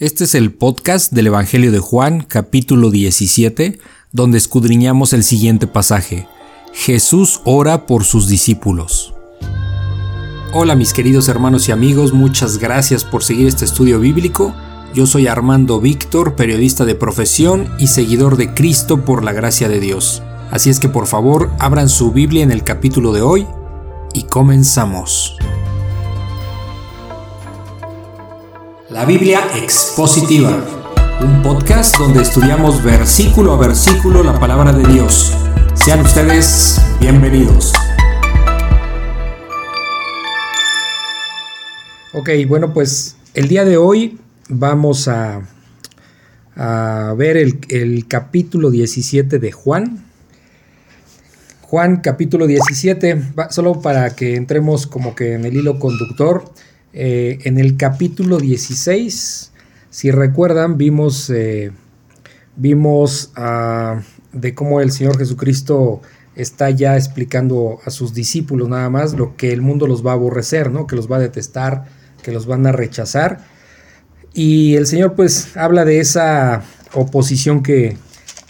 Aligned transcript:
Este 0.00 0.24
es 0.24 0.34
el 0.34 0.50
podcast 0.50 1.12
del 1.12 1.26
Evangelio 1.26 1.70
de 1.70 1.78
Juan, 1.78 2.22
capítulo 2.26 2.90
17, 2.90 3.78
donde 4.12 4.38
escudriñamos 4.38 5.12
el 5.12 5.22
siguiente 5.22 5.66
pasaje. 5.66 6.26
Jesús 6.72 7.42
ora 7.44 7.84
por 7.84 8.04
sus 8.04 8.26
discípulos. 8.26 9.12
Hola 10.54 10.74
mis 10.74 10.94
queridos 10.94 11.28
hermanos 11.28 11.68
y 11.68 11.72
amigos, 11.72 12.14
muchas 12.14 12.56
gracias 12.56 13.04
por 13.04 13.22
seguir 13.22 13.46
este 13.46 13.66
estudio 13.66 14.00
bíblico. 14.00 14.54
Yo 14.94 15.04
soy 15.04 15.26
Armando 15.26 15.82
Víctor, 15.82 16.34
periodista 16.34 16.86
de 16.86 16.94
profesión 16.94 17.68
y 17.78 17.88
seguidor 17.88 18.38
de 18.38 18.54
Cristo 18.54 19.04
por 19.04 19.22
la 19.22 19.34
gracia 19.34 19.68
de 19.68 19.80
Dios. 19.80 20.22
Así 20.50 20.70
es 20.70 20.80
que 20.80 20.88
por 20.88 21.08
favor 21.08 21.50
abran 21.58 21.90
su 21.90 22.10
Biblia 22.10 22.42
en 22.42 22.52
el 22.52 22.64
capítulo 22.64 23.12
de 23.12 23.20
hoy 23.20 23.46
y 24.14 24.22
comenzamos. 24.22 25.36
La 28.90 29.04
Biblia 29.04 29.40
Expositiva, 29.54 30.50
un 31.20 31.42
podcast 31.44 31.96
donde 31.96 32.22
estudiamos 32.22 32.82
versículo 32.82 33.52
a 33.52 33.56
versículo 33.56 34.24
la 34.24 34.40
palabra 34.40 34.72
de 34.72 34.92
Dios. 34.92 35.32
Sean 35.74 36.00
ustedes 36.00 36.82
bienvenidos. 36.98 37.72
Ok, 42.14 42.30
bueno, 42.48 42.74
pues 42.74 43.16
el 43.34 43.46
día 43.46 43.64
de 43.64 43.76
hoy 43.76 44.18
vamos 44.48 45.06
a, 45.06 45.40
ver 47.16 47.36
el, 47.36 47.60
el, 47.68 48.08
capítulo 48.08 48.72
17 48.72 49.38
de 49.38 49.52
Juan. 49.52 50.04
Juan 51.60 51.98
capítulo 51.98 52.48
17, 52.48 53.22
solo 53.50 53.80
para 53.80 54.16
que 54.16 54.34
entremos 54.34 54.88
como 54.88 55.14
que 55.14 55.34
en 55.34 55.44
el 55.44 55.54
hilo 55.54 55.78
conductor. 55.78 56.42
Eh, 56.92 57.38
en 57.44 57.58
el 57.58 57.76
capítulo 57.76 58.38
16, 58.38 59.52
si 59.90 60.10
recuerdan, 60.10 60.76
vimos, 60.76 61.30
eh, 61.30 61.70
vimos 62.56 63.32
uh, 63.36 64.00
de 64.32 64.54
cómo 64.54 64.80
el 64.80 64.90
Señor 64.90 65.18
Jesucristo 65.18 66.00
está 66.34 66.70
ya 66.70 66.96
explicando 66.96 67.78
a 67.84 67.90
sus 67.90 68.14
discípulos 68.14 68.68
nada 68.68 68.88
más 68.88 69.14
lo 69.14 69.36
que 69.36 69.52
el 69.52 69.62
mundo 69.62 69.86
los 69.86 70.04
va 70.04 70.12
a 70.12 70.14
aborrecer, 70.14 70.70
¿no? 70.70 70.86
que 70.86 70.96
los 70.96 71.10
va 71.10 71.16
a 71.16 71.20
detestar, 71.20 71.84
que 72.22 72.32
los 72.32 72.46
van 72.46 72.66
a 72.66 72.72
rechazar. 72.72 73.44
Y 74.32 74.76
el 74.76 74.86
Señor 74.86 75.14
pues 75.14 75.56
habla 75.56 75.84
de 75.84 76.00
esa 76.00 76.62
oposición 76.94 77.62
que, 77.62 77.96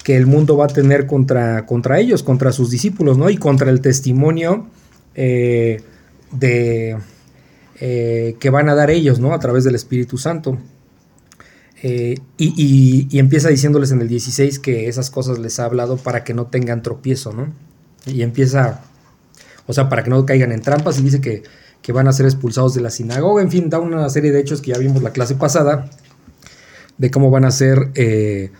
que 0.04 0.16
el 0.16 0.26
mundo 0.26 0.56
va 0.56 0.66
a 0.66 0.68
tener 0.68 1.06
contra, 1.06 1.66
contra 1.66 1.98
ellos, 1.98 2.22
contra 2.22 2.52
sus 2.52 2.70
discípulos, 2.70 3.18
¿no? 3.18 3.30
Y 3.30 3.36
contra 3.36 3.70
el 3.70 3.80
testimonio 3.80 4.66
eh, 5.14 5.82
de, 6.32 6.96
eh, 7.82 8.36
que 8.38 8.50
van 8.50 8.68
a 8.68 8.74
dar 8.74 8.90
ellos, 8.90 9.20
¿no? 9.20 9.32
A 9.32 9.38
través 9.38 9.64
del 9.64 9.74
Espíritu 9.74 10.18
Santo. 10.18 10.58
Eh, 11.82 12.18
y, 12.36 13.18
empieza 13.18 13.48
diciéndoles 13.48 13.90
en 13.90 14.02
el 14.02 14.08
16 14.08 14.58
que 14.58 14.86
esas 14.86 15.08
cosas 15.08 15.38
les 15.38 15.58
ha 15.58 15.64
hablado 15.64 15.96
para 15.96 16.22
que 16.22 16.34
no 16.34 16.46
tengan 16.46 16.82
tropiezo, 16.82 17.32
¿no? 17.32 17.48
Y 18.04 18.20
empieza, 18.20 18.82
o 19.66 19.72
sea, 19.72 19.88
para 19.88 20.04
que 20.04 20.10
no 20.10 20.26
caigan 20.26 20.52
en 20.52 20.60
trampas 20.60 20.98
y 20.98 21.02
dice 21.02 21.22
que, 21.22 21.42
que 21.80 21.92
van 21.92 22.06
a 22.06 22.12
ser 22.12 22.26
expulsados 22.26 22.74
de 22.74 22.82
la 22.82 22.90
sinagoga, 22.90 23.40
en 23.40 23.50
fin, 23.50 23.70
da 23.70 23.78
una 23.78 24.06
serie 24.10 24.30
de 24.30 24.40
hechos 24.40 24.60
que 24.60 24.72
ya 24.72 24.78
vimos 24.78 25.02
la 25.02 25.12
clase 25.12 25.36
pasada, 25.36 25.88
de 26.98 27.10
cómo 27.10 27.30
van 27.30 27.46
a 27.46 27.50
ser 27.50 27.92
eh, 27.94 28.50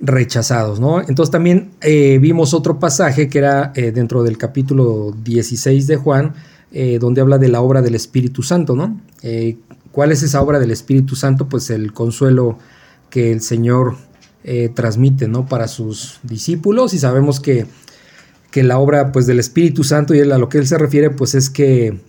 rechazados, 0.00 0.80
¿no? 0.80 1.00
Entonces 1.00 1.30
también 1.30 1.72
vimos 1.82 2.54
otro 2.54 2.78
pasaje 2.78 3.28
que 3.28 3.38
era 3.38 3.74
dentro 3.74 4.22
del 4.22 4.38
capítulo 4.38 5.14
16 5.22 5.86
de 5.86 5.96
Juan, 5.96 6.34
eh, 6.76 6.98
donde 6.98 7.20
habla 7.20 7.38
de 7.38 7.46
la 7.46 7.60
obra 7.60 7.82
del 7.82 7.94
Espíritu 7.94 8.42
Santo, 8.42 8.74
¿no? 8.74 9.00
Eh, 9.22 9.58
¿Cuál 9.92 10.10
es 10.10 10.24
esa 10.24 10.42
obra 10.42 10.58
del 10.58 10.72
Espíritu 10.72 11.14
Santo? 11.14 11.48
Pues 11.48 11.70
el 11.70 11.92
consuelo 11.92 12.58
que 13.10 13.30
el 13.30 13.42
Señor 13.42 13.94
eh, 14.42 14.72
transmite, 14.74 15.28
¿no? 15.28 15.46
Para 15.46 15.68
sus 15.68 16.18
discípulos 16.24 16.92
y 16.92 16.98
sabemos 16.98 17.38
que, 17.38 17.66
que, 18.50 18.64
la 18.64 18.80
obra 18.80 19.12
pues 19.12 19.28
del 19.28 19.38
Espíritu 19.38 19.84
Santo 19.84 20.16
y 20.16 20.20
a 20.22 20.36
lo 20.36 20.48
que 20.48 20.58
él 20.58 20.66
se 20.66 20.76
refiere 20.76 21.10
pues 21.10 21.36
es 21.36 21.48
que 21.48 22.00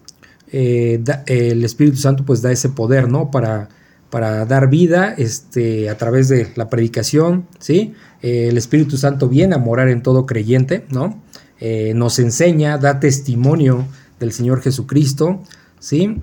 el 0.51 1.63
Espíritu 1.63 1.97
Santo 1.97 2.25
pues 2.25 2.41
da 2.41 2.51
ese 2.51 2.69
poder, 2.69 3.07
¿no? 3.07 3.29
Para, 3.29 3.69
para 4.09 4.47
dar 4.47 4.67
vida 4.67 5.13
este, 5.15 5.91
a 5.91 5.97
través 5.99 6.27
de 6.27 6.51
la 6.55 6.71
predicación, 6.71 7.45
¿sí? 7.59 7.93
el 8.23 8.57
Espíritu 8.57 8.97
Santo 8.97 9.29
viene 9.29 9.53
a 9.53 9.59
morar 9.59 9.89
en 9.89 10.01
todo 10.01 10.25
creyente, 10.25 10.87
¿no? 10.89 11.21
nos 11.93 12.19
enseña, 12.19 12.77
da 12.77 12.99
testimonio 12.99 13.85
del 14.19 14.31
Señor 14.31 14.61
Jesucristo, 14.61 15.41
¿sí? 15.79 16.21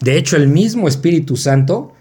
De 0.00 0.18
hecho, 0.18 0.36
el 0.36 0.48
mismo 0.48 0.86
Espíritu 0.88 1.36
Santo 1.36 1.92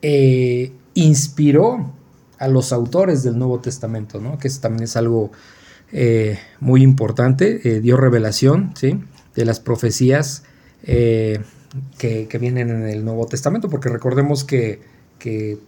eh, 0.00 0.72
inspiró 0.94 1.92
a 2.38 2.48
los 2.48 2.72
autores 2.72 3.22
del 3.22 3.38
Nuevo 3.38 3.60
Testamento, 3.60 4.20
¿no? 4.20 4.38
Que 4.38 4.48
eso 4.48 4.60
también 4.60 4.84
es 4.84 4.96
algo 4.96 5.32
eh, 5.92 6.38
muy 6.60 6.82
importante, 6.82 7.60
eh, 7.68 7.80
dio 7.80 7.96
revelación, 7.96 8.72
¿sí? 8.74 9.00
De 9.34 9.44
las 9.44 9.60
profecías 9.60 10.44
que, 10.82 11.42
que, 11.98 12.38
vienen 12.38 12.68
en 12.68 12.86
el 12.86 13.04
Nuevo 13.04 13.26
Testamento, 13.26 13.70
porque 13.70 13.88
recordemos 13.88 14.44
que, 14.44 14.82
que 15.18 15.58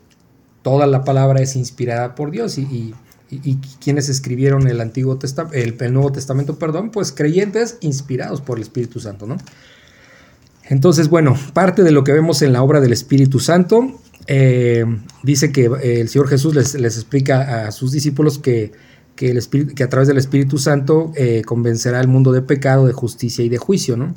toda 0.63 0.87
la 0.87 1.05
palabra 1.05 1.41
es 1.41 1.57
inspirada 1.57 2.15
por 2.15 2.31
Dios 2.31 2.59
y 2.59 2.95
y, 3.31 3.51
y 3.51 3.57
quienes 3.81 4.09
escribieron 4.09 4.69
el 4.69 4.81
Antiguo 4.81 5.17
Testamento, 5.17 5.57
el, 5.57 5.93
Nuevo 5.93 6.13
Testamento, 6.13 6.59
perdón, 6.59 6.91
pues 6.91 7.13
creyentes 7.13 7.79
inspirados 7.81 8.41
por 8.41 8.59
el 8.59 8.63
Espíritu 8.63 9.01
Santo, 9.01 9.27
¿no? 9.27 9.37
Entonces, 10.69 11.09
bueno, 11.09 11.37
parte 11.53 11.83
de 11.83 11.93
lo 11.93 12.03
que 12.03 12.13
vemos 12.13 12.43
en 12.43 12.53
la 12.53 12.63
obra 12.63 12.81
del 12.81 12.93
Espíritu 12.93 13.39
Santo, 13.39 14.01
eh, 14.27 14.85
dice 15.23 15.53
que 15.53 15.67
eh, 15.67 16.01
el 16.01 16.09
Señor 16.09 16.29
Jesús 16.29 16.55
les, 16.55 16.75
les, 16.75 16.97
explica 16.97 17.67
a 17.67 17.73
sus 17.73 17.93
discípulos 17.93 18.39
que, 18.39 18.73
que, 19.15 19.31
el 19.31 19.37
Espíritu, 19.37 19.75
que 19.75 19.85
a 19.85 19.89
través 19.89 20.09
del 20.09 20.19
Espíritu 20.19 20.59
Santo 20.59 21.13
eh, 21.15 21.43
convencerá 21.47 22.01
al 22.01 22.09
mundo 22.09 22.33
de 22.33 22.43
pecado, 22.43 22.87
de 22.87 22.93
justicia 22.93 23.45
y 23.45 23.49
de 23.49 23.59
juicio, 23.59 23.97
¿no? 23.97 24.15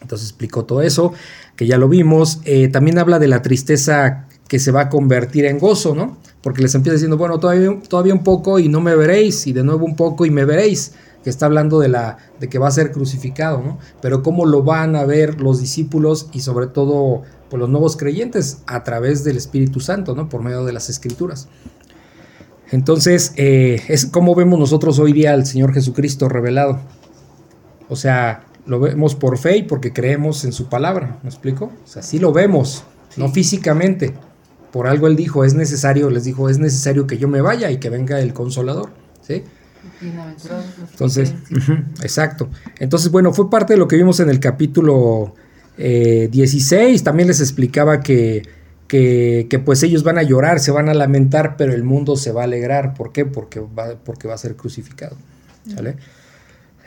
Entonces 0.00 0.28
explicó 0.28 0.64
todo 0.64 0.82
eso, 0.82 1.12
que 1.56 1.66
ya 1.66 1.78
lo 1.78 1.88
vimos. 1.88 2.40
También 2.70 2.98
habla 2.98 3.18
de 3.18 3.26
la 3.26 3.42
tristeza 3.42 4.28
que 4.46 4.60
se 4.60 4.70
va 4.70 4.82
a 4.82 4.88
convertir 4.88 5.46
en 5.46 5.58
gozo, 5.58 5.96
¿no? 5.96 6.18
Porque 6.46 6.62
les 6.62 6.72
empieza 6.76 6.92
diciendo, 6.92 7.16
bueno, 7.16 7.40
todavía, 7.40 7.76
todavía 7.88 8.14
un 8.14 8.22
poco 8.22 8.60
y 8.60 8.68
no 8.68 8.80
me 8.80 8.94
veréis, 8.94 9.48
y 9.48 9.52
de 9.52 9.64
nuevo 9.64 9.84
un 9.84 9.96
poco 9.96 10.24
y 10.26 10.30
me 10.30 10.44
veréis, 10.44 10.92
que 11.24 11.28
está 11.28 11.46
hablando 11.46 11.80
de, 11.80 11.88
la, 11.88 12.18
de 12.38 12.48
que 12.48 12.60
va 12.60 12.68
a 12.68 12.70
ser 12.70 12.92
crucificado, 12.92 13.60
¿no? 13.60 13.78
Pero 14.00 14.22
cómo 14.22 14.46
lo 14.46 14.62
van 14.62 14.94
a 14.94 15.04
ver 15.04 15.40
los 15.40 15.60
discípulos 15.60 16.28
y 16.32 16.42
sobre 16.42 16.68
todo 16.68 17.22
pues, 17.50 17.58
los 17.58 17.68
nuevos 17.68 17.96
creyentes 17.96 18.58
a 18.68 18.84
través 18.84 19.24
del 19.24 19.36
Espíritu 19.36 19.80
Santo, 19.80 20.14
¿no? 20.14 20.28
Por 20.28 20.40
medio 20.40 20.64
de 20.64 20.72
las 20.72 20.88
Escrituras. 20.88 21.48
Entonces, 22.70 23.32
eh, 23.34 23.82
es 23.88 24.06
como 24.06 24.36
vemos 24.36 24.56
nosotros 24.60 25.00
hoy 25.00 25.12
día 25.12 25.32
al 25.32 25.46
Señor 25.46 25.74
Jesucristo 25.74 26.28
revelado. 26.28 26.78
O 27.88 27.96
sea, 27.96 28.44
lo 28.66 28.78
vemos 28.78 29.16
por 29.16 29.36
fe 29.36 29.56
y 29.56 29.62
porque 29.64 29.92
creemos 29.92 30.44
en 30.44 30.52
su 30.52 30.68
palabra, 30.68 31.18
¿me 31.24 31.28
explico? 31.28 31.72
O 31.84 31.88
sea, 31.88 32.02
sí 32.02 32.20
lo 32.20 32.32
vemos, 32.32 32.84
sí. 33.08 33.20
no 33.20 33.30
físicamente, 33.30 34.14
por 34.76 34.88
algo 34.88 35.06
él 35.06 35.16
dijo, 35.16 35.42
es 35.42 35.54
necesario, 35.54 36.10
les 36.10 36.24
dijo, 36.24 36.50
es 36.50 36.58
necesario 36.58 37.06
que 37.06 37.16
yo 37.16 37.28
me 37.28 37.40
vaya 37.40 37.70
y 37.70 37.78
que 37.78 37.88
venga 37.88 38.20
el 38.20 38.34
consolador, 38.34 38.90
¿sí? 39.26 39.42
Entonces, 40.90 41.32
exacto. 42.02 42.50
Entonces, 42.78 43.10
bueno, 43.10 43.32
fue 43.32 43.48
parte 43.48 43.72
de 43.72 43.78
lo 43.78 43.88
que 43.88 43.96
vimos 43.96 44.20
en 44.20 44.28
el 44.28 44.38
capítulo 44.38 45.34
eh, 45.78 46.28
16. 46.30 47.02
También 47.02 47.26
les 47.26 47.40
explicaba 47.40 48.00
que, 48.00 48.42
que, 48.86 49.46
que, 49.48 49.58
pues 49.58 49.82
ellos 49.82 50.02
van 50.02 50.18
a 50.18 50.22
llorar, 50.22 50.60
se 50.60 50.72
van 50.72 50.90
a 50.90 50.94
lamentar, 50.94 51.56
pero 51.56 51.72
el 51.72 51.82
mundo 51.82 52.14
se 52.14 52.30
va 52.30 52.42
a 52.42 52.44
alegrar. 52.44 52.92
¿Por 52.92 53.12
qué? 53.12 53.24
Porque 53.24 53.60
va, 53.60 53.94
porque 54.04 54.28
va 54.28 54.34
a 54.34 54.38
ser 54.38 54.56
crucificado. 54.56 55.16
¿Sale? 55.74 55.96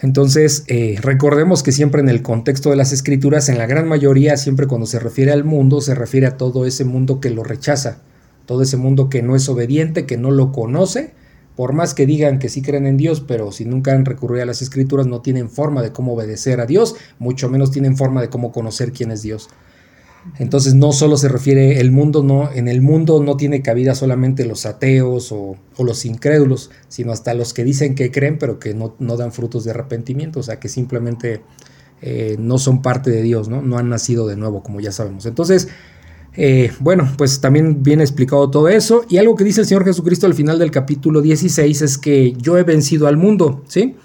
Entonces, 0.01 0.63
eh, 0.67 0.97
recordemos 1.01 1.61
que 1.61 1.73
siempre 1.73 2.01
en 2.01 2.09
el 2.09 2.21
contexto 2.21 2.69
de 2.69 2.77
las 2.77 2.93
escrituras, 2.93 3.49
en 3.49 3.57
la 3.57 3.65
gran 3.65 3.87
mayoría, 3.87 4.37
siempre 4.37 4.67
cuando 4.67 4.87
se 4.87 4.99
refiere 4.99 5.31
al 5.31 5.43
mundo, 5.43 5.81
se 5.81 5.93
refiere 5.93 6.25
a 6.25 6.37
todo 6.37 6.65
ese 6.65 6.85
mundo 6.85 7.19
que 7.19 7.29
lo 7.29 7.43
rechaza, 7.43 7.99
todo 8.45 8.61
ese 8.61 8.77
mundo 8.77 9.09
que 9.09 9.21
no 9.21 9.35
es 9.35 9.49
obediente, 9.49 10.05
que 10.05 10.17
no 10.17 10.31
lo 10.31 10.53
conoce, 10.53 11.13
por 11.57 11.73
más 11.73 11.93
que 11.93 12.05
digan 12.05 12.39
que 12.39 12.47
sí 12.47 12.61
creen 12.61 12.85
en 12.85 12.95
Dios, 12.95 13.19
pero 13.19 13.51
si 13.51 13.65
nunca 13.65 13.91
han 13.91 14.05
recurrido 14.05 14.43
a 14.43 14.45
las 14.45 14.61
escrituras, 14.61 15.07
no 15.07 15.21
tienen 15.21 15.49
forma 15.49 15.81
de 15.81 15.91
cómo 15.91 16.13
obedecer 16.13 16.61
a 16.61 16.65
Dios, 16.65 16.95
mucho 17.19 17.49
menos 17.49 17.71
tienen 17.71 17.97
forma 17.97 18.21
de 18.21 18.29
cómo 18.29 18.53
conocer 18.53 18.93
quién 18.93 19.11
es 19.11 19.21
Dios. 19.21 19.49
Entonces 20.37 20.73
no 20.73 20.91
solo 20.91 21.17
se 21.17 21.29
refiere 21.29 21.79
el 21.79 21.91
mundo, 21.91 22.23
no, 22.23 22.51
en 22.51 22.67
el 22.67 22.81
mundo 22.81 23.23
no 23.23 23.37
tiene 23.37 23.61
cabida 23.61 23.95
solamente 23.95 24.45
los 24.45 24.65
ateos 24.65 25.31
o, 25.31 25.57
los 25.79 26.05
incrédulos, 26.05 26.71
sino 26.89 27.11
hasta 27.11 27.33
los 27.33 27.53
que 27.53 27.63
dicen 27.63 27.95
que 27.95 28.11
creen 28.11 28.37
pero 28.37 28.59
que 28.59 28.73
no, 28.73 28.95
no 28.99 29.15
dan 29.15 29.31
frutos 29.31 29.63
de 29.63 29.71
arrepentimiento, 29.71 30.41
o 30.41 30.43
sea 30.43 30.59
que 30.59 30.67
simplemente 30.67 31.41
eh, 32.01 32.35
no 32.39 32.57
son 32.57 32.81
parte 32.81 33.11
de 33.11 33.21
Dios, 33.21 33.49
¿no? 33.49 33.61
no 33.61 33.77
han 33.77 33.89
nacido 33.89 34.27
de 34.27 34.35
nuevo, 34.35 34.61
como 34.61 34.79
ya 34.79 34.91
sabemos. 34.91 35.25
Entonces, 35.25 35.69
eh, 36.35 36.71
bueno, 36.79 37.11
pues 37.17 37.41
también 37.41 37.83
viene 37.83 38.03
explicado 38.03 38.49
todo 38.49 38.69
eso. 38.69 39.05
Y 39.09 39.17
algo 39.17 39.35
que 39.35 39.43
dice 39.43 39.61
el 39.61 39.67
Señor 39.67 39.85
Jesucristo 39.85 40.25
al 40.25 40.33
final 40.33 40.59
del 40.59 40.71
capítulo 40.71 41.21
16 41.21 41.81
es 41.81 41.97
que 41.97 42.33
yo 42.33 42.57
he 42.57 42.63
vencido 42.63 43.07
al 43.07 43.17
mundo, 43.17 43.63
¿sí? 43.67 43.95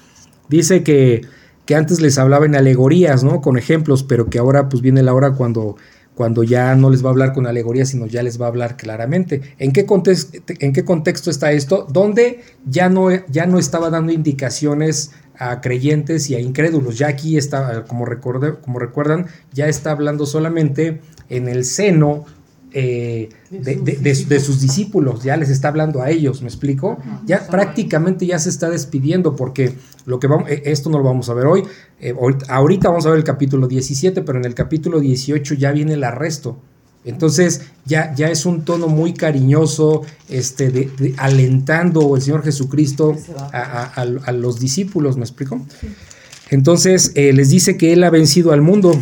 Dice 0.49 0.82
que, 0.82 1.22
que 1.64 1.75
antes 1.75 2.00
les 2.00 2.19
hablaba 2.19 2.46
en 2.46 2.56
alegorías, 2.56 3.25
¿no? 3.25 3.40
Con 3.40 3.56
ejemplos, 3.56 4.02
pero 4.02 4.28
que 4.31 4.38
ahora 4.38 4.69
pues 4.69 4.82
viene 4.82 5.02
la 5.02 5.14
hora 5.14 5.32
cuando 5.32 5.76
cuando 6.14 6.44
ya 6.44 6.75
no 6.75 6.90
les 6.90 7.05
va 7.05 7.08
a 7.08 7.12
hablar 7.12 7.32
con 7.32 7.46
alegoría, 7.46 7.84
sino 7.84 8.06
ya 8.06 8.22
les 8.22 8.40
va 8.40 8.46
a 8.46 8.49
hablar 8.49 8.76
claramente. 8.76 9.43
¿En 9.58 9.72
qué, 9.72 9.84
contexto, 9.84 11.31
está 11.31 11.52
esto? 11.52 11.87
Donde 11.90 12.43
ya 12.64 12.88
no, 12.88 13.08
ya 13.26 13.46
no 13.46 13.58
estaba 13.58 13.90
dando 13.90 14.12
indicaciones 14.12 15.11
a 15.37 15.61
creyentes 15.61 16.31
y 16.31 16.37
a 16.37 16.40
incrédulos. 16.40 16.99
Ya 16.99 17.08
aquí 17.08 17.37
está, 17.37 17.84
como, 17.84 18.06
como 18.62 18.78
recuerdan, 18.78 19.26
ya 19.52 19.66
está 19.66 19.90
hablando 19.90 20.26
solamente 20.26 21.00
en 21.28 21.49
el 21.49 21.64
seno 21.64 22.25
eh, 22.76 23.29
de, 23.50 24.41
sus 24.41 24.61
discípulos, 24.61 25.23
ya 25.23 25.37
les 25.37 25.49
está 25.49 25.69
hablando 25.69 26.03
a 26.03 26.11
ellos, 26.11 26.43
¿me 26.43 26.49
explico? 26.49 26.99
Ya 27.25 27.47
prácticamente 27.47 28.26
ya 28.26 28.37
se 28.41 28.49
está 28.49 28.69
despidiendo 28.69 29.37
porque 29.37 29.75
lo 30.06 30.19
que 30.19 30.26
vamos, 30.26 30.50
eh, 30.50 30.62
esto 30.67 30.91
no 30.91 30.99
lo 30.99 31.05
vamos 31.05 31.29
a 31.29 31.35
ver 31.35 31.47
hoy, 31.47 31.62
eh, 32.00 32.17
ahorita 32.49 32.88
vamos 32.88 33.06
a 33.06 33.11
ver 33.11 33.19
el 33.19 33.25
capítulo 33.25 33.69
17, 33.69 34.23
pero 34.23 34.41
en 34.41 34.44
el 34.44 34.56
capítulo 34.56 34.99
18 34.99 35.55
ya 35.55 35.71
viene 35.71 35.93
el 35.93 36.03
arresto. 36.03 36.59
Entonces 37.05 37.62
ya, 37.85 38.12
ya 38.17 38.29
es 38.29 38.44
un 38.44 38.65
tono 38.65 38.88
muy 38.88 39.15
cariñoso, 39.15 40.03
este, 40.29 40.71
de, 40.71 41.15
alentando 41.19 42.17
el 42.17 42.23
Señor 42.23 42.43
Jesucristo 42.43 43.17
a, 43.53 44.32
los 44.32 44.59
discípulos, 44.59 45.17
¿me 45.17 45.23
explico? 45.23 45.65
Entonces 46.50 47.12
les 47.15 47.50
dice 47.50 47.76
que 47.76 47.93
Él 47.93 48.03
ha 48.03 48.11
vencido 48.11 48.50
al 48.50 48.62
mundo. 48.62 48.99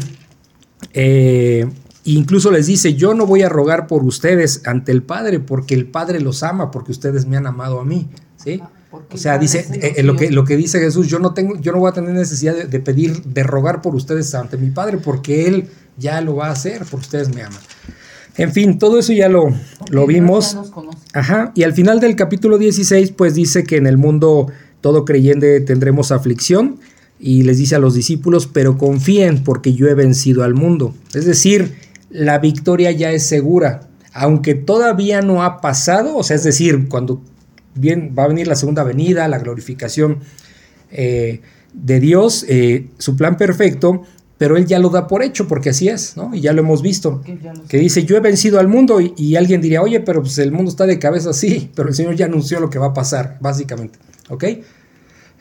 Eh, 0.95 1.67
incluso 2.04 2.50
les 2.50 2.66
dice, 2.66 2.94
yo 2.94 3.14
no 3.14 3.26
voy 3.26 3.43
a 3.43 3.49
rogar 3.49 3.87
por 3.87 4.04
ustedes 4.04 4.62
ante 4.66 4.93
el 4.93 5.02
Padre, 5.02 5.40
porque 5.40 5.75
el 5.75 5.87
Padre 5.87 6.20
los 6.20 6.43
ama, 6.43 6.70
porque 6.70 6.93
ustedes 6.93 7.26
me 7.26 7.37
han 7.37 7.46
amado 7.46 7.81
a 7.81 7.84
mí. 7.84 8.08
¿sí? 8.37 8.60
Ah, 8.62 8.70
o 9.10 9.16
sea, 9.16 9.38
dice, 9.38 9.66
eh, 9.72 9.94
eh, 9.96 10.02
lo, 10.02 10.16
que, 10.16 10.31
lo 10.31 10.44
que 10.44 10.56
dice 10.56 10.78
Jesús, 10.78 11.06
yo 11.08 11.19
no, 11.19 11.32
tengo, 11.34 11.58
yo 11.60 11.72
no 11.72 11.78
voy 11.78 11.90
a 11.90 11.93
tener 11.93 12.12
necesidad 12.12 12.54
de, 12.54 12.81
pedir, 12.81 13.22
de 13.22 13.43
rogar 13.43 13.82
por 13.82 13.94
ustedes 13.94 14.34
ante 14.34 14.56
mi 14.56 14.70
Padre, 14.70 14.99
porque 14.99 15.46
Él 15.46 15.69
ya 15.96 16.20
lo 16.20 16.37
va 16.37 16.49
a 16.49 16.52
hacer, 16.52 16.82
porque 16.90 17.04
ustedes 17.04 17.34
me 17.34 17.43
aman. 17.43 17.60
En 18.37 18.52
fin, 18.52 18.78
todo 18.78 18.99
eso 18.99 19.12
ya 19.12 19.28
lo, 19.28 19.54
lo 19.90 20.06
vimos. 20.06 20.56
Ajá, 21.12 21.52
y 21.54 21.64
al 21.64 21.75
final 21.75 22.00
del 22.00 22.16
capítulo 22.16 22.58
16, 22.58 23.12
pues 23.12 23.34
dice 23.34 23.64
que 23.64 23.76
en 23.76 23.87
el 23.87 23.99
mundo 23.99 24.46
todo 24.81 25.04
creyente 25.04 25.60
tendremos 25.60 26.12
aflicción, 26.12 26.78
y 27.22 27.44
les 27.44 27.56
dice 27.56 27.76
a 27.76 27.78
los 27.78 27.94
discípulos, 27.94 28.49
pero 28.52 28.76
confíen 28.76 29.44
porque 29.44 29.75
yo 29.75 29.87
he 29.87 29.94
vencido 29.94 30.43
al 30.43 30.54
mundo. 30.54 30.93
Es 31.14 31.25
decir, 31.25 31.72
la 32.12 32.38
victoria 32.38 32.93
ya 32.93 33.11
es 33.11 33.26
segura, 33.26 33.88
aunque 34.12 34.55
todavía 34.55 35.23
no 35.23 35.43
ha 35.43 35.61
pasado, 35.61 36.17
o 36.17 36.23
sea, 36.23 36.37
es 36.37 36.44
decir, 36.44 36.88
cuando 36.88 37.23
bien, 37.75 38.14
va 38.17 38.25
a 38.25 38.29
venir 38.29 38.47
la 38.47 38.55
segunda 38.55 38.85
venida, 38.85 39.26
la 39.29 39.38
glorificación 39.38 40.19
eh, 40.91 41.41
de 41.73 42.00
Dios, 42.00 42.44
eh, 42.49 42.88
su 42.99 43.17
plan 43.17 43.37
perfecto, 43.37 44.03
pero 44.37 44.56
Él 44.56 44.67
ya 44.67 44.79
lo 44.79 44.91
da 44.91 45.06
por 45.06 45.23
hecho, 45.23 45.47
porque 45.47 45.70
así 45.70 45.88
es, 45.88 46.17
¿no? 46.17 46.35
Y 46.35 46.41
ya 46.41 46.53
lo 46.53 46.61
hemos 46.61 46.82
visto, 46.82 47.23
que 47.69 47.79
dice, 47.79 48.05
yo 48.05 48.17
he 48.17 48.20
vencido 48.20 48.59
al 48.59 48.69
mundo, 48.69 49.00
y, 49.00 49.14
y, 49.17 49.37
alguien 49.37 49.61
diría, 49.61 49.82
oye, 49.82 50.00
pero 50.00 50.20
pues 50.20 50.37
el 50.38 50.53
mundo 50.53 50.70
está 50.70 50.85
de 50.85 50.99
cabeza, 50.99 51.32
sí, 51.32 51.70
pero 51.76 51.88
el 51.88 51.94
Señor 51.94 52.17
ya 52.17 52.26
anunció 52.26 52.61
lo 52.61 52.69
que 52.69 52.79
va 52.79 52.87
a 52.87 52.94
pasar, 52.94 53.38
básicamente, 53.41 53.99
¿ok? 54.29 54.44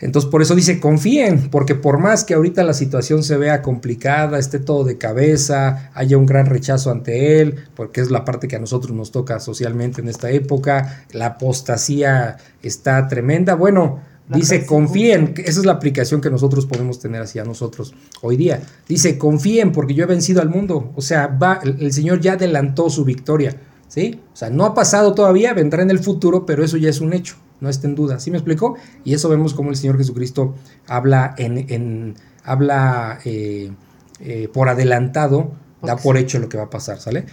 Entonces 0.02 0.30
por 0.30 0.42
eso 0.42 0.56
dice, 0.56 0.80
confíen, 0.80 1.50
porque 1.50 1.76
por 1.76 2.00
más 2.00 2.24
que 2.24 2.34
ahorita 2.34 2.64
la 2.64 2.74
situación 2.74 3.24
se 3.24 3.38
vea 3.38 3.62
complicada, 3.62 4.40
esté 4.40 4.60
todo 4.60 4.84
de 4.84 4.98
cabeza, 4.98 5.92
haya 5.94 6.18
un 6.18 6.26
gran 6.26 6.48
rechazo 6.48 6.92
ante 6.92 7.40
él, 7.42 7.56
porque 7.76 8.02
es 8.02 8.10
la 8.10 8.26
parte 8.26 8.48
que 8.48 8.56
a 8.56 8.60
nosotros 8.60 8.96
nos 8.96 9.12
toca 9.12 9.40
socialmente 9.40 10.02
en 10.02 10.10
esta 10.10 10.32
época, 10.32 11.06
la 11.12 11.28
apostasía 11.28 12.38
está 12.64 13.08
tremenda, 13.08 13.54
bueno, 13.54 14.00
dice, 14.28 14.66
confíen, 14.66 15.36
esa 15.38 15.60
es 15.60 15.66
la 15.66 15.74
aplicación 15.74 16.20
que 16.20 16.32
nosotros 16.32 16.66
podemos 16.66 17.00
tener 17.00 17.22
hacia 17.22 17.44
nosotros 17.44 17.94
hoy 18.22 18.38
día. 18.38 18.62
Dice, 18.88 19.18
confíen 19.18 19.72
porque 19.72 19.94
yo 19.94 20.04
he 20.04 20.08
vencido 20.08 20.42
al 20.42 20.50
mundo, 20.50 20.94
o 20.96 21.02
sea, 21.02 21.28
va, 21.28 21.60
el 21.64 21.94
Señor 21.94 22.22
ya 22.22 22.34
adelantó 22.34 22.90
su 22.90 23.06
victoria, 23.06 23.56
¿sí? 23.92 24.22
O 24.34 24.36
sea, 24.36 24.50
no 24.50 24.64
ha 24.66 24.74
pasado 24.74 25.14
todavía, 25.14 25.54
vendrá 25.54 25.84
en 25.84 25.92
el 25.92 26.00
futuro, 26.00 26.46
pero 26.46 26.64
eso 26.64 26.78
ya 26.78 26.90
es 26.90 27.02
un 27.02 27.12
hecho 27.14 27.36
no 27.62 27.70
esté 27.70 27.88
en 27.88 27.96
duda. 27.96 28.20
¿Sí 28.20 28.30
me 28.32 28.38
explico? 28.38 28.76
Y 29.06 29.14
eso 29.14 29.30
vemos 29.30 29.54
como 29.54 29.70
el 29.70 29.78
Señor 29.78 29.98
Jesucristo 29.98 30.56
habla 30.88 31.34
en, 31.38 32.16
habla 32.44 33.20
eh, 33.24 33.72
eh, 34.20 34.50
por 34.52 34.68
adelantado, 34.68 35.52
da 35.82 35.96
por 35.96 36.18
hecho 36.18 36.40
lo 36.40 36.50
que 36.50 36.58
va 36.58 36.64
a 36.64 36.70
pasar, 36.70 37.00
¿sale? 37.00 37.26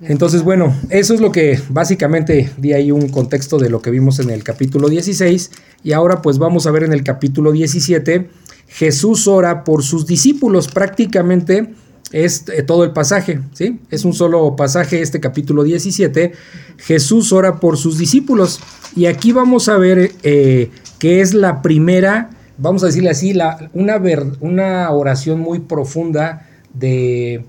Entonces, 0.00 0.42
bueno, 0.42 0.74
eso 0.90 1.14
es 1.14 1.20
lo 1.20 1.32
que 1.32 1.58
básicamente 1.70 2.50
di 2.58 2.72
ahí 2.72 2.90
un 2.90 3.08
contexto 3.08 3.58
de 3.58 3.70
lo 3.70 3.80
que 3.80 3.90
vimos 3.90 4.18
en 4.18 4.28
el 4.30 4.42
capítulo 4.42 4.88
16 4.88 5.50
y 5.82 5.92
ahora 5.92 6.20
pues 6.20 6.38
vamos 6.38 6.66
a 6.66 6.72
ver 6.72 6.82
en 6.82 6.92
el 6.92 7.04
capítulo 7.04 7.52
17, 7.52 8.28
Jesús 8.66 9.28
ora 9.28 9.64
por 9.64 9.82
sus 9.82 10.04
discípulos, 10.06 10.68
prácticamente 10.68 11.72
es 12.14 12.44
eh, 12.48 12.62
todo 12.62 12.84
el 12.84 12.92
pasaje, 12.92 13.40
¿sí? 13.54 13.80
Es 13.90 14.04
un 14.04 14.12
solo 14.12 14.54
pasaje, 14.54 15.02
este 15.02 15.18
capítulo 15.18 15.64
17. 15.64 16.30
Jesús 16.78 17.32
ora 17.32 17.58
por 17.58 17.76
sus 17.76 17.98
discípulos. 17.98 18.60
Y 18.94 19.06
aquí 19.06 19.32
vamos 19.32 19.68
a 19.68 19.76
ver 19.78 20.12
eh, 20.22 20.70
que 21.00 21.20
es 21.20 21.34
la 21.34 21.60
primera, 21.60 22.30
vamos 22.56 22.84
a 22.84 22.86
decirle 22.86 23.10
así, 23.10 23.36
una, 23.72 24.00
una 24.38 24.90
oración 24.92 25.40
muy 25.40 25.58
profunda 25.58 26.48
de, 26.72 27.44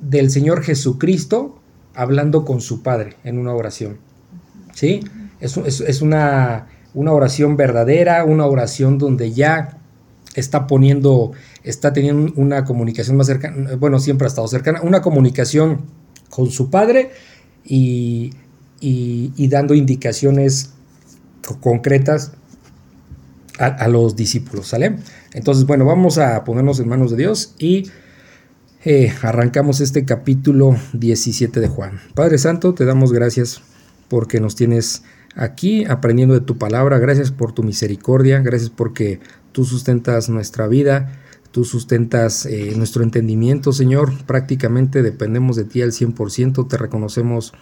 del 0.00 0.30
Señor 0.30 0.62
Jesucristo 0.62 1.58
hablando 1.94 2.46
con 2.46 2.62
su 2.62 2.82
Padre 2.82 3.16
en 3.24 3.36
una 3.38 3.52
oración. 3.52 3.98
¿Sí? 4.72 5.00
Es, 5.38 6.00
una, 6.00 6.66
una 6.94 7.12
oración 7.12 7.58
verdadera, 7.58 8.24
una 8.24 8.46
oración 8.46 8.96
donde 8.96 9.32
ya 9.32 9.76
está 10.34 10.66
poniendo, 10.66 11.32
está 11.62 11.92
teniendo 11.92 12.32
una 12.36 12.64
comunicación 12.64 13.16
más 13.16 13.26
cercana, 13.26 13.76
bueno, 13.76 13.98
siempre 13.98 14.26
ha 14.26 14.28
estado 14.28 14.48
cercana, 14.48 14.80
una 14.82 15.02
comunicación 15.02 15.82
con 16.30 16.50
su 16.50 16.70
padre 16.70 17.10
y, 17.64 18.32
dando 19.48 19.74
indicaciones 19.74 20.72
concretas 21.60 22.32
a, 23.58 23.88
los 23.88 24.14
discípulos, 24.14 24.68
¿sale? 24.68 24.96
Entonces, 25.32 25.66
bueno, 25.66 25.84
vamos 25.84 26.18
a 26.18 26.44
ponernos 26.44 26.78
en 26.78 26.88
manos 26.88 27.10
de 27.10 27.16
Dios 27.16 27.54
y 27.58 27.90
eh, 28.84 29.12
arrancamos 29.22 29.80
este 29.80 30.04
capítulo 30.04 30.76
17 30.92 31.58
de 31.58 31.68
Juan. 31.68 32.00
Padre 32.14 32.38
Santo, 32.38 32.74
te 32.74 32.84
damos 32.84 33.12
gracias 33.12 33.62
porque 34.08 34.40
nos 34.40 34.54
tienes 34.54 35.02
aquí 35.34 35.84
aprendiendo 35.84 36.34
de 36.34 36.40
tu 36.40 36.58
palabra, 36.58 36.98
gracias 36.98 37.30
por 37.30 37.52
tu 37.52 37.62
misericordia, 37.62 38.40
gracias 38.40 38.70
porque 38.70 39.20
tú 39.52 39.64
sustentas 39.64 40.28
nuestra 40.28 40.68
vida, 40.68 41.12
tú 41.52 41.64
sustentas 41.64 42.46
eh, 42.46 42.74
nuestro 42.76 43.02
entendimiento, 43.02 43.72
Señor. 43.72 44.12
Prácticamente 44.26 45.02
dependemos 45.02 45.56
de 45.56 45.64
ti 45.64 45.82
al 45.82 45.92
100%, 45.92 46.68
te 46.68 46.76
reconocemos 46.76 47.52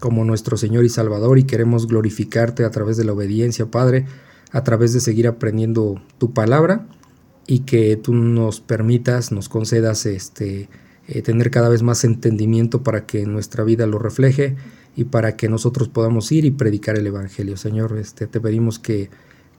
como 0.00 0.24
nuestro 0.24 0.56
Señor 0.56 0.84
y 0.84 0.88
Salvador 0.88 1.38
y 1.38 1.44
queremos 1.44 1.86
glorificarte 1.86 2.64
a 2.64 2.70
través 2.70 2.96
de 2.96 3.04
la 3.04 3.12
obediencia, 3.12 3.66
Padre, 3.66 4.06
a 4.52 4.62
través 4.64 4.92
de 4.92 5.00
seguir 5.00 5.26
aprendiendo 5.26 6.00
tu 6.18 6.32
palabra 6.32 6.86
y 7.46 7.60
que 7.60 7.96
tú 7.96 8.14
nos 8.14 8.60
permitas, 8.60 9.32
nos 9.32 9.48
concedas 9.48 10.06
este, 10.06 10.68
eh, 11.08 11.22
tener 11.22 11.50
cada 11.50 11.68
vez 11.68 11.82
más 11.82 12.04
entendimiento 12.04 12.82
para 12.82 13.06
que 13.06 13.24
nuestra 13.26 13.64
vida 13.64 13.86
lo 13.86 13.98
refleje 13.98 14.56
y 14.94 15.04
para 15.04 15.36
que 15.36 15.48
nosotros 15.48 15.88
podamos 15.88 16.30
ir 16.32 16.44
y 16.44 16.50
predicar 16.50 16.98
el 16.98 17.06
Evangelio. 17.06 17.56
Señor, 17.56 17.96
este, 17.98 18.26
te 18.26 18.40
pedimos 18.40 18.78
que 18.78 19.10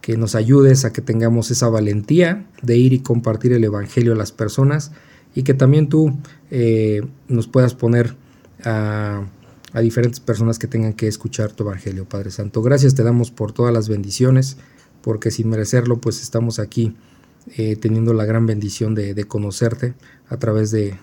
que 0.02 0.18
nos 0.18 0.36
ayudes 0.36 0.86
a 0.86 0.94
que 0.94 1.02
tengamos 1.02 1.52
esa 1.52 1.70
valentía 1.70 2.46
de 2.62 2.78
ir 2.78 2.94
y 2.94 3.00
compartir 3.00 3.54
el 3.54 3.64
Evangelio 3.64 4.14
a 4.14 4.16
las 4.16 4.32
personas 4.32 4.92
y 5.36 5.44
que 5.44 5.54
también 5.54 5.90
tú 5.90 6.18
eh, 6.52 7.02
nos 7.28 7.48
puedas 7.48 7.76
poner 7.76 8.16
a, 8.64 9.24
diferentes 9.82 10.20
personas 10.20 10.58
que 10.58 10.68
tengan 10.68 10.94
que 10.94 11.08
escuchar 11.08 11.52
tu 11.52 11.64
Evangelio, 11.64 12.06
Padre 12.06 12.32
Santo. 12.32 12.62
Gracias 12.62 12.96
te 12.96 13.04
damos 13.04 13.30
por 13.30 13.52
todas 13.52 13.74
las 13.74 13.88
bendiciones, 13.88 14.58
porque 15.02 15.32
sin 15.32 15.50
merecerlo, 15.50 16.02
pues 16.02 16.22
estamos 16.22 16.60
aquí 16.60 16.96
eh, 17.56 17.76
teniendo 17.76 18.14
la 18.14 18.26
gran 18.26 18.46
bendición 18.46 18.96
de, 18.96 19.24
conocerte 19.26 19.94
a 20.28 20.38
través 20.38 20.72
de, 20.72 20.98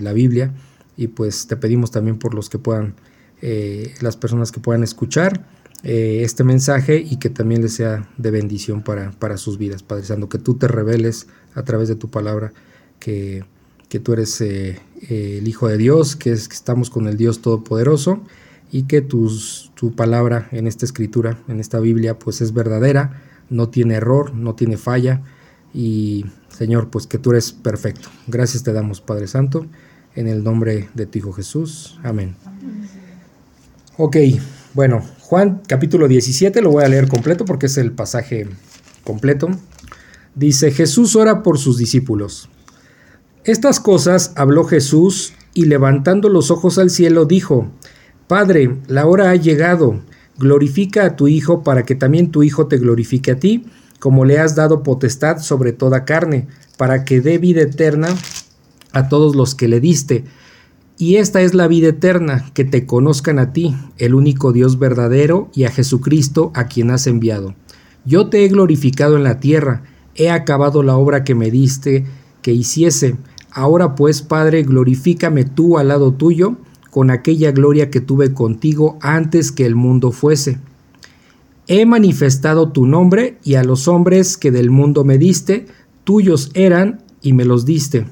la 0.00 0.12
Biblia 0.12 0.54
y 0.96 1.08
pues 1.08 1.46
te 1.46 1.56
pedimos 1.56 1.90
también 1.90 2.18
por 2.18 2.34
los 2.34 2.48
que 2.48 2.58
puedan, 2.58 2.94
eh, 3.40 3.92
las 4.00 4.16
personas 4.16 4.52
que 4.52 4.60
puedan 4.60 4.84
escuchar 4.84 5.44
eh, 5.84 6.22
este 6.22 6.44
mensaje 6.44 6.98
y 6.98 7.16
que 7.16 7.28
también 7.28 7.62
les 7.62 7.74
sea 7.74 8.08
de 8.16 8.30
bendición 8.30 8.82
para, 8.82 9.10
para 9.12 9.36
sus 9.36 9.58
vidas, 9.58 9.82
Padre 9.82 10.04
Santo, 10.04 10.28
que 10.28 10.38
tú 10.38 10.54
te 10.54 10.68
reveles 10.68 11.26
a 11.54 11.64
través 11.64 11.88
de 11.88 11.96
tu 11.96 12.08
palabra 12.08 12.52
que, 13.00 13.44
que 13.88 13.98
tú 13.98 14.12
eres 14.12 14.40
eh, 14.40 14.80
eh, 15.08 15.38
el 15.40 15.48
Hijo 15.48 15.66
de 15.66 15.76
Dios, 15.76 16.14
que, 16.14 16.30
es, 16.30 16.48
que 16.48 16.54
estamos 16.54 16.88
con 16.88 17.08
el 17.08 17.16
Dios 17.16 17.42
Todopoderoso 17.42 18.22
y 18.70 18.84
que 18.84 19.02
tus, 19.02 19.72
tu 19.74 19.94
palabra 19.94 20.48
en 20.52 20.66
esta 20.66 20.86
escritura, 20.86 21.38
en 21.48 21.58
esta 21.58 21.80
Biblia, 21.80 22.18
pues 22.18 22.40
es 22.40 22.54
verdadera, 22.54 23.20
no 23.50 23.68
tiene 23.68 23.94
error, 23.94 24.34
no 24.34 24.54
tiene 24.54 24.76
falla 24.76 25.22
y 25.74 26.26
Señor, 26.48 26.90
pues 26.90 27.06
que 27.08 27.18
tú 27.18 27.32
eres 27.32 27.52
perfecto. 27.52 28.08
Gracias 28.28 28.62
te 28.62 28.72
damos, 28.72 29.00
Padre 29.00 29.26
Santo, 29.26 29.66
en 30.14 30.28
el 30.28 30.44
nombre 30.44 30.90
de 30.94 31.06
tu 31.06 31.18
Hijo 31.18 31.32
Jesús. 31.32 31.98
Amén. 32.04 32.36
Ok, 33.96 34.16
bueno, 34.74 35.02
Juan 35.20 35.60
capítulo 35.66 36.08
17, 36.08 36.62
lo 36.62 36.70
voy 36.70 36.84
a 36.84 36.88
leer 36.88 37.08
completo 37.08 37.44
porque 37.44 37.66
es 37.66 37.76
el 37.76 37.92
pasaje 37.92 38.48
completo. 39.04 39.48
Dice, 40.34 40.70
Jesús 40.70 41.14
ora 41.14 41.42
por 41.42 41.58
sus 41.58 41.76
discípulos. 41.76 42.48
Estas 43.44 43.80
cosas 43.80 44.32
habló 44.36 44.64
Jesús 44.64 45.34
y 45.52 45.66
levantando 45.66 46.28
los 46.28 46.50
ojos 46.50 46.78
al 46.78 46.90
cielo 46.90 47.26
dijo, 47.26 47.70
Padre, 48.26 48.78
la 48.86 49.06
hora 49.06 49.30
ha 49.30 49.36
llegado, 49.36 50.00
glorifica 50.38 51.04
a 51.04 51.16
tu 51.16 51.28
Hijo 51.28 51.62
para 51.62 51.82
que 51.82 51.94
también 51.94 52.30
tu 52.30 52.42
Hijo 52.42 52.66
te 52.66 52.78
glorifique 52.78 53.32
a 53.32 53.38
ti, 53.38 53.66
como 53.98 54.24
le 54.24 54.38
has 54.38 54.54
dado 54.54 54.82
potestad 54.82 55.38
sobre 55.38 55.72
toda 55.72 56.04
carne, 56.04 56.48
para 56.78 57.04
que 57.04 57.20
dé 57.20 57.36
vida 57.36 57.60
eterna 57.60 58.08
a 58.92 59.08
todos 59.08 59.36
los 59.36 59.54
que 59.54 59.68
le 59.68 59.80
diste. 59.80 60.24
Y 60.98 61.16
esta 61.16 61.40
es 61.40 61.54
la 61.54 61.68
vida 61.68 61.88
eterna, 61.88 62.50
que 62.54 62.64
te 62.64 62.86
conozcan 62.86 63.38
a 63.38 63.52
ti, 63.52 63.74
el 63.98 64.14
único 64.14 64.52
Dios 64.52 64.78
verdadero, 64.78 65.50
y 65.54 65.64
a 65.64 65.70
Jesucristo 65.70 66.52
a 66.54 66.66
quien 66.66 66.90
has 66.90 67.06
enviado. 67.06 67.54
Yo 68.04 68.28
te 68.28 68.44
he 68.44 68.48
glorificado 68.48 69.16
en 69.16 69.24
la 69.24 69.40
tierra, 69.40 69.82
he 70.14 70.30
acabado 70.30 70.82
la 70.82 70.96
obra 70.96 71.24
que 71.24 71.34
me 71.34 71.50
diste 71.50 72.04
que 72.42 72.52
hiciese. 72.52 73.16
Ahora 73.50 73.94
pues, 73.94 74.22
Padre, 74.22 74.62
glorifícame 74.62 75.44
tú 75.44 75.78
al 75.78 75.88
lado 75.88 76.12
tuyo, 76.12 76.56
con 76.90 77.10
aquella 77.10 77.52
gloria 77.52 77.90
que 77.90 78.00
tuve 78.00 78.34
contigo 78.34 78.98
antes 79.00 79.50
que 79.50 79.64
el 79.64 79.74
mundo 79.74 80.12
fuese. 80.12 80.58
He 81.66 81.86
manifestado 81.86 82.70
tu 82.70 82.86
nombre 82.86 83.38
y 83.44 83.54
a 83.54 83.64
los 83.64 83.88
hombres 83.88 84.36
que 84.36 84.50
del 84.50 84.70
mundo 84.70 85.04
me 85.04 85.16
diste, 85.16 85.66
tuyos 86.04 86.50
eran 86.54 87.00
y 87.22 87.32
me 87.32 87.44
los 87.44 87.64
diste. 87.64 88.04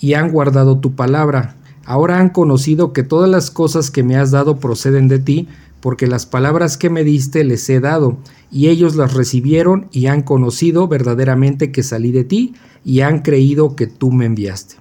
Y 0.00 0.14
han 0.14 0.32
guardado 0.32 0.80
tu 0.80 0.94
palabra. 0.94 1.56
Ahora 1.86 2.18
han 2.18 2.30
conocido 2.30 2.92
que 2.92 3.02
todas 3.02 3.28
las 3.28 3.50
cosas 3.50 3.90
que 3.90 4.02
me 4.02 4.16
has 4.16 4.30
dado 4.30 4.56
proceden 4.56 5.08
de 5.08 5.18
ti, 5.18 5.48
porque 5.80 6.06
las 6.06 6.24
palabras 6.24 6.78
que 6.78 6.88
me 6.88 7.04
diste 7.04 7.44
les 7.44 7.68
he 7.68 7.78
dado, 7.78 8.16
y 8.50 8.68
ellos 8.68 8.96
las 8.96 9.12
recibieron 9.12 9.88
y 9.92 10.06
han 10.06 10.22
conocido 10.22 10.88
verdaderamente 10.88 11.72
que 11.72 11.82
salí 11.82 12.10
de 12.10 12.24
ti, 12.24 12.54
y 12.84 13.00
han 13.00 13.20
creído 13.20 13.76
que 13.76 13.86
tú 13.86 14.10
me 14.10 14.24
enviaste. 14.24 14.76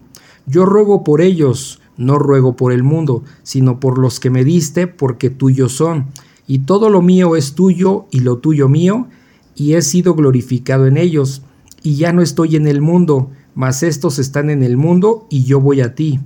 Yo 0.46 0.66
ruego 0.66 1.04
por 1.04 1.22
ellos, 1.22 1.82
no 1.98 2.20
ruego 2.20 2.56
por 2.56 2.72
el 2.72 2.84
mundo, 2.84 3.24
sino 3.44 3.80
por 3.80 3.98
los 3.98 4.20
que 4.20 4.30
me 4.30 4.44
diste, 4.44 4.88
porque 4.88 5.30
tuyos 5.30 5.74
son, 5.74 6.08
y 6.48 6.60
todo 6.60 6.90
lo 6.90 7.02
mío 7.02 7.36
es 7.36 7.54
tuyo 7.54 8.06
y 8.12 8.22
lo 8.22 8.38
tuyo 8.38 8.70
mío, 8.70 9.08
y 9.56 9.74
he 9.74 9.82
sido 9.82 10.16
glorificado 10.16 10.88
en 10.88 10.98
ellos, 10.98 11.44
y 11.82 11.96
ya 11.96 12.14
no 12.14 12.22
estoy 12.22 12.56
en 12.56 12.68
el 12.68 12.82
mundo, 12.82 13.30
mas 13.56 13.84
estos 13.84 14.20
están 14.20 14.50
en 14.50 14.64
el 14.64 14.78
mundo, 14.78 15.28
y 15.30 15.44
yo 15.44 15.60
voy 15.60 15.82
a 15.82 15.96
ti. 15.96 16.20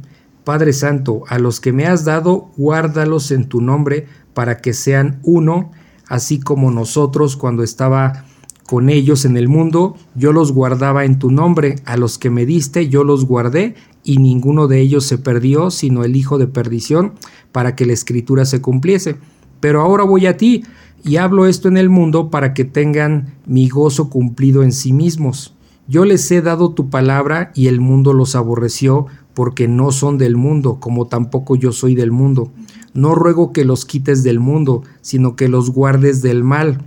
Padre 0.48 0.72
Santo, 0.72 1.24
a 1.27 1.39
los 1.39 1.60
que 1.60 1.74
me 1.74 1.88
has 1.88 2.06
dado, 2.06 2.51
guárdalos 2.56 3.32
en 3.32 3.50
tu 3.50 3.60
nombre, 3.60 4.08
para 4.34 4.60
que 4.60 4.72
sean 4.72 5.20
uno, 5.24 5.72
así 6.08 6.39
como 6.39 6.72
nosotros 6.72 7.36
cuando 7.36 7.63
estaba 7.63 8.24
con 8.66 8.89
ellos 8.89 9.25
en 9.25 9.36
el 9.36 9.50
mundo, 9.50 9.98
yo 10.16 10.32
los 10.32 10.54
guardaba 10.54 11.04
en 11.04 11.20
tu 11.20 11.32
nombre, 11.32 11.75
a 11.84 11.98
los 11.98 12.18
que 12.18 12.30
me 12.30 12.46
diste 12.46 12.88
yo 12.88 13.04
los 13.04 13.25
guardé, 13.25 13.75
y 14.06 14.20
ninguno 14.20 14.68
de 14.68 14.80
ellos 14.80 15.04
se 15.04 15.18
perdió, 15.18 15.70
sino 15.70 16.06
el 16.06 16.16
hijo 16.16 16.38
de 16.38 16.48
perdición, 16.48 17.16
para 17.51 17.75
que 17.75 17.86
la 17.86 17.92
escritura 17.92 18.46
se 18.46 18.62
cumpliese. 18.62 19.18
Pero 19.60 19.82
ahora 19.82 20.06
voy 20.06 20.27
a 20.27 20.38
ti, 20.38 20.63
y 21.04 21.18
hablo 21.18 21.46
esto 21.46 21.68
en 21.68 21.75
el 21.75 21.89
mundo 21.89 22.30
para 22.30 22.54
que 22.54 22.63
tengan 22.63 23.34
mi 23.46 23.68
gozo 23.68 24.10
cumplido 24.10 24.63
en 24.63 24.72
sí 24.72 24.94
mismos. 24.94 25.58
Yo 25.89 26.06
les 26.06 26.32
he 26.32 26.42
dado 26.42 26.72
tu 26.72 26.89
palabra, 26.89 27.51
y 27.54 27.68
el 27.68 27.82
mundo 27.82 28.13
los 28.13 28.34
aborreció, 28.38 29.08
porque 29.38 29.67
no 29.67 29.91
son 29.91 30.17
del 30.17 30.36
mundo, 30.36 30.79
como 30.79 31.06
tampoco 31.06 31.56
yo 31.56 31.72
soy 31.72 31.94
del 31.94 32.12
mundo. 32.12 32.51
No 32.96 33.13
ruego 33.13 33.53
que 33.53 33.65
los 33.65 33.86
quites 33.86 34.24
del 34.24 34.39
mundo, 34.39 34.82
sino 35.01 35.36
que 35.36 35.48
los 35.48 35.70
guardes 35.70 36.24
del 36.24 36.44
mal. 36.44 36.82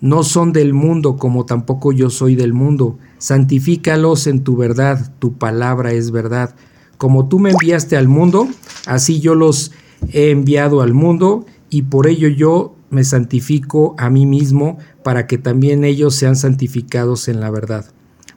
No 0.00 0.22
son 0.22 0.54
del 0.54 0.72
mundo 0.72 1.18
como 1.18 1.44
tampoco 1.44 1.92
yo 1.92 2.08
soy 2.08 2.36
del 2.36 2.54
mundo. 2.54 2.96
Santifícalos 3.18 4.28
en 4.28 4.44
tu 4.44 4.56
verdad, 4.56 5.12
tu 5.18 5.34
palabra 5.34 5.92
es 5.92 6.10
verdad. 6.10 6.54
Como 6.96 7.28
tú 7.28 7.38
me 7.38 7.50
enviaste 7.50 7.98
al 7.98 8.08
mundo, 8.08 8.48
así 8.86 9.20
yo 9.20 9.34
los 9.34 9.72
he 10.10 10.30
enviado 10.30 10.80
al 10.80 10.94
mundo, 10.94 11.44
y 11.68 11.82
por 11.82 12.06
ello 12.06 12.28
yo 12.28 12.76
me 12.88 13.04
santifico 13.04 13.94
a 13.98 14.08
mí 14.08 14.24
mismo, 14.24 14.78
para 15.04 15.26
que 15.26 15.36
también 15.36 15.84
ellos 15.84 16.14
sean 16.14 16.36
santificados 16.36 17.28
en 17.28 17.40
la 17.40 17.50
verdad. 17.50 17.92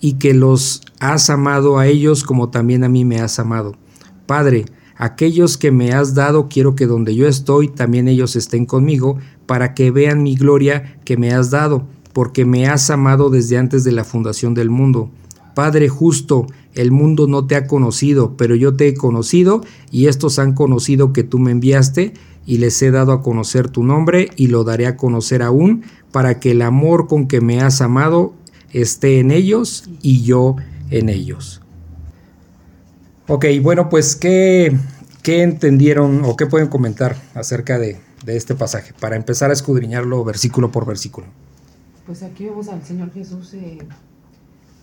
y 0.00 0.14
que 0.14 0.34
los 0.34 0.82
has 0.98 1.30
amado 1.30 1.78
a 1.78 1.86
ellos 1.86 2.24
como 2.24 2.50
también 2.50 2.84
a 2.84 2.88
mí 2.88 3.04
me 3.04 3.20
has 3.20 3.38
amado. 3.38 3.76
Padre, 4.26 4.64
Aquellos 5.02 5.56
que 5.56 5.70
me 5.70 5.92
has 5.92 6.14
dado 6.14 6.50
quiero 6.50 6.74
que 6.74 6.84
donde 6.84 7.14
yo 7.14 7.26
estoy 7.26 7.68
también 7.68 8.06
ellos 8.06 8.36
estén 8.36 8.66
conmigo, 8.66 9.16
para 9.46 9.72
que 9.72 9.90
vean 9.90 10.22
mi 10.22 10.34
gloria 10.34 11.00
que 11.06 11.16
me 11.16 11.32
has 11.32 11.50
dado, 11.50 11.86
porque 12.12 12.44
me 12.44 12.66
has 12.66 12.90
amado 12.90 13.30
desde 13.30 13.56
antes 13.56 13.82
de 13.82 13.92
la 13.92 14.04
fundación 14.04 14.52
del 14.52 14.68
mundo. 14.68 15.10
Padre 15.54 15.88
justo, 15.88 16.46
el 16.74 16.92
mundo 16.92 17.26
no 17.28 17.46
te 17.46 17.56
ha 17.56 17.66
conocido, 17.66 18.36
pero 18.36 18.54
yo 18.54 18.76
te 18.76 18.88
he 18.88 18.94
conocido, 18.94 19.62
y 19.90 20.08
estos 20.08 20.38
han 20.38 20.52
conocido 20.52 21.14
que 21.14 21.24
tú 21.24 21.38
me 21.38 21.52
enviaste, 21.52 22.12
y 22.44 22.58
les 22.58 22.82
he 22.82 22.90
dado 22.90 23.12
a 23.12 23.22
conocer 23.22 23.70
tu 23.70 23.82
nombre, 23.82 24.28
y 24.36 24.48
lo 24.48 24.64
daré 24.64 24.86
a 24.86 24.98
conocer 24.98 25.42
aún, 25.42 25.82
para 26.12 26.40
que 26.40 26.50
el 26.50 26.60
amor 26.60 27.06
con 27.06 27.26
que 27.26 27.40
me 27.40 27.62
has 27.62 27.80
amado 27.80 28.34
esté 28.72 29.20
en 29.20 29.30
ellos 29.30 29.88
y 30.02 30.22
yo 30.22 30.56
en 30.90 31.08
ellos. 31.08 31.60
Ok, 33.28 33.46
bueno, 33.62 33.88
pues 33.88 34.16
¿qué, 34.16 34.76
¿qué, 35.22 35.42
entendieron 35.42 36.24
o 36.24 36.36
qué 36.36 36.46
pueden 36.46 36.68
comentar 36.68 37.16
acerca 37.34 37.78
de, 37.78 38.00
este 38.26 38.54
pasaje 38.54 38.92
para 38.98 39.16
empezar 39.16 39.50
a 39.50 39.52
escudriñarlo 39.52 40.24
versículo 40.24 40.70
por 40.72 40.84
versículo? 40.84 41.28
Pues 42.06 42.22
aquí 42.22 42.46
vemos 42.46 42.68
al 42.68 42.84
Señor 42.84 43.12
Jesús 43.12 43.54
eh, 43.54 43.78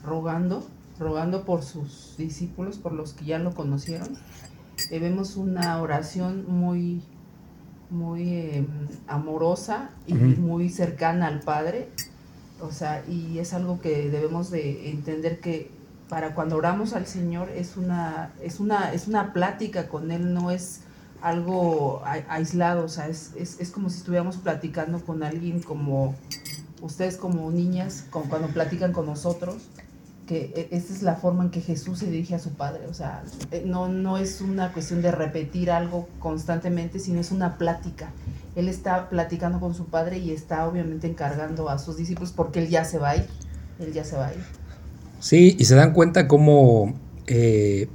rogando, 0.03 0.65
rogando 0.98 1.44
por 1.44 1.62
sus 1.62 2.15
discípulos, 2.17 2.77
por 2.77 2.94
los 2.94 3.13
que 3.13 3.25
ya 3.25 3.39
lo 3.39 3.53
conocieron. 3.53 4.17
Eh, 4.91 5.00
vemos 5.00 5.36
una 5.36 5.82
oración 5.82 6.46
muy, 6.48 7.01
muy 7.89 8.34
em, 8.34 8.67
amorosa 9.08 9.91
y 10.06 10.13
muy 10.13 10.70
cercana 10.70 11.27
al 11.27 11.41
Padre. 11.41 11.89
O 12.62 12.72
sea, 12.72 13.04
y 13.08 13.40
es 13.40 13.54
algo 13.54 13.80
que 13.82 14.10
debemos 14.10 14.50
de 14.50 14.90
entender 14.90 15.40
que 15.40 15.70
para 16.10 16.34
cuando 16.34 16.56
oramos 16.58 16.94
al 16.94 17.06
Señor 17.06 17.50
es 17.50 17.78
una, 17.78 18.34
es 18.42 18.60
una, 18.60 18.94
es 18.94 19.08
una 19.08 19.34
plática 19.34 19.88
con 19.88 20.12
Él, 20.12 20.34
no 20.34 20.52
es 20.52 20.82
algo 21.22 22.04
aislado, 22.06 22.86
o 22.86 22.90
sea, 22.90 23.08
es, 23.08 23.72
como 23.74 23.90
si 23.90 23.98
estuviéramos 23.98 24.38
platicando 24.38 25.04
con 25.04 25.24
alguien 25.24 25.62
como 25.62 26.16
ustedes 26.82 27.18
como 27.18 27.50
niñas, 27.52 28.06
como 28.12 28.30
cuando 28.30 28.48
platican 28.50 28.94
con 28.94 29.08
nosotros, 29.08 29.64
que 30.28 30.54
e, 30.56 30.76
esta 30.76 30.94
es 30.94 31.02
la 31.02 31.16
forma 31.16 31.46
en 31.46 31.50
que 31.50 31.62
Jesús 31.62 32.00
se 32.00 32.06
dirige 32.06 32.36
a 32.36 32.40
su 32.40 32.52
Padre, 32.52 32.88
o 32.88 32.94
sea, 32.94 33.24
eh, 33.52 33.64
no, 33.66 33.88
no 33.88 34.18
es 34.18 34.42
una 34.42 34.74
cuestión 34.74 35.02
de 35.02 35.12
repetir 35.12 35.72
algo 35.72 36.08
constantemente, 36.20 37.00
sino 37.00 37.20
es 37.20 37.32
una 37.32 37.58
plática. 37.58 38.12
Él 38.58 38.70
está 38.70 39.08
platicando 39.08 39.60
con 39.60 39.76
su 39.76 39.86
Padre 39.86 40.18
y 40.18 40.32
está 40.32 40.68
obviamente 40.68 41.06
encargando 41.06 41.70
a 41.70 41.78
sus 41.78 41.96
discípulos 41.96 42.34
porque 42.36 42.58
Él 42.58 42.70
ya 42.70 42.86
se 42.86 42.98
va 42.98 43.12
a 43.12 43.18
ir, 43.18 43.28
Él 43.78 43.94
ya 43.94 44.04
se 44.04 44.16
va 44.16 44.30
a 44.30 44.34
ir. 44.34 44.44
Sí, 45.20 45.56
y 45.60 45.66
se 45.66 45.76
dan 45.76 45.94
cuenta 45.94 46.28
cómo, 46.28 46.96
eh, 47.28 47.88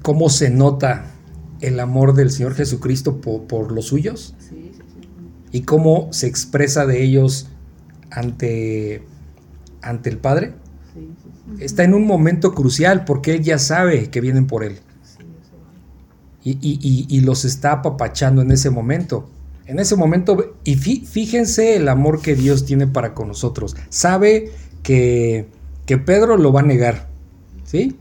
cómo 0.00 0.30
se 0.30 0.48
nota 0.48 1.04
el 1.60 1.80
amor 1.80 2.14
del 2.14 2.30
Señor 2.30 2.54
Jesucristo 2.54 3.20
por, 3.20 3.72
los 3.72 3.88
suyos 3.88 4.34
y 5.52 5.62
cómo 5.62 6.10
se 6.14 6.26
expresa 6.26 6.86
de 6.86 7.02
ellos 7.02 7.50
ante, 8.10 9.02
ante 9.82 10.08
el 10.08 10.16
Padre. 10.16 10.54
Está 11.58 11.84
en 11.84 11.92
un 11.92 12.06
momento 12.06 12.54
crucial 12.54 13.04
porque 13.04 13.34
Él 13.34 13.42
ya 13.42 13.58
sabe 13.58 14.08
que 14.08 14.22
vienen 14.22 14.46
por 14.46 14.64
Él. 14.64 14.78
Y, 16.60 17.20
los 17.20 17.44
está 17.44 17.72
apapachando 17.72 18.42
en 18.42 18.50
ese 18.50 18.70
momento. 18.70 19.28
En 19.66 19.78
ese 19.78 19.96
momento, 19.96 20.54
y 20.64 20.76
fíjense 20.76 21.76
el 21.76 21.88
amor 21.88 22.22
que 22.22 22.34
Dios 22.34 22.64
tiene 22.64 22.86
para 22.86 23.12
con 23.12 23.28
nosotros. 23.28 23.76
Sabe 23.90 24.50
que, 24.82 25.48
Pedro 25.86 26.36
lo 26.38 26.52
va 26.52 26.60
a 26.60 26.64
negar, 26.64 27.08
¿sí? 27.64 27.96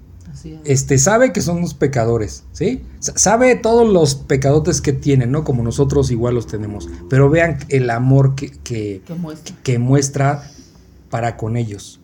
Este, 0.64 0.98
sabe 0.98 1.34
que 1.34 1.42
son 1.42 1.62
los 1.62 1.74
pecadores, 1.74 2.44
¿sí? 2.54 2.84
Sabe 3.00 3.56
todos 3.56 3.92
los 3.92 4.16
pecadotes 4.16 4.82
que 4.82 4.94
tienen, 4.94 5.32
¿no? 5.32 5.44
Como 5.44 5.64
nosotros 5.64 6.12
igual 6.12 6.36
los 6.36 6.48
tenemos. 6.48 6.88
Pero 7.10 7.30
vean 7.30 7.58
el 7.70 7.90
amor 7.90 8.36
que, 8.36 8.52
que, 8.64 9.80
muestra. 9.80 10.50
para 11.10 11.36
con 11.38 11.58
ellos. 11.58 12.00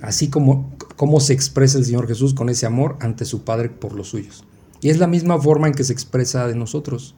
Así 0.00 0.28
como, 0.28 0.70
como 0.96 1.20
se 1.20 1.32
expresa 1.32 1.78
el 1.78 1.84
Señor 1.84 2.06
Jesús 2.06 2.34
con 2.34 2.48
ese 2.48 2.66
amor 2.66 2.96
ante 3.00 3.24
su 3.24 3.42
Padre 3.42 3.68
por 3.68 3.94
los 3.94 4.08
suyos. 4.08 4.44
Y 4.80 4.90
es 4.90 4.98
la 4.98 5.06
misma 5.06 5.40
forma 5.40 5.66
en 5.66 5.74
que 5.74 5.84
se 5.84 5.92
expresa 5.92 6.46
de 6.46 6.54
nosotros. 6.54 7.14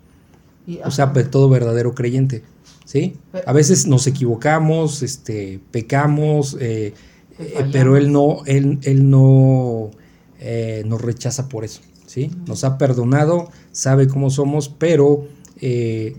o 0.84 0.90
sea, 0.90 1.12
todo 1.12 1.48
verdadero 1.48 1.94
creyente. 1.94 2.42
¿sí? 2.84 3.16
A 3.46 3.52
veces 3.52 3.86
nos 3.86 4.06
equivocamos, 4.06 5.02
este, 5.02 5.60
pecamos, 5.70 6.56
eh, 6.60 6.94
eh, 7.38 7.66
pero 7.72 7.96
Él 7.96 8.12
no, 8.12 8.42
él, 8.46 8.78
él 8.82 9.08
no 9.10 9.90
eh, 10.38 10.82
nos 10.86 11.00
rechaza 11.00 11.48
por 11.48 11.64
eso. 11.64 11.82
¿sí? 12.06 12.30
Nos 12.46 12.64
ha 12.64 12.78
perdonado, 12.78 13.50
sabe 13.72 14.08
cómo 14.08 14.30
somos, 14.30 14.68
pero 14.68 15.28
hay 15.62 16.14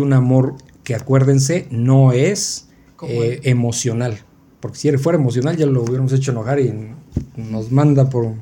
un 0.00 0.12
amor 0.12 0.56
que 0.84 0.94
acuérdense, 0.94 1.66
no 1.70 2.12
es 2.12 2.68
emocional. 3.00 4.18
Porque 4.60 4.78
si 4.78 4.90
fuera 4.98 5.18
emocional 5.18 5.56
ya 5.56 5.66
lo 5.66 5.82
hubiéramos 5.82 6.12
hecho 6.12 6.32
enojar 6.32 6.60
y 6.60 6.74
nos 7.36 7.70
manda 7.70 8.10
por, 8.10 8.34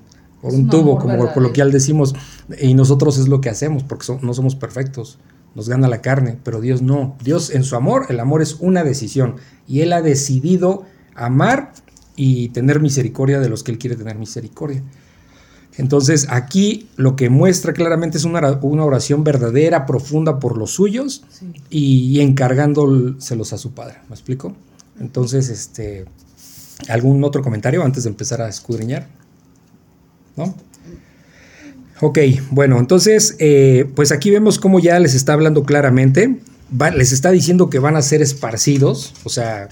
un 0.52 0.68
tubo, 0.68 0.98
como 0.98 1.32
coloquial 1.32 1.72
decimos, 1.72 2.14
y 2.60 2.74
nosotros 2.74 3.18
es 3.18 3.28
lo 3.28 3.40
que 3.40 3.48
hacemos, 3.48 3.82
porque 3.82 4.06
no 4.20 4.34
somos 4.34 4.54
perfectos, 4.54 5.18
nos 5.54 5.68
gana 5.68 5.88
la 5.88 6.02
carne, 6.02 6.38
pero 6.42 6.60
Dios 6.60 6.82
no. 6.82 7.16
Dios 7.22 7.50
en 7.50 7.64
su 7.64 7.76
amor, 7.76 8.06
el 8.08 8.20
amor 8.20 8.42
es 8.42 8.56
una 8.60 8.84
decisión, 8.84 9.36
y 9.66 9.80
Él 9.80 9.92
ha 9.92 10.02
decidido 10.02 10.84
amar 11.14 11.72
y 12.16 12.48
tener 12.50 12.80
misericordia 12.80 13.40
de 13.40 13.48
los 13.48 13.62
que 13.62 13.72
Él 13.72 13.78
quiere 13.78 13.96
tener 13.96 14.16
misericordia. 14.16 14.82
Entonces 15.76 16.28
aquí 16.30 16.88
lo 16.96 17.16
que 17.16 17.30
muestra 17.30 17.72
claramente 17.72 18.18
es 18.18 18.24
una, 18.24 18.60
oración 18.84 19.24
verdadera, 19.24 19.86
profunda 19.86 20.38
por 20.38 20.56
los 20.56 20.70
suyos 20.72 21.24
y, 21.68 22.20
encargándoselos 22.20 23.52
a 23.52 23.58
su 23.58 23.72
Padre. 23.72 23.96
¿Me 24.08 24.14
explico? 24.14 24.54
Entonces, 25.00 25.48
este, 25.48 26.04
¿algún 26.88 27.24
otro 27.24 27.42
comentario 27.42 27.82
antes 27.82 28.04
de 28.04 28.10
empezar 28.10 28.40
a 28.40 28.48
escudriñar? 28.48 29.08
Ok, 32.00 32.18
bueno, 32.50 32.78
entonces, 32.78 33.36
eh, 33.38 33.86
pues 33.94 34.12
aquí 34.12 34.30
vemos 34.30 34.58
cómo 34.58 34.80
ya 34.80 34.98
les 34.98 35.14
está 35.14 35.32
hablando 35.32 35.64
claramente. 35.64 36.38
les 36.96 37.12
está 37.12 37.30
diciendo 37.30 37.70
que 37.70 37.78
van 37.78 37.96
a 37.96 38.02
ser 38.02 38.20
esparcidos, 38.20 39.14
o 39.24 39.28
sea, 39.28 39.68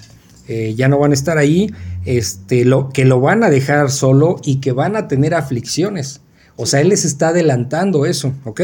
eh, 0.48 0.74
ya 0.76 0.88
no 0.88 0.98
van 0.98 1.10
a 1.10 1.14
estar 1.14 1.38
ahí, 1.38 1.72
este, 2.04 2.64
lo, 2.64 2.90
que 2.90 3.04
lo 3.04 3.20
van 3.20 3.42
a 3.44 3.50
dejar 3.50 3.90
solo 3.90 4.36
y 4.44 4.56
que 4.60 4.72
van 4.72 4.96
a 4.96 5.08
tener 5.08 5.34
aflicciones. 5.34 6.20
O 6.56 6.66
sea, 6.66 6.80
Él 6.80 6.90
les 6.90 7.04
está 7.04 7.28
adelantando 7.28 8.06
eso, 8.06 8.32
¿ok? 8.44 8.62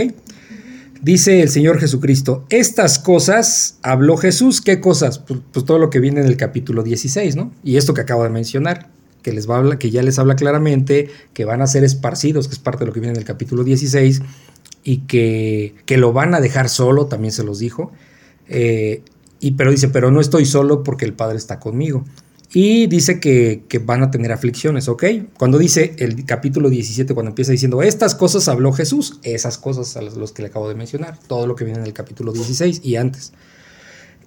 Dice 1.00 1.42
el 1.42 1.48
Señor 1.48 1.78
Jesucristo, 1.78 2.44
estas 2.50 2.98
cosas 2.98 3.78
habló 3.82 4.16
Jesús, 4.16 4.60
¿qué 4.60 4.80
cosas? 4.80 5.20
Pues, 5.20 5.40
pues, 5.52 5.64
todo 5.64 5.78
lo 5.78 5.90
que 5.90 6.00
viene 6.00 6.20
en 6.20 6.26
el 6.26 6.36
capítulo 6.36 6.82
16, 6.82 7.36
¿no? 7.36 7.52
Y 7.62 7.76
esto 7.76 7.94
que 7.94 8.00
acabo 8.00 8.24
de 8.24 8.30
mencionar, 8.30 8.88
que, 9.28 9.34
les 9.34 9.46
que 9.78 9.90
ya 9.90 10.02
les 10.02 10.18
habla 10.18 10.36
claramente, 10.36 11.10
que 11.32 11.44
van 11.44 11.62
a 11.62 11.66
ser 11.66 11.84
esparcidos, 11.84 12.48
que 12.48 12.54
es 12.54 12.58
parte 12.58 12.80
de 12.80 12.86
lo 12.86 12.92
que 12.92 13.00
viene 13.00 13.14
en 13.14 13.18
el 13.18 13.24
capítulo 13.24 13.64
16, 13.64 14.22
y 14.84 14.98
que, 14.98 15.74
que 15.86 15.96
lo 15.98 16.12
van 16.12 16.34
a 16.34 16.40
dejar 16.40 16.68
solo, 16.68 17.06
también 17.06 17.32
se 17.32 17.44
los 17.44 17.58
dijo. 17.58 17.92
Eh, 18.48 19.02
y, 19.40 19.52
pero 19.52 19.70
dice, 19.70 19.88
pero 19.88 20.10
no 20.10 20.20
estoy 20.20 20.46
solo 20.46 20.82
porque 20.82 21.04
el 21.04 21.12
Padre 21.12 21.36
está 21.36 21.60
conmigo. 21.60 22.04
Y 22.52 22.86
dice 22.86 23.20
que, 23.20 23.62
van 23.84 24.02
a 24.02 24.10
tener 24.10 24.32
aflicciones, 24.32 24.88
¿ok? 24.88 25.04
Cuando 25.38 25.58
dice 25.58 25.94
el 25.98 26.24
capítulo 26.24 26.70
17, 26.70 27.12
cuando 27.12 27.30
empieza 27.30 27.52
diciendo, 27.52 27.82
estas 27.82 28.14
cosas 28.14 28.48
habló 28.48 28.72
Jesús, 28.72 29.20
esas 29.22 29.58
cosas 29.58 29.96
a 29.98 30.02
los 30.02 30.32
que 30.32 30.42
le 30.42 30.48
acabo 30.48 30.68
de 30.68 30.74
mencionar, 30.74 31.18
todo 31.26 31.46
lo 31.46 31.54
que 31.54 31.64
viene 31.64 31.80
en 31.80 31.86
el 31.86 31.92
capítulo 31.92 32.32
16 32.32 32.80
y 32.82 32.96
antes. 32.96 33.34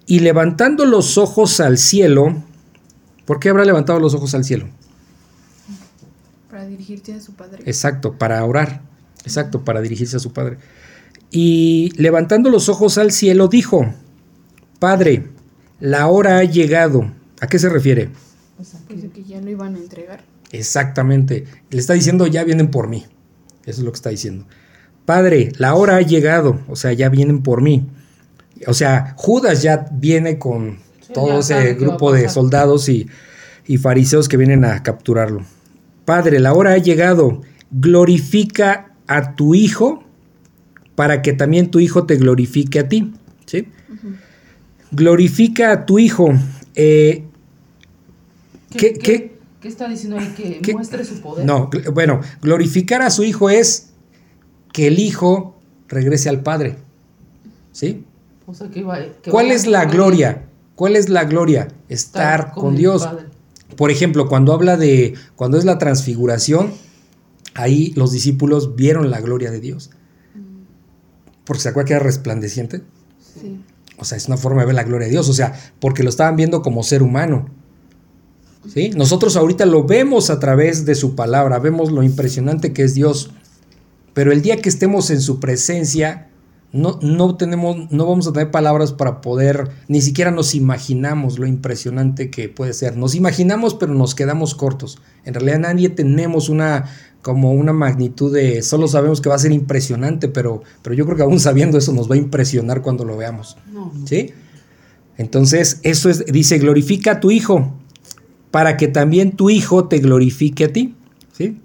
Y 0.05 0.19
levantando 0.19 0.85
los 0.85 1.17
ojos 1.17 1.59
al 1.59 1.79
cielo, 1.79 2.43
¿por 3.25 3.39
qué 3.39 3.49
habrá 3.49 3.65
levantado 3.65 3.99
los 3.99 4.13
ojos 4.13 4.35
al 4.35 4.43
cielo? 4.43 4.67
Para 6.65 7.17
a 7.17 7.21
su 7.21 7.33
Padre. 7.33 7.63
Exacto, 7.65 8.17
para 8.17 8.43
orar, 8.45 8.81
exacto, 9.23 9.63
para 9.63 9.81
dirigirse 9.81 10.17
a 10.17 10.19
su 10.19 10.33
Padre. 10.33 10.57
Y 11.31 11.91
levantando 11.95 12.49
los 12.49 12.69
ojos 12.69 12.97
al 12.97 13.11
cielo, 13.11 13.47
dijo, 13.47 13.93
Padre, 14.79 15.29
la 15.79 16.07
hora 16.07 16.39
ha 16.39 16.43
llegado 16.43 17.11
¿A 17.41 17.47
qué 17.47 17.57
se 17.57 17.69
refiere? 17.69 18.09
Pues 18.55 18.75
que 19.13 19.23
ya 19.23 19.41
lo 19.41 19.49
iban 19.49 19.75
a 19.75 19.79
entregar. 19.79 20.23
Exactamente. 20.51 21.45
Le 21.71 21.79
está 21.79 21.93
diciendo, 21.93 22.27
ya 22.27 22.43
vienen 22.43 22.69
por 22.69 22.87
mí. 22.87 23.03
Eso 23.65 23.79
es 23.81 23.83
lo 23.85 23.91
que 23.91 23.95
está 23.95 24.11
diciendo. 24.11 24.45
Padre, 25.05 25.51
la 25.57 25.73
hora 25.73 25.95
ha 25.95 26.01
llegado. 26.01 26.59
O 26.69 26.75
sea, 26.75 26.93
ya 26.93 27.09
vienen 27.09 27.41
por 27.41 27.63
mí. 27.63 27.87
O 28.67 28.75
sea, 28.75 29.15
Judas 29.17 29.63
ya 29.63 29.87
viene 29.91 30.37
con 30.37 30.77
todo 31.15 31.39
ese 31.39 31.73
grupo 31.73 32.13
de 32.13 32.29
soldados 32.29 32.87
y, 32.89 33.07
y 33.65 33.79
fariseos 33.79 34.29
que 34.29 34.37
vienen 34.37 34.63
a 34.63 34.83
capturarlo. 34.83 35.43
Padre, 36.11 36.41
la 36.41 36.53
hora 36.53 36.73
ha 36.73 36.77
llegado. 36.77 37.39
Glorifica 37.71 38.91
a 39.07 39.33
tu 39.33 39.55
Hijo 39.55 40.03
para 40.93 41.21
que 41.21 41.31
también 41.31 41.71
tu 41.71 41.79
Hijo 41.79 42.05
te 42.05 42.17
glorifique 42.17 42.79
a 42.79 42.89
ti. 42.89 43.13
¿sí? 43.45 43.69
Glorifica 44.91 45.71
a 45.71 45.85
tu 45.85 45.99
Hijo. 45.99 46.33
Eh, 46.75 47.23
¿Qué, 48.71 49.37
está 49.63 49.87
diciendo 49.87 50.17
ahí? 50.17 50.59
Que 50.61 50.73
muestre 50.73 51.05
su 51.05 51.21
poder. 51.21 51.45
No, 51.45 51.69
bueno, 51.93 52.19
glorificar 52.41 53.01
a 53.01 53.09
su 53.09 53.23
hijo 53.23 53.49
es 53.49 53.93
que 54.73 54.87
el 54.87 54.99
hijo 54.99 55.61
regrese 55.87 56.27
al 56.27 56.43
padre. 56.43 56.75
¿Sí? 57.71 58.03
¿Cuál 59.29 59.51
es 59.51 59.65
la 59.65 59.85
gloria? 59.85 60.43
¿Cuál 60.75 60.97
es 60.97 61.07
la 61.07 61.23
gloria? 61.23 61.69
Estar, 61.87 62.51
con, 62.51 62.75
Dios. 62.75 63.07
Por 63.81 63.89
ejemplo, 63.89 64.29
cuando 64.29 64.53
habla 64.53 64.77
de, 64.77 65.15
cuando 65.35 65.57
es 65.57 65.65
la 65.65 65.79
transfiguración, 65.79 66.71
ahí 67.55 67.93
los 67.95 68.11
discípulos 68.11 68.75
vieron 68.75 69.09
la 69.09 69.21
gloria 69.21 69.49
de 69.49 69.59
Dios. 69.59 69.89
Porque 71.45 71.63
se 71.63 71.69
acuerda 71.69 71.87
que 71.87 71.93
era 71.95 72.03
resplandeciente. 72.03 72.83
Sí. 73.33 73.59
O 73.97 74.05
sea, 74.05 74.19
es 74.19 74.27
una 74.27 74.37
forma 74.37 74.61
de 74.61 74.67
ver 74.67 74.75
la 74.75 74.83
gloria 74.83 75.07
de 75.07 75.11
Dios. 75.13 75.27
O 75.29 75.33
sea, 75.33 75.59
porque 75.79 76.03
lo 76.03 76.09
estaban 76.09 76.35
viendo 76.35 76.61
como 76.61 76.83
ser 76.83 77.01
humano. 77.01 77.49
Nosotros 78.95 79.35
ahorita 79.35 79.65
lo 79.65 79.83
vemos 79.83 80.29
a 80.29 80.37
través 80.37 80.85
de 80.85 80.93
su 80.93 81.15
palabra, 81.15 81.57
vemos 81.57 81.91
lo 81.91 82.03
impresionante 82.03 82.73
que 82.73 82.83
es 82.83 82.93
Dios, 82.93 83.31
pero 84.13 84.31
el 84.31 84.43
día 84.43 84.61
que 84.61 84.69
estemos 84.69 85.09
en 85.09 85.21
su 85.21 85.39
presencia, 85.39 86.29
no, 86.73 86.99
no, 87.01 87.35
tenemos, 87.35 87.91
no 87.91 88.05
vamos 88.05 88.27
a 88.27 88.33
tener 88.33 88.49
palabras 88.49 88.93
para 88.93 89.19
poder, 89.19 89.69
ni 89.87 90.01
siquiera 90.01 90.31
nos 90.31 90.55
imaginamos 90.55 91.37
lo 91.37 91.45
impresionante 91.45 92.29
que 92.29 92.47
puede 92.47 92.73
ser. 92.73 92.95
Nos 92.95 93.13
imaginamos, 93.15 93.73
pero 93.73 93.93
nos 93.93 94.15
quedamos 94.15 94.55
cortos. 94.55 94.99
En 95.25 95.33
realidad 95.33 95.59
nadie 95.59 95.89
tenemos 95.89 96.49
una 96.49 96.85
como 97.21 97.53
una 97.53 97.71
magnitud 97.73 98.33
de, 98.33 98.63
solo 98.63 98.87
sabemos 98.87 99.21
que 99.21 99.29
va 99.29 99.35
a 99.35 99.39
ser 99.39 99.51
impresionante, 99.51 100.27
pero, 100.27 100.63
pero 100.81 100.95
yo 100.95 101.05
creo 101.05 101.17
que 101.17 101.23
aún 101.23 101.39
sabiendo 101.39 101.77
eso 101.77 101.93
nos 101.93 102.09
va 102.09 102.15
a 102.15 102.17
impresionar 102.17 102.81
cuando 102.81 103.05
lo 103.05 103.15
veamos. 103.15 103.57
¿Sí? 104.05 104.31
Entonces, 105.17 105.79
eso 105.83 106.09
es, 106.09 106.25
dice, 106.25 106.57
glorifica 106.57 107.11
a 107.11 107.19
tu 107.19 107.29
Hijo 107.29 107.75
para 108.49 108.75
que 108.75 108.87
también 108.87 109.33
tu 109.33 109.49
Hijo 109.49 109.87
te 109.87 109.99
glorifique 109.99 110.65
a 110.65 110.73
ti. 110.73 110.95
¿sí? 111.31 111.59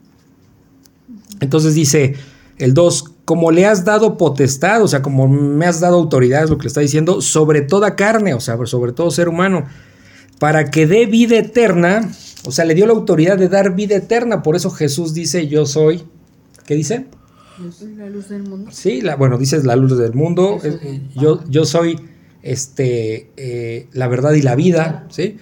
Entonces 1.40 1.75
dice 1.75 2.14
el 2.59 2.75
2, 2.75 3.12
como 3.27 3.51
le 3.51 3.67
has 3.67 3.85
dado 3.85 4.17
potestad, 4.17 4.83
o 4.83 4.89
sea, 4.89 5.03
como 5.03 5.27
me 5.29 5.67
has 5.67 5.81
dado 5.81 5.97
autoridad, 5.97 6.45
es 6.45 6.49
lo 6.49 6.59
que 6.59 6.62
le 6.62 6.69
está 6.69 6.81
diciendo, 6.81 7.21
sobre 7.21 7.61
toda 7.61 7.97
carne, 7.97 8.35
o 8.35 8.41
sea, 8.41 8.57
sobre 8.67 8.93
todo 8.93 9.11
ser 9.11 9.29
humano, 9.29 9.67
para 10.39 10.71
que 10.71 10.87
dé 10.87 11.07
vida 11.07 11.37
eterna, 11.37 12.09
o 12.45 12.53
sea, 12.53 12.65
le 12.65 12.75
dio 12.75 12.87
la 12.87 12.93
autoridad 12.93 13.37
de 13.37 13.49
dar 13.49 13.75
vida 13.75 13.97
eterna, 13.97 14.45
por 14.45 14.55
eso 14.55 14.71
Jesús 14.71 15.12
dice, 15.12 15.49
yo 15.49 15.67
soy, 15.67 16.05
¿qué 16.67 16.77
dice? 16.77 17.07
La 17.97 18.09
luz 18.09 18.29
del 18.29 18.45
mundo. 18.45 18.71
Sí, 18.71 19.01
la, 19.01 19.17
bueno, 19.17 19.39
dices 19.39 19.65
la 19.65 19.75
luz 19.75 19.99
del 19.99 20.15
mundo, 20.15 20.61
yo, 21.17 21.43
yo 21.49 21.65
soy 21.65 21.99
este, 22.43 23.33
eh, 23.37 23.89
la 23.93 24.07
verdad 24.07 24.35
y 24.35 24.43
la 24.43 24.55
vida, 24.55 25.09
¿sí? 25.11 25.39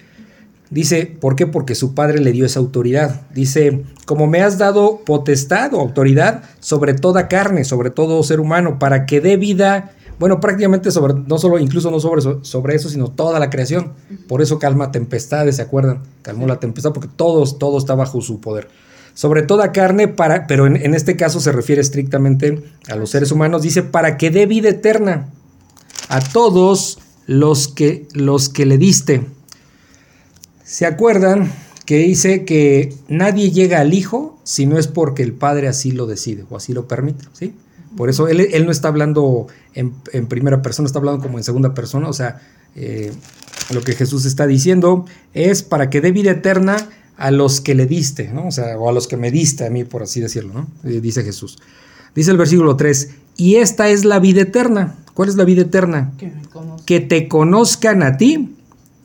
Dice, 0.69 1.05
¿por 1.05 1.35
qué? 1.35 1.45
Porque 1.47 1.75
su 1.75 1.93
padre 1.93 2.19
le 2.19 2.31
dio 2.31 2.45
esa 2.45 2.59
autoridad. 2.59 3.21
Dice, 3.33 3.83
como 4.05 4.27
me 4.27 4.41
has 4.41 4.57
dado 4.57 5.01
potestad 5.05 5.73
o 5.73 5.79
autoridad 5.79 6.43
sobre 6.59 6.93
toda 6.93 7.27
carne, 7.27 7.63
sobre 7.63 7.91
todo 7.91 8.23
ser 8.23 8.39
humano, 8.39 8.79
para 8.79 9.05
que 9.05 9.21
dé 9.21 9.37
vida, 9.37 9.91
bueno, 10.19 10.39
prácticamente 10.39 10.91
sobre, 10.91 11.13
no 11.13 11.37
solo, 11.37 11.59
incluso 11.59 11.91
no 11.91 11.99
sobre, 11.99 12.21
sobre 12.41 12.75
eso, 12.75 12.89
sino 12.89 13.09
toda 13.09 13.39
la 13.39 13.49
creación. 13.49 13.93
Por 14.27 14.41
eso 14.41 14.57
calma 14.57 14.91
tempestades, 14.91 15.57
¿se 15.57 15.61
acuerdan? 15.61 16.01
Calmó 16.21 16.47
la 16.47 16.59
tempestad 16.59 16.93
porque 16.93 17.09
todos, 17.15 17.59
todo 17.59 17.77
está 17.77 17.93
bajo 17.95 18.21
su 18.21 18.41
poder. 18.41 18.67
Sobre 19.13 19.43
toda 19.43 19.71
carne, 19.71 20.07
para, 20.07 20.45
pero 20.47 20.65
en, 20.65 20.75
en 20.75 20.93
este 20.93 21.15
caso 21.15 21.39
se 21.39 21.51
refiere 21.51 21.81
estrictamente 21.81 22.63
a 22.89 22.95
los 22.95 23.11
seres 23.11 23.31
humanos, 23.31 23.61
dice, 23.61 23.83
para 23.83 24.17
que 24.17 24.29
dé 24.31 24.45
vida 24.45 24.69
eterna 24.69 25.29
a 26.09 26.19
todos 26.19 26.99
los 27.27 27.67
que, 27.67 28.07
los 28.13 28.49
que 28.49 28.65
le 28.65 28.77
diste. 28.77 29.25
¿Se 30.65 30.87
acuerdan 30.87 31.51
que 31.85 31.99
dice 31.99 32.43
que 32.43 32.91
nadie 33.07 33.51
llega 33.51 33.79
al 33.79 33.93
Hijo 33.93 34.39
si 34.43 34.65
no 34.65 34.79
es 34.79 34.87
porque 34.87 35.21
el 35.21 35.31
Padre 35.31 35.67
así 35.67 35.91
lo 35.91 36.07
decide 36.07 36.43
o 36.49 36.57
así 36.57 36.73
lo 36.73 36.87
permite? 36.87 37.23
¿sí? 37.33 37.53
Por 37.95 38.09
eso 38.09 38.27
él, 38.27 38.65
no 38.65 38.71
está 38.71 38.87
hablando 38.87 39.47
en, 39.75 39.93
primera 40.27 40.63
persona, 40.63 40.87
está 40.87 40.99
hablando 40.99 41.21
como 41.21 41.37
en 41.37 41.43
segunda 41.43 41.73
persona, 41.75 42.09
o 42.09 42.13
sea, 42.13 42.41
eh, 42.75 43.13
lo 43.71 43.81
que 43.83 43.93
Jesús 43.93 44.25
está 44.25 44.47
diciendo 44.47 45.05
es 45.33 45.61
para 45.61 45.89
que 45.91 46.01
dé 46.01 46.11
vida 46.11 46.31
eterna 46.31 46.75
a 47.15 47.29
los 47.29 47.61
que 47.61 47.75
le 47.75 47.85
diste, 47.85 48.29
¿no? 48.33 48.47
O 48.47 48.51
sea, 48.51 48.77
o 48.77 48.89
a 48.89 48.91
los 48.91 49.07
que 49.07 49.17
me 49.17 49.31
diste 49.31 49.65
a 49.65 49.69
mí, 49.69 49.83
por 49.83 50.03
así 50.03 50.19
decirlo, 50.19 50.53
¿no? 50.53 50.67
Eh, 50.83 50.99
dice 50.99 51.23
Jesús. 51.23 51.59
Dice 52.15 52.31
el 52.31 52.37
versículo 52.37 52.75
3, 52.75 53.11
y 53.37 53.55
esta 53.55 53.87
es 53.89 54.03
la 54.03 54.19
vida 54.19 54.41
eterna. 54.41 54.95
¿Cuál 55.13 55.29
es 55.29 55.35
la 55.35 55.45
vida 55.45 55.61
eterna? 55.61 56.11
Que 56.17 56.27
me 56.27 56.45
conozca. 56.47 56.85
Que 56.85 56.99
te 56.99 57.27
conozcan 57.27 58.03
a 58.03 58.17
ti. 58.17 58.54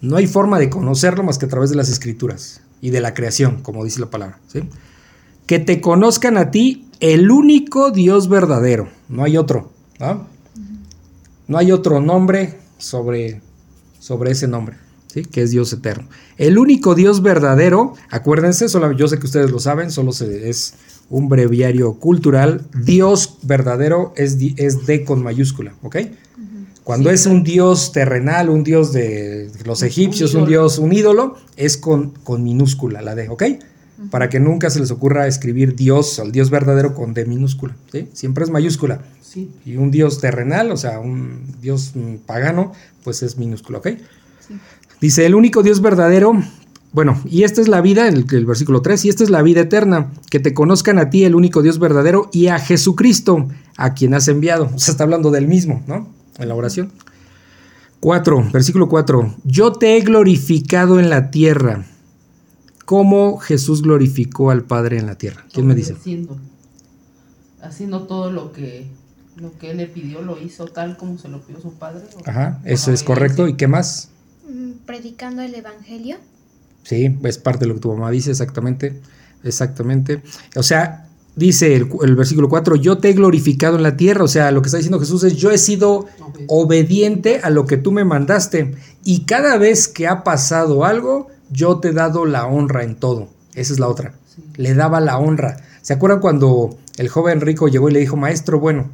No 0.01 0.17
hay 0.17 0.27
forma 0.27 0.59
de 0.59 0.71
conocerlo 0.71 1.23
más 1.23 1.39
que 1.39 1.47
a 1.47 1.49
través 1.49 1.71
de 1.71 1.77
las 1.77 1.91
escrituras 1.91 2.63
y 2.81 2.91
de 2.91 3.01
la 3.01 3.15
creación, 3.15 3.63
como 3.63 3.85
dice 3.85 4.01
la 4.01 4.11
palabra. 4.11 4.39
Que 5.47 5.59
te 5.59 5.81
conozcan 5.81 6.37
a 6.37 6.51
ti 6.51 6.87
el 7.01 7.31
único 7.31 7.91
Dios 7.91 8.29
verdadero, 8.29 8.89
no 9.09 9.25
hay 9.25 9.37
otro, 9.37 9.73
¿no? 9.99 10.27
No 11.49 11.59
hay 11.59 11.73
otro 11.73 12.01
nombre 12.01 12.59
sobre, 12.79 13.41
sobre 13.99 14.31
ese 14.31 14.47
nombre, 14.47 14.77
¿sí? 15.09 15.23
Que 15.23 15.43
es 15.43 15.51
Dios 15.51 15.73
eterno. 15.73 16.09
El 16.39 16.59
único 16.59 16.95
Dios 16.95 17.23
verdadero, 17.23 17.95
acuérdense, 18.11 18.69
solo, 18.69 18.93
yo 18.93 19.09
sé 19.09 19.19
que 19.19 19.27
ustedes 19.27 19.51
lo 19.51 19.59
saben, 19.59 19.91
solo 19.91 20.13
se, 20.13 20.49
es 20.49 20.75
un 21.11 21.29
breviario 21.29 21.95
cultural. 21.95 22.63
Dios 22.85 23.39
verdadero 23.43 24.15
es, 24.17 24.39
D 24.39 25.05
con 25.05 25.23
mayúscula, 25.23 25.75
¿ok? 25.83 25.97
Cuando 26.91 27.09
Sí, 27.11 27.15
es 27.15 27.27
un 27.27 27.45
Dios 27.45 27.93
terrenal, 27.93 28.49
un 28.49 28.65
Dios 28.65 28.93
de 28.93 29.49
los 29.65 29.85
egipcios, 29.85 30.35
un. 30.35 30.45
Dios, 30.45 30.77
un 30.77 30.93
ídolo, 30.93 31.37
es 31.57 31.77
con, 31.77 32.11
con 32.25 32.43
minúscula 32.43 33.01
la 33.01 33.15
D, 33.15 33.29
¿ok? 33.29 33.45
Para 34.11 34.29
que 34.29 34.41
nunca 34.41 34.71
se 34.71 34.81
les 34.81 34.91
ocurra 34.91 35.29
escribir 35.29 35.77
Dios, 35.77 36.19
al 36.19 36.33
Dios 36.33 36.51
verdadero 36.51 36.93
con 36.93 37.15
D 37.15 37.27
minúscula, 37.27 37.77
¿sí? 37.93 38.09
Siempre 38.13 38.43
es 38.43 38.51
mayúscula. 38.51 39.03
Sí. 39.21 39.53
Y 39.65 39.77
un 39.77 39.93
Dios 39.93 40.21
terrenal, 40.21 40.73
o 40.73 40.77
sea, 40.77 40.99
un 40.99 41.45
Dios 41.63 41.93
pagano, 42.27 42.73
pues 43.05 43.23
es 43.23 43.39
minúscula, 43.39 43.79
¿ok? 43.79 43.91
Dice, 45.01 45.27
el 45.27 45.37
único 45.37 45.63
Dios 45.63 45.81
verdadero, 45.81 46.43
bueno, 46.91 47.23
y 47.25 47.45
esta 47.45 47.61
es 47.61 47.69
la 47.69 47.83
vida, 47.83 48.09
el, 48.09 48.27
el 48.29 48.47
versículo 48.47 48.83
3, 48.83 49.05
y 49.05 49.11
esta 49.11 49.23
es 49.23 49.31
la 49.31 49.43
vida 49.43 49.61
eterna, 49.61 50.11
que 50.29 50.41
te 50.41 50.55
conozcan 50.55 50.99
a 50.99 51.09
ti, 51.09 51.23
el 51.23 51.37
único 51.37 51.63
Dios 51.63 51.79
verdadero, 51.79 52.31
y 52.33 52.49
a 52.49 52.59
Jesucristo, 52.59 53.49
a 53.77 53.95
quien 53.95 54.13
has 54.13 54.27
enviado. 54.27 54.73
O 54.75 54.79
sea, 54.81 54.91
está 54.91 55.05
hablando 55.05 55.31
del 55.31 55.47
mismo, 55.47 55.85
¿no? 55.87 56.19
En 56.41 56.49
la 56.49 56.55
oración. 56.55 56.93
4, 58.01 58.49
versículo 58.53 58.89
4, 58.89 59.37
yo 59.45 59.73
te 59.73 59.97
he 59.97 60.01
glorificado 60.01 60.99
en 60.99 61.11
la 61.11 61.31
tierra, 61.31 61.85
como 62.87 63.39
Jesús 63.39 63.83
glorificó 63.83 64.51
al 64.51 64.65
Padre 64.65 64.99
en 64.99 65.07
la 65.07 65.17
tierra. 65.17 65.45
¿Quién 65.53 65.67
me 65.67 65.75
dice? 65.75 65.95
Haciendo 67.63 68.05
todo 68.05 68.33
lo 68.33 68.53
que, 68.53 68.87
lo 69.37 69.57
que 69.59 69.73
él 69.73 69.77
le 69.77 69.87
pidió, 69.87 70.23
lo 70.23 70.41
hizo 70.41 70.65
tal 70.65 70.97
como 70.97 71.19
se 71.19 71.29
lo 71.29 71.43
pidió 71.43 71.61
su 71.61 71.75
padre. 71.75 72.05
Ajá, 72.25 72.61
eso 72.65 72.91
es 72.91 73.03
correcto. 73.03 73.47
¿Y 73.47 73.55
qué 73.55 73.69
más? 73.69 74.09
Mm, 74.49 74.87
predicando 74.87 75.43
el 75.43 75.55
evangelio. 75.55 76.17
Sí, 76.85 77.19
es 77.23 77.37
parte 77.37 77.61
de 77.61 77.67
lo 77.67 77.75
que 77.75 77.81
tu 77.81 77.93
mamá 77.93 78.11
dice, 78.11 78.31
exactamente. 78.31 78.99
Exactamente. 79.45 80.23
O 80.57 80.63
sea, 80.63 81.10
dice 81.41 81.75
el, 81.75 81.89
el 82.03 82.15
versículo 82.15 82.49
4, 82.49 82.77
yo 82.77 82.99
te 82.99 83.11
he 83.11 83.13
glorificado 83.15 83.77
en 83.77 83.83
la 83.83 83.97
tierra. 83.97 84.23
O 84.23 84.29
sea, 84.29 84.53
lo 84.53 84.63
que 84.63 84.67
está 84.67 84.77
diciendo 84.77 85.01
Jesús 85.01 85.25
es, 85.25 85.37
yo 85.37 85.51
he 85.51 85.59
sido 85.59 86.07
obediente 86.47 87.41
a 87.43 87.51
lo 87.51 87.67
que 87.67 87.77
tú 87.77 87.91
me 87.91 88.05
mandaste. 88.05 88.75
Y 89.05 89.21
cada 89.25 89.57
vez 89.57 89.89
que 89.89 90.07
ha 90.07 90.23
pasado 90.23 90.85
algo, 90.85 91.29
yo 91.51 91.79
te 91.79 91.89
he 91.89 91.93
dado 91.93 92.27
la 92.27 92.47
honra 92.47 92.85
en 92.85 92.95
todo. 92.95 93.29
Esa 93.55 93.73
es 93.73 93.81
la 93.81 93.89
otra. 93.89 94.15
Sí. 94.33 94.43
Le 94.57 94.75
daba 94.75 95.01
la 95.01 95.19
honra. 95.19 95.57
¿Se 95.83 95.95
acuerdan 95.95 96.21
cuando 96.21 96.77
el 96.99 97.09
joven 97.09 97.41
rico 97.41 97.69
llegó 97.69 97.89
y 97.89 97.93
le 97.93 98.01
dijo, 98.01 98.17
maestro 98.17 98.61
bueno? 98.61 98.91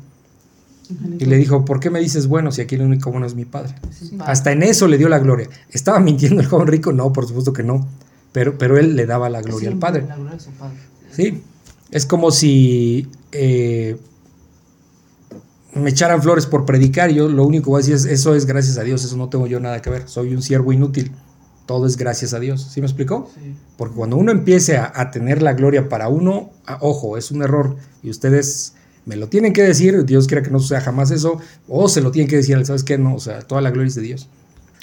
Y 1.19 1.25
le 1.25 1.37
dijo, 1.37 1.65
¿por 1.65 1.81
qué 1.81 1.91
me 1.91 1.99
dices 1.99 2.29
bueno 2.29 2.53
si 2.53 2.61
aquí 2.61 2.77
el 2.77 2.83
único 2.83 3.11
bueno 3.11 3.27
es 3.27 3.35
mi 3.35 3.45
padre? 3.45 3.75
Sí. 3.91 4.17
Hasta 4.21 4.53
en 4.53 4.63
eso 4.63 4.87
le 4.87 4.99
dio 4.99 5.09
la 5.09 5.19
gloria. 5.19 5.49
¿Estaba 5.71 5.99
mintiendo 5.99 6.41
el 6.41 6.47
joven 6.47 6.69
rico? 6.69 6.93
No, 6.93 7.13
por 7.13 7.27
supuesto 7.27 7.53
que 7.53 7.65
no. 7.65 7.89
Pero, 8.31 8.57
pero 8.57 8.79
él 8.79 8.95
le 8.95 9.05
daba 9.05 9.29
la 9.29 9.43
gloria 9.43 9.71
al 9.71 9.79
Siempre 9.79 9.81
Padre. 9.81 10.07
La 10.07 10.15
gloria 10.15 10.35
de 10.35 10.41
su 10.41 10.51
padre. 10.53 10.77
Sí. 11.11 11.43
Es 11.91 12.07
como 12.07 12.31
si 12.31 13.09
eh, 13.33 13.97
me 15.75 15.91
echaran 15.91 16.23
flores 16.23 16.47
por 16.47 16.65
predicar. 16.65 17.11
Yo 17.11 17.29
lo 17.29 17.45
único 17.45 17.65
que 17.65 17.71
voy 17.71 17.79
a 17.79 17.87
decir 17.87 17.95
es, 17.95 18.05
eso 18.05 18.35
es 18.35 18.47
gracias 18.47 18.79
a 18.79 18.83
Dios, 18.83 19.05
eso 19.05 19.17
no 19.17 19.29
tengo 19.29 19.47
yo 19.47 19.61
nada 19.61 19.83
que 19.83 19.91
ver. 19.91 20.09
Soy 20.09 20.35
un 20.35 20.43
siervo 20.43 20.73
inútil. 20.73 21.13
Todo 21.67 21.87
es 21.87 21.97
gracias 21.97 22.33
a 22.33 22.41
Dios. 22.41 22.69
¿Sí 22.73 22.81
me 22.81 22.87
explicó? 22.87 23.29
Sí. 23.35 23.55
Porque 23.77 23.97
cuando 23.97 24.17
uno 24.17 24.31
empiece 24.31 24.77
a, 24.77 24.93
a 24.95 25.11
tener 25.11 25.43
la 25.43 25.55
gloria 25.55 25.89
para 25.89 26.09
uno, 26.09 26.51
ah, 26.67 26.79
ojo, 26.81 27.17
es 27.17 27.31
un 27.31 27.43
error. 27.43 27.77
Y 28.03 28.11
ustedes 28.11 28.75
me 29.05 29.17
lo 29.17 29.29
tienen 29.29 29.53
que 29.53 29.63
decir. 29.63 30.05
Dios 30.05 30.27
quiera 30.27 30.43
que 30.43 30.51
no 30.51 30.61
sea 30.61 30.81
jamás 30.81 31.11
eso. 31.11 31.39
O 31.69 31.89
se 31.89 32.01
lo 32.01 32.11
tienen 32.11 32.29
que 32.29 32.37
decir, 32.37 32.65
¿sabes 32.65 32.85
qué? 32.85 32.99
No, 32.99 33.15
o 33.15 33.21
sea, 33.21 33.41
toda 33.41 33.61
la 33.61 33.71
gloria 33.71 33.89
es 33.89 33.95
de 33.97 34.03
Dios. 34.03 34.29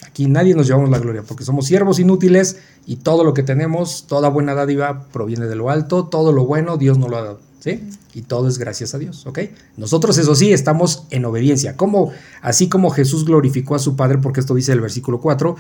Aquí 0.06 0.28
nadie 0.28 0.54
nos 0.54 0.68
llevamos 0.68 0.90
la 0.90 1.00
gloria 1.00 1.24
porque 1.24 1.44
somos 1.44 1.66
siervos 1.66 2.00
inútiles 2.00 2.58
y 2.86 2.98
todo 2.98 3.24
lo 3.24 3.34
que 3.34 3.44
tenemos, 3.44 4.06
toda 4.08 4.30
buena 4.30 4.54
dádiva 4.54 5.08
proviene 5.12 5.46
de 5.46 5.56
lo 5.56 5.70
alto, 5.70 6.06
todo 6.06 6.32
lo 6.32 6.46
bueno 6.46 6.78
Dios 6.78 6.98
nos 6.98 7.10
lo 7.10 7.18
ha 7.18 7.22
dado, 7.22 7.40
¿sí? 7.60 7.90
Y 8.14 8.24
todo 8.24 8.48
es 8.48 8.58
gracias 8.58 8.94
a 8.94 9.00
Dios, 9.00 9.26
¿ok? 9.26 9.40
Nosotros 9.78 10.18
eso 10.18 10.36
sí 10.36 10.52
estamos 10.52 11.06
en 11.10 11.26
obediencia, 11.26 11.78
como 11.78 12.12
así 12.42 12.70
como 12.70 12.90
Jesús 12.90 13.26
glorificó 13.26 13.76
a 13.76 13.80
su 13.80 13.96
Padre, 13.96 14.18
porque 14.18 14.40
esto 14.40 14.56
dice 14.56 14.74
el 14.74 14.82
versículo 14.82 15.20
4, 15.22 15.56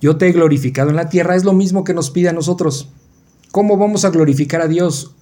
yo 0.00 0.16
te 0.16 0.28
he 0.28 0.32
glorificado 0.32 0.90
en 0.90 0.96
la 0.96 1.08
tierra, 1.08 1.36
es 1.36 1.44
lo 1.44 1.52
mismo 1.52 1.84
que 1.84 1.92
nos 1.92 2.10
pide 2.10 2.28
a 2.28 2.32
nosotros. 2.32 2.88
¿Cómo 3.50 3.76
vamos 3.76 4.04
a 4.04 4.10
glorificar 4.10 4.62
a 4.62 4.68
Dios? 4.68 5.12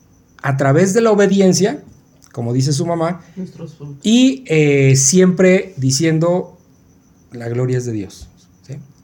A 0.43 0.57
través 0.57 0.95
de 0.95 1.01
la 1.01 1.11
obediencia, 1.11 1.83
como 2.33 2.53
dice 2.53 2.73
su 2.73 2.87
mamá, 2.87 3.23
y 4.03 4.45
eh, 4.47 4.95
siempre 4.95 5.75
diciendo 5.79 6.59
la 7.33 7.49
gloria 7.49 7.79
es 7.79 7.87
de 7.87 7.93
Dios. 7.93 8.28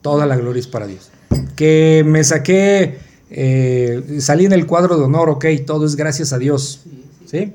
Toda 0.04 0.26
la 0.26 0.36
gloria 0.36 0.60
es 0.60 0.66
para 0.66 0.86
Dios. 0.86 1.08
Que 1.56 2.04
me 2.04 2.22
saqué, 2.24 2.98
eh, 3.30 4.18
salí 4.20 4.44
en 4.44 4.52
el 4.52 4.66
cuadro 4.66 4.98
de 4.98 5.04
honor, 5.04 5.30
ok, 5.30 5.46
todo 5.66 5.86
es 5.86 5.96
gracias 5.96 6.34
a 6.34 6.38
Dios. 6.38 6.82
Sí. 7.24 7.54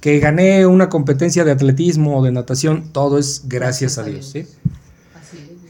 Que 0.00 0.18
gané 0.18 0.64
una 0.64 0.88
competencia 0.88 1.44
de 1.44 1.50
atletismo 1.50 2.18
o 2.18 2.24
de 2.24 2.32
natación, 2.32 2.90
todo 2.92 3.18
es 3.18 3.42
gracias 3.48 3.98
a 3.98 4.04
Dios. 4.04 4.30
¿sí? 4.32 4.46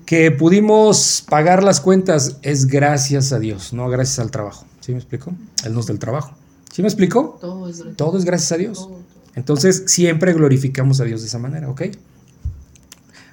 Que 0.06 0.30
pudimos 0.30 1.24
pagar 1.28 1.64
las 1.64 1.80
cuentas 1.80 2.36
es 2.42 2.66
gracias 2.66 3.32
a 3.32 3.40
Dios, 3.40 3.72
no 3.72 3.88
gracias 3.88 4.20
al 4.20 4.30
trabajo. 4.30 4.66
¿Sí 4.78 4.92
me 4.92 4.98
explico? 4.98 5.32
Él 5.64 5.74
nos 5.74 5.88
del 5.88 5.98
trabajo. 5.98 6.36
¿Sí 6.72 6.80
me 6.80 6.86
explico? 6.86 7.38
Todo 7.40 7.68
es 7.68 7.78
gracias. 7.78 7.96
Todo 7.96 8.18
es 8.18 8.24
gracias 8.24 8.52
a 8.52 8.56
Dios. 8.56 8.88
Entonces 9.34 9.82
siempre 9.88 10.32
glorificamos 10.32 11.00
a 11.00 11.04
Dios 11.04 11.22
de 11.22 11.26
esa 11.26 11.40
manera, 11.40 11.68
¿ok? 11.68 11.82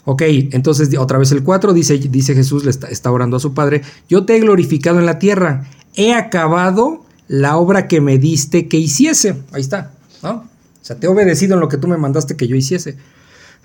Ok, 0.10 0.22
entonces 0.26 0.98
otra 0.98 1.18
vez 1.18 1.34
el 1.34 1.44
4 1.44 1.74
dice, 1.74 1.98
dice 1.98 2.34
Jesús, 2.34 2.64
le 2.64 2.70
está, 2.70 2.88
está 2.88 3.12
orando 3.12 3.36
a 3.36 3.40
su 3.42 3.54
Padre, 3.54 3.82
yo 4.08 4.24
te 4.24 4.38
he 4.38 4.40
glorificado 4.40 5.00
en 5.00 5.06
la 5.06 5.20
tierra, 5.20 5.68
he 5.96 6.14
acabado 6.14 7.04
la 7.28 7.58
obra 7.58 7.90
que 7.90 8.00
me 8.00 8.18
diste 8.18 8.70
que 8.70 8.78
hiciese. 8.78 9.36
Ahí 9.52 9.60
está, 9.60 9.92
¿no? 10.24 10.30
O 10.32 10.46
sea, 10.82 10.96
te 10.96 11.08
he 11.08 11.10
obedecido 11.10 11.56
en 11.56 11.60
lo 11.60 11.68
que 11.68 11.76
tú 11.76 11.90
me 11.90 11.98
mandaste 11.98 12.38
que 12.38 12.48
yo 12.48 12.56
hiciese. 12.56 12.96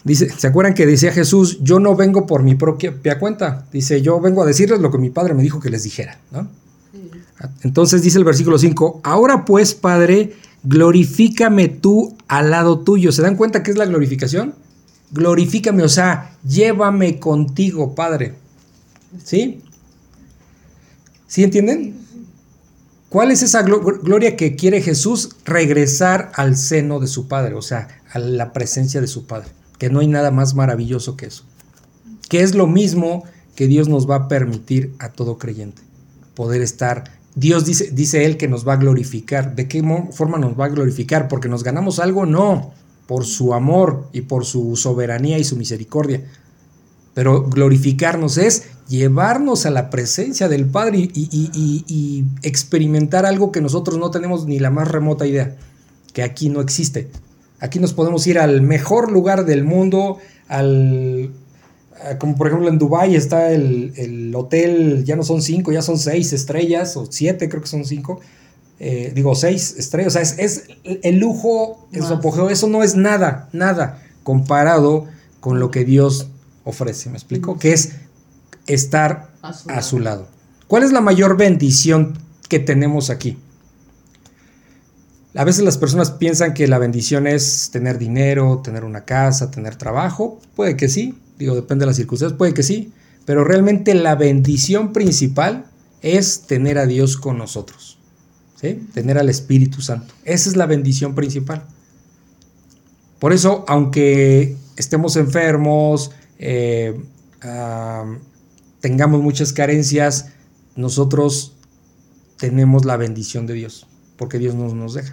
Dice, 0.03 0.31
¿se 0.37 0.49
acuerdan 0.49 0.75
que 0.75 0.85
decía 0.85 1.13
Jesús, 1.13 1.59
yo 1.61 1.79
no 1.79 1.95
vengo 1.95 2.27
por 2.27 2.43
mi 2.43 2.57
propia 2.57 3.21
cuenta? 3.21 3.65
Dice, 3.73 4.03
yo 4.03 4.21
vengo 4.21 4.43
a 4.43 4.47
decirles 4.47 4.81
lo 4.81 4.91
que 4.91 4.99
mi 4.99 5.11
Padre 5.11 5.35
me 5.35 5.45
dijo 5.45 5.61
que 5.61 5.71
les 5.71 5.85
dijera, 5.85 6.19
¿no? 6.33 6.49
Sí. 6.91 7.09
Entonces 7.63 8.03
dice 8.03 8.19
el 8.19 8.25
versículo 8.25 8.59
5, 8.59 9.03
ahora 9.05 9.45
pues, 9.45 9.75
Padre, 9.75 10.33
glorifícame 10.65 11.69
tú 11.69 12.17
al 12.27 12.51
lado 12.51 12.81
tuyo. 12.81 13.13
¿Se 13.13 13.23
dan 13.23 13.37
cuenta 13.37 13.63
qué 13.63 13.71
es 13.71 13.77
la 13.77 13.87
glorificación? 13.87 14.55
Glorifícame, 15.13 15.83
o 15.83 15.89
sea, 15.89 16.37
llévame 16.47 17.19
contigo, 17.21 17.95
Padre. 17.95 18.35
¿Sí? 19.23 19.63
¿Sí 21.27 21.45
entienden? 21.45 21.97
¿Cuál 23.09 23.31
es 23.31 23.43
esa 23.43 23.63
glo- 23.65 24.01
gloria 24.03 24.37
que 24.37 24.57
quiere 24.57 24.81
Jesús? 24.81 25.37
Regresar 25.45 26.33
al 26.35 26.57
seno 26.57 26.99
de 26.99 27.07
su 27.09 27.29
Padre, 27.29 27.55
o 27.55 27.63
sea, 27.63 27.89
a 28.13 28.19
la 28.19 28.53
presencia 28.55 29.01
de 29.03 29.07
su 29.07 29.27
Padre. 29.27 29.49
Que 29.79 29.91
no 29.91 30.01
hay 30.01 30.07
nada 30.09 30.31
más 30.31 30.55
maravilloso 30.55 31.17
que 31.17 31.27
eso. 31.27 31.45
Que 32.31 32.43
es 32.43 32.55
lo 32.55 32.67
mismo 32.67 33.25
que 33.55 33.67
Dios 33.67 33.89
nos 33.89 34.09
va 34.09 34.17
a 34.17 34.29
permitir 34.29 34.95
a 34.99 35.11
todo 35.11 35.37
creyente. 35.37 35.83
Poder 36.35 36.63
estar. 36.63 37.05
Dios 37.35 37.67
dice, 37.67 37.91
dice 37.93 38.25
Él 38.25 38.39
que 38.39 38.49
nos 38.49 38.67
va 38.67 38.75
a 38.75 38.79
glorificar. 38.79 39.55
¿De 39.55 39.69
qué 39.69 39.83
forma 40.13 40.39
nos 40.39 40.59
va 40.59 40.67
a 40.67 40.71
glorificar? 40.71 41.29
¿Porque 41.29 41.49
nos 41.49 41.63
ganamos 41.65 41.99
algo? 41.99 42.25
No. 42.25 42.73
Por 43.13 43.27
su 43.27 43.53
amor 43.53 44.09
y 44.15 44.23
por 44.23 44.47
su 44.47 44.75
soberanía 44.75 45.39
y 45.39 45.45
su 45.45 45.57
misericordia. 45.57 46.25
Pero 47.13 47.43
glorificarnos 47.43 48.39
es 48.39 48.71
llevarnos 48.89 49.67
a 49.67 49.71
la 49.71 49.91
presencia 49.91 50.49
del 50.49 50.65
Padre 50.65 51.11
y, 51.13 52.25
experimentar 52.43 53.27
algo 53.27 53.53
que 53.53 53.61
nosotros 53.61 53.99
no 53.99 54.11
tenemos 54.11 54.47
ni 54.47 54.59
la 54.59 54.71
más 54.71 54.89
remota 54.89 55.27
idea, 55.27 55.57
que 56.15 56.23
aquí 56.23 56.49
no 56.49 56.63
existe. 56.63 57.11
Aquí 57.61 57.79
nos 57.81 57.93
podemos 57.93 58.27
ir 58.27 58.39
al 58.39 58.63
mejor 58.63 59.13
lugar 59.13 59.45
del 59.45 59.63
mundo, 59.63 60.17
al, 60.49 61.33
como 62.19 62.35
por 62.35 62.47
ejemplo 62.47 62.71
en 62.71 62.79
Dubái 62.79 63.15
está 63.15 63.53
el, 63.53 63.93
el 63.97 64.35
hotel, 64.35 65.05
ya 65.05 65.17
no 65.17 65.23
son 65.23 65.43
cinco, 65.43 65.71
ya 65.71 65.83
son 65.83 65.99
seis 65.99 66.33
estrellas, 66.33 66.97
o 66.97 67.07
siete 67.11 67.51
creo 67.51 67.61
que 67.61 67.69
son 67.69 67.85
cinco, 67.85 68.21
eh, 68.79 69.13
digo 69.15 69.35
seis 69.35 69.75
estrellas, 69.79 70.17
o 70.17 70.19
sea, 70.19 70.23
es, 70.23 70.39
es 70.39 70.65
el 70.85 71.19
lujo, 71.19 71.89
el 71.93 72.03
apogeo, 72.05 72.51
eso 72.51 72.69
no 72.69 72.83
es 72.83 72.97
nada, 72.97 73.49
nada 73.53 74.03
comparado 74.23 75.07
con 75.41 75.61
lo 75.61 75.71
que 75.71 75.85
Dios 75.85 76.29
ofrece, 76.65 77.11
¿me 77.11 77.17
explico? 77.17 77.59
Que 77.59 77.73
es 77.73 77.93
estar 78.67 79.31
A 79.43 79.53
su 79.53 79.71
a 79.71 79.83
su 79.83 79.99
lado. 79.99 80.29
¿Cuál 80.69 80.85
es 80.85 80.93
la 80.93 81.01
mayor 81.01 81.37
bendición 81.37 82.19
que 82.49 82.59
tenemos 82.59 83.11
aquí? 83.11 83.39
A 85.35 85.45
veces 85.45 85.65
las 85.65 85.79
personas 85.79 86.11
piensan 86.11 86.55
que 86.55 86.69
la 86.69 86.79
bendición 86.79 87.27
es 87.27 87.71
tener 87.73 87.99
dinero, 87.99 88.61
tener 88.63 88.85
una 88.85 89.05
casa, 89.05 89.51
tener 89.51 89.77
trabajo. 89.77 90.39
Puede 90.55 90.77
que 90.77 90.89
sí, 90.89 91.19
digo, 91.39 91.55
depende 91.55 91.83
de 91.83 91.87
las 91.87 91.97
circunstancias, 91.97 92.37
puede 92.37 92.55
que 92.55 92.63
sí. 92.63 92.93
Pero 93.25 93.45
realmente 93.45 93.95
la 93.95 94.15
bendición 94.15 94.93
principal 94.93 95.67
es 96.03 96.43
tener 96.43 96.79
a 96.79 96.87
Dios 96.87 97.17
con 97.17 97.39
nosotros. 97.39 97.99
Tener 98.63 99.19
al 99.19 99.29
Espíritu 99.29 99.81
Santo. 99.81 100.15
Esa 100.25 100.49
es 100.49 100.57
la 100.57 100.67
bendición 100.67 101.17
principal. 101.17 101.65
Por 103.19 103.33
eso, 103.33 103.65
aunque 103.67 104.57
estemos 104.77 105.17
enfermos, 105.17 106.13
eh, 106.39 107.01
ah, 107.43 108.17
tengamos 108.81 109.21
muchas 109.21 109.53
carencias, 109.53 110.29
nosotros 110.77 111.57
tenemos 112.37 112.85
la 112.85 112.97
bendición 112.97 113.47
de 113.47 113.55
Dios, 113.55 113.89
porque 114.17 114.39
Dios 114.39 114.55
nos, 114.55 114.75
nos 114.75 114.95
deja. 114.95 115.13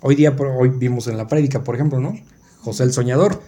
Hoy 0.00 0.16
día, 0.16 0.36
hoy 0.36 0.70
vimos 0.70 1.06
en 1.06 1.16
la 1.16 1.28
prédica, 1.28 1.62
por 1.62 1.76
ejemplo, 1.76 2.00
¿no? 2.00 2.18
José 2.58 2.82
el 2.82 2.92
soñador. 2.92 3.40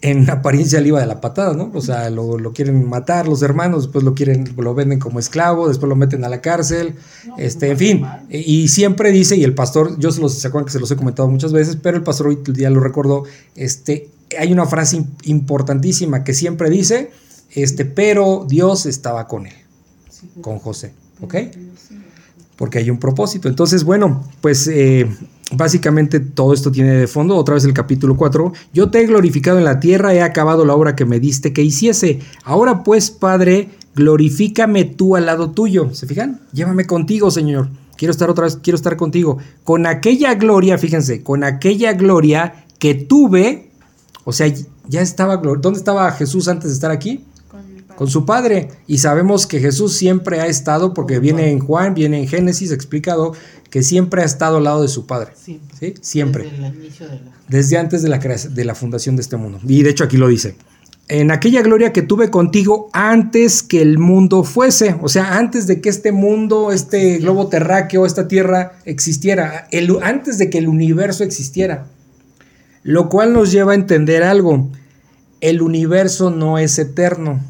En 0.00 0.30
apariencia 0.30 0.80
le 0.80 0.88
iba 0.88 1.00
de 1.00 1.06
la 1.06 1.20
patada, 1.20 1.54
¿no? 1.54 1.70
O 1.74 1.80
sea, 1.80 2.08
lo, 2.10 2.38
lo 2.38 2.52
quieren 2.52 2.88
matar 2.88 3.26
los 3.26 3.42
hermanos, 3.42 3.84
después 3.84 4.04
lo 4.04 4.14
quieren, 4.14 4.52
lo 4.56 4.74
venden 4.74 4.98
como 5.00 5.18
esclavo, 5.18 5.68
después 5.68 5.88
lo 5.88 5.96
meten 5.96 6.24
a 6.24 6.28
la 6.28 6.40
cárcel, 6.40 6.94
este, 7.36 7.70
en 7.70 7.76
fin. 7.78 8.06
Y 8.30 8.68
siempre 8.68 9.10
dice, 9.10 9.36
y 9.36 9.44
el 9.44 9.54
pastor, 9.54 9.98
yo 9.98 10.12
se 10.12 10.20
los, 10.20 10.34
se 10.34 10.50
que 10.50 10.70
se 10.70 10.78
los 10.80 10.90
he 10.90 10.96
comentado 10.96 11.28
muchas 11.28 11.52
veces, 11.52 11.76
pero 11.82 11.96
el 11.96 12.04
pastor 12.04 12.28
hoy 12.28 12.38
ya 12.54 12.70
lo 12.70 12.80
recordó, 12.80 13.24
este, 13.56 14.08
hay 14.38 14.52
una 14.52 14.66
frase 14.66 14.98
im- 14.98 15.06
importantísima 15.24 16.22
que 16.22 16.34
siempre 16.34 16.70
dice, 16.70 17.10
este, 17.50 17.84
pero 17.84 18.44
Dios 18.48 18.86
estaba 18.86 19.26
con 19.26 19.46
él, 19.46 19.54
con 20.40 20.58
José, 20.58 20.92
¿ok? 21.20 21.34
porque 22.56 22.78
hay 22.78 22.90
un 22.90 22.98
propósito. 22.98 23.48
Entonces, 23.48 23.84
bueno, 23.84 24.24
pues 24.40 24.66
eh, 24.66 25.08
básicamente 25.52 26.20
todo 26.20 26.52
esto 26.52 26.70
tiene 26.70 26.92
de 26.92 27.06
fondo, 27.06 27.36
otra 27.36 27.54
vez 27.54 27.64
el 27.64 27.72
capítulo 27.72 28.16
4, 28.16 28.52
yo 28.72 28.90
te 28.90 29.00
he 29.00 29.06
glorificado 29.06 29.58
en 29.58 29.64
la 29.64 29.80
tierra, 29.80 30.14
he 30.14 30.22
acabado 30.22 30.64
la 30.64 30.74
obra 30.74 30.96
que 30.96 31.04
me 31.04 31.20
diste 31.20 31.52
que 31.52 31.62
hiciese. 31.62 32.20
Ahora 32.44 32.82
pues, 32.82 33.10
Padre, 33.10 33.70
glorifícame 33.94 34.84
tú 34.84 35.16
al 35.16 35.26
lado 35.26 35.50
tuyo. 35.50 35.94
¿Se 35.94 36.06
fijan? 36.06 36.40
Llévame 36.52 36.86
contigo, 36.86 37.30
Señor. 37.30 37.68
Quiero 37.96 38.12
estar 38.12 38.30
otra 38.30 38.44
vez, 38.44 38.58
quiero 38.62 38.76
estar 38.76 38.96
contigo. 38.96 39.38
Con 39.64 39.86
aquella 39.86 40.34
gloria, 40.34 40.78
fíjense, 40.78 41.22
con 41.22 41.42
aquella 41.42 41.94
gloria 41.94 42.64
que 42.78 42.94
tuve, 42.94 43.70
o 44.24 44.32
sea, 44.32 44.52
ya 44.86 45.00
estaba, 45.00 45.38
¿dónde 45.38 45.78
estaba 45.78 46.10
Jesús 46.12 46.48
antes 46.48 46.70
de 46.70 46.74
estar 46.74 46.90
aquí? 46.90 47.24
Con 47.98 48.06
su 48.06 48.24
padre. 48.24 48.68
Y 48.86 48.98
sabemos 48.98 49.48
que 49.48 49.58
Jesús 49.58 49.96
siempre 49.96 50.40
ha 50.40 50.46
estado, 50.46 50.94
porque 50.94 51.18
viene 51.18 51.50
en 51.50 51.58
Juan, 51.58 51.94
viene 51.94 52.20
en 52.20 52.28
Génesis 52.28 52.70
explicado, 52.70 53.32
que 53.70 53.82
siempre 53.82 54.22
ha 54.22 54.24
estado 54.24 54.58
al 54.58 54.64
lado 54.64 54.82
de 54.82 54.86
su 54.88 55.04
padre. 55.04 55.32
Siempre. 55.34 55.76
¿sí? 55.80 55.94
Siempre. 56.00 56.44
Desde 56.44 56.66
el 56.68 56.74
inicio 56.76 57.08
de 57.08 57.14
la. 57.16 57.32
Desde 57.48 57.76
antes 57.76 58.02
de 58.02 58.08
la, 58.08 58.20
crea- 58.20 58.36
de 58.48 58.64
la 58.64 58.76
fundación 58.76 59.16
de 59.16 59.22
este 59.22 59.36
mundo. 59.36 59.58
Y 59.66 59.82
de 59.82 59.90
hecho 59.90 60.04
aquí 60.04 60.16
lo 60.16 60.28
dice. 60.28 60.54
En 61.08 61.32
aquella 61.32 61.60
gloria 61.62 61.92
que 61.92 62.02
tuve 62.02 62.30
contigo 62.30 62.88
antes 62.92 63.64
que 63.64 63.82
el 63.82 63.98
mundo 63.98 64.44
fuese, 64.44 64.94
o 65.02 65.08
sea, 65.08 65.36
antes 65.36 65.66
de 65.66 65.80
que 65.80 65.88
este 65.88 66.12
mundo, 66.12 66.70
este 66.70 67.18
globo 67.18 67.48
terráqueo, 67.48 68.06
esta 68.06 68.28
tierra 68.28 68.74
existiera, 68.84 69.66
el- 69.72 69.98
antes 70.04 70.38
de 70.38 70.50
que 70.50 70.58
el 70.58 70.68
universo 70.68 71.24
existiera. 71.24 71.86
Lo 72.84 73.08
cual 73.08 73.32
nos 73.32 73.50
lleva 73.50 73.72
a 73.72 73.74
entender 73.74 74.22
algo. 74.22 74.70
El 75.40 75.62
universo 75.62 76.30
no 76.30 76.58
es 76.58 76.78
eterno. 76.78 77.40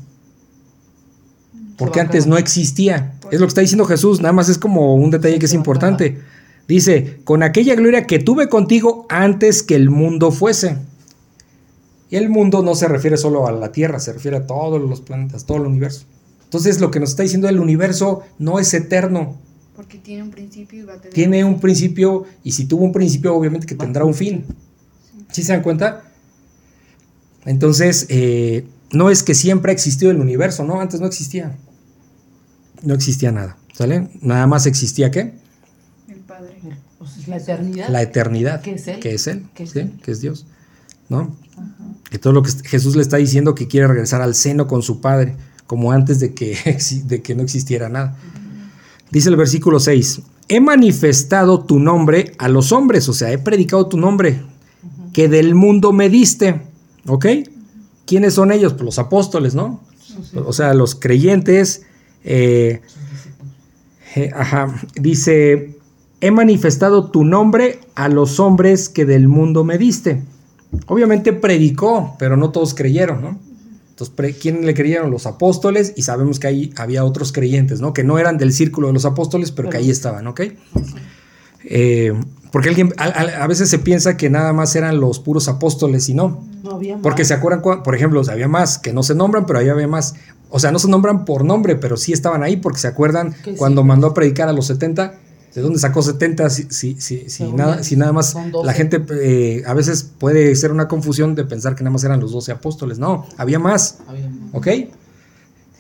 Porque 1.79 2.01
antes 2.01 2.27
no 2.27 2.37
existía. 2.37 3.15
Es 3.31 3.41
lo 3.41 3.47
que 3.47 3.51
está 3.51 3.61
diciendo 3.61 3.85
Jesús, 3.85 4.21
nada 4.21 4.33
más 4.33 4.49
es 4.49 4.59
como 4.59 4.97
un 4.97 5.11
detalle 5.11 5.39
que 5.39 5.47
es 5.47 5.55
importante. 5.55 6.21
Dice, 6.67 7.21
con 7.25 7.43
aquella 7.43 7.77
gloria 7.77 8.07
que 8.07 8.19
tuve 8.19 8.49
contigo 8.49 9.07
antes 9.09 9.63
que 9.63 9.77
el 9.77 9.89
mundo 9.89 10.33
fuese. 10.33 10.77
Y 12.11 12.17
el 12.17 12.29
mundo 12.29 12.63
no 12.63 12.75
se 12.75 12.89
refiere 12.89 13.17
solo 13.17 13.47
a 13.47 13.53
la 13.53 13.71
Tierra, 13.71 14.01
se 14.01 14.13
refiere 14.13 14.39
a 14.39 14.47
todos 14.47 14.83
los 14.83 15.01
planetas, 15.01 15.47
todo 15.47 15.59
el 15.59 15.67
universo. 15.67 16.05
Entonces 16.45 16.81
lo 16.81 16.91
que 16.91 17.01
nos 17.01 17.11
está 17.11 17.23
diciendo 17.23 17.49
el 17.49 17.61
universo 17.61 18.23
no 18.39 18.59
es 18.59 18.73
eterno, 18.75 19.37
Porque 19.77 19.99
tiene 19.99 20.23
un 20.23 20.31
principio 20.31 20.81
y 20.81 20.85
va 20.85 20.95
a 20.95 20.97
tener. 20.97 21.13
tiene 21.13 21.45
un 21.45 21.61
principio 21.61 22.25
y 22.43 22.53
si 22.53 22.65
tuvo 22.65 22.85
un 22.85 22.93
principio 22.93 23.35
obviamente 23.35 23.67
que 23.67 23.75
tendrá 23.75 24.05
un 24.05 24.15
fin. 24.15 24.45
¿Sí 25.31 25.43
se 25.43 25.53
dan 25.53 25.63
cuenta? 25.63 26.05
Entonces, 27.45 28.07
eh, 28.09 28.67
no 28.93 29.11
es 29.11 29.23
que 29.23 29.35
siempre 29.35 29.71
ha 29.71 29.75
existido 29.75 30.11
el 30.11 30.19
universo, 30.19 30.65
no, 30.65 30.81
antes 30.81 31.01
no 31.01 31.07
existía. 31.07 31.57
No 32.83 32.95
existía 32.95 33.33
nada, 33.33 33.57
¿sale? 33.73 34.09
Nada 34.21 34.47
más 34.47 34.67
existía 34.67 35.11
qué? 35.11 35.35
El 36.09 36.21
padre. 36.21 36.59
La 37.27 37.37
eternidad. 37.37 37.89
La 37.89 38.03
eternidad. 38.03 38.61
Que 38.61 38.75
es 38.75 38.89
Él. 38.89 39.01
Que 39.01 39.15
es 39.15 39.27
Él, 39.27 39.47
Que 39.55 39.63
es 39.65 39.71
¿sí? 39.71 39.79
Él. 39.81 39.93
Que 40.03 40.13
es 40.13 40.21
Dios, 40.21 40.47
¿no? 41.09 41.37
Y 42.11 42.19
todo 42.19 42.33
lo 42.33 42.43
que 42.43 42.51
Jesús 42.65 42.97
le 42.97 43.03
está 43.03 43.17
diciendo 43.17 43.55
que 43.55 43.69
quiere 43.69 43.87
regresar 43.87 44.23
al 44.23 44.35
seno 44.35 44.67
con 44.67 44.83
su 44.83 45.01
Padre, 45.01 45.37
como 45.67 45.93
antes 45.93 46.21
de 46.21 46.35
que, 46.35 46.57
de 47.05 47.23
que 47.23 47.35
no 47.35 47.43
existiera 47.43 47.89
nada. 47.89 48.17
Dice 49.11 49.29
el 49.29 49.37
versículo 49.37 49.81
6, 49.81 50.23
he 50.49 50.61
manifestado 50.61 51.61
tu 51.65 51.79
nombre 51.79 52.33
a 52.39 52.49
los 52.49 52.73
hombres, 52.73 53.09
o 53.09 53.13
sea, 53.13 53.33
he 53.33 53.39
predicado 53.39 53.87
tu 53.87 53.97
nombre, 53.97 54.43
que 55.13 55.29
del 55.29 55.55
mundo 55.55 55.93
me 55.93 56.09
diste, 56.09 56.63
¿ok? 57.07 57.27
¿Quiénes 58.07 58.35
son 58.35 58.53
ellos? 58.53 58.73
Pues 58.73 58.85
los 58.85 58.99
apóstoles, 58.99 59.55
¿no? 59.55 59.81
O 60.35 60.53
sea, 60.53 60.73
los 60.75 60.95
creyentes. 60.95 61.83
Eh, 62.25 62.81
eh, 64.17 64.31
ajá, 64.35 64.75
dice, 64.95 65.77
he 66.21 66.31
manifestado 66.31 67.11
tu 67.11 67.25
nombre 67.25 67.81
a 67.95 68.09
los 68.09 68.41
hombres 68.41 68.89
que 68.89 69.05
del 69.05 69.29
mundo 69.29 69.65
me 69.65 69.79
diste. 69.79 70.23
Obviamente 70.87 71.33
predicó, 71.33 72.17
pero 72.19 72.37
no 72.37 72.51
todos 72.51 72.75
creyeron, 72.75 73.23
¿no? 73.23 73.39
Entonces, 73.91 74.37
¿quién 74.41 74.65
le 74.65 74.75
creyeron? 74.75 75.11
Los 75.11 75.27
apóstoles 75.27 75.93
y 75.97 76.03
sabemos 76.03 76.39
que 76.39 76.47
ahí 76.47 76.73
había 76.77 77.05
otros 77.05 77.33
creyentes, 77.33 77.81
¿no? 77.81 77.93
Que 77.93 78.05
no 78.05 78.19
eran 78.19 78.39
del 78.39 78.53
círculo 78.53 78.89
de 78.89 78.93
los 78.93 79.05
apóstoles, 79.05 79.51
pero 79.51 79.71
que 79.71 79.79
ahí 79.79 79.91
estaban, 79.91 80.27
¿ok? 80.29 80.43
Eh, 81.65 82.13
porque 82.51 82.69
alguien, 82.71 82.93
a, 82.97 83.05
a- 83.05 83.47
veces 83.47 83.69
se 83.69 83.79
piensa 83.79 84.17
que 84.17 84.31
nada 84.31 84.53
más 84.53 84.75
eran 84.77 85.01
los 85.01 85.19
puros 85.21 85.49
apóstoles 85.49 86.09
y 86.09 86.15
no. 86.15 86.45
No 86.63 86.73
había 86.73 86.95
más. 86.95 87.03
Porque 87.03 87.25
se 87.25 87.35
acuerdan, 87.35 87.63
por 87.83 87.95
ejemplo, 87.95 88.23
había 88.31 88.49
más 88.49 88.79
que 88.79 88.93
no 88.93 89.03
se 89.03 89.15
nombran, 89.15 89.47
pero 89.47 89.59
ahí 89.59 89.69
había 89.69 89.89
más. 89.89 90.15
O 90.51 90.59
sea, 90.59 90.73
no 90.73 90.79
se 90.79 90.89
nombran 90.89 91.25
por 91.25 91.45
nombre, 91.45 91.77
pero 91.77 91.97
sí 91.97 92.13
estaban 92.13 92.43
ahí 92.43 92.57
porque 92.57 92.79
se 92.79 92.89
acuerdan 92.89 93.35
Que 93.45 93.53
sí. 93.53 93.57
cuando 93.57 93.85
mandó 93.85 94.07
a 94.09 94.15
predicar 94.15 94.49
a 94.49 94.53
los 94.53 94.67
70. 94.67 95.15
¿De 95.55 95.63
dónde 95.63 95.79
sacó 95.79 96.03
70? 96.03 96.51
Si, 96.51 96.67
si, 96.71 96.95
si, 97.01 97.45
nada, 97.53 97.83
si 97.83 97.97
nada 97.97 98.13
más 98.13 98.31
son 98.31 98.51
12. 98.53 98.67
la 98.67 98.73
gente 98.75 99.05
eh, 99.23 99.63
a 99.67 99.75
veces 99.75 100.09
puede 100.19 100.55
ser 100.55 100.71
una 100.73 100.87
confusión 100.89 101.35
de 101.35 101.45
pensar 101.45 101.75
que 101.75 101.83
nada 101.83 101.93
más 101.95 102.05
eran 102.05 102.21
los 102.21 102.33
12 102.33 102.53
apóstoles. 102.53 102.99
No, 102.99 103.27
había 103.39 103.59
más. 103.59 103.99
Había 104.09 104.29
más. 104.29 104.51
¿Ok? 104.55 104.69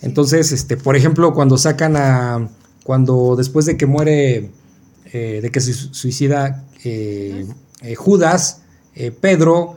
Entonces, 0.02 0.52
este, 0.52 0.76
por 0.76 0.96
ejemplo, 0.96 1.33
cuando 1.35 1.57
sacan 1.59 1.96
a. 1.96 2.48
Cuando 2.85 3.37
después 3.37 3.66
de 3.66 3.76
que 3.76 3.87
muere. 3.87 4.50
Eh, 5.12 5.40
de 5.42 5.51
que 5.51 5.61
se 5.61 5.73
su- 5.75 5.92
suicida 5.94 6.64
eh, 6.85 7.47
Judas, 7.97 8.62
eh, 8.94 9.11
Pedro 9.11 9.77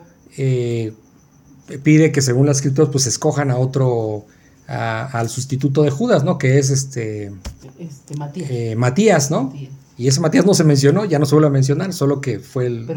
pide 1.84 2.12
que 2.12 2.22
según 2.22 2.46
las 2.48 2.58
escrituras, 2.58 2.90
pues 2.92 3.06
escojan 3.08 3.52
a 3.52 3.58
otro. 3.58 4.26
a- 4.68 5.06
al 5.20 5.28
sustituto 5.30 5.84
de 5.84 5.90
Judas, 5.90 6.24
¿no? 6.24 6.38
Que 6.38 6.58
es 6.58 6.70
este. 6.70 7.32
Este, 7.78 8.16
Matías. 8.16 8.78
Matías, 8.78 9.30
¿no? 9.32 9.44
Matías. 9.46 9.72
Y 9.98 10.08
ese 10.08 10.20
Matías 10.22 10.46
no 10.46 10.54
se 10.54 10.64
mencionó, 10.64 11.04
ya 11.06 11.20
no 11.20 11.26
se 11.26 11.36
vuelve 11.36 11.48
a 11.48 11.52
mencionar, 11.52 11.92
solo 11.94 12.22
que 12.22 12.40
fue 12.40 12.68
el, 12.68 12.88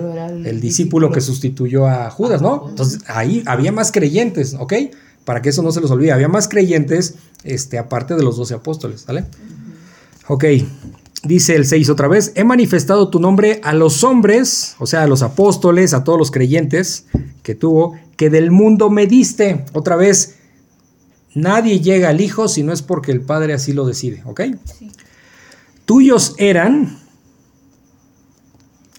el 0.46 0.60
discípulo 0.60 1.10
que 1.10 1.20
sustituyó 1.20 1.86
a 1.88 2.08
Judas, 2.10 2.40
¿no? 2.40 2.66
Entonces 2.68 3.00
ahí 3.08 3.42
había 3.46 3.72
más 3.72 3.90
creyentes, 3.92 4.54
¿ok? 4.58 4.72
Para 5.24 5.42
que 5.42 5.48
eso 5.48 5.62
no 5.62 5.72
se 5.72 5.80
los 5.80 5.90
olvide, 5.90 6.12
había 6.12 6.28
más 6.28 6.46
creyentes, 6.48 7.16
este, 7.42 7.76
aparte 7.76 8.14
de 8.14 8.22
los 8.22 8.36
doce 8.36 8.54
apóstoles, 8.54 9.04
¿vale? 9.06 9.24
Ok, 10.28 10.44
dice 11.24 11.56
el 11.56 11.66
6 11.66 11.90
otra 11.90 12.08
vez, 12.08 12.32
he 12.34 12.44
manifestado 12.44 13.08
tu 13.08 13.18
nombre 13.18 13.60
a 13.62 13.74
los 13.74 14.04
hombres, 14.04 14.76
o 14.78 14.86
sea, 14.86 15.02
a 15.02 15.06
los 15.06 15.22
apóstoles, 15.22 15.94
a 15.94 16.04
todos 16.04 16.18
los 16.18 16.30
creyentes 16.30 17.06
que 17.42 17.54
tuvo, 17.54 17.98
que 18.16 18.30
del 18.30 18.50
mundo 18.50 18.90
me 18.90 19.06
diste. 19.06 19.64
Otra 19.72 19.96
vez, 19.96 20.36
nadie 21.34 21.80
llega 21.80 22.10
al 22.10 22.20
Hijo 22.20 22.48
si 22.48 22.62
no 22.62 22.72
es 22.72 22.82
porque 22.82 23.12
el 23.12 23.20
Padre 23.20 23.54
así 23.54 23.72
lo 23.72 23.86
decide, 23.86 24.22
¿ok? 24.26 24.42
Sí. 24.78 24.90
tuyos 25.84 26.34
eran, 26.38 26.98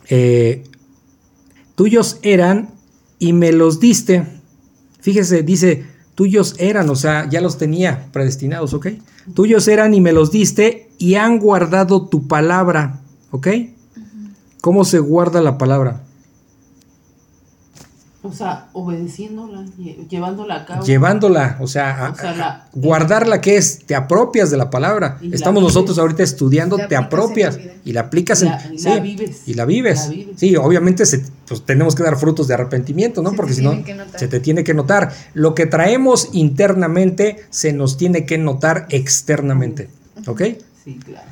eh, 0.09 0.63
tuyos 1.75 2.19
eran 2.21 2.69
y 3.19 3.33
me 3.33 3.51
los 3.51 3.79
diste. 3.79 4.25
Fíjese, 4.99 5.43
dice, 5.43 5.85
tuyos 6.15 6.55
eran, 6.57 6.89
o 6.89 6.95
sea, 6.95 7.29
ya 7.29 7.41
los 7.41 7.57
tenía 7.57 8.09
predestinados, 8.11 8.73
¿ok? 8.73 8.87
Tuyos 9.33 9.67
eran 9.67 9.93
y 9.93 10.01
me 10.01 10.13
los 10.13 10.31
diste 10.31 10.84
y 10.97 11.15
han 11.15 11.39
guardado 11.39 12.07
tu 12.07 12.27
palabra, 12.27 12.99
¿ok? 13.31 13.47
¿Cómo 14.61 14.83
se 14.85 14.99
guarda 14.99 15.41
la 15.41 15.57
palabra? 15.57 16.01
O 18.23 18.31
sea, 18.33 18.69
obedeciéndola, 18.73 19.65
lle- 19.77 20.07
llevándola 20.07 20.55
a 20.55 20.65
cabo. 20.65 20.83
llevándola, 20.83 21.57
o 21.61 21.67
sea, 21.67 22.07
a- 22.07 22.09
O 22.09 22.15
sea, 22.15 22.33
la- 22.35 22.67
guardarla 22.73 23.39
que 23.39 23.55
es, 23.55 23.85
te 23.85 23.93
apropias 23.93 24.49
de 24.49 24.57
la 24.57 24.71
palabra. 24.71 25.19
La 25.21 25.35
Estamos 25.35 25.61
vives. 25.61 25.75
nosotros 25.75 25.99
ahorita 25.99 26.23
estudiando, 26.23 26.77
te 26.89 26.95
apropias 26.95 27.59
y 27.83 27.93
la 27.93 28.01
aplicas 28.01 28.41
en, 28.41 28.47
La- 28.49 28.65
y 28.73 28.79
sí, 28.79 28.89
la 28.89 28.99
vives. 28.99 29.41
y 29.47 29.53
la 29.53 29.65
vives. 29.65 30.05
La 30.05 30.09
vives. 30.09 30.39
Sí, 30.39 30.55
obviamente 30.55 31.05
se- 31.05 31.23
pues, 31.47 31.61
tenemos 31.67 31.93
que 31.93 32.01
dar 32.01 32.17
frutos 32.17 32.47
de 32.47 32.55
arrepentimiento, 32.55 33.21
¿no? 33.21 33.29
Se 33.29 33.35
Porque 33.35 33.53
si 33.53 33.61
no, 33.61 33.75
se 34.17 34.27
te 34.27 34.39
tiene 34.39 34.63
que 34.63 34.73
notar. 34.73 35.13
Lo 35.35 35.53
que 35.53 35.67
traemos 35.67 36.29
internamente 36.31 37.45
se 37.51 37.73
nos 37.73 37.95
tiene 37.95 38.25
que 38.25 38.39
notar 38.39 38.87
externamente, 38.89 39.87
¿ok? 40.25 40.41
Sí, 40.85 40.97
claro. 41.03 41.27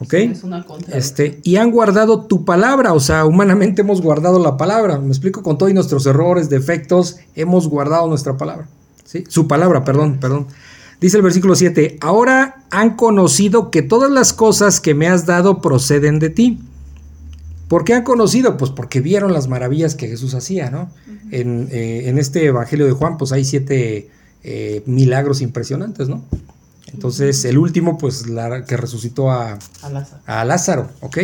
¿Ok? 0.00 0.14
Es 0.14 0.42
una. 0.44 0.64
Este, 0.92 1.40
y 1.44 1.56
han 1.56 1.70
guardado 1.70 2.24
tu 2.24 2.46
palabra, 2.46 2.94
o 2.94 3.00
sea, 3.00 3.26
humanamente 3.26 3.82
hemos 3.82 4.00
guardado 4.00 4.38
la 4.38 4.56
palabra. 4.56 4.98
Me 4.98 5.08
explico 5.08 5.42
con 5.42 5.58
todos 5.58 5.72
nuestros 5.74 6.06
errores, 6.06 6.48
defectos, 6.48 7.18
hemos 7.36 7.68
guardado 7.68 8.08
nuestra 8.08 8.36
palabra. 8.38 8.66
¿sí? 9.04 9.24
Su 9.28 9.46
palabra, 9.46 9.84
perdón, 9.84 10.18
perdón. 10.18 10.46
Dice 11.00 11.18
el 11.18 11.22
versículo 11.22 11.54
7, 11.54 11.98
ahora 12.00 12.64
han 12.70 12.96
conocido 12.96 13.70
que 13.70 13.82
todas 13.82 14.10
las 14.10 14.32
cosas 14.32 14.80
que 14.80 14.94
me 14.94 15.06
has 15.06 15.26
dado 15.26 15.60
proceden 15.60 16.18
de 16.18 16.30
ti. 16.30 16.60
¿Por 17.68 17.84
qué 17.84 17.94
han 17.94 18.02
conocido? 18.02 18.56
Pues 18.56 18.70
porque 18.70 19.00
vieron 19.00 19.32
las 19.32 19.48
maravillas 19.48 19.94
que 19.94 20.08
Jesús 20.08 20.34
hacía, 20.34 20.70
¿no? 20.70 20.90
en, 21.30 21.68
eh, 21.70 22.08
en 22.08 22.18
este 22.18 22.44
Evangelio 22.46 22.86
de 22.86 22.92
Juan, 22.92 23.16
pues 23.16 23.32
hay 23.32 23.44
siete 23.44 24.10
eh, 24.42 24.82
milagros 24.86 25.40
impresionantes, 25.40 26.08
¿no? 26.08 26.24
Entonces, 26.92 27.44
el 27.44 27.58
último, 27.58 27.98
pues, 27.98 28.26
la, 28.28 28.64
que 28.64 28.76
resucitó 28.76 29.30
a, 29.30 29.58
A 29.82 29.90
Lázaro. 29.90 30.22
a 30.26 30.44
Lázaro, 30.44 30.90
¿ok? 31.00 31.18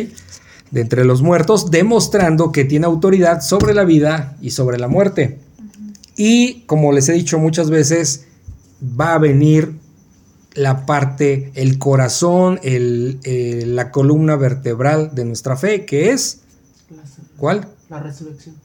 De 0.71 0.81
entre 0.81 1.05
los 1.05 1.23
muertos, 1.23 1.71
demostrando 1.71 2.53
que 2.53 2.65
tiene 2.65 2.87
autoridad 2.87 3.41
sobre 3.41 3.75
la 3.75 3.85
vida 3.85 4.37
y 4.41 4.51
sobre 4.51 4.79
la 4.79 4.89
muerte. 4.89 5.39
Y 6.17 6.63
como 6.63 6.93
les 6.93 7.09
he 7.09 7.13
dicho 7.13 7.39
muchas 7.39 7.71
veces, 7.71 8.27
va 8.83 9.15
a 9.15 9.19
venir 9.19 9.75
la 10.55 10.87
parte, 10.87 11.53
el 11.55 11.79
corazón, 11.79 12.59
el, 12.63 13.21
eh, 13.25 13.65
la 13.67 13.91
columna 13.91 14.37
vertebral 14.37 15.15
de 15.15 15.25
nuestra 15.27 15.57
fe, 15.57 15.85
que 15.85 16.11
es, 16.11 16.41
Lázaro. 16.91 17.29
¿cuál? 17.37 17.69
La 17.91 18.01
resurrección. 18.01 18.57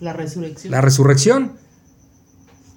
La 0.00 0.12
resurrección. 0.12 0.70
La 0.70 0.80
resurrección. 0.80 1.52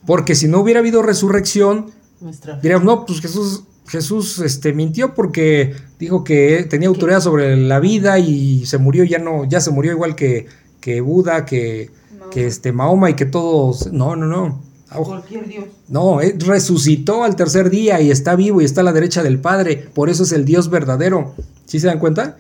Porque 0.05 0.35
si 0.35 0.47
no 0.47 0.59
hubiera 0.59 0.79
habido 0.79 1.01
resurrección, 1.01 1.91
Nuestra 2.19 2.59
no, 2.83 3.05
pues 3.05 3.21
Jesús, 3.21 3.63
Jesús 3.87 4.39
este, 4.39 4.73
mintió 4.73 5.13
porque 5.13 5.75
dijo 5.99 6.23
que 6.23 6.65
tenía 6.69 6.89
autoridad 6.89 7.21
sobre 7.21 7.55
la 7.57 7.79
vida 7.79 8.19
y 8.19 8.65
se 8.65 8.77
murió, 8.77 9.03
ya 9.03 9.19
no, 9.19 9.45
ya 9.45 9.61
se 9.61 9.71
murió 9.71 9.91
igual 9.91 10.15
que, 10.15 10.47
que 10.81 11.01
Buda, 11.01 11.45
que, 11.45 11.91
Mahoma. 12.11 12.29
que 12.31 12.47
este 12.47 12.71
Mahoma 12.71 13.09
y 13.09 13.13
que 13.13 13.25
todos. 13.25 13.91
No, 13.91 14.15
no, 14.15 14.25
no. 14.25 14.61
Cualquier 14.95 15.47
Dios. 15.47 15.65
No, 15.89 16.21
él 16.21 16.39
resucitó 16.39 17.23
al 17.23 17.35
tercer 17.35 17.69
día 17.69 17.99
y 18.01 18.09
está 18.09 18.35
vivo 18.35 18.61
y 18.61 18.65
está 18.65 18.81
a 18.81 18.83
la 18.85 18.93
derecha 18.93 19.21
del 19.21 19.39
Padre. 19.39 19.89
Por 19.93 20.09
eso 20.09 20.23
es 20.23 20.31
el 20.31 20.45
Dios 20.45 20.69
verdadero. 20.69 21.35
¿Sí 21.65 21.79
se 21.79 21.87
dan 21.87 21.99
cuenta? 21.99 22.37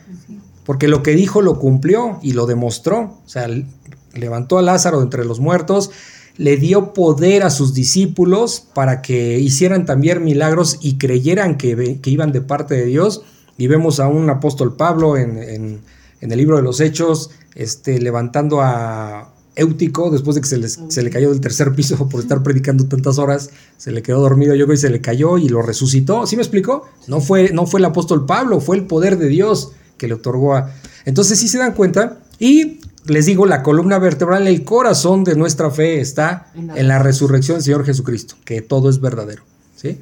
Porque 0.65 0.87
lo 0.87 1.03
que 1.03 1.11
dijo 1.11 1.41
lo 1.41 1.59
cumplió 1.59 2.19
y 2.21 2.33
lo 2.33 2.45
demostró. 2.45 3.19
O 3.25 3.29
sea, 3.29 3.47
levantó 4.13 4.57
a 4.57 4.61
Lázaro 4.61 4.99
de 4.99 5.03
entre 5.03 5.25
los 5.25 5.39
muertos, 5.39 5.91
le 6.37 6.57
dio 6.57 6.93
poder 6.93 7.43
a 7.43 7.49
sus 7.49 7.73
discípulos 7.73 8.63
para 8.73 9.01
que 9.01 9.39
hicieran 9.39 9.85
también 9.85 10.23
milagros 10.23 10.77
y 10.81 10.97
creyeran 10.97 11.57
que, 11.57 11.99
que 12.01 12.09
iban 12.09 12.31
de 12.31 12.41
parte 12.41 12.75
de 12.75 12.85
Dios. 12.85 13.23
Y 13.57 13.67
vemos 13.67 13.99
a 13.99 14.07
un 14.07 14.29
apóstol 14.29 14.75
Pablo 14.75 15.17
en, 15.17 15.37
en- 15.37 15.81
el 16.19 16.35
libro 16.37 16.57
de 16.57 16.63
los 16.63 16.79
Hechos, 16.79 17.29
este, 17.55 17.99
levantando 18.01 18.61
a 18.61 19.33
Éutico 19.55 20.09
después 20.11 20.35
de 20.35 20.41
que 20.41 20.47
se, 20.47 20.57
les- 20.57 20.79
se 20.89 21.01
le 21.03 21.09
cayó 21.09 21.29
del 21.31 21.41
tercer 21.41 21.73
piso 21.73 21.95
por 22.09 22.21
estar 22.21 22.43
predicando 22.43 22.85
tantas 22.85 23.17
horas, 23.17 23.49
se 23.77 23.91
le 23.91 24.01
quedó 24.03 24.21
dormido, 24.21 24.53
yo 24.55 24.65
creo 24.65 24.75
que 24.75 24.81
se 24.81 24.89
le 24.89 25.01
cayó 25.01 25.37
y 25.39 25.49
lo 25.49 25.61
resucitó. 25.63 26.25
¿Sí 26.27 26.35
me 26.35 26.41
explicó? 26.43 26.87
No 27.07 27.19
fue, 27.21 27.51
no 27.51 27.65
fue 27.65 27.79
el 27.79 27.85
apóstol 27.85 28.25
Pablo, 28.25 28.59
fue 28.61 28.77
el 28.77 28.85
poder 28.85 29.17
de 29.17 29.27
Dios 29.27 29.71
que 29.97 30.07
le 30.07 30.13
otorgó 30.15 30.55
a... 30.55 30.71
Entonces 31.05 31.39
sí 31.39 31.47
se 31.47 31.57
dan 31.57 31.73
cuenta 31.73 32.19
y 32.39 32.79
les 33.07 33.25
digo, 33.25 33.45
la 33.45 33.63
columna 33.63 33.99
vertebral, 33.99 34.47
el 34.47 34.63
corazón 34.63 35.23
de 35.23 35.35
nuestra 35.35 35.71
fe 35.71 35.99
está 35.99 36.51
En 36.55 36.87
la 36.87 36.99
resurrección 36.99 37.57
del 37.57 37.63
Señor 37.63 37.85
Jesucristo, 37.85 38.35
que 38.45 38.61
todo 38.61 38.89
es 38.89 38.99
verdadero. 38.99 39.43
¿sí? 39.75 39.99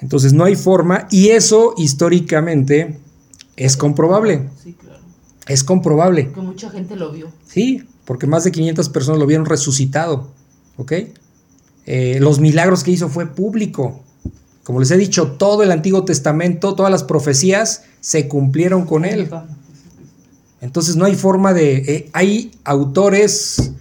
Entonces 0.00 0.32
no 0.32 0.44
hay 0.44 0.56
forma 0.56 1.06
y 1.10 1.28
eso 1.30 1.74
históricamente 1.76 2.98
es 3.56 3.76
comprobable, 3.76 4.48
Sí, 4.62 4.74
claro. 4.74 4.98
es 5.46 5.64
comprobable. 5.64 6.32
Que 6.32 6.40
mucha 6.40 6.70
gente 6.70 6.96
lo 6.96 7.12
vio. 7.12 7.28
Sí, 7.46 7.84
porque 8.04 8.26
más 8.26 8.44
de 8.44 8.52
500 8.52 8.88
personas 8.88 9.20
lo 9.20 9.26
vieron 9.26 9.46
resucitado. 9.46 10.28
¿Ok? 10.76 10.92
Eh, 11.86 12.18
los 12.20 12.40
milagros 12.40 12.82
que 12.82 12.90
hizo 12.90 13.08
fue 13.08 13.26
público. 13.26 14.00
Como 14.64 14.80
les 14.80 14.90
he 14.90 14.96
dicho, 14.96 15.32
todo 15.32 15.62
el 15.62 15.70
Antiguo 15.70 16.04
Testamento, 16.04 16.74
todas 16.74 16.90
las 16.90 17.04
profecías 17.04 17.84
se 18.00 18.28
cumplieron 18.28 18.86
con 18.86 19.04
él. 19.04 19.30
Entonces 20.64 20.96
no 20.96 21.04
hay 21.04 21.14
forma 21.14 21.52
de... 21.52 21.76
eh, 21.76 22.10
hay 22.14 22.50
autores, 22.64 23.72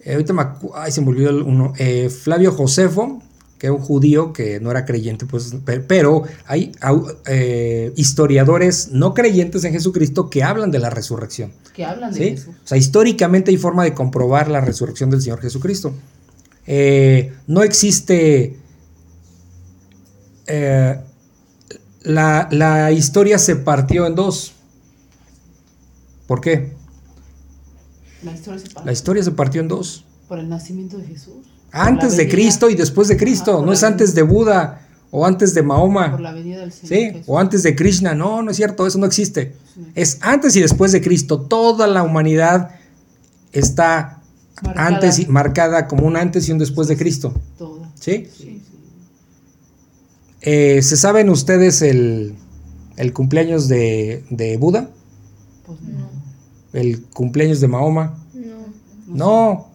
eh, 0.00 0.12
ahorita 0.14 0.32
me 0.32 0.42
ay, 0.74 0.90
se 0.90 1.00
me 1.02 1.08
olvidó 1.08 1.28
el 1.30 1.42
uno, 1.42 1.74
eh, 1.76 2.08
Flavio 2.08 2.52
Josefo, 2.52 3.22
que 3.58 3.66
era 3.66 3.74
un 3.74 3.82
judío 3.82 4.32
que 4.32 4.58
no 4.58 4.70
era 4.70 4.84
creyente, 4.86 5.26
pues, 5.26 5.54
pe- 5.64 5.80
pero 5.80 6.24
hay 6.46 6.72
historiadores 7.96 8.88
no 8.92 9.12
creyentes 9.14 9.62
en 9.64 9.72
Jesucristo 9.72 10.30
que 10.30 10.42
hablan 10.42 10.70
de 10.70 10.78
la 10.78 10.90
resurrección. 10.90 11.52
Que 11.74 11.84
hablan 11.84 12.12
de 12.12 12.18
¿sí? 12.18 12.30
Jesús. 12.30 12.54
O 12.64 12.66
sea, 12.66 12.78
históricamente 12.78 13.50
hay 13.50 13.58
forma 13.58 13.84
de 13.84 13.92
comprobar 13.94 14.48
la 14.48 14.60
resurrección 14.60 15.10
del 15.10 15.20
Señor 15.22 15.40
Jesucristo. 15.40 15.92
No 17.46 17.62
existe... 17.62 18.56
la, 22.04 22.48
la 22.50 22.90
historia 22.90 23.38
se 23.38 23.56
partió 23.56 24.06
en 24.06 24.14
dos. 24.14 24.54
¿Por 26.32 26.40
qué? 26.40 26.72
La 28.22 28.32
historia 28.32 28.58
se 28.58 28.70
pasa 28.70 28.86
La 28.86 28.92
historia 28.92 29.22
se 29.22 29.30
partió 29.32 29.60
en 29.60 29.68
dos. 29.68 30.06
por 30.28 30.38
el 30.38 30.48
nacimiento 30.48 30.96
de 30.96 31.04
Jesús. 31.04 31.44
Antes 31.72 32.14
Por 32.14 32.16
de 32.16 32.28
Cristo 32.30 32.70
y 32.70 32.74
después 32.74 33.08
de 33.08 33.18
Cristo. 33.18 33.58
Por 33.58 33.66
no 33.66 33.72
es 33.74 33.82
antes 33.82 34.14
de 34.14 34.22
Buda 34.22 34.80
o 35.10 35.26
antes 35.26 35.52
de 35.52 35.60
Por 35.60 35.68
Mahoma. 35.68 36.18
la 36.18 36.32
venida 36.32 36.60
del 36.60 36.72
Señor. 36.72 37.16
¿Sí? 37.16 37.22
O 37.26 37.38
antes 37.38 37.62
de 37.64 37.76
Krishna. 37.76 38.14
No, 38.14 38.40
no 38.42 38.50
es 38.50 38.56
cierto, 38.56 38.86
eso 38.86 38.96
no 38.98 39.04
existe. 39.04 39.56
Sí. 39.74 39.80
Es 39.94 40.16
antes 40.22 40.56
y 40.56 40.60
después 40.62 40.90
de 40.92 41.02
Cristo. 41.02 41.38
Toda 41.42 41.86
la 41.86 42.02
humanidad 42.02 42.76
está 43.52 44.22
Marcada. 44.62 44.86
antes 44.86 45.18
y, 45.18 45.26
marcada 45.26 45.86
como 45.86 46.06
un 46.06 46.16
antes 46.16 46.48
y 46.48 46.52
un 46.52 46.58
después 46.58 46.88
de 46.88 46.96
Cristo. 46.96 47.34
Todo. 47.58 47.82
¿Sí? 48.00 48.26
Sí, 48.34 48.42
sí. 48.42 48.62
Eh, 50.40 50.80
¿Se 50.80 50.96
saben 50.96 51.28
ustedes 51.28 51.82
el, 51.82 52.36
el 52.96 53.12
cumpleaños 53.12 53.68
de, 53.68 54.24
de 54.30 54.56
Buda? 54.56 54.88
Pues 55.66 55.78
no. 55.82 56.01
¿El 56.72 57.02
cumpleaños 57.02 57.60
de 57.60 57.68
Mahoma? 57.68 58.18
No. 58.34 59.16
No. 59.16 59.68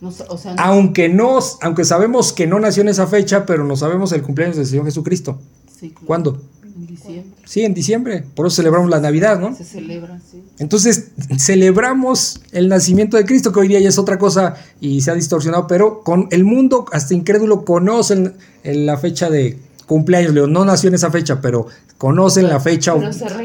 No 0.00 0.10
sa- 0.10 0.24
o 0.30 0.38
sea, 0.38 0.54
no- 0.54 0.62
Aunque, 0.62 1.08
no, 1.08 1.38
aunque 1.60 1.84
sabemos 1.84 2.32
que 2.32 2.46
no 2.46 2.58
nació 2.58 2.82
en 2.82 2.88
esa 2.88 3.06
fecha, 3.06 3.44
pero 3.46 3.64
no 3.64 3.76
sabemos 3.76 4.12
el 4.12 4.22
cumpleaños 4.22 4.56
del 4.56 4.66
Señor 4.66 4.86
Jesucristo. 4.86 5.38
sí, 5.78 5.90
claro. 5.90 6.06
¿Cuándo? 6.06 6.42
En 6.64 6.86
diciembre. 6.86 7.34
Sí, 7.44 7.60
en 7.62 7.74
diciembre. 7.74 8.24
Por 8.34 8.46
eso 8.46 8.56
celebramos 8.56 8.88
la 8.88 9.00
Navidad, 9.00 9.38
¿no? 9.38 9.54
Se 9.54 9.64
celebra, 9.64 10.18
sí. 10.30 10.42
Entonces, 10.58 11.08
celebramos 11.38 12.40
el 12.52 12.68
nacimiento 12.68 13.16
de 13.18 13.24
Cristo, 13.26 13.52
que 13.52 13.60
hoy 13.60 13.68
día 13.68 13.80
ya 13.80 13.88
es 13.90 13.98
otra 13.98 14.18
cosa 14.18 14.54
y 14.80 15.00
se 15.02 15.10
ha 15.10 15.14
distorsionado, 15.14 15.66
pero 15.66 16.02
con 16.02 16.28
el 16.30 16.44
mundo, 16.44 16.86
hasta 16.92 17.12
incrédulo, 17.14 17.64
conocen 17.64 18.34
en 18.62 18.86
la 18.86 18.96
fecha 18.96 19.28
de 19.30 19.58
cumpleaños. 19.90 20.32
Leo, 20.32 20.46
no 20.46 20.64
nació 20.64 20.86
en 20.86 20.94
esa 20.94 21.10
fecha, 21.10 21.40
pero 21.40 21.66
conocen 21.98 22.46
la 22.46 22.60
fecha 22.60 22.94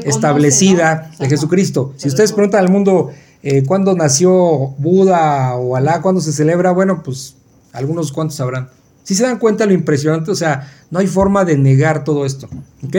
establecida 0.03 1.09
¿no? 1.13 1.17
de. 1.23 1.29
Jesucristo. 1.29 1.95
Si 1.97 2.07
ustedes 2.07 2.33
preguntan 2.33 2.63
al 2.63 2.69
mundo 2.69 3.09
eh, 3.41 3.63
cuándo 3.65 3.95
nació 3.95 4.31
Buda 4.77 5.55
o 5.55 5.75
Alá, 5.75 6.03
cuándo 6.03 6.21
se 6.21 6.31
celebra, 6.31 6.71
bueno, 6.71 7.01
pues 7.01 7.33
algunos 7.73 8.11
cuantos 8.11 8.37
sabrán. 8.37 8.69
Si 9.01 9.15
se 9.15 9.23
dan 9.23 9.39
cuenta 9.39 9.65
lo 9.65 9.73
impresionante, 9.73 10.29
o 10.29 10.35
sea, 10.35 10.71
no 10.91 10.99
hay 10.99 11.07
forma 11.07 11.45
de 11.45 11.57
negar 11.57 12.03
todo 12.03 12.27
esto, 12.27 12.47
¿ok? 12.83 12.95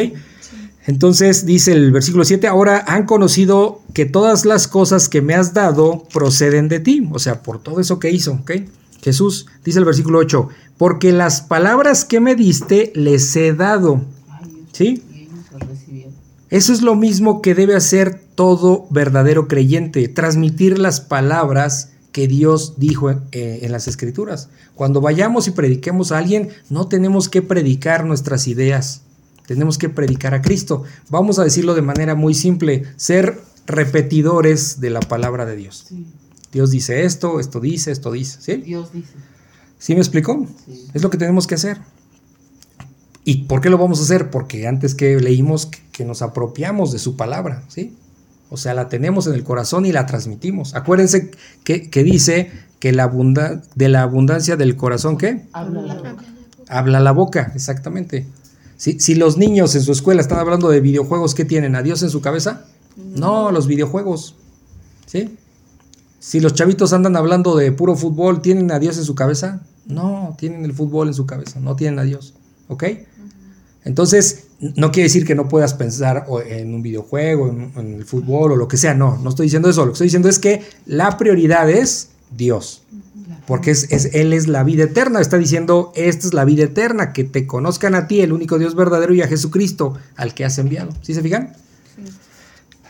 Entonces 0.89 1.47
dice 1.47 1.73
el 1.73 1.93
versículo 1.93 2.25
7, 2.25 2.49
ahora 2.49 2.85
han 2.89 3.07
conocido 3.07 3.81
que 3.95 4.07
todas 4.07 4.45
las 4.45 4.67
cosas 4.67 5.09
que 5.09 5.23
me 5.23 5.35
has 5.35 5.55
dado 5.55 6.03
proceden 6.13 6.67
de 6.67 6.81
ti, 6.81 7.09
o 7.13 7.21
sea, 7.21 7.43
por 7.43 7.63
todo 7.63 7.79
eso 7.79 8.01
que 8.01 8.11
hizo, 8.11 8.33
¿ok? 8.33 8.51
Jesús, 9.07 9.47
dice 9.65 9.79
el 9.79 9.85
versículo 9.85 10.19
8, 10.19 10.49
porque 10.79 11.13
las 11.13 11.41
palabras 11.41 12.05
que 12.05 12.19
me 12.19 12.35
diste 12.35 12.91
les 12.97 13.37
he 13.37 13.53
dado. 13.53 14.01
¿sí? 14.73 15.01
Eso 16.51 16.73
es 16.73 16.83
lo 16.83 16.97
mismo 16.97 17.41
que 17.41 17.55
debe 17.55 17.77
hacer 17.77 18.21
todo 18.35 18.89
verdadero 18.91 19.47
creyente, 19.47 20.09
transmitir 20.09 20.81
las 20.81 21.01
palabras 21.01 21.93
que 22.11 22.27
Dios 22.27 22.75
dijo 22.79 23.09
eh, 23.13 23.61
en 23.63 23.71
las 23.71 23.87
escrituras. 23.87 24.49
Cuando 24.75 25.01
vayamos 25.01 25.47
y 25.47 25.53
prediquemos 25.53 26.11
a 26.11 26.19
alguien, 26.19 26.49
no 26.69 26.89
tenemos 26.89 27.29
que 27.29 27.43
predicar 27.43 28.05
nuestras 28.05 28.49
ideas, 28.49 29.03
tenemos 29.47 29.79
que 29.79 29.89
predicar 29.89 30.35
a 30.35 30.43
Cristo. 30.43 30.83
Vamos 31.11 31.39
a 31.39 31.45
decirlo 31.45 31.77
de 31.77 31.83
manera 31.83 32.17
muy 32.17 32.35
simple, 32.35 32.83
ser 32.97 33.41
repetidores 33.69 34.81
de 34.81 34.91
la 34.91 34.99
palabra 34.99 35.47
de 35.47 35.55
Dios. 35.55 35.85
Sí. 35.91 36.07
Dios 36.57 36.71
dice 36.71 37.05
esto, 37.05 37.39
esto 37.39 37.61
dice, 37.61 37.93
esto 37.93 38.11
dice. 38.13 38.39
¿Sí? 38.41 38.57
Dios 38.63 38.91
dice. 38.95 39.13
¿Sí 39.79 39.93
me 39.93 40.01
explicó? 40.01 40.47
Sí. 40.65 40.87
Es 40.95 41.03
lo 41.03 41.11
que 41.11 41.19
tenemos 41.19 41.47
que 41.47 41.55
hacer. 41.55 41.77
¿Y 43.25 43.45
por 43.45 43.61
qué 43.61 43.69
lo 43.69 43.77
vamos 43.77 44.01
a 44.01 44.05
hacer? 44.05 44.31
Porque 44.31 44.67
antes 44.67 44.95
que 44.95 45.21
leímos 45.21 45.67
que, 45.67 45.81
que 45.93 46.05
nos 46.07 46.23
apropiamos 46.23 46.93
de 46.93 46.99
su 46.99 47.15
palabra, 47.15 47.63
¿sí? 47.69 47.95
O 48.49 48.57
sea, 48.57 48.73
la 48.73 48.89
tenemos 48.89 49.27
en 49.27 49.35
el 49.35 49.45
corazón 49.45 49.85
y 49.85 49.93
la 49.93 50.07
transmitimos. 50.07 50.75
Acuérdense 50.75 51.31
que, 51.63 51.91
que 51.91 52.03
dice 52.05 52.51
que 52.79 52.93
la 52.93 53.05
abunda- 53.05 53.61
de 53.75 53.89
la 53.91 54.01
abundancia 54.01 54.57
del 54.57 54.77
corazón, 54.77 55.19
¿qué? 55.19 55.43
Habla 55.53 55.83
la 55.83 55.95
boca. 55.97 56.25
Habla 56.69 57.01
la 57.01 57.13
boca, 57.13 57.53
exactamente. 57.55 58.27
Si, 58.79 58.99
si 58.99 59.15
los 59.15 59.37
niños 59.37 59.75
en 59.75 59.83
su 59.83 59.93
escuela 59.93 60.23
están 60.23 60.39
hablando 60.39 60.71
de 60.71 60.81
videojuegos, 60.81 61.35
¿qué 61.35 61.45
tienen? 61.45 61.77
¿A 61.77 61.83
Dios 61.83 62.03
en 62.03 62.09
su 62.09 62.23
cabeza? 62.23 62.65
No, 62.97 63.51
los 63.51 63.67
videojuegos. 63.67 64.37
¿Sí? 65.05 65.37
Si 66.19 66.41
los 66.41 66.55
chavitos 66.55 66.93
andan 66.93 67.17
hablando 67.17 67.57
de 67.57 67.73
puro 67.73 67.95
fútbol, 67.97 68.43
¿tienen 68.43 68.71
a 68.73 68.79
Dios 68.79 68.99
en 68.99 69.05
su 69.05 69.15
cabeza? 69.15 69.61
No, 69.87 70.35
tienen 70.39 70.65
el 70.65 70.73
fútbol 70.73 71.09
en 71.09 71.15
su 71.15 71.27
cabeza, 71.27 71.61
no 71.61 71.77
tienen 71.77 71.99
a 71.99 72.03
Dios. 72.03 72.35
¿Ok? 72.69 72.85
Entonces, 73.85 74.45
no 74.59 74.91
quiere 74.91 75.05
decir 75.09 75.25
que 75.25 75.37
no 75.37 75.49
puedas 75.49 75.75
pensar 75.75 76.27
en 76.49 76.75
un 76.75 76.83
videojuego, 76.83 77.49
en, 77.49 77.73
en 77.77 77.95
el 77.95 78.05
fútbol 78.05 78.53
o 78.53 78.57
lo 78.57 78.67
que 78.67 78.77
sea. 78.77 78.95
No, 78.95 79.17
no 79.19 79.31
estoy 79.31 79.47
diciendo 79.47 79.69
eso. 79.71 79.83
Lo 79.83 79.93
que 79.93 79.97
estoy 79.97 80.07
diciendo 80.07 80.29
es 80.29 80.41
que 80.41 80.63
la 80.87 81.17
prioridad 81.19 81.71
es 81.71 82.09
Dios. 82.37 82.83
Porque 83.47 83.71
es, 83.71 83.93
es- 83.93 84.13
Él 84.15 84.33
es 84.33 84.49
la 84.49 84.65
vida 84.65 84.85
eterna. 84.85 85.21
Está 85.21 85.39
diciendo, 85.39 85.93
esta 85.95 86.27
es 86.27 86.35
la 86.35 86.45
vida 86.45 86.65
eterna, 86.65 87.13
que 87.13 87.23
te 87.23 87.47
conozcan 87.47 87.95
a 87.95 88.09
ti, 88.09 88.23
el 88.23 88.33
único 88.33 88.59
Dios 88.59 88.75
verdadero, 88.75 89.15
y 89.15 89.23
a 89.23 89.29
Jesucristo, 89.29 89.95
al 90.17 90.35
que 90.35 90.45
has 90.45 90.59
enviado. 90.59 90.91
¿Sí 91.03 91.15
se 91.15 91.23
fijan? 91.23 91.53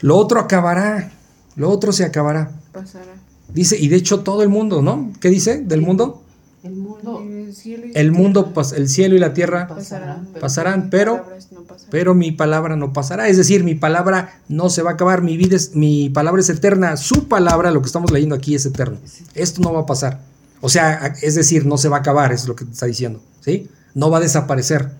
Lo 0.00 0.16
otro 0.16 0.40
acabará. 0.40 1.12
Lo 1.56 1.70
otro 1.70 1.92
se 1.92 2.04
acabará. 2.04 2.50
Pasará. 2.72 3.14
Dice, 3.52 3.78
y 3.78 3.88
de 3.88 3.96
hecho 3.96 4.20
todo 4.20 4.42
el 4.42 4.48
mundo, 4.48 4.82
¿no? 4.82 5.12
¿Qué 5.20 5.30
dice 5.30 5.58
del 5.60 5.80
mundo? 5.80 6.22
El 6.62 6.74
mundo 6.74 7.22
El 7.22 7.54
cielo 7.54 7.86
y 7.86 7.92
El 7.94 8.10
mundo, 8.12 8.52
el 8.76 8.88
cielo 8.88 9.14
y 9.14 9.18
la 9.20 9.32
tierra 9.32 9.68
pasarán. 9.68 10.26
pero- 10.32 10.40
pasarán, 10.40 10.90
pero, 10.90 11.12
palabras 11.18 11.48
no 11.52 11.60
pasarán. 11.62 11.90
pero 11.90 12.14
mi 12.14 12.32
palabra 12.32 12.76
no 12.76 12.92
pasará. 12.92 13.28
Es 13.28 13.36
decir, 13.36 13.62
mi 13.62 13.74
palabra 13.76 14.40
no 14.48 14.68
se 14.68 14.82
va 14.82 14.90
a 14.90 14.94
acabar, 14.94 15.22
mi 15.22 15.36
vida 15.36 15.54
es, 15.56 15.74
mi 15.76 16.10
palabra 16.10 16.40
es 16.40 16.48
eterna, 16.48 16.96
su 16.96 17.28
palabra, 17.28 17.70
lo 17.70 17.80
que 17.82 17.86
estamos 17.86 18.10
leyendo 18.10 18.34
aquí 18.34 18.54
es 18.56 18.66
eterno. 18.66 18.98
Esto 19.34 19.60
no 19.62 19.72
va 19.72 19.80
a 19.82 19.86
pasar. 19.86 20.20
O 20.60 20.68
sea, 20.68 21.14
es 21.22 21.36
decir, 21.36 21.66
no 21.66 21.78
se 21.78 21.88
va 21.88 21.98
a 21.98 22.00
acabar, 22.00 22.32
es 22.32 22.48
lo 22.48 22.56
que 22.56 22.64
está 22.64 22.86
diciendo, 22.86 23.20
¿sí? 23.40 23.68
No 23.94 24.10
va 24.10 24.18
a 24.18 24.20
desaparecer. 24.20 24.90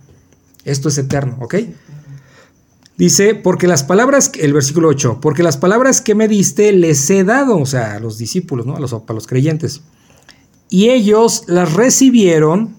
Esto 0.64 0.88
es 0.88 0.98
eterno, 0.98 1.36
¿ok? 1.40 1.54
Dice, 2.98 3.34
porque 3.34 3.66
las 3.66 3.84
palabras, 3.84 4.32
el 4.38 4.54
versículo 4.54 4.88
8, 4.88 5.18
porque 5.20 5.42
las 5.42 5.58
palabras 5.58 6.00
que 6.00 6.14
me 6.14 6.28
diste 6.28 6.72
les 6.72 7.08
he 7.10 7.24
dado, 7.24 7.58
o 7.58 7.66
sea, 7.66 7.94
a 7.94 8.00
los 8.00 8.16
discípulos, 8.16 8.64
¿no? 8.64 8.76
A 8.76 8.80
los, 8.80 8.92
a 8.94 9.12
los 9.12 9.26
creyentes. 9.26 9.82
Y 10.70 10.88
ellos 10.88 11.44
las 11.46 11.74
recibieron, 11.74 12.74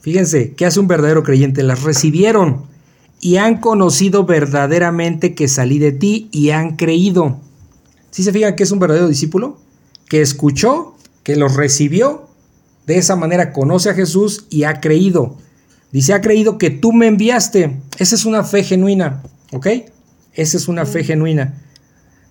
fíjense, 0.00 0.54
¿qué 0.54 0.66
hace 0.66 0.80
un 0.80 0.88
verdadero 0.88 1.22
creyente? 1.22 1.62
Las 1.62 1.82
recibieron 1.82 2.66
y 3.20 3.36
han 3.36 3.60
conocido 3.60 4.26
verdaderamente 4.26 5.34
que 5.34 5.46
salí 5.46 5.78
de 5.78 5.92
ti 5.92 6.28
y 6.32 6.50
han 6.50 6.74
creído. 6.74 7.38
¿Sí 8.10 8.24
se 8.24 8.32
fijan 8.32 8.56
que 8.56 8.64
es 8.64 8.72
un 8.72 8.80
verdadero 8.80 9.06
discípulo? 9.06 9.58
Que 10.08 10.20
escuchó, 10.20 10.96
que 11.22 11.36
los 11.36 11.54
recibió, 11.54 12.26
de 12.86 12.98
esa 12.98 13.14
manera 13.14 13.52
conoce 13.52 13.90
a 13.90 13.94
Jesús 13.94 14.46
y 14.50 14.64
ha 14.64 14.80
creído. 14.80 15.36
Dice, 15.92 16.14
ha 16.14 16.20
creído 16.20 16.58
que 16.58 16.70
tú 16.70 16.92
me 16.92 17.06
enviaste. 17.06 17.80
Esa 17.98 18.14
es 18.16 18.24
una 18.24 18.42
fe 18.42 18.64
genuina, 18.64 19.22
¿ok? 19.52 19.66
Esa 20.34 20.56
es 20.56 20.68
una 20.68 20.86
fe 20.86 21.04
genuina. 21.04 21.54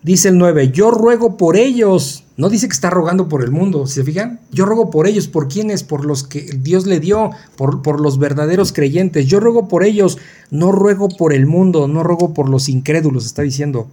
Dice 0.04 0.30
el 0.30 0.40
9, 0.40 0.72
yo 0.72 0.90
ruego 0.90 1.38
por 1.38 1.56
ellos. 1.56 2.24
No 2.36 2.50
dice 2.50 2.68
que 2.68 2.74
está 2.74 2.90
rogando 2.90 3.30
por 3.30 3.44
el 3.44 3.52
mundo, 3.52 3.86
¿se 3.86 4.04
fijan? 4.04 4.40
Yo 4.52 4.66
ruego 4.66 4.90
por 4.90 5.06
ellos, 5.06 5.28
¿por 5.28 5.48
quiénes? 5.48 5.84
Por 5.84 6.06
los 6.06 6.24
que 6.24 6.42
Dios 6.58 6.88
le 6.88 7.00
dio, 7.00 7.30
por, 7.56 7.84
por 7.84 8.02
los 8.02 8.18
verdaderos 8.18 8.74
creyentes. 8.74 9.28
Yo 9.28 9.40
ruego 9.40 9.68
por 9.68 9.84
ellos, 9.84 10.18
no 10.50 10.72
ruego 10.72 11.08
por 11.10 11.34
el 11.34 11.46
mundo, 11.46 11.88
no 11.88 12.02
ruego 12.02 12.34
por 12.34 12.50
los 12.50 12.68
incrédulos, 12.68 13.28
está 13.28 13.44
diciendo. 13.44 13.88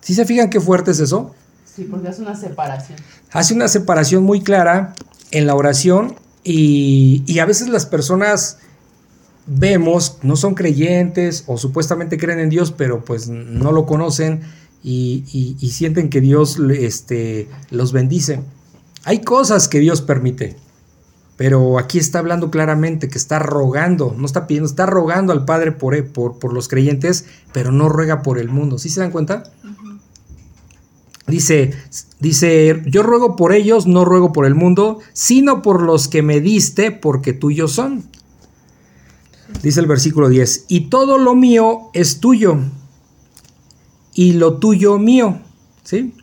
¿Sí 0.00 0.14
se 0.14 0.26
fijan 0.26 0.50
qué 0.50 0.60
fuerte 0.60 0.90
es 0.90 0.98
eso? 0.98 1.34
Sí, 1.64 1.86
porque 1.88 2.08
es 2.08 2.18
una 2.18 2.34
separación. 2.34 2.98
hace 3.30 3.54
una 3.54 3.68
separación 3.68 4.24
muy 4.24 4.40
clara 4.42 4.94
en 5.30 5.46
la 5.46 5.54
oración 5.54 6.16
y, 6.42 7.22
y 7.26 7.38
a 7.38 7.46
veces 7.46 7.68
las 7.68 7.86
personas 7.86 8.58
vemos, 9.46 10.18
no 10.22 10.36
son 10.36 10.54
creyentes 10.54 11.44
o 11.46 11.58
supuestamente 11.58 12.16
creen 12.18 12.40
en 12.40 12.48
Dios, 12.50 12.72
pero 12.72 13.04
pues 13.04 13.28
no 13.28 13.72
lo 13.72 13.86
conocen 13.86 14.40
y, 14.82 15.24
y- 15.32 15.56
y 15.60 15.70
sienten 15.70 16.08
que 16.10 16.20
Dios 16.20 16.58
este, 16.58 17.48
los 17.70 17.92
bendice. 17.92 18.40
Hay 19.04 19.20
cosas 19.20 19.68
que 19.68 19.80
Dios 19.80 20.00
permite, 20.00 20.56
pero 21.36 21.78
aquí 21.78 21.98
está 21.98 22.20
hablando 22.20 22.50
claramente 22.50 23.08
que 23.08 23.18
está 23.18 23.38
rogando, 23.38 24.14
no 24.16 24.24
está 24.24 24.46
pidiendo, 24.46 24.68
está 24.68 24.86
rogando 24.86 25.32
al 25.32 25.44
Padre 25.44 25.72
por, 25.72 26.06
por, 26.06 26.38
por 26.38 26.52
los 26.54 26.68
creyentes, 26.68 27.26
pero 27.52 27.70
no 27.72 27.88
ruega 27.88 28.22
por 28.22 28.38
el 28.38 28.48
mundo. 28.48 28.78
¿Sí 28.78 28.88
se 28.88 29.00
dan 29.00 29.10
cuenta? 29.10 29.42
Dice, 31.26 31.72
dice, 32.20 32.82
yo 32.86 33.02
ruego 33.02 33.34
por 33.34 33.54
ellos, 33.54 33.86
no 33.86 34.04
ruego 34.04 34.32
por 34.32 34.44
el 34.44 34.54
mundo, 34.54 34.98
sino 35.14 35.62
por 35.62 35.82
los 35.82 36.06
que 36.08 36.22
me 36.22 36.40
diste, 36.40 36.90
porque 36.92 37.32
tuyos 37.32 37.72
son. 37.72 38.04
Dice 39.62 39.80
el 39.80 39.86
versículo 39.86 40.28
10, 40.28 40.66
y 40.68 40.88
todo 40.90 41.16
lo 41.18 41.34
mío 41.34 41.90
es 41.94 42.20
tuyo, 42.20 42.58
y 44.12 44.34
lo 44.34 44.58
tuyo 44.58 44.98
mío. 44.98 45.38
¿Sí? 45.82 46.14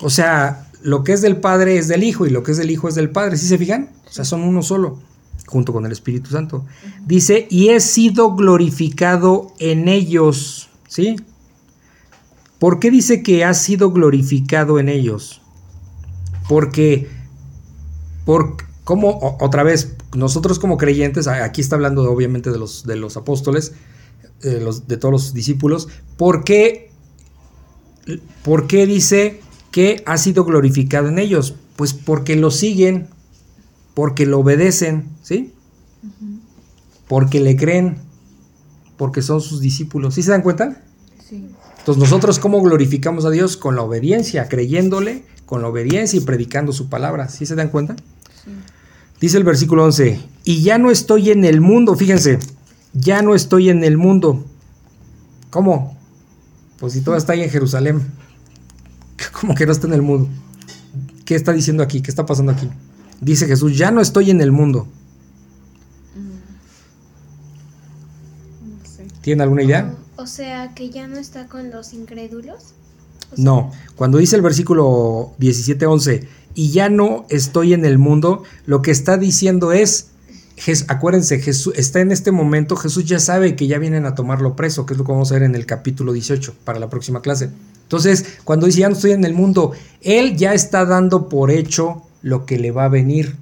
O 0.00 0.10
sea, 0.10 0.70
lo 0.82 1.04
que 1.04 1.12
es 1.12 1.20
del 1.22 1.36
Padre 1.38 1.76
es 1.76 1.88
del 1.88 2.04
Hijo, 2.04 2.26
y 2.26 2.30
lo 2.30 2.42
que 2.42 2.52
es 2.52 2.58
del 2.58 2.70
Hijo 2.70 2.88
es 2.88 2.94
del 2.94 3.10
Padre. 3.10 3.36
¿Sí 3.36 3.46
se 3.46 3.58
fijan? 3.58 3.90
O 4.08 4.12
sea, 4.12 4.24
son 4.24 4.42
uno 4.42 4.62
solo, 4.62 4.98
junto 5.46 5.72
con 5.72 5.84
el 5.86 5.92
Espíritu 5.92 6.30
Santo. 6.30 6.64
Dice, 7.06 7.46
y 7.50 7.68
he 7.70 7.80
sido 7.80 8.34
glorificado 8.34 9.52
en 9.58 9.88
ellos. 9.88 10.68
¿Sí? 10.88 11.16
¿Por 12.58 12.78
qué 12.78 12.90
dice 12.90 13.22
que 13.22 13.44
ha 13.44 13.54
sido 13.54 13.90
glorificado 13.92 14.78
en 14.78 14.88
ellos? 14.88 15.40
Porque, 16.48 17.08
por, 18.24 18.56
como 18.84 19.10
o- 19.10 19.44
otra 19.44 19.62
vez, 19.62 19.96
nosotros 20.14 20.58
como 20.58 20.76
creyentes, 20.76 21.26
aquí 21.28 21.60
está 21.60 21.76
hablando 21.76 22.10
obviamente 22.10 22.50
de 22.50 22.58
los, 22.58 22.84
de 22.84 22.96
los 22.96 23.16
apóstoles, 23.16 23.72
de, 24.42 24.60
los, 24.60 24.88
de 24.88 24.96
todos 24.96 25.12
los 25.12 25.34
discípulos, 25.34 25.88
¿por 26.16 26.44
qué, 26.44 26.90
¿por 28.42 28.66
qué 28.66 28.86
dice 28.86 29.40
que 29.70 30.02
ha 30.06 30.18
sido 30.18 30.44
glorificado 30.44 31.08
en 31.08 31.18
ellos? 31.18 31.54
Pues 31.76 31.92
porque 31.94 32.36
lo 32.36 32.50
siguen, 32.50 33.08
porque 33.94 34.26
lo 34.26 34.40
obedecen, 34.40 35.08
¿sí? 35.22 35.52
Porque 37.06 37.40
le 37.40 37.56
creen, 37.56 37.98
porque 38.96 39.22
son 39.22 39.40
sus 39.40 39.60
discípulos. 39.60 40.14
¿Sí 40.14 40.22
se 40.22 40.30
dan 40.30 40.42
cuenta? 40.42 40.82
Sí. 41.28 41.46
Entonces 41.78 42.02
nosotros 42.02 42.38
cómo 42.38 42.60
glorificamos 42.60 43.24
a 43.24 43.30
Dios 43.30 43.56
con 43.56 43.76
la 43.76 43.82
obediencia, 43.82 44.48
creyéndole, 44.48 45.24
con 45.46 45.62
la 45.62 45.68
obediencia 45.68 46.18
y 46.18 46.20
predicando 46.20 46.72
su 46.72 46.88
palabra. 46.88 47.28
¿Sí 47.28 47.46
se 47.46 47.54
dan 47.54 47.70
cuenta? 47.70 47.96
Dice 49.20 49.36
el 49.36 49.44
versículo 49.44 49.84
11, 49.84 50.18
y 50.44 50.62
ya 50.62 50.78
no 50.78 50.90
estoy 50.90 51.30
en 51.30 51.44
el 51.44 51.60
mundo, 51.60 51.94
fíjense, 51.94 52.38
ya 52.94 53.20
no 53.20 53.34
estoy 53.34 53.68
en 53.68 53.84
el 53.84 53.98
mundo. 53.98 54.44
¿Cómo? 55.50 55.96
Pues 56.78 56.94
si 56.94 57.02
todo 57.02 57.16
está 57.16 57.34
ahí 57.34 57.42
en 57.42 57.50
Jerusalén, 57.50 58.00
¿cómo 59.40 59.54
que 59.54 59.66
no 59.66 59.72
está 59.72 59.86
en 59.86 59.92
el 59.92 60.02
mundo? 60.02 60.28
¿Qué 61.26 61.34
está 61.34 61.52
diciendo 61.52 61.82
aquí? 61.82 62.00
¿Qué 62.00 62.10
está 62.10 62.24
pasando 62.24 62.52
aquí? 62.52 62.68
Dice 63.20 63.46
Jesús, 63.46 63.76
ya 63.76 63.90
no 63.90 64.00
estoy 64.00 64.30
en 64.30 64.40
el 64.40 64.52
mundo. 64.52 64.88
No 68.62 68.88
sé. 68.88 69.06
¿Tienen 69.20 69.42
alguna 69.42 69.62
idea? 69.62 69.94
O 70.16 70.26
sea, 70.26 70.74
que 70.74 70.90
ya 70.90 71.06
no 71.06 71.18
está 71.18 71.46
con 71.46 71.70
los 71.70 71.92
incrédulos. 71.92 72.72
O 73.32 73.36
sea, 73.36 73.44
No, 73.44 73.70
cuando 73.96 74.18
dice 74.18 74.36
el 74.36 74.42
versículo 74.42 75.34
17-11, 75.38 76.26
y 76.54 76.70
ya 76.70 76.88
no 76.88 77.26
estoy 77.28 77.72
en 77.74 77.84
el 77.84 77.98
mundo, 77.98 78.42
lo 78.66 78.82
que 78.82 78.90
está 78.90 79.16
diciendo 79.16 79.72
es, 79.72 80.08
Jes- 80.56 80.84
acuérdense, 80.88 81.38
Jesús 81.40 81.72
está 81.76 82.00
en 82.00 82.12
este 82.12 82.32
momento, 82.32 82.76
Jesús 82.76 83.04
ya 83.06 83.18
sabe 83.18 83.56
que 83.56 83.66
ya 83.66 83.78
vienen 83.78 84.04
a 84.04 84.14
tomarlo 84.14 84.56
preso, 84.56 84.84
que 84.84 84.92
es 84.94 84.98
lo 84.98 85.04
que 85.04 85.12
vamos 85.12 85.30
a 85.30 85.34
ver 85.34 85.44
en 85.44 85.54
el 85.54 85.64
capítulo 85.64 86.12
18 86.12 86.54
para 86.64 86.78
la 86.78 86.90
próxima 86.90 87.22
clase. 87.22 87.48
Entonces, 87.84 88.38
cuando 88.44 88.66
dice 88.66 88.80
ya 88.80 88.88
no 88.88 88.94
estoy 88.94 89.12
en 89.12 89.24
el 89.24 89.32
mundo, 89.32 89.72
Él 90.02 90.36
ya 90.36 90.52
está 90.52 90.84
dando 90.84 91.28
por 91.30 91.50
hecho 91.50 92.02
lo 92.22 92.44
que 92.44 92.58
le 92.58 92.72
va 92.72 92.84
a 92.84 92.88
venir. 92.88 93.36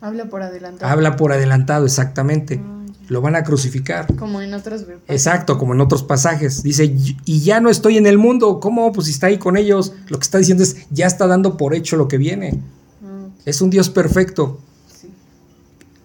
Habla 0.00 0.26
por 0.30 0.42
adelantado. 0.42 0.90
Habla 0.90 1.16
por 1.16 1.32
adelantado, 1.32 1.84
exactamente. 1.84 2.56
Ya. 2.56 2.77
Lo 3.08 3.20
van 3.22 3.36
a 3.36 3.42
crucificar. 3.42 4.14
Como 4.16 4.40
en 4.42 4.52
otras 4.54 4.80
versiones. 4.80 5.04
Exacto, 5.08 5.56
como 5.58 5.72
en 5.74 5.80
otros 5.80 6.02
pasajes. 6.02 6.62
Dice, 6.62 6.84
"Y- 7.24 7.40
ya 7.40 7.60
no 7.60 7.70
estoy 7.70 7.96
en 7.96 8.06
el 8.06 8.18
mundo. 8.18 8.60
¿Cómo? 8.60 8.92
Pues 8.92 9.06
si 9.06 9.12
está 9.12 9.28
ahí 9.28 9.38
con 9.38 9.56
ellos. 9.56 9.92
Lo 10.08 10.18
que 10.18 10.24
está 10.24 10.36
diciendo 10.38 10.62
es, 10.62 10.76
ya 10.90 11.06
está 11.06 11.26
dando 11.26 11.56
por 11.56 11.74
hecho 11.74 11.96
lo 11.96 12.06
que 12.08 12.18
viene. 12.18 12.60
Ah, 13.02 13.28
Es 13.46 13.62
un 13.62 13.70
Dios 13.70 13.88
perfecto. 13.88 14.60
sí. 15.00 15.08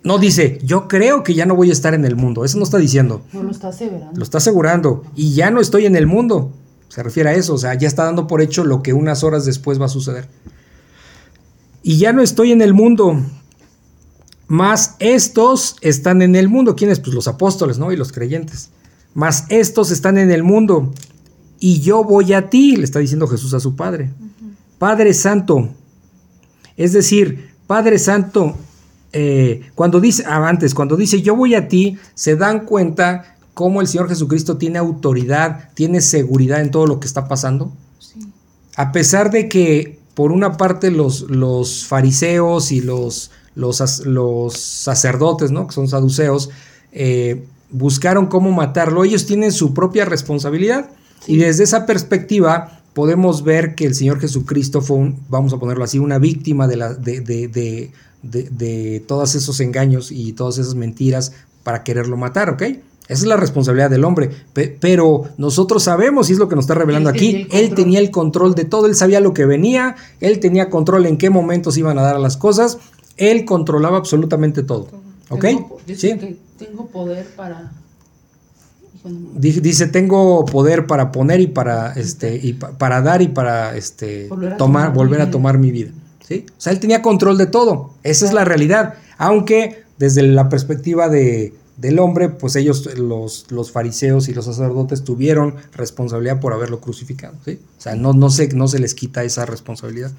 No 0.04 0.18
dice, 0.18 0.60
yo 0.64 0.88
creo 0.88 1.24
que 1.24 1.34
ya 1.34 1.46
no 1.46 1.56
voy 1.56 1.70
a 1.70 1.74
estar 1.74 1.94
en 1.94 2.06
el 2.06 2.16
mundo. 2.16 2.46
Eso 2.46 2.58
no 2.58 2.64
está 2.64 2.78
diciendo. 2.78 3.22
No 3.34 3.44
lo 3.44 3.52
está 3.52 3.68
aseverando. 3.70 4.18
Lo 4.18 4.24
está 4.24 4.38
asegurando. 4.38 5.04
Y 5.16 5.34
ya 5.34 5.52
no 5.52 5.60
estoy 5.60 5.86
en 5.86 5.96
el 5.98 6.08
mundo. 6.08 6.52
Se 6.88 7.04
refiere 7.04 7.30
a 7.30 7.34
eso, 7.34 7.56
o 7.56 7.58
sea, 7.58 7.74
ya 7.74 7.88
está 7.88 8.04
dando 8.06 8.28
por 8.28 8.42
hecho 8.42 8.64
lo 8.64 8.82
que 8.84 8.94
unas 8.94 9.24
horas 9.24 9.46
después 9.46 9.82
va 9.82 9.86
a 9.88 9.90
suceder. 9.90 10.28
Y 11.82 11.98
ya 11.98 12.14
no 12.14 12.22
estoy 12.22 12.52
en 12.52 12.62
el 12.62 12.74
mundo, 12.74 13.20
más 14.48 14.96
estos 15.00 15.78
están 15.82 16.22
en 16.22 16.36
el 16.36 16.50
mundo. 16.50 16.76
¿Quiénes? 16.76 17.00
Pues 17.00 17.14
los 17.14 17.28
apóstoles, 17.28 17.78
¿no? 17.78 17.92
Y 17.92 17.98
los 17.98 18.12
creyentes. 18.12 18.70
Más 19.14 19.46
estos 19.50 19.92
están 19.92 20.18
en 20.18 20.32
el 20.32 20.44
mundo. 20.44 20.92
Y 21.60 21.80
yo 21.80 22.04
voy 22.04 22.34
a 22.34 22.50
ti, 22.50 22.76
le 22.76 22.84
está 22.84 23.00
diciendo 23.00 23.28
Jesús 23.28 23.54
a 23.54 23.60
su 23.60 23.76
Padre. 23.76 24.12
Padre 24.78 25.14
Santo. 25.14 25.70
Es 26.76 26.94
decir, 26.94 27.52
Padre 27.68 28.00
Santo, 28.00 28.56
eh, 29.14 29.62
cuando 29.76 30.00
dice, 30.00 30.24
ah, 30.28 30.48
antes, 30.48 30.74
cuando 30.74 30.98
dice 30.98 31.22
yo 31.22 31.36
voy 31.36 31.56
a 31.56 31.68
ti, 31.68 31.98
se 32.16 32.36
dan 32.36 32.66
cuenta 32.66 33.38
cómo 33.54 33.80
el 33.80 33.88
Señor 33.88 34.10
Jesucristo 34.10 34.58
tiene 34.58 34.80
autoridad, 34.80 35.70
tiene 35.74 36.02
seguridad 36.02 36.62
en 36.62 36.72
todo 36.72 36.88
lo 36.88 37.00
que 37.00 37.08
está 37.08 37.28
pasando. 37.28 37.72
A 38.76 38.92
pesar 38.92 39.30
de 39.30 39.48
que, 39.48 40.00
por 40.16 40.32
una 40.32 40.58
parte, 40.58 40.90
los, 40.90 41.22
los 41.30 41.86
fariseos 41.86 42.72
y 42.72 42.82
los, 42.82 43.32
los, 43.56 44.06
los, 44.06 44.54
sacerdotes, 44.58 45.52
¿no? 45.52 45.68
que 45.68 45.74
son 45.74 45.88
saduceos, 45.88 46.50
eh, 46.92 47.46
buscaron 47.70 48.28
cómo 48.28 48.52
matarlo, 48.52 49.04
ellos 49.04 49.26
tienen 49.26 49.52
su 49.52 49.74
propia 49.74 50.06
responsabilidad. 50.06 50.90
Y 51.26 51.38
desde 51.38 51.64
esa 51.64 51.86
perspectiva 51.86 52.82
podemos 52.94 53.44
ver 53.44 53.76
que 53.76 53.86
el 53.86 53.96
Señor 53.96 54.20
Jesucristo 54.20 54.82
fue, 54.82 55.14
vamos 55.30 55.54
a 55.54 55.58
ponerlo 55.58 55.84
así, 55.84 56.00
una 56.00 56.20
víctima 56.20 56.68
de, 56.68 56.78
la, 56.78 56.94
de, 56.94 57.22
de, 57.22 57.92
de, 58.22 59.04
todos 59.08 59.36
esos 59.36 59.60
engaños 59.60 60.12
y 60.12 60.34
todas 60.34 60.58
esas 60.58 60.76
mentiras 60.76 61.34
para 61.64 61.84
quererlo 61.84 62.18
matar, 62.18 62.50
¿ok? 62.50 62.64
Esa 63.10 63.24
es 63.24 63.26
la 63.26 63.36
responsabilidad 63.36 63.90
del 63.90 64.06
hombre. 64.06 64.30
pero 64.80 65.24
nosotros 65.38 65.84
sabemos, 65.84 66.30
y 66.30 66.34
es 66.34 66.40
lo 66.40 66.48
que 66.48 66.56
nos 66.56 66.64
está 66.64 66.76
revelando 66.76 67.10
aquí, 67.10 67.48
él 67.52 67.74
tenía 67.74 68.00
el 68.00 68.12
control 68.12 68.56
de 68.56 68.64
todo, 68.64 68.86
él 68.86 68.96
sabía 68.96 69.20
lo 69.20 69.34
que 69.34 69.46
venía, 69.46 69.96
él 70.22 70.40
tenía 70.40 70.70
control 70.70 71.06
en 71.06 71.18
qué 71.18 71.30
momentos 71.30 71.78
iban 71.78 71.98
a 72.00 72.04
dar 72.04 72.20
las 72.20 72.38
cosas, 72.38 72.78
él 73.18 73.46
controlaba 73.46 73.98
absolutamente 73.98 74.64
todo. 74.64 74.88
¿Ok? 75.30 75.46
¿Sí? 75.96 76.38
tengo 76.58 76.88
poder 76.88 77.28
para... 77.36 77.72
Dice, 79.36 79.88
tengo 79.88 80.46
poder 80.46 80.88
para 80.88 81.12
poner 81.12 81.42
y 81.42 81.48
para 81.48 81.92
este 81.92 82.40
y 82.42 82.54
para 82.54 83.02
dar 83.02 83.22
y 83.22 83.28
para 83.28 83.76
este 83.76 84.30
tomar, 84.58 84.94
volver 84.94 85.20
a 85.20 85.30
tomar 85.30 85.58
mi 85.58 85.72
vida. 85.72 85.92
¿sí? 86.26 86.46
O 86.50 86.62
sea, 86.62 86.72
él 86.72 86.80
tenía 86.80 87.02
control 87.02 87.38
de 87.38 87.48
todo. 87.48 87.92
Esa 88.04 88.26
es 88.26 88.32
la 88.32 88.46
realidad. 88.46 88.94
Aunque 89.18 89.84
desde 89.98 90.24
la 90.24 90.48
perspectiva 90.48 91.10
de, 91.10 91.54
del 91.78 92.00
hombre, 92.00 92.30
pues 92.30 92.56
ellos, 92.56 92.98
los, 92.98 93.52
los, 93.52 93.72
fariseos 93.72 94.30
y 94.30 94.34
los 94.34 94.46
sacerdotes, 94.46 95.04
tuvieron 95.04 95.56
responsabilidad 95.74 96.40
por 96.40 96.54
haberlo 96.54 96.80
crucificado. 96.80 97.36
¿sí? 97.44 97.60
O 97.78 97.82
sea, 97.82 97.96
no, 97.96 98.14
no, 98.14 98.30
se, 98.30 98.48
no 98.50 98.68
se 98.68 98.80
les 98.80 98.96
quita 98.96 99.24
esa 99.24 99.46
responsabilidad. 99.46 100.12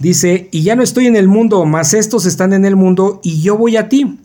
Dice, 0.00 0.48
y 0.50 0.62
ya 0.62 0.76
no 0.76 0.82
estoy 0.82 1.06
en 1.06 1.14
el 1.14 1.28
mundo, 1.28 1.66
mas 1.66 1.92
estos 1.92 2.24
están 2.24 2.54
en 2.54 2.64
el 2.64 2.74
mundo 2.74 3.20
y 3.22 3.42
yo 3.42 3.56
voy 3.58 3.76
a 3.76 3.90
ti. 3.90 4.18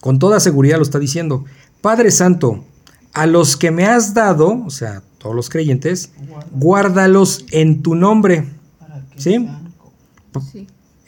Con 0.00 0.18
toda 0.18 0.40
seguridad 0.40 0.78
lo 0.78 0.82
está 0.82 0.98
diciendo. 0.98 1.44
Padre 1.82 2.10
Santo, 2.10 2.64
a 3.12 3.26
los 3.26 3.58
que 3.58 3.70
me 3.70 3.84
has 3.84 4.14
dado, 4.14 4.64
o 4.64 4.70
sea, 4.70 5.02
todos 5.18 5.36
los 5.36 5.50
creyentes, 5.50 6.12
guárdalos 6.50 7.44
en 7.50 7.82
tu 7.82 7.94
nombre. 7.94 8.48
¿Sí? 9.16 9.46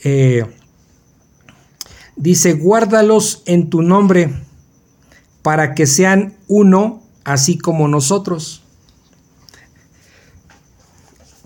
Eh, 0.04 0.44
dice, 2.14 2.52
guárdalos 2.52 3.42
en 3.46 3.70
tu 3.70 3.80
nombre 3.80 4.34
para 5.40 5.74
que 5.74 5.86
sean 5.86 6.34
uno, 6.46 7.02
así 7.24 7.56
como 7.56 7.88
nosotros. 7.88 8.62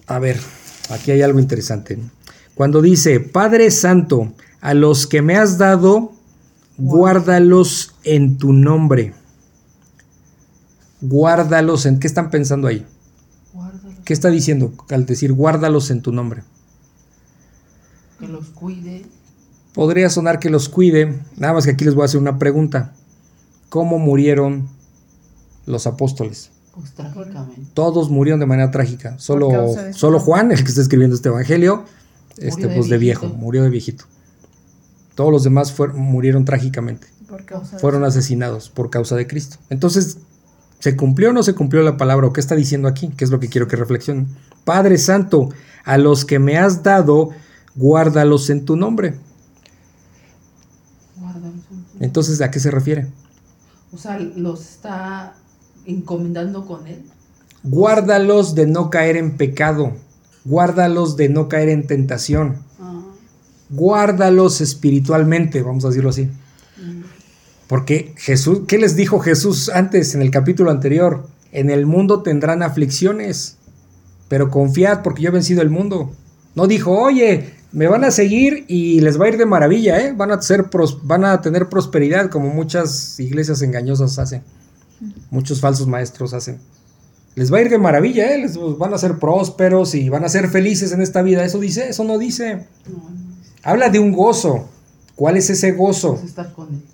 A 0.09 0.19
ver, 0.19 0.41
aquí 0.91 1.13
hay 1.13 1.23
algo 1.23 1.39
interesante. 1.39 1.99
Cuando 2.59 2.83
dice, 2.83 3.21
Padre 3.21 3.71
Santo, 3.71 4.33
a 4.61 4.75
los 4.75 5.07
que 5.07 5.23
me 5.23 5.37
has 5.37 5.59
dado, 5.59 6.11
guárdalos 6.77 7.95
en 8.03 8.37
tu 8.37 8.53
nombre. 8.53 9.15
Guárdalos 11.01 11.87
en... 11.87 12.01
¿Qué 12.01 12.09
están 12.09 12.31
pensando 12.31 12.67
ahí? 12.67 12.85
¿Qué 14.05 14.13
está 14.13 14.29
diciendo 14.29 14.73
al 14.91 15.07
decir 15.07 15.33
guárdalos 15.33 15.93
en 15.93 16.03
tu 16.03 16.11
nombre? 16.11 16.43
Que 18.19 18.27
los 18.27 18.49
cuide. 18.49 19.07
Podría 19.73 20.11
sonar 20.11 20.41
que 20.41 20.51
los 20.51 20.69
cuide. 20.69 21.17
Nada 21.37 21.55
más 21.55 21.65
que 21.65 21.71
aquí 21.71 21.85
les 21.85 21.95
voy 21.95 22.03
a 22.03 22.07
hacer 22.07 22.21
una 22.21 22.41
pregunta. 22.41 22.93
¿Cómo 23.69 24.01
murieron 24.01 24.69
los 25.65 25.87
apóstoles? 25.87 26.51
Pues 26.75 26.93
trágicamente. 26.93 27.63
Todos 27.73 28.11
murieron 28.11 28.41
de 28.41 28.47
manera 28.47 28.73
trágica. 28.73 29.17
Solo, 29.21 29.77
solo 29.93 30.19
Juan, 30.19 30.51
el 30.51 30.65
que 30.65 30.71
está 30.71 30.81
escribiendo 30.81 31.15
este 31.15 31.29
evangelio, 31.29 31.85
este, 32.41 32.69
pues 32.69 32.89
de 32.89 32.99
viejo, 32.99 33.27
murió 33.27 33.63
de 33.63 33.71
viejito. 33.71 34.05
Todos 35.15 35.33
los 35.33 35.45
demás 35.45 35.75
murieron 35.95 36.45
trágicamente. 36.45 37.09
Fueron 37.79 38.05
asesinados 38.05 38.71
por 38.71 38.91
causa 38.91 39.17
de 39.17 39.27
Cristo. 39.27 39.57
Entonces, 39.69 40.19
¿se 40.79 40.97
cumplió 40.97 41.31
o 41.31 41.33
no 41.33 41.43
se 41.43 41.55
cumplió 41.55 41.83
la 41.83 41.97
palabra? 41.97 42.27
¿O 42.27 42.33
qué 42.33 42.41
está 42.41 42.55
diciendo 42.55 42.89
aquí? 42.89 43.11
¿Qué 43.17 43.25
es 43.25 43.31
lo 43.31 43.41
que 43.41 43.49
quiero 43.49 43.69
que 43.69 43.77
reflexionen? 43.77 44.29
Padre 44.65 44.97
Santo, 44.99 45.51
a 45.85 45.99
los 45.99 46.25
que 46.25 46.39
me 46.39 46.57
has 46.57 46.83
dado, 46.83 47.31
guárdalos 47.75 48.49
en 48.51 48.65
tu 48.65 48.77
nombre. 48.77 49.17
Entonces, 52.01 52.41
¿a 52.41 52.51
qué 52.51 52.61
se 52.61 52.71
refiere? 52.71 53.09
O 53.93 53.99
sea, 53.99 54.19
los 54.19 54.61
está 54.61 55.35
encomendando 55.85 56.65
con 56.67 56.87
él. 56.87 57.03
Guárdalos 57.65 58.55
de 58.55 58.67
no 58.67 58.89
caer 58.89 59.17
en 59.17 59.37
pecado 59.37 59.95
guárdalos 60.49 61.17
de 61.17 61.29
no 61.29 61.49
caer 61.49 61.69
en 61.69 61.87
tentación, 61.87 62.57
ah. 62.81 63.03
guárdalos 63.69 64.61
espiritualmente, 64.61 65.63
vamos 65.63 65.85
a 65.85 65.89
decirlo 65.89 66.11
así. 66.11 66.25
Mm. 66.25 67.03
Porque 67.67 68.15
Jesús, 68.17 68.63
¿qué 68.67 68.79
les 68.79 68.97
dijo 68.97 69.21
Jesús 69.21 69.69
antes 69.69 70.15
en 70.15 70.23
el 70.23 70.31
capítulo 70.31 70.71
anterior? 70.71 71.27
En 71.53 71.69
el 71.69 71.85
mundo 71.85 72.23
tendrán 72.23 72.63
aflicciones, 72.63 73.59
pero 74.29 74.51
confiad 74.51 75.03
porque 75.03 75.23
yo 75.23 75.29
he 75.29 75.33
vencido 75.33 75.61
el 75.61 75.71
mundo. 75.71 76.13
No 76.55 76.67
dijo, 76.67 76.99
oye, 76.99 77.53
me 77.73 77.87
van 77.87 78.05
a 78.05 78.11
seguir 78.11 78.65
y 78.69 79.01
les 79.01 79.21
va 79.21 79.27
a 79.27 79.29
ir 79.29 79.37
de 79.37 79.45
maravilla, 79.45 80.01
¿eh? 80.01 80.15
van, 80.17 80.31
a 80.31 80.41
ser 80.41 80.71
van 81.03 81.25
a 81.27 81.43
tener 81.43 81.69
prosperidad 81.69 82.31
como 82.31 82.49
muchas 82.49 83.21
iglesias 83.21 83.61
engañosas 83.61 84.19
hacen, 84.19 84.43
muchos 85.31 85.61
falsos 85.61 85.87
maestros 85.87 86.33
hacen 86.33 86.59
les 87.39 87.53
va 87.53 87.59
a 87.59 87.61
ir 87.61 87.71
de 87.71 87.79
maravilla, 87.79 88.35
¿eh? 88.35 88.39
les 88.39 88.59
van 88.79 88.93
a 88.93 88.99
ser 88.99 89.21
prósperos 89.21 89.95
y 89.95 90.09
van 90.09 90.25
a 90.25 90.29
ser 90.29 90.49
felices 90.49 90.91
en 90.91 91.01
esta 91.01 91.23
vida. 91.23 91.45
Eso 91.45 91.61
dice, 91.61 91.89
eso 91.89 92.03
no 92.03 92.19
dice. 92.19 92.67
Habla 93.63 93.91
de 93.91 94.01
un 94.01 94.11
gozo. 94.11 94.69
¿Cuál 95.15 95.37
es 95.37 95.49
ese 95.49 95.71
gozo? 95.71 96.21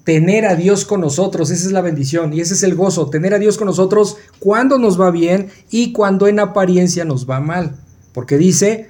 Tener 0.05 0.45
a 0.45 0.55
Dios 0.55 0.85
con 0.85 1.01
nosotros, 1.01 1.51
esa 1.51 1.65
es 1.65 1.73
la 1.73 1.81
bendición 1.81 2.35
y 2.35 2.41
ese 2.41 2.53
es 2.55 2.63
el 2.63 2.75
gozo, 2.75 3.09
tener 3.09 3.33
a 3.33 3.39
Dios 3.39 3.57
con 3.57 3.67
nosotros 3.67 4.19
cuando 4.39 4.79
nos 4.79 5.01
va 5.01 5.11
bien 5.11 5.49
y 5.71 5.93
cuando 5.93 6.27
en 6.27 6.39
apariencia 6.39 7.07
nos 7.07 7.29
va 7.29 7.41
mal. 7.41 7.77
Porque 8.13 8.37
dice, 8.37 8.89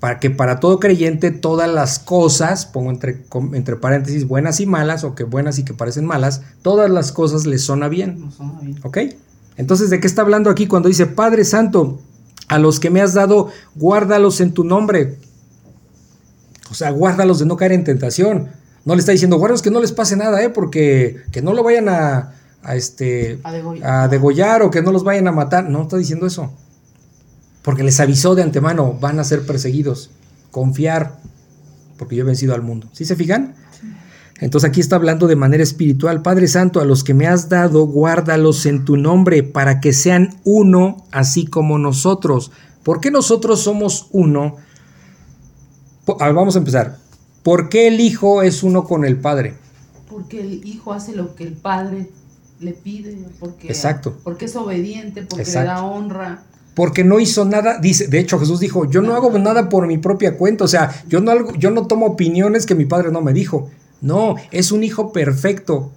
para 0.00 0.18
que 0.18 0.30
para 0.30 0.58
todo 0.58 0.80
creyente 0.80 1.30
todas 1.30 1.72
las 1.72 2.00
cosas, 2.00 2.66
pongo 2.66 2.90
entre, 2.90 3.24
entre 3.52 3.76
paréntesis, 3.76 4.26
buenas 4.26 4.58
y 4.58 4.66
malas, 4.66 5.04
o 5.04 5.14
que 5.14 5.22
buenas 5.22 5.60
y 5.60 5.64
que 5.64 5.74
parecen 5.74 6.04
malas, 6.04 6.42
todas 6.62 6.90
las 6.90 7.12
cosas 7.12 7.46
les 7.46 7.62
suena 7.62 7.86
bien. 7.86 8.28
bien. 8.60 8.80
¿Ok? 8.82 8.98
Entonces, 9.56 9.90
¿de 9.90 10.00
qué 10.00 10.06
está 10.06 10.22
hablando 10.22 10.50
aquí 10.50 10.66
cuando 10.66 10.88
dice, 10.88 11.06
Padre 11.06 11.44
Santo, 11.44 12.00
a 12.48 12.58
los 12.58 12.80
que 12.80 12.90
me 12.90 13.00
has 13.00 13.14
dado, 13.14 13.48
guárdalos 13.74 14.40
en 14.40 14.52
tu 14.52 14.64
nombre? 14.64 15.18
O 16.70 16.74
sea, 16.74 16.90
guárdalos 16.90 17.38
de 17.38 17.46
no 17.46 17.56
caer 17.56 17.72
en 17.72 17.84
tentación. 17.84 18.48
No 18.84 18.94
le 18.94 19.00
está 19.00 19.12
diciendo, 19.12 19.36
guárdalos 19.36 19.62
que 19.62 19.70
no 19.70 19.80
les 19.80 19.92
pase 19.92 20.16
nada, 20.16 20.42
¿eh? 20.42 20.48
Porque 20.48 21.22
que 21.30 21.42
no 21.42 21.52
lo 21.52 21.62
vayan 21.62 21.88
a, 21.88 22.32
este, 22.74 23.38
a 23.44 24.08
degollar. 24.08 24.62
o 24.62 24.70
que 24.70 24.82
no 24.82 24.90
los 24.90 25.04
vayan 25.04 25.28
a 25.28 25.32
matar. 25.32 25.68
No 25.68 25.82
está 25.82 25.98
diciendo 25.98 26.26
eso. 26.26 26.52
Porque 27.62 27.84
les 27.84 28.00
avisó 28.00 28.34
de 28.34 28.42
antemano, 28.42 28.94
van 29.00 29.20
a 29.20 29.24
ser 29.24 29.46
perseguidos. 29.46 30.10
Confiar, 30.50 31.18
porque 31.96 32.16
yo 32.16 32.24
he 32.24 32.26
vencido 32.26 32.54
al 32.54 32.62
mundo. 32.62 32.88
¿Sí 32.92 33.04
se 33.04 33.16
fijan? 33.16 33.54
Entonces 34.40 34.68
aquí 34.68 34.80
está 34.80 34.96
hablando 34.96 35.26
de 35.28 35.36
manera 35.36 35.62
espiritual. 35.62 36.22
Padre 36.22 36.48
Santo, 36.48 36.80
a 36.80 36.84
los 36.84 37.04
que 37.04 37.14
me 37.14 37.26
has 37.26 37.48
dado, 37.48 37.86
guárdalos 37.86 38.66
en 38.66 38.84
tu 38.84 38.96
nombre 38.96 39.42
para 39.42 39.80
que 39.80 39.92
sean 39.92 40.40
uno, 40.44 41.04
así 41.12 41.46
como 41.46 41.78
nosotros. 41.78 42.50
¿Por 42.82 43.00
qué 43.00 43.10
nosotros 43.10 43.60
somos 43.60 44.08
uno? 44.10 44.56
vamos 46.06 46.56
a 46.56 46.58
empezar. 46.58 46.98
¿Por 47.42 47.68
qué 47.68 47.86
el 47.88 48.00
Hijo 48.00 48.42
es 48.42 48.62
uno 48.62 48.84
con 48.84 49.04
el 49.04 49.16
Padre? 49.18 49.54
Porque 50.10 50.40
el 50.40 50.66
Hijo 50.66 50.92
hace 50.92 51.14
lo 51.14 51.34
que 51.36 51.44
el 51.44 51.54
Padre 51.54 52.10
le 52.58 52.72
pide. 52.72 53.16
Porque, 53.38 53.68
Exacto. 53.68 54.18
Porque 54.24 54.46
es 54.46 54.56
obediente, 54.56 55.22
porque 55.22 55.44
le 55.44 55.52
da 55.52 55.84
honra 55.84 56.44
porque 56.74 57.04
no 57.04 57.20
hizo 57.20 57.44
nada, 57.44 57.78
dice, 57.78 58.06
de 58.06 58.18
hecho 58.18 58.38
Jesús 58.38 58.60
dijo, 58.60 58.90
yo 58.90 59.02
no 59.02 59.14
hago 59.14 59.36
nada 59.38 59.68
por 59.68 59.86
mi 59.86 59.98
propia 59.98 60.36
cuenta, 60.36 60.64
o 60.64 60.68
sea, 60.68 60.90
yo 61.06 61.20
no, 61.20 61.52
yo 61.56 61.70
no 61.70 61.86
tomo 61.86 62.06
opiniones 62.06 62.64
que 62.64 62.74
mi 62.74 62.86
padre 62.86 63.10
no 63.10 63.20
me 63.20 63.32
dijo, 63.32 63.70
no, 64.02 64.34
es 64.50 64.70
un 64.72 64.84
hijo 64.84 65.12
perfecto. 65.12 65.90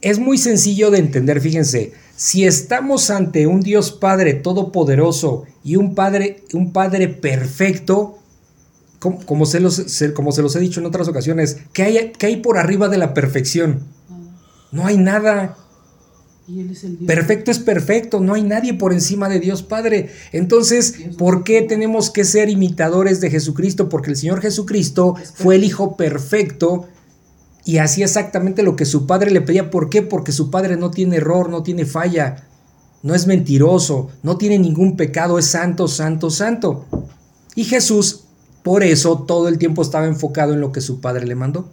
es 0.00 0.18
muy 0.18 0.38
sencillo 0.38 0.90
de 0.90 0.98
entender, 0.98 1.40
fíjense, 1.40 1.92
si 2.16 2.44
estamos 2.46 3.10
ante 3.10 3.46
un 3.46 3.60
Dios 3.60 3.92
Padre 3.92 4.34
todopoderoso 4.34 5.44
y 5.64 5.76
un 5.76 5.94
Padre, 5.94 6.42
un 6.52 6.72
padre 6.72 7.08
perfecto, 7.08 8.18
como, 8.98 9.24
como 9.24 9.46
se 9.46 9.60
los, 9.60 9.74
se- 9.74 10.12
como 10.12 10.32
se 10.32 10.42
los 10.42 10.54
he 10.56 10.60
dicho 10.60 10.80
en 10.80 10.86
otras 10.86 11.08
ocasiones, 11.08 11.58
¿qué 11.72 11.82
hay, 11.84 12.12
qué 12.18 12.26
hay 12.26 12.36
por 12.36 12.58
arriba 12.58 12.88
de 12.88 12.98
la 12.98 13.14
perfección? 13.14 13.84
No 14.72 14.86
hay 14.86 14.96
nada. 14.98 15.56
Y 16.50 16.58
Él 16.58 16.70
es 16.70 16.82
el 16.82 16.98
Dios. 16.98 17.06
Perfecto 17.06 17.52
es 17.52 17.60
perfecto, 17.60 18.18
no 18.18 18.34
hay 18.34 18.42
nadie 18.42 18.74
por 18.74 18.92
encima 18.92 19.28
de 19.28 19.38
Dios 19.38 19.62
Padre. 19.62 20.10
Entonces, 20.32 20.94
¿por 21.16 21.44
qué 21.44 21.62
tenemos 21.62 22.10
que 22.10 22.24
ser 22.24 22.48
imitadores 22.48 23.20
de 23.20 23.30
Jesucristo? 23.30 23.88
Porque 23.88 24.10
el 24.10 24.16
Señor 24.16 24.40
Jesucristo 24.40 25.14
fue 25.34 25.54
el 25.54 25.64
Hijo 25.64 25.96
perfecto 25.96 26.88
y 27.64 27.78
hacía 27.78 28.06
exactamente 28.06 28.64
lo 28.64 28.74
que 28.74 28.84
su 28.84 29.06
Padre 29.06 29.30
le 29.30 29.42
pedía. 29.42 29.70
¿Por 29.70 29.90
qué? 29.90 30.02
Porque 30.02 30.32
su 30.32 30.50
Padre 30.50 30.76
no 30.76 30.90
tiene 30.90 31.18
error, 31.18 31.50
no 31.50 31.62
tiene 31.62 31.86
falla, 31.86 32.48
no 33.04 33.14
es 33.14 33.28
mentiroso, 33.28 34.10
no 34.24 34.36
tiene 34.36 34.58
ningún 34.58 34.96
pecado, 34.96 35.38
es 35.38 35.46
santo, 35.46 35.86
santo, 35.86 36.30
santo. 36.30 36.84
Y 37.54 37.62
Jesús, 37.62 38.24
por 38.64 38.82
eso, 38.82 39.20
todo 39.20 39.46
el 39.46 39.58
tiempo 39.58 39.82
estaba 39.82 40.06
enfocado 40.06 40.52
en 40.54 40.60
lo 40.60 40.72
que 40.72 40.80
su 40.80 41.00
Padre 41.00 41.26
le 41.28 41.36
mandó. 41.36 41.70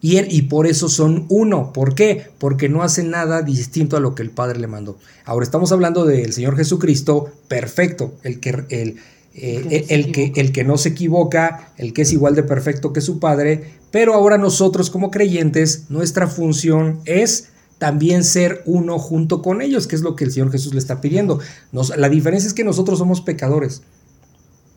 Y, 0.00 0.18
él- 0.18 0.28
y 0.30 0.42
por 0.42 0.66
eso 0.66 0.88
son 0.88 1.26
uno. 1.28 1.72
¿Por 1.72 1.94
qué? 1.94 2.26
Porque 2.38 2.68
no 2.68 2.82
hace 2.82 3.02
nada 3.02 3.42
distinto 3.42 3.96
a 3.96 4.00
lo 4.00 4.14
que 4.14 4.22
el 4.22 4.30
Padre 4.30 4.58
le 4.60 4.66
mandó. 4.66 4.98
Ahora 5.24 5.44
estamos 5.44 5.72
hablando 5.72 6.04
del 6.04 6.32
Señor 6.32 6.56
Jesucristo 6.56 7.30
perfecto, 7.48 8.14
el 8.22 8.38
que, 8.40 8.50
el, 8.68 8.96
eh, 9.34 9.64
El 9.68 9.72
que 9.72 9.84
no 9.84 9.86
se 9.86 9.94
el 9.94 10.12
que, 10.12 10.22
equivoca. 10.24 10.40
el 10.40 10.52
que 10.52 10.64
no 10.64 10.76
se 10.78 10.88
equivoca, 10.90 11.72
el 11.78 11.92
que 11.92 12.02
es 12.02 12.12
igual 12.12 12.34
de 12.34 12.42
perfecto 12.42 12.92
que 12.92 13.00
su 13.00 13.18
Padre. 13.18 13.70
Pero 13.90 14.14
ahora 14.14 14.38
nosotros 14.38 14.90
como 14.90 15.10
creyentes, 15.10 15.84
nuestra 15.88 16.26
función 16.26 17.00
es 17.06 17.48
también 17.78 18.24
ser 18.24 18.62
uno 18.64 18.98
junto 18.98 19.42
con 19.42 19.60
ellos, 19.60 19.86
que 19.86 19.96
es 19.96 20.02
lo 20.02 20.16
que 20.16 20.24
el 20.24 20.32
Señor 20.32 20.50
Jesús 20.52 20.72
le 20.72 20.78
está 20.78 21.00
pidiendo. 21.00 21.40
Nos- 21.72 21.96
la 21.96 22.08
diferencia 22.08 22.46
es 22.48 22.54
que 22.54 22.64
nosotros 22.64 22.98
somos 22.98 23.20
pecadores. 23.20 23.82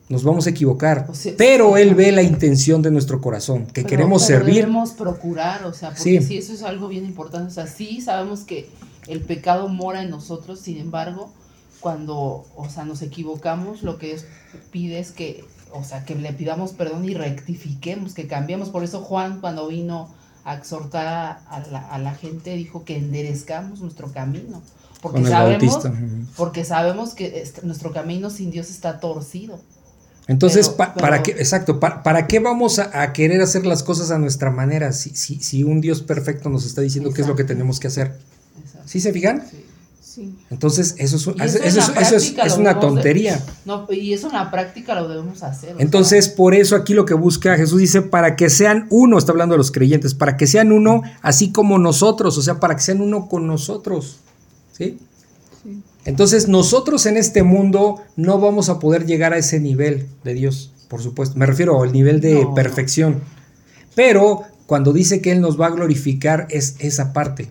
Nos 0.10 0.24
vamos 0.24 0.48
a 0.48 0.50
equivocar, 0.50 1.06
O 1.10 1.14
sea, 1.14 1.34
pero. 1.38 1.78
Él 1.78 1.94
ve 1.96 2.12
la 2.12 2.24
intención 2.24 2.82
de 2.82 2.90
nuestro 2.92 3.22
corazón, 3.22 3.66
que 3.68 3.84
Pero- 3.84 3.88
queremos 3.88 4.26
pero 4.26 4.40
servir. 4.40 4.56
Debemos 4.62 4.92
procurar, 4.92 5.64
o 5.66 5.74
sea, 5.74 5.90
porque 5.90 6.04
Sí. 6.20 6.22
sí. 6.24 6.38
eso 6.38 6.52
es 6.54 6.64
algo 6.64 6.88
bien 6.88 7.06
importante. 7.06 7.48
O 7.48 7.54
sea, 7.54 7.68
sí 7.68 8.02
sabemos 8.02 8.42
que 8.42 8.70
el 9.08 9.22
pecado 9.22 9.68
mora 9.70 10.02
en 10.02 10.10
nosotros, 10.10 10.60
sin 10.60 10.78
embargo, 10.78 11.32
cuando, 11.80 12.46
o 12.56 12.70
sea, 12.70 12.84
nos 12.86 13.02
equivocamos, 13.04 13.84
lo 13.84 13.98
que 13.98 14.08
Dios 14.08 14.26
pide 14.72 15.00
es 15.00 15.12
que, 15.12 15.46
o 15.72 15.84
sea, 15.84 16.04
que 16.04 16.16
le 16.16 16.34
pidamos 16.34 16.74
perdón 16.74 17.06
y 17.06 17.14
rectifiquemos, 17.14 18.14
que 18.16 18.28
cambiemos. 18.28 18.70
Por 18.70 18.84
eso 18.84 19.02
Juan, 19.02 19.40
cuando 19.40 19.68
vino 19.68 20.10
a 20.44 20.56
exhortar 20.56 21.06
a, 21.08 21.32
a 21.50 21.60
la, 21.72 21.88
a 21.88 22.00
la 22.00 22.16
gente, 22.16 22.56
dijo 22.56 22.84
que 22.84 22.98
enderezcamos 22.98 23.80
nuestro 23.82 24.12
camino. 24.12 24.62
Porque 25.02 25.24
sabemos, 25.24 25.62
Bautista. 25.84 25.94
Porque 26.36 26.66
sabemos 26.66 27.14
que 27.14 27.42
est- 27.42 27.64
nuestro 27.64 27.94
camino 27.94 28.30
sin 28.30 28.52
Dios 28.52 28.70
está 28.70 29.00
torcido. 29.00 29.60
Entonces, 30.30 30.68
Pero- 30.68 30.78
pa- 30.78 30.94
pero- 30.94 31.02
¿para 31.06 31.24
qué? 31.24 31.32
Exacto, 31.32 31.80
pa- 31.80 32.02
¿para 32.04 32.26
qué 32.28 32.40
vamos 32.40 32.80
a, 32.80 33.02
a 33.02 33.12
querer 33.14 33.42
hacer 33.42 33.66
las 33.66 33.84
cosas 33.84 34.12
a 34.12 34.18
nuestra 34.18 34.52
manera 34.52 34.94
si, 34.94 35.10
si, 35.10 35.42
si 35.42 35.64
un 35.64 35.82
Dios 35.82 36.02
perfecto 36.02 36.50
nos 36.50 36.66
está 36.66 36.82
diciendo 36.82 37.12
qué 37.12 37.22
es 37.24 37.28
lo 37.28 37.36
que 37.36 37.44
tenemos 37.44 37.80
que 37.80 37.88
hacer? 37.88 38.16
Exacto. 38.64 38.88
¿Sí 38.88 39.02
se 39.02 39.12
fijan? 39.12 39.44
Sí. 39.50 39.66
Sí. 40.02 40.36
Entonces, 40.50 40.96
eso 40.98 41.18
es, 41.18 41.28
un- 41.28 41.36
Y 41.38 41.42
eso 41.44 41.58
eso 41.58 41.64
en 41.64 41.68
es- 41.68 41.76
la 41.76 42.02
eso 42.02 42.16
es- 42.16 42.24
práctica 42.24 42.44
es 42.44 42.54
lo 42.54 42.60
una 42.62 42.74
de- 42.74 42.80
tontería. 42.82 43.44
No, 43.66 43.86
y 43.92 44.14
eso 44.14 44.28
en 44.28 44.34
la 44.34 44.50
práctica 44.52 44.96
lo 44.96 45.08
debemos 45.08 45.44
hacer. 45.44 45.76
Entonces, 45.80 46.26
sea, 46.26 46.36
por 46.36 46.54
eso 46.56 46.76
aquí 46.76 46.94
lo 46.94 47.06
que 47.06 47.14
busca 47.14 47.56
Jesús 47.58 47.80
dice, 47.80 48.02
para 48.02 48.36
que 48.36 48.50
sean 48.50 48.88
uno, 48.90 49.18
está 49.18 49.32
hablando 49.32 49.54
de 49.54 49.58
los 49.60 49.72
creyentes, 49.72 50.14
para 50.16 50.36
que 50.38 50.48
sean 50.48 50.72
uno 50.72 51.02
así 51.22 51.52
como 51.52 51.78
nosotros, 51.80 52.38
o 52.38 52.42
sea, 52.42 52.60
para 52.60 52.76
que 52.76 52.82
sean 52.82 53.02
uno 53.02 53.28
con 53.28 53.46
nosotros. 53.48 54.18
¿Sí? 54.78 54.98
Entonces 56.06 56.48
nosotros 56.48 57.06
en 57.06 57.18
este 57.18 57.44
mundo 57.44 58.02
no 58.16 58.40
vamos 58.40 58.70
a 58.70 58.80
poder 58.80 59.06
llegar 59.06 59.34
a 59.34 59.38
ese 59.38 59.60
nivel 59.60 60.08
de 60.24 60.34
Dios, 60.34 60.74
por 60.88 61.02
supuesto. 61.02 61.38
Me 61.38 61.46
refiero 61.46 61.82
al 61.82 61.92
nivel 61.92 62.22
de 62.22 62.44
No, 62.44 62.54
perfección. 62.54 63.22
Pero 63.96 64.44
cuando 64.66 64.94
dice 64.94 65.22
que 65.22 65.32
Él 65.32 65.42
nos 65.42 65.60
va 65.60 65.68
a 65.68 65.72
glorificar 65.72 66.48
es 66.50 66.76
esa 66.80 67.14
parte. 67.14 67.50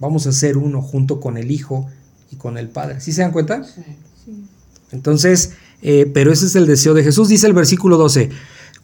Vamos 0.00 0.26
a 0.26 0.32
ser 0.32 0.56
uno 0.56 0.82
junto 0.82 1.20
con 1.20 1.36
el 1.36 1.50
Hijo 1.50 1.86
y 2.30 2.36
con 2.36 2.58
el 2.58 2.68
Padre. 2.68 3.00
¿Sí 3.00 3.12
se 3.12 3.22
dan 3.22 3.32
cuenta? 3.32 3.62
sí. 3.64 3.82
Sí. 4.24 4.44
Entonces, 4.92 5.52
eh, 5.82 6.10
pero 6.12 6.32
ese 6.32 6.46
es 6.46 6.56
el 6.56 6.66
deseo 6.66 6.94
de 6.94 7.04
Jesús. 7.04 7.28
Dice 7.28 7.46
el 7.46 7.52
versículo 7.52 7.96
12, 7.98 8.30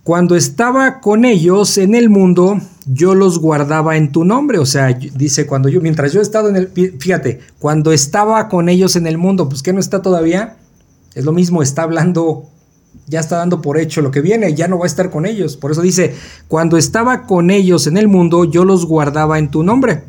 cuando 0.03 0.37
estaba 0.37 1.01
con 1.01 1.25
ellos 1.25 1.79
en 1.79 1.95
el 1.95 2.11
mundo, 2.11 2.61
yo 2.93 3.15
los 3.15 3.39
guardaba 3.39 3.97
en 3.97 4.11
tu 4.13 4.25
nombre. 4.25 4.59
O 4.59 4.67
sea, 4.67 4.89
dice, 4.89 5.47
cuando 5.47 5.69
yo, 5.69 5.81
mientras 5.81 6.13
yo 6.13 6.21
he 6.21 6.23
estado 6.23 6.49
en 6.49 6.57
el, 6.57 6.73
fí- 6.73 6.99
fíjate, 6.99 7.41
cuando 7.59 7.93
estaba 7.93 8.49
con 8.49 8.69
ellos 8.69 8.97
en 8.97 9.07
el 9.07 9.19
mundo, 9.19 9.49
pues 9.49 9.63
que 9.63 9.73
no 9.73 9.81
está 9.81 10.03
todavía, 10.03 10.57
es 11.15 11.25
lo 11.25 11.33
mismo, 11.33 11.63
está 11.63 11.83
hablando, 11.83 12.45
ya 13.07 13.21
está 13.21 13.37
dando 13.37 13.61
por 13.63 13.79
hecho 13.79 14.01
lo 14.03 14.11
que 14.11 14.21
viene, 14.21 14.55
ya 14.55 14.69
no 14.69 14.79
va 14.79 14.85
a 14.85 14.89
estar 14.89 15.11
con 15.11 15.27
ellos. 15.27 15.57
Por 15.57 15.73
eso 15.73 15.83
dice, 15.83 16.15
cuando 16.49 16.77
estaba 16.77 17.27
con 17.27 17.51
ellos 17.51 17.87
en 17.87 17.97
el 17.97 18.09
mundo, 18.09 18.45
yo 18.45 18.65
los 18.65 18.87
guardaba 18.87 19.39
en 19.39 19.51
tu 19.51 19.63
nombre. 19.63 20.03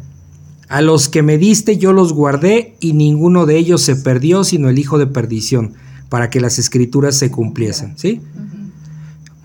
A 0.69 0.81
los 0.81 1.09
que 1.09 1.21
me 1.21 1.37
diste 1.37 1.77
yo 1.77 1.91
los 1.91 2.13
guardé 2.13 2.75
y 2.79 2.93
ninguno 2.93 3.45
de 3.45 3.57
ellos 3.57 3.81
se 3.81 3.97
perdió, 3.97 4.43
sino 4.45 4.69
el 4.69 4.79
hijo 4.79 4.97
de 4.97 5.05
perdición, 5.07 5.73
para 6.07 6.29
que 6.29 6.39
las 6.39 6.59
escrituras 6.59 7.15
se 7.17 7.29
cumpliesen. 7.29 7.97
¿Sí? 7.97 8.21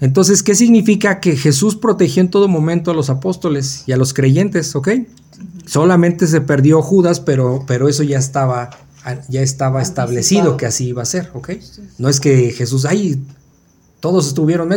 Entonces, 0.01 0.43
¿qué 0.43 0.55
significa 0.55 1.21
que 1.21 1.37
Jesús 1.37 1.77
protegió 1.77 2.21
en 2.21 2.31
todo 2.31 2.49
momento 2.49 2.91
a 2.91 2.95
los 2.95 3.09
apóstoles 3.09 3.85
y 3.87 3.93
a 3.93 3.97
los 3.97 4.13
creyentes? 4.13 4.77
¿Ok? 4.77 4.89
Solamente 5.67 6.27
se 6.27 6.41
perdió 6.41 6.83
Judas, 6.83 7.21
pero, 7.21 7.65
pero 7.67 7.89
eso 7.89 8.03
ya 8.03 8.19
estaba, 8.19 8.71
ya 9.29 9.41
estaba 9.41 9.83
establecido 9.83 10.57
que 10.57 10.67
así 10.67 10.89
iba 10.89 11.03
a 11.03 11.07
ser, 11.07 11.31
¿ok? 11.35 11.51
No 11.99 12.09
es 12.09 12.21
que 12.21 12.53
Jesús, 12.53 12.85
ay, 12.85 13.21
todos 14.01 14.29
estuvieron 14.29 14.69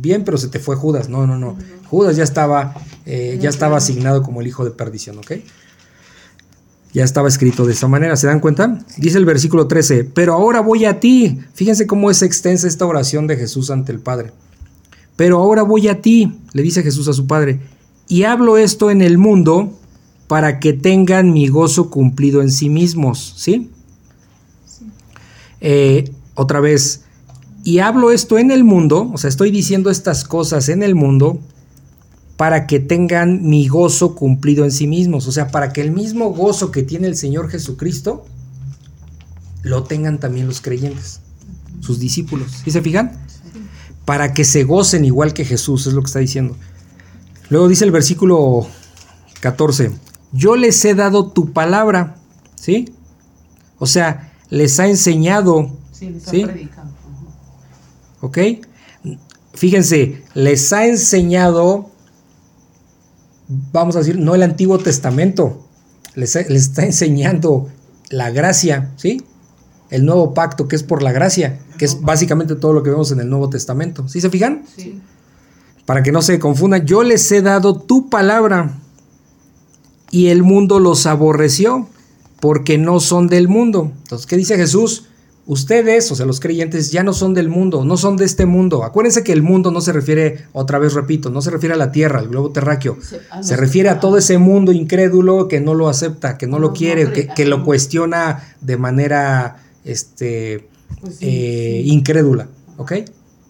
bien, 0.00 0.24
pero 0.24 0.38
se 0.38 0.48
te 0.48 0.58
fue 0.58 0.76
Judas. 0.76 1.08
No, 1.08 1.26
no, 1.26 1.38
no. 1.38 1.56
Judas 1.88 2.16
ya 2.16 2.24
estaba, 2.24 2.74
eh, 3.06 3.38
ya 3.40 3.48
estaba 3.48 3.76
asignado 3.76 4.22
como 4.22 4.40
el 4.40 4.46
hijo 4.46 4.64
de 4.64 4.72
perdición, 4.72 5.18
¿ok? 5.18 5.32
Ya 6.92 7.02
estaba 7.02 7.28
escrito 7.28 7.64
de 7.64 7.72
esa 7.72 7.88
manera, 7.88 8.16
¿se 8.16 8.26
dan 8.26 8.40
cuenta? 8.40 8.84
Dice 8.98 9.18
el 9.18 9.24
versículo 9.24 9.66
13, 9.66 10.04
pero 10.04 10.34
ahora 10.34 10.60
voy 10.60 10.84
a 10.84 11.00
ti. 11.00 11.40
Fíjense 11.54 11.86
cómo 11.86 12.10
es 12.10 12.22
extensa 12.22 12.68
esta 12.68 12.86
oración 12.86 13.26
de 13.26 13.36
Jesús 13.36 13.70
ante 13.70 13.90
el 13.90 14.00
Padre. 14.00 14.32
Pero 15.16 15.38
ahora 15.38 15.62
voy 15.62 15.88
a 15.88 16.00
ti, 16.00 16.40
le 16.52 16.62
dice 16.62 16.82
Jesús 16.82 17.08
a 17.08 17.12
su 17.12 17.26
Padre, 17.26 17.60
y 18.08 18.24
hablo 18.24 18.58
esto 18.58 18.90
en 18.90 19.02
el 19.02 19.18
mundo 19.18 19.72
para 20.26 20.58
que 20.60 20.72
tengan 20.72 21.32
mi 21.32 21.48
gozo 21.48 21.90
cumplido 21.90 22.42
en 22.42 22.50
sí 22.50 22.68
mismos, 22.68 23.34
¿sí? 23.36 23.70
Eh, 25.60 26.10
otra 26.34 26.60
vez, 26.60 27.04
y 27.62 27.78
hablo 27.78 28.10
esto 28.10 28.38
en 28.38 28.50
el 28.50 28.64
mundo, 28.64 29.10
o 29.12 29.18
sea, 29.18 29.28
estoy 29.28 29.50
diciendo 29.50 29.90
estas 29.90 30.24
cosas 30.24 30.68
en 30.68 30.82
el 30.82 30.94
mundo 30.94 31.38
para 32.36 32.66
que 32.66 32.80
tengan 32.80 33.48
mi 33.48 33.68
gozo 33.68 34.14
cumplido 34.14 34.64
en 34.64 34.72
sí 34.72 34.86
mismos, 34.86 35.26
o 35.28 35.32
sea, 35.32 35.48
para 35.48 35.72
que 35.72 35.80
el 35.80 35.92
mismo 35.92 36.30
gozo 36.30 36.70
que 36.70 36.82
tiene 36.82 37.06
el 37.06 37.16
Señor 37.16 37.48
Jesucristo 37.48 38.24
lo 39.62 39.84
tengan 39.84 40.18
también 40.18 40.46
los 40.46 40.60
creyentes, 40.60 41.20
sus 41.80 41.98
discípulos. 41.98 42.50
¿Sí 42.64 42.70
se 42.70 42.82
fijan? 42.82 43.23
Para 44.04 44.34
que 44.34 44.44
se 44.44 44.64
gocen 44.64 45.04
igual 45.04 45.32
que 45.32 45.44
Jesús, 45.44 45.86
es 45.86 45.94
lo 45.94 46.02
que 46.02 46.06
está 46.06 46.18
diciendo. 46.18 46.56
Luego 47.48 47.68
dice 47.68 47.84
el 47.84 47.90
versículo 47.90 48.66
14, 49.40 49.92
yo 50.32 50.56
les 50.56 50.84
he 50.84 50.94
dado 50.94 51.30
tu 51.30 51.52
palabra, 51.52 52.16
¿sí? 52.54 52.92
O 53.78 53.86
sea, 53.86 54.32
les 54.50 54.78
ha 54.80 54.88
enseñado 54.88 55.70
Sí, 55.92 56.10
les 56.10 56.24
¿Sí? 56.24 56.42
ha 56.42 56.46
predicado. 56.46 56.88
Ajá. 56.88 58.16
¿Ok? 58.20 58.38
Fíjense, 59.54 60.24
les 60.34 60.72
ha 60.72 60.86
enseñado, 60.86 61.90
vamos 63.72 63.94
a 63.94 64.00
decir, 64.00 64.18
no 64.18 64.34
el 64.34 64.42
Antiguo 64.42 64.78
Testamento, 64.78 65.64
les, 66.16 66.34
les 66.34 66.62
está 66.62 66.84
enseñando 66.84 67.68
la 68.10 68.30
gracia, 68.30 68.90
¿sí? 68.96 69.22
El 69.94 70.04
nuevo 70.04 70.34
pacto 70.34 70.66
que 70.68 70.76
es 70.76 70.82
por 70.82 71.02
la 71.02 71.12
gracia, 71.12 71.58
que 71.78 71.84
es 71.84 72.00
básicamente 72.00 72.56
todo 72.56 72.72
lo 72.72 72.82
que 72.82 72.90
vemos 72.90 73.12
en 73.12 73.20
el 73.20 73.28
Nuevo 73.30 73.48
Testamento. 73.50 74.08
¿Sí 74.08 74.20
se 74.20 74.28
fijan? 74.30 74.64
Sí. 74.76 75.00
Para 75.86 76.02
que 76.02 76.10
no 76.12 76.22
se 76.22 76.38
confundan, 76.38 76.84
yo 76.86 77.02
les 77.02 77.30
he 77.30 77.42
dado 77.42 77.76
tu 77.78 78.08
palabra 78.08 78.78
y 80.10 80.28
el 80.28 80.42
mundo 80.42 80.80
los 80.80 81.06
aborreció 81.06 81.88
porque 82.40 82.78
no 82.78 83.00
son 83.00 83.28
del 83.28 83.48
mundo. 83.48 83.92
Entonces, 84.02 84.26
¿qué 84.26 84.36
dice 84.36 84.56
Jesús? 84.56 85.06
Ustedes, 85.46 86.10
o 86.10 86.14
sea, 86.14 86.24
los 86.24 86.40
creyentes, 86.40 86.90
ya 86.90 87.02
no 87.02 87.12
son 87.12 87.34
del 87.34 87.50
mundo, 87.50 87.84
no 87.84 87.98
son 87.98 88.16
de 88.16 88.24
este 88.24 88.46
mundo. 88.46 88.82
Acuérdense 88.82 89.22
que 89.22 89.32
el 89.32 89.42
mundo 89.42 89.70
no 89.70 89.82
se 89.82 89.92
refiere, 89.92 90.46
otra 90.54 90.78
vez 90.78 90.94
repito, 90.94 91.28
no 91.28 91.42
se 91.42 91.50
refiere 91.50 91.74
a 91.74 91.78
la 91.78 91.92
tierra, 91.92 92.18
al 92.20 92.28
globo 92.28 92.50
terráqueo. 92.50 92.96
Se- 93.02 93.20
a 93.30 93.42
Se 93.42 93.52
los- 93.52 93.60
refiere 93.60 93.90
a 93.90 94.00
todo 94.00 94.16
ese 94.16 94.38
mundo 94.38 94.72
incrédulo 94.72 95.46
que 95.48 95.60
no 95.60 95.74
lo 95.74 95.88
acepta, 95.90 96.38
que 96.38 96.46
no 96.46 96.58
lo 96.58 96.72
quiere, 96.72 97.04
no 97.04 97.12
que, 97.12 97.28
que 97.28 97.44
lo 97.44 97.62
cuestiona 97.62 98.42
de 98.62 98.78
manera 98.78 99.58
este, 99.84 100.68
Pues 101.00 101.16
sí, 101.16 101.26
eh, 101.26 101.82
sí. 101.84 101.90
incrédula. 101.90 102.48
¿Ok? 102.76 102.92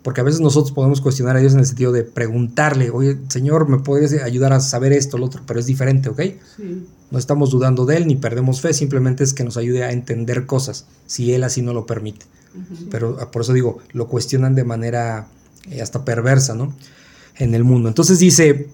Porque 0.03 0.21
a 0.21 0.25
veces 0.25 0.41
nosotros 0.41 0.73
podemos 0.73 1.01
cuestionar 1.01 1.37
a 1.37 1.41
Dios 1.41 1.55
en 1.55 1.61
el 1.61 1.67
sentido 1.67 1.91
de 1.91 2.03
preguntarle, 2.05 2.91
oye, 2.91 3.17
Señor, 3.29 3.69
¿me 3.69 3.79
podrías 3.79 4.13
ayudar 4.23 4.53
a 4.53 4.61
saber 4.61 4.93
esto, 4.93 5.17
lo 5.17 5.27
otro? 5.27 5.41
Pero 5.47 5.59
es 5.59 5.65
diferente, 5.65 6.11
¿ok? 6.11 6.21
Sí. 6.57 6.87
No 7.11 7.19
estamos 7.19 7.51
dudando 7.51 7.87
de 7.87 7.97
Él 7.97 8.07
ni 8.07 8.17
perdemos 8.17 8.61
fe, 8.61 8.75
simplemente 8.75 9.25
es 9.25 9.33
que 9.33 9.45
nos 9.45 9.57
ayude 9.57 9.83
a 9.83 9.93
entender 9.93 10.45
cosas, 10.47 10.87
si 11.07 11.33
Él 11.33 11.43
así 11.45 11.63
no 11.63 11.73
lo 11.73 11.87
permite. 11.87 12.27
Pero 12.91 13.17
por 13.31 13.43
eso 13.43 13.53
digo, 13.53 13.79
lo 13.93 14.07
cuestionan 14.07 14.55
de 14.55 14.65
manera 14.65 15.27
eh, 15.71 15.81
hasta 15.81 16.05
perversa, 16.05 16.55
¿no? 16.55 16.75
En 17.37 17.55
el 17.55 17.65
mundo. 17.65 17.89
Entonces 17.89 18.19
dice, 18.19 18.69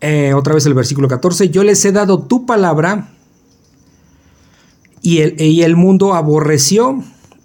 eh, 0.00 0.32
otra 0.34 0.54
vez 0.54 0.66
el 0.66 0.74
versículo 0.74 1.08
14, 1.08 1.50
yo 1.50 1.62
les 1.62 1.84
he 1.84 1.92
dado 1.92 2.22
tu 2.22 2.46
palabra 2.46 3.12
y 5.02 5.18
el, 5.18 5.40
y 5.40 5.62
el 5.62 5.76
mundo 5.76 6.14
aborreció, 6.14 7.02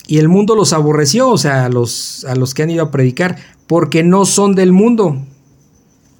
y 0.07 0.17
el 0.19 0.27
mundo 0.29 0.55
los 0.55 0.73
aborreció, 0.73 1.29
o 1.29 1.37
sea, 1.37 1.65
a 1.65 1.69
los, 1.69 2.25
a 2.25 2.35
los 2.35 2.53
que 2.53 2.63
han 2.63 2.69
ido 2.69 2.83
a 2.83 2.91
predicar, 2.91 3.37
porque 3.67 4.03
no 4.03 4.25
son 4.25 4.53
del 4.55 4.71
mundo, 4.71 5.17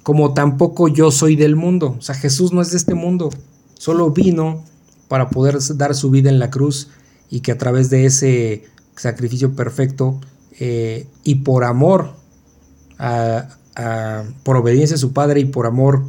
como 0.02 0.34
tampoco 0.34 0.88
yo 0.88 1.10
soy 1.10 1.36
del 1.36 1.56
mundo. 1.56 1.96
O 1.98 2.02
sea, 2.02 2.14
Jesús 2.14 2.52
no 2.52 2.60
es 2.62 2.70
de 2.72 2.78
este 2.78 2.94
mundo, 2.94 3.30
solo 3.74 4.10
vino 4.10 4.64
para 5.08 5.30
poder 5.30 5.58
dar 5.76 5.94
su 5.94 6.10
vida 6.10 6.30
en 6.30 6.38
la 6.38 6.50
cruz 6.50 6.88
y 7.30 7.40
que 7.40 7.52
a 7.52 7.58
través 7.58 7.90
de 7.90 8.06
ese 8.06 8.64
sacrificio 8.96 9.54
perfecto 9.54 10.20
eh, 10.58 11.06
y 11.22 11.36
por 11.36 11.64
amor, 11.64 12.14
a- 12.98 13.48
por 14.42 14.56
obediencia 14.56 14.94
a 14.94 14.98
su 14.98 15.12
Padre 15.12 15.40
y 15.40 15.44
por 15.44 15.66
amor 15.66 16.02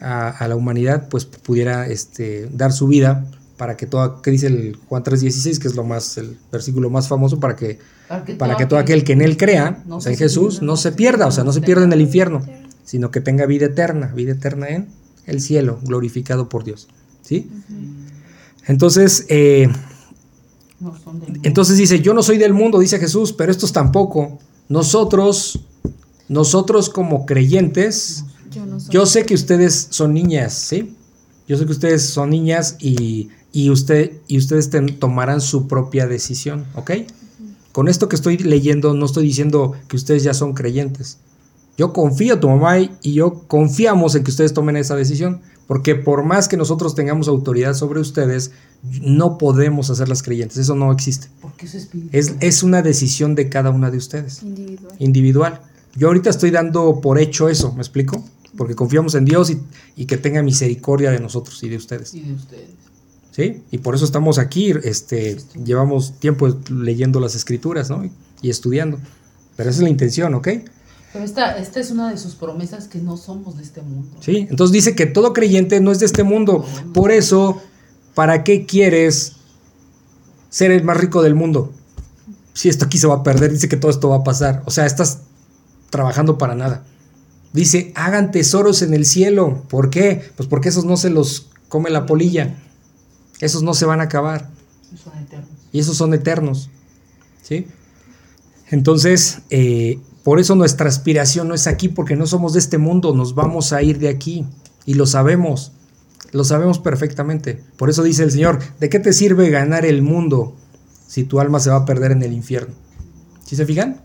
a, 0.00 0.28
a 0.28 0.46
la 0.46 0.56
humanidad, 0.56 1.08
pues 1.08 1.24
pudiera 1.24 1.86
este, 1.88 2.48
dar 2.52 2.70
su 2.72 2.86
vida 2.86 3.24
para 3.64 3.78
que 3.78 3.86
todo, 3.86 4.20
¿qué 4.20 4.30
dice 4.30 4.48
el 4.48 4.76
Juan 4.90 5.02
3.16? 5.02 5.58
Que 5.58 5.68
es 5.68 5.74
lo 5.74 5.84
más, 5.84 6.18
el 6.18 6.36
versículo 6.52 6.90
más 6.90 7.08
famoso, 7.08 7.40
para 7.40 7.56
que, 7.56 7.78
Para 8.06 8.22
que, 8.22 8.34
para 8.34 8.56
que 8.58 8.66
todo 8.66 8.78
aquel 8.78 9.04
que 9.04 9.14
en 9.14 9.22
él 9.22 9.38
crea, 9.38 9.82
o 9.88 10.02
sea, 10.02 10.12
en 10.12 10.18
Jesús, 10.18 10.60
no 10.60 10.76
se 10.76 10.92
pierda, 10.92 11.26
o 11.26 11.30
sea, 11.30 11.44
no 11.44 11.52
se 11.54 11.62
pierda 11.62 11.82
en 11.82 11.90
el 11.94 12.02
infierno, 12.02 12.42
sino 12.84 13.10
que 13.10 13.22
tenga 13.22 13.46
vida 13.46 13.64
eterna, 13.64 14.08
vida 14.08 14.32
eterna 14.32 14.68
en 14.68 14.88
el 15.24 15.40
cielo, 15.40 15.78
glorificado 15.82 16.50
por 16.50 16.62
Dios. 16.64 16.88
¿Sí? 17.22 17.50
Entonces, 18.66 19.24
eh, 19.30 19.70
No 20.78 20.94
entonces 21.42 21.78
dice, 21.78 22.00
yo 22.02 22.12
no 22.12 22.22
soy 22.22 22.36
del 22.36 22.52
mundo, 22.52 22.78
dice 22.78 22.98
Jesús, 22.98 23.32
pero 23.32 23.50
estos 23.50 23.72
tampoco. 23.72 24.40
Nosotros, 24.68 25.60
nosotros 26.28 26.90
como 26.90 27.24
creyentes, 27.24 28.26
Yo 28.50 28.66
no 28.66 28.78
yo 28.90 29.06
sé 29.06 29.24
que 29.24 29.32
ustedes 29.32 29.86
son 29.88 30.12
niñas, 30.12 30.52
¿sí? 30.52 30.94
Yo 31.46 31.58
sé 31.58 31.66
que 31.66 31.72
ustedes 31.72 32.08
son 32.08 32.30
niñas 32.30 32.76
y, 32.80 33.28
y 33.54 33.70
usted, 33.70 34.12
y 34.28 34.36
ustedes 34.36 34.68
ten- 34.68 34.98
tomarán 34.98 35.40
su 35.40 35.66
propia 35.68 36.06
decisión, 36.06 36.66
¿ok? 36.74 36.90
Con 37.72 37.88
esto 37.88 38.08
que 38.08 38.16
estoy 38.16 38.36
leyendo 38.38 38.92
no 38.94 39.06
estoy 39.06 39.24
diciendo 39.24 39.72
que 39.88 39.96
ustedes 39.96 40.22
ya 40.24 40.34
son 40.34 40.52
creyentes. 40.54 41.18
Yo 41.78 41.92
confío, 41.92 42.38
tu 42.38 42.48
mamá 42.48 42.78
y 42.78 43.12
yo 43.14 43.44
confiamos 43.48 44.14
en 44.14 44.22
que 44.24 44.30
ustedes 44.30 44.52
tomen 44.54 44.76
esa 44.76 44.94
decisión, 44.94 45.40
porque 45.66 45.94
por 45.94 46.24
más 46.24 46.46
que 46.48 46.56
nosotros 46.56 46.94
tengamos 46.94 47.26
autoridad 47.26 47.74
sobre 47.74 47.98
ustedes, 48.00 48.50
no 49.00 49.38
podemos 49.38 49.88
hacerlas 49.90 50.22
creyentes, 50.22 50.58
eso 50.58 50.74
no 50.76 50.92
existe. 50.92 51.28
Porque 51.40 51.66
es 51.66 51.74
espíritu. 51.74 52.10
Es, 52.12 52.34
es 52.40 52.62
una 52.62 52.82
decisión 52.82 53.34
de 53.34 53.48
cada 53.48 53.70
una 53.70 53.90
de 53.90 53.96
ustedes 53.98 54.42
Individual. 54.42 54.94
individual. 54.98 55.60
Yo 55.96 56.08
ahorita 56.08 56.30
estoy 56.30 56.50
dando 56.50 57.00
por 57.00 57.18
hecho 57.18 57.48
eso, 57.48 57.72
¿me 57.72 57.80
explico? 57.80 58.22
Porque 58.56 58.74
confiamos 58.76 59.14
en 59.16 59.24
Dios 59.24 59.50
y, 59.50 59.58
y 59.96 60.06
que 60.06 60.16
tenga 60.16 60.42
misericordia 60.42 61.10
de 61.10 61.18
nosotros 61.18 61.60
y 61.64 61.68
de 61.68 61.76
ustedes. 61.76 62.14
Y 62.14 62.20
de 62.20 62.34
ustedes. 62.34 62.68
¿Sí? 63.34 63.64
Y 63.72 63.78
por 63.78 63.96
eso 63.96 64.04
estamos 64.04 64.38
aquí, 64.38 64.72
este, 64.84 65.38
llevamos 65.64 66.20
tiempo 66.20 66.56
leyendo 66.70 67.18
las 67.18 67.34
escrituras, 67.34 67.90
¿no? 67.90 68.08
Y 68.40 68.48
estudiando. 68.48 68.98
Pero 69.56 69.70
esa 69.70 69.78
es 69.78 69.82
la 69.82 69.88
intención, 69.88 70.34
¿ok? 70.34 70.48
Pero 71.12 71.24
esta, 71.24 71.58
esta 71.58 71.80
es 71.80 71.90
una 71.90 72.12
de 72.12 72.16
sus 72.16 72.36
promesas 72.36 72.86
que 72.86 72.98
no 72.98 73.16
somos 73.16 73.56
de 73.56 73.64
este 73.64 73.82
mundo. 73.82 74.16
¿Sí? 74.20 74.46
Entonces 74.48 74.72
dice 74.72 74.94
que 74.94 75.06
todo 75.06 75.32
creyente 75.32 75.80
no 75.80 75.90
es 75.90 75.98
de 75.98 76.06
este 76.06 76.22
mundo. 76.22 76.64
Por 76.92 77.10
eso, 77.10 77.60
¿para 78.14 78.44
qué 78.44 78.66
quieres 78.66 79.32
ser 80.48 80.70
el 80.70 80.84
más 80.84 80.96
rico 80.96 81.20
del 81.20 81.34
mundo? 81.34 81.72
Si 82.52 82.68
esto 82.68 82.84
aquí 82.84 82.98
se 82.98 83.08
va 83.08 83.14
a 83.14 83.22
perder, 83.24 83.50
dice 83.50 83.68
que 83.68 83.76
todo 83.76 83.90
esto 83.90 84.10
va 84.10 84.18
a 84.18 84.24
pasar. 84.24 84.62
O 84.64 84.70
sea, 84.70 84.86
estás 84.86 85.22
trabajando 85.90 86.38
para 86.38 86.54
nada. 86.54 86.84
Dice, 87.52 87.92
hagan 87.96 88.30
tesoros 88.30 88.82
en 88.82 88.94
el 88.94 89.04
cielo. 89.06 89.64
¿Por 89.68 89.90
qué? 89.90 90.22
Pues 90.36 90.48
porque 90.48 90.68
esos 90.68 90.84
no 90.84 90.96
se 90.96 91.10
los 91.10 91.48
come 91.68 91.90
la 91.90 92.06
polilla. 92.06 92.60
Esos 93.40 93.62
no 93.62 93.74
se 93.74 93.86
van 93.86 94.00
a 94.00 94.04
acabar. 94.04 94.50
Son 95.02 95.16
eternos. 95.18 95.50
Y 95.72 95.78
esos 95.80 95.96
son 95.96 96.14
eternos. 96.14 96.70
¿Sí? 97.42 97.66
Entonces, 98.70 99.40
eh, 99.50 99.98
por 100.22 100.40
eso 100.40 100.54
nuestra 100.54 100.88
aspiración 100.88 101.48
no 101.48 101.54
es 101.54 101.66
aquí, 101.66 101.88
porque 101.88 102.16
no 102.16 102.26
somos 102.26 102.54
de 102.54 102.58
este 102.58 102.78
mundo, 102.78 103.14
nos 103.14 103.34
vamos 103.34 103.72
a 103.72 103.82
ir 103.82 103.98
de 103.98 104.08
aquí. 104.08 104.46
Y 104.86 104.94
lo 104.94 105.06
sabemos, 105.06 105.72
lo 106.32 106.44
sabemos 106.44 106.78
perfectamente. 106.78 107.62
Por 107.76 107.90
eso 107.90 108.02
dice 108.02 108.22
el 108.22 108.30
Señor, 108.30 108.58
¿de 108.80 108.88
qué 108.88 108.98
te 108.98 109.12
sirve 109.12 109.50
ganar 109.50 109.84
el 109.84 110.02
mundo 110.02 110.56
si 111.06 111.24
tu 111.24 111.40
alma 111.40 111.60
se 111.60 111.70
va 111.70 111.76
a 111.76 111.84
perder 111.84 112.12
en 112.12 112.22
el 112.22 112.32
infierno? 112.32 112.74
¿Sí 113.44 113.54
se 113.54 113.66
fijan? 113.66 114.00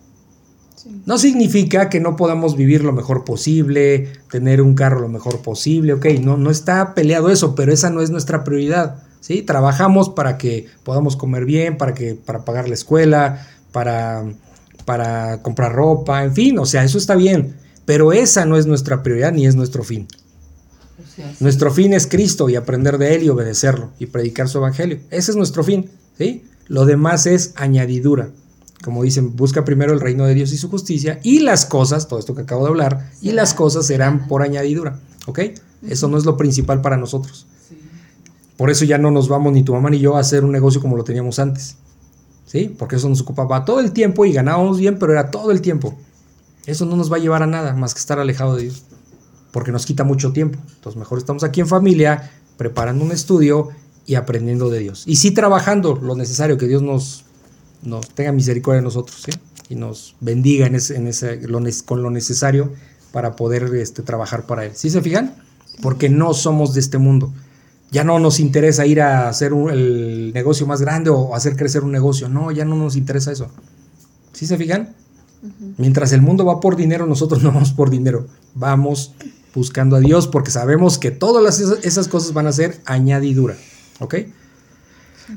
Sí. 0.76 1.02
No 1.06 1.18
significa 1.18 1.90
que 1.90 2.00
no 2.00 2.16
podamos 2.16 2.56
vivir 2.56 2.84
lo 2.84 2.94
mejor 2.94 3.24
posible, 3.24 4.12
tener 4.30 4.62
un 4.62 4.76
carro 4.76 5.00
lo 5.00 5.10
mejor 5.10 5.42
posible, 5.42 5.94
ok, 5.94 6.06
no, 6.22 6.38
no 6.38 6.52
está 6.52 6.94
peleado 6.94 7.30
eso, 7.30 7.56
pero 7.56 7.74
esa 7.74 7.90
no 7.90 8.02
es 8.02 8.10
nuestra 8.12 8.44
prioridad, 8.44 9.04
¿sí? 9.20 9.42
Trabajamos 9.42 10.10
para 10.10 10.38
que 10.38 10.68
podamos 10.84 11.16
comer 11.16 11.46
bien, 11.46 11.78
para, 11.78 11.94
que, 11.94 12.16
para 12.16 12.46
pagar 12.46 12.68
la 12.68 12.74
escuela, 12.74 13.48
para, 13.72 14.26
para 14.86 15.42
comprar 15.42 15.74
ropa, 15.74 16.24
en 16.24 16.34
fin, 16.34 16.60
o 16.60 16.66
sea, 16.66 16.84
eso 16.84 16.98
está 16.98 17.16
bien, 17.16 17.56
pero 17.86 18.14
esa 18.14 18.46
no 18.46 18.58
es 18.58 18.66
nuestra 18.66 19.04
prioridad 19.04 19.32
ni 19.32 19.46
es 19.46 19.56
nuestro 19.56 19.84
fin. 19.84 20.08
Sí. 21.16 21.24
Nuestro 21.40 21.72
fin 21.72 21.94
es 21.94 22.08
Cristo 22.08 22.50
y 22.50 22.56
aprender 22.56 22.98
de 22.98 23.16
Él 23.16 23.24
y 23.24 23.30
obedecerlo 23.30 23.92
y 24.00 24.08
predicar 24.08 24.50
su 24.50 24.58
evangelio. 24.58 25.00
Ese 25.10 25.32
es 25.32 25.38
nuestro 25.38 25.64
fin, 25.64 25.90
¿sí? 26.18 26.44
Lo 26.68 26.86
demás 26.86 27.26
es 27.26 27.54
añadidura. 27.56 28.30
Como 28.84 29.04
dicen, 29.04 29.36
busca 29.36 29.66
primero 29.66 29.92
el 29.92 30.00
reino 30.00 30.26
de 30.26 30.34
Dios 30.34 30.54
y 30.54 30.58
su 30.58 30.70
justicia 30.70 31.20
y 31.24 31.40
las 31.40 31.66
cosas, 31.66 32.08
todo 32.08 32.20
esto 32.20 32.36
que 32.36 32.44
acabo 32.44 32.64
de 32.64 32.70
hablar, 32.70 33.12
y 33.22 33.32
las 33.32 33.54
cosas 33.54 33.86
serán 33.88 34.28
por 34.28 34.42
añadidura, 34.42 35.00
¿ok? 35.26 35.40
Eso 35.88 36.08
no 36.08 36.18
es 36.18 36.26
lo 36.26 36.38
principal 36.38 36.82
para 36.82 36.96
nosotros. 36.96 37.46
Por 38.60 38.70
eso 38.70 38.84
ya 38.84 38.98
no 38.98 39.10
nos 39.10 39.30
vamos 39.30 39.54
ni 39.54 39.64
tu 39.64 39.74
mamá 39.74 39.90
ni 39.90 40.00
yo 40.00 40.18
a 40.18 40.20
hacer 40.20 40.44
un 40.44 40.52
negocio 40.52 40.82
como 40.82 40.98
lo 40.98 41.06
teníamos 41.06 41.40
antes, 41.40 41.78
¿sí? 42.46 42.76
Porque 42.78 42.98
eso 42.98 43.08
nos 43.08 43.22
ocupaba 43.22 43.64
todo 43.64 43.80
el 43.80 43.94
tiempo 43.94 44.26
y 44.26 44.34
ganábamos 44.34 44.80
bien, 44.80 45.00
pero 45.00 45.14
era 45.14 45.32
todo 45.32 45.52
el 45.52 45.62
tiempo. 45.62 45.98
Eso 46.66 46.86
no 46.86 46.98
nos 46.98 47.10
va 47.10 47.16
a 47.16 47.20
llevar 47.20 47.42
a 47.42 47.48
nada 47.48 47.74
más 47.74 47.94
que 47.94 48.02
estar 48.02 48.20
alejado 48.20 48.58
de 48.58 48.64
Dios 48.64 48.84
porque 49.54 49.72
nos 49.72 49.86
quita 49.86 50.04
mucho 50.04 50.34
tiempo. 50.34 50.60
Entonces 50.76 51.00
mejor 51.00 51.20
estamos 51.20 51.46
aquí 51.46 51.62
en 51.62 51.68
familia, 51.68 52.32
preparando 52.58 53.06
un 53.06 53.14
estudio 53.14 53.70
y 54.06 54.16
aprendiendo 54.16 54.70
de 54.70 54.80
Dios. 54.80 55.04
Y 55.06 55.16
sí 55.16 55.32
trabajando 55.32 55.96
lo 55.96 56.18
necesario, 56.18 56.58
que 56.58 56.68
Dios 56.68 56.82
nos, 56.82 57.24
nos 57.82 58.10
tenga 58.10 58.34
misericordia 58.34 58.82
de 58.82 58.84
nosotros 58.84 59.26
y 59.70 59.76
nos 59.76 60.18
bendiga 60.20 60.68
en 60.68 60.76
ese, 60.76 61.48
lo 61.48 61.62
con 61.86 62.04
lo 62.04 62.10
necesario 62.10 62.74
para 63.14 63.36
poder 63.36 63.74
este, 63.76 64.02
trabajar 64.02 64.46
para 64.46 64.66
Él. 64.66 64.72
¿Sí 64.76 64.90
se 64.90 65.02
fijan? 65.02 65.36
Porque 65.82 66.10
no 66.10 66.34
somos 66.34 66.74
de 66.74 66.82
este 66.82 66.98
mundo. 66.98 67.32
Ya 67.92 68.04
no 68.04 68.20
nos 68.20 68.40
interesa 68.40 68.86
ir 68.86 69.02
a 69.02 69.30
hacer 69.30 69.52
un- 69.54 69.72
el 69.72 70.32
negocio 70.34 70.68
más 70.68 70.82
grande 70.82 71.10
o 71.10 71.34
hacer 71.36 71.56
crecer 71.56 71.84
un 71.84 71.92
negocio. 71.92 72.30
No, 72.30 72.52
ya 72.52 72.64
no 72.66 72.76
nos 72.76 72.96
interesa 72.96 73.32
eso. 73.32 73.50
¿Sí 74.34 74.46
se 74.46 74.58
fijan? 74.58 74.96
Mientras 75.78 76.12
el 76.12 76.22
mundo 76.22 76.46
va 76.46 76.60
por 76.60 76.76
dinero, 76.76 77.06
nosotros 77.08 77.42
no 77.44 77.52
vamos 77.52 77.72
por 77.72 77.90
dinero. 77.90 78.28
Vamos 78.54 79.14
buscando 79.56 79.96
a 79.96 80.00
Dios 80.00 80.28
porque 80.28 80.52
sabemos 80.52 80.98
que 81.00 81.10
todas 81.12 81.44
las- 81.44 81.60
esas 81.84 82.08
cosas 82.08 82.34
van 82.34 82.46
a 82.48 82.52
ser 82.52 82.80
añadidura. 82.86 83.56
¿Ok? 84.00 84.16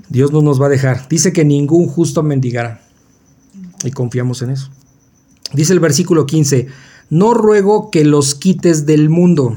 Dios 0.08 0.32
no 0.32 0.42
nos 0.42 0.60
va 0.60 0.66
a 0.66 0.70
dejar. 0.70 1.08
Dice 1.08 1.32
que 1.32 1.44
ningún 1.44 1.86
justo 1.86 2.22
mendigará. 2.22 2.82
Y 3.84 3.90
confiamos 3.90 4.42
en 4.42 4.50
eso. 4.50 4.68
Dice 5.52 5.72
el 5.72 5.80
versículo 5.80 6.24
15, 6.26 6.68
no 7.10 7.34
ruego 7.34 7.90
que 7.90 8.04
los 8.04 8.34
quites 8.34 8.86
del 8.86 9.08
mundo. 9.10 9.56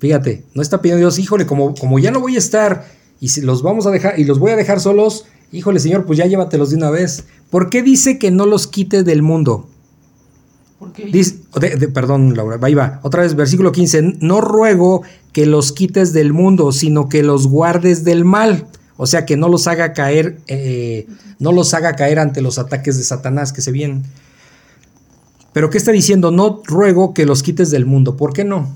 Fíjate, 0.00 0.44
no 0.54 0.62
está 0.62 0.82
pidiendo 0.82 0.98
Dios, 1.00 1.18
híjole, 1.18 1.46
como, 1.46 1.74
como 1.74 1.98
ya 2.00 2.10
no 2.10 2.20
voy 2.20 2.34
a 2.34 2.38
estar 2.38 2.86
y 3.20 3.28
si 3.28 3.42
los 3.42 3.62
vamos 3.62 3.86
a 3.86 3.90
dejar 3.92 4.18
y 4.18 4.24
los 4.24 4.38
voy 4.40 4.50
a 4.50 4.56
dejar 4.56 4.80
solos, 4.80 5.26
híjole 5.52 5.78
Señor, 5.78 6.06
pues 6.06 6.18
ya 6.18 6.26
llévatelos 6.26 6.70
de 6.70 6.76
una 6.76 6.90
vez. 6.90 7.24
¿Por 7.50 7.70
qué 7.70 7.82
dice 7.82 8.18
que 8.18 8.30
no 8.32 8.46
los 8.46 8.66
quites 8.66 9.04
del 9.04 9.22
mundo? 9.22 9.68
Porque 10.78 11.04
Dice, 11.04 11.36
de- 11.60 11.76
de- 11.76 11.88
perdón, 11.88 12.34
Laura, 12.34 12.58
ahí 12.62 12.72
va. 12.74 13.00
Otra 13.02 13.22
vez, 13.22 13.34
versículo 13.34 13.70
15. 13.70 14.16
No 14.20 14.40
ruego 14.40 15.02
que 15.32 15.44
los 15.44 15.72
quites 15.72 16.14
del 16.14 16.32
mundo, 16.32 16.72
sino 16.72 17.10
que 17.10 17.22
los 17.22 17.46
guardes 17.48 18.02
del 18.02 18.24
mal. 18.24 18.66
O 18.96 19.06
sea, 19.06 19.26
que 19.26 19.36
no 19.36 19.48
los 19.50 19.66
haga 19.66 19.92
caer, 19.92 20.38
eh, 20.46 21.06
no 21.38 21.52
los 21.52 21.74
haga 21.74 21.96
caer 21.96 22.18
ante 22.18 22.40
los 22.40 22.58
ataques 22.58 22.96
de 22.96 23.02
Satanás 23.04 23.52
que 23.52 23.60
se 23.60 23.72
vienen. 23.72 24.04
Pero 25.52 25.68
¿qué 25.68 25.76
está 25.76 25.92
diciendo? 25.92 26.30
No 26.30 26.62
ruego 26.64 27.12
que 27.12 27.26
los 27.26 27.42
quites 27.42 27.70
del 27.70 27.84
mundo. 27.84 28.16
¿Por 28.16 28.32
qué 28.32 28.44
no? 28.44 28.74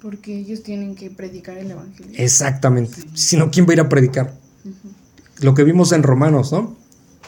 Porque 0.00 0.36
ellos 0.38 0.62
tienen 0.62 0.94
que 0.94 1.10
predicar 1.10 1.58
el 1.58 1.70
evangelio. 1.70 2.12
Exactamente. 2.16 3.02
Si 3.14 3.36
no, 3.36 3.50
¿quién 3.50 3.66
va 3.66 3.70
a 3.70 3.74
ir 3.74 3.80
a 3.80 3.88
predicar? 3.88 4.34
Lo 5.40 5.54
que 5.54 5.64
vimos 5.64 5.92
en 5.92 6.02
Romanos, 6.02 6.52
¿no? 6.52 6.76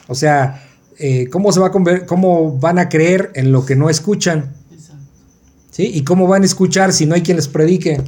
O 0.08 0.14
sea, 0.14 0.64
eh, 0.98 1.28
¿cómo, 1.30 1.52
se 1.52 1.60
va 1.60 1.68
a 1.68 2.06
¿cómo 2.06 2.58
van 2.58 2.78
a 2.78 2.88
creer 2.88 3.30
en 3.34 3.52
lo 3.52 3.64
que 3.66 3.76
no 3.76 3.90
escuchan? 3.90 4.54
Exacto. 4.72 5.04
¿Sí? 5.70 5.90
¿Y 5.92 6.04
cómo 6.04 6.26
van 6.26 6.42
a 6.42 6.46
escuchar 6.46 6.92
si 6.92 7.06
no 7.06 7.14
hay 7.14 7.22
quien 7.22 7.36
les 7.36 7.48
predique? 7.48 8.02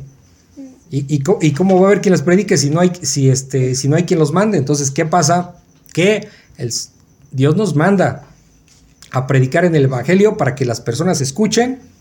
¿Y, 0.90 1.06
y 1.40 1.52
cómo 1.52 1.80
va 1.80 1.86
a 1.86 1.90
haber 1.90 2.00
quien 2.00 2.12
les 2.12 2.22
predique 2.22 2.56
si 2.56 2.70
no 2.70 2.80
hay, 2.80 2.92
si 3.02 3.28
este, 3.28 3.74
si 3.74 3.88
no 3.88 3.96
hay 3.96 4.04
quien 4.04 4.20
los 4.20 4.32
mande? 4.32 4.58
Entonces, 4.58 4.90
¿qué 4.90 5.04
pasa? 5.04 5.56
Que 5.92 6.28
el 6.56 6.72
Dios 7.32 7.56
nos 7.56 7.74
manda 7.74 8.28
a 9.10 9.26
predicar 9.26 9.64
en 9.64 9.74
el 9.74 9.84
Evangelio 9.84 10.36
para 10.36 10.54
que 10.54 10.64
las 10.64 10.80
personas 10.80 11.20
escuchen 11.20 11.78
¿Qué 11.78 11.80
es 11.80 11.82
lo- 11.82 11.93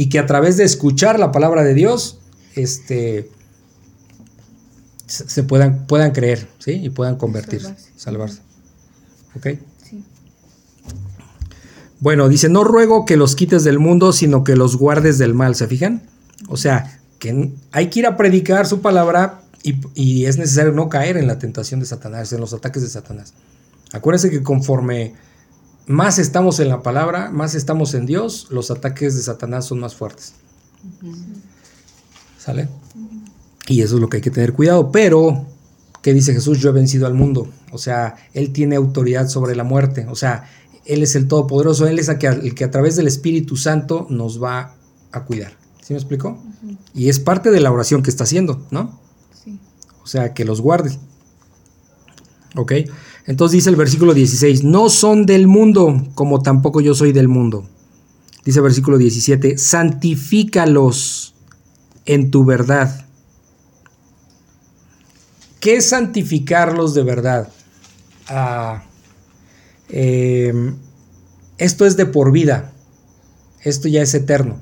y 0.00 0.08
que 0.08 0.18
a 0.18 0.24
través 0.24 0.56
de 0.56 0.64
escuchar 0.64 1.18
la 1.18 1.30
palabra 1.30 1.62
de 1.62 1.74
Dios, 1.74 2.20
este, 2.54 3.30
se 5.06 5.42
puedan, 5.42 5.86
puedan 5.86 6.12
creer, 6.12 6.48
¿sí? 6.58 6.70
Y 6.70 6.88
puedan 6.88 7.16
convertirse, 7.16 7.76
Salvarse. 7.96 8.40
salvarse. 8.40 8.40
¿Ok? 9.36 9.60
Sí. 9.84 10.02
Bueno, 11.98 12.30
dice, 12.30 12.48
no 12.48 12.64
ruego 12.64 13.04
que 13.04 13.18
los 13.18 13.36
quites 13.36 13.62
del 13.62 13.78
mundo, 13.78 14.14
sino 14.14 14.42
que 14.42 14.56
los 14.56 14.78
guardes 14.78 15.18
del 15.18 15.34
mal, 15.34 15.54
¿se 15.54 15.66
fijan? 15.66 16.00
O 16.48 16.56
sea, 16.56 16.98
que 17.18 17.52
hay 17.70 17.90
que 17.90 17.98
ir 17.98 18.06
a 18.06 18.16
predicar 18.16 18.66
su 18.66 18.80
palabra 18.80 19.42
y, 19.62 19.74
y 19.94 20.24
es 20.24 20.38
necesario 20.38 20.72
no 20.72 20.88
caer 20.88 21.18
en 21.18 21.26
la 21.26 21.38
tentación 21.38 21.78
de 21.78 21.84
Satanás, 21.84 22.32
en 22.32 22.40
los 22.40 22.54
ataques 22.54 22.80
de 22.80 22.88
Satanás. 22.88 23.34
Acuérdense 23.92 24.30
que 24.30 24.42
conforme 24.42 25.12
más 25.90 26.20
estamos 26.20 26.60
en 26.60 26.68
la 26.68 26.84
palabra, 26.84 27.30
más 27.32 27.56
estamos 27.56 27.94
en 27.94 28.06
Dios, 28.06 28.46
los 28.50 28.70
ataques 28.70 29.16
de 29.16 29.22
Satanás 29.22 29.66
son 29.66 29.80
más 29.80 29.96
fuertes. 29.96 30.34
¿Sale? 32.38 32.68
Y 33.66 33.82
eso 33.82 33.96
es 33.96 34.00
lo 34.00 34.08
que 34.08 34.18
hay 34.18 34.20
que 34.20 34.30
tener 34.30 34.52
cuidado. 34.52 34.92
Pero, 34.92 35.46
¿qué 36.00 36.14
dice 36.14 36.32
Jesús? 36.32 36.60
Yo 36.60 36.70
he 36.70 36.72
vencido 36.72 37.08
al 37.08 37.14
mundo. 37.14 37.48
O 37.72 37.78
sea, 37.78 38.14
Él 38.34 38.52
tiene 38.52 38.76
autoridad 38.76 39.28
sobre 39.28 39.56
la 39.56 39.64
muerte. 39.64 40.06
O 40.08 40.14
sea, 40.14 40.48
Él 40.84 41.02
es 41.02 41.16
el 41.16 41.26
Todopoderoso. 41.26 41.88
Él 41.88 41.98
es 41.98 42.08
el 42.08 42.18
que, 42.18 42.28
el 42.28 42.54
que 42.54 42.62
a 42.62 42.70
través 42.70 42.94
del 42.94 43.08
Espíritu 43.08 43.56
Santo 43.56 44.06
nos 44.10 44.40
va 44.40 44.76
a 45.10 45.24
cuidar. 45.24 45.54
¿Sí 45.82 45.92
me 45.92 45.98
explicó? 45.98 46.40
Y 46.94 47.08
es 47.08 47.18
parte 47.18 47.50
de 47.50 47.58
la 47.58 47.72
oración 47.72 48.04
que 48.04 48.10
está 48.10 48.22
haciendo, 48.22 48.64
¿no? 48.70 49.00
Sí. 49.42 49.58
O 50.04 50.06
sea, 50.06 50.34
que 50.34 50.44
los 50.44 50.60
guarde. 50.60 50.96
¿Ok? 52.54 52.74
Entonces 53.26 53.56
dice 53.56 53.70
el 53.70 53.76
versículo 53.76 54.14
16, 54.14 54.64
no 54.64 54.88
son 54.88 55.26
del 55.26 55.46
mundo 55.46 56.08
como 56.14 56.42
tampoco 56.42 56.80
yo 56.80 56.94
soy 56.94 57.12
del 57.12 57.28
mundo. 57.28 57.68
Dice 58.44 58.58
el 58.58 58.64
versículo 58.64 58.98
17, 58.98 59.58
santifícalos 59.58 61.34
en 62.06 62.30
tu 62.30 62.44
verdad. 62.44 63.06
¿Qué 65.60 65.76
es 65.76 65.90
santificarlos 65.90 66.94
de 66.94 67.02
verdad? 67.02 67.48
Ah, 68.28 68.84
eh, 69.90 70.72
esto 71.58 71.84
es 71.84 71.96
de 71.96 72.06
por 72.06 72.32
vida. 72.32 72.72
Esto 73.62 73.88
ya 73.88 74.00
es 74.00 74.14
eterno. 74.14 74.56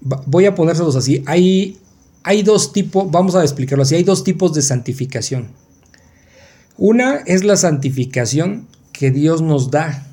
Voy 0.00 0.46
a 0.46 0.54
ponérselos 0.54 0.96
así. 0.96 1.22
Hay, 1.26 1.78
hay 2.22 2.42
dos 2.42 2.72
tipos, 2.72 3.10
vamos 3.10 3.34
a 3.34 3.42
explicarlo 3.42 3.82
así, 3.82 3.94
hay 3.94 4.02
dos 4.02 4.24
tipos 4.24 4.54
de 4.54 4.62
santificación. 4.62 5.48
Una 6.84 7.18
es 7.26 7.44
la 7.44 7.56
santificación 7.56 8.66
que 8.92 9.12
Dios 9.12 9.40
nos 9.40 9.70
da 9.70 10.04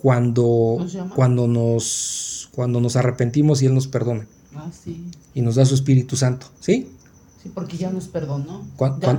cuando, 0.00 0.86
cuando, 1.16 1.48
nos, 1.48 2.50
cuando 2.54 2.80
nos 2.80 2.94
arrepentimos 2.94 3.62
y 3.62 3.66
Él 3.66 3.74
nos 3.74 3.88
perdona 3.88 4.24
Ah, 4.54 4.70
sí. 4.84 5.10
y 5.34 5.40
nos 5.42 5.56
da 5.56 5.64
su 5.66 5.74
Espíritu 5.74 6.14
Santo. 6.14 6.46
¿Sí? 6.60 6.88
Sí, 7.42 7.50
porque 7.52 7.76
ya 7.76 7.90
nos 7.90 8.06
perdonó. 8.06 8.62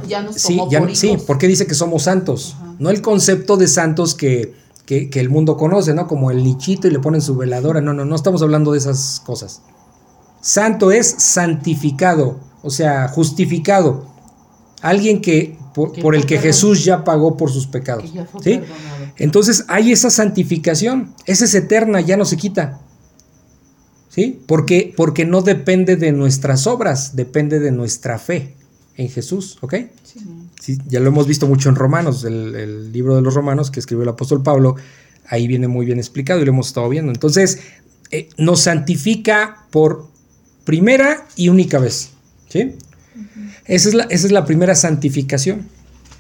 Ya, 0.08 0.22
nos 0.22 0.36
sí, 0.36 0.56
tomó 0.56 0.72
ya- 0.72 0.80
por 0.80 0.96
sí, 0.96 1.18
porque 1.28 1.48
dice 1.48 1.68
que 1.68 1.74
somos 1.74 2.04
santos. 2.04 2.56
Ajá. 2.56 2.76
No 2.80 2.90
el 2.90 3.02
concepto 3.02 3.58
de 3.58 3.68
santos 3.68 4.16
que, 4.16 4.54
que- 4.86 5.10
que 5.10 5.20
el 5.20 5.30
mundo 5.30 5.58
conoce, 5.58 5.94
¿no? 5.94 6.08
Como 6.08 6.32
el 6.32 6.44
nichito 6.46 6.88
y 6.88 6.92
le 6.92 7.00
ponen 7.00 7.22
su 7.22 7.36
veladora. 7.36 7.82
No, 7.82 7.94
no, 7.94 8.06
no 8.06 8.16
estamos 8.16 8.42
hablando 8.42 8.72
de 8.72 8.78
esas 8.78 9.22
cosas. 9.26 9.62
Santo 10.40 10.92
es 10.92 11.14
santificado, 11.20 12.40
o 12.64 12.70
sea, 12.70 13.10
justificado. 13.10 14.06
Alguien 14.82 15.22
que 15.22 15.58
por, 15.76 16.16
el 16.16 16.26
que. 16.26 16.40
Jesús 16.40 16.84
ya 16.84 17.04
pagó 17.04 17.38
por 17.38 17.52
sus 17.52 17.68
pecados. 17.68 18.12
¿sí? 18.42 18.62
Entonces 19.18 19.66
hay 19.68 19.92
esa 19.92 20.10
santificación, 20.10 21.14
esa 21.26 21.46
es 21.46 21.54
eterna, 21.54 22.02
ya 22.02 22.18
no 22.18 22.26
se 22.26 22.38
quita. 22.38 22.82
¿Sí? 24.10 24.42
Porque, 24.48 24.94
porque 24.96 25.26
no 25.26 25.42
depende 25.42 25.98
de 25.98 26.14
nuestras 26.14 26.68
obras, 26.68 27.18
depende 27.18 27.60
de 27.60 27.72
nuestra 27.72 28.18
fe 28.18 28.56
en 28.96 29.10
Jesús, 29.10 29.58
¿ok? 29.60 29.76
Sí. 30.04 30.20
Sí, 30.62 30.78
ya 30.88 31.02
lo 31.02 31.10
hemos 31.10 31.28
visto 31.28 31.48
mucho 31.48 31.68
en 31.68 31.76
Romanos, 31.76 32.24
el, 32.24 32.56
el 32.56 32.92
libro 32.94 33.16
de 33.16 33.22
los 33.22 33.36
Romanos 33.36 33.70
que 33.70 33.80
escribió 33.82 34.04
el 34.04 34.10
apóstol 34.10 34.42
Pablo, 34.42 34.78
ahí 35.28 35.48
viene 35.48 35.68
muy 35.68 35.86
bien 35.86 36.00
explicado 36.00 36.42
y 36.42 36.46
lo 36.46 36.52
hemos 36.52 36.68
estado 36.68 36.88
viendo. 36.90 37.12
Entonces, 37.12 37.60
eh, 38.12 38.30
nos 38.38 38.62
santifica 38.62 39.66
por 39.72 40.08
primera 40.64 41.28
y 41.36 41.50
única 41.50 41.80
vez, 41.80 42.12
¿sí? 42.50 42.76
Esa, 43.66 43.90
es 43.90 43.96
la, 43.96 44.04
esa 44.04 44.28
es 44.28 44.32
la 44.32 44.46
primera 44.46 44.76
santificación, 44.76 45.68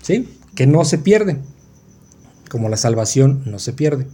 ¿sí? 0.02 0.30
Que 0.56 0.68
no 0.68 0.86
se 0.86 0.98
pierde, 0.98 1.38
como 2.50 2.70
la 2.70 2.78
salvación 2.78 3.44
no 3.46 3.60
se 3.60 3.74
pierde. 3.74 4.08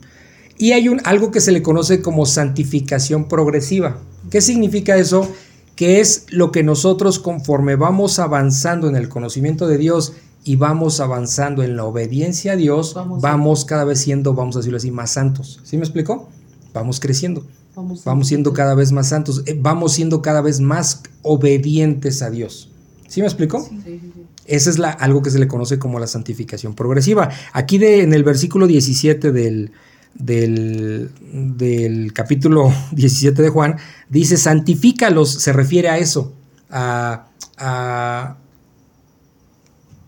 Y 0.57 0.73
hay 0.73 0.89
un, 0.89 1.01
algo 1.05 1.31
que 1.31 1.41
se 1.41 1.51
le 1.51 1.61
conoce 1.61 2.01
como 2.01 2.25
santificación 2.25 3.27
progresiva. 3.27 3.99
¿Qué 4.29 4.41
significa 4.41 4.97
eso? 4.97 5.27
Que 5.75 5.99
es 5.99 6.25
lo 6.29 6.51
que 6.51 6.63
nosotros 6.63 7.19
conforme 7.19 7.75
vamos 7.75 8.19
avanzando 8.19 8.87
en 8.87 8.95
el 8.95 9.09
conocimiento 9.09 9.67
de 9.67 9.77
Dios 9.77 10.13
y 10.43 10.55
vamos 10.55 10.99
avanzando 10.99 11.63
en 11.63 11.75
la 11.75 11.85
obediencia 11.85 12.53
a 12.53 12.55
Dios, 12.55 12.93
Vamos 12.93 13.21
vamos, 13.21 13.65
cada 13.65 13.85
vez 13.85 14.01
siendo, 14.01 14.33
vamos 14.33 14.55
a 14.55 14.59
decirlo 14.59 14.77
así, 14.77 14.91
más 14.91 15.11
santos. 15.11 15.59
¿Sí 15.63 15.77
me 15.77 15.83
explicó? 15.83 16.29
Vamos 16.73 16.99
creciendo, 16.99 17.45
Vamos, 17.75 18.03
vamos 18.03 18.27
siendo 18.27 18.53
cada 18.53 18.75
vez 18.75 18.91
más 18.91 19.09
santos, 19.09 19.43
eh, 19.45 19.57
vamos 19.59 19.93
siendo 19.93 20.21
cada 20.21 20.41
vez 20.41 20.59
más 20.59 21.03
obedientes 21.21 22.21
a 22.21 22.29
Dios. 22.29 22.70
¿Sí 23.11 23.19
me 23.19 23.27
explicó? 23.27 23.61
Sí, 23.61 23.77
sí, 23.83 23.99
sí. 24.01 24.25
Esa 24.45 24.69
es 24.69 24.79
la, 24.79 24.89
algo 24.89 25.21
que 25.21 25.29
se 25.31 25.37
le 25.37 25.45
conoce 25.45 25.77
como 25.77 25.99
la 25.99 26.07
santificación 26.07 26.75
progresiva. 26.75 27.29
Aquí 27.51 27.77
de, 27.77 28.03
en 28.03 28.13
el 28.13 28.23
versículo 28.23 28.67
17 28.67 29.33
del, 29.33 29.73
del, 30.13 31.11
del 31.21 32.13
capítulo 32.13 32.73
17 32.93 33.41
de 33.41 33.49
Juan, 33.49 33.75
dice, 34.07 34.37
santifícalos, 34.37 35.29
se 35.29 35.51
refiere 35.51 35.89
a 35.89 35.97
eso, 35.97 36.33
a, 36.69 37.27
a, 37.57 38.37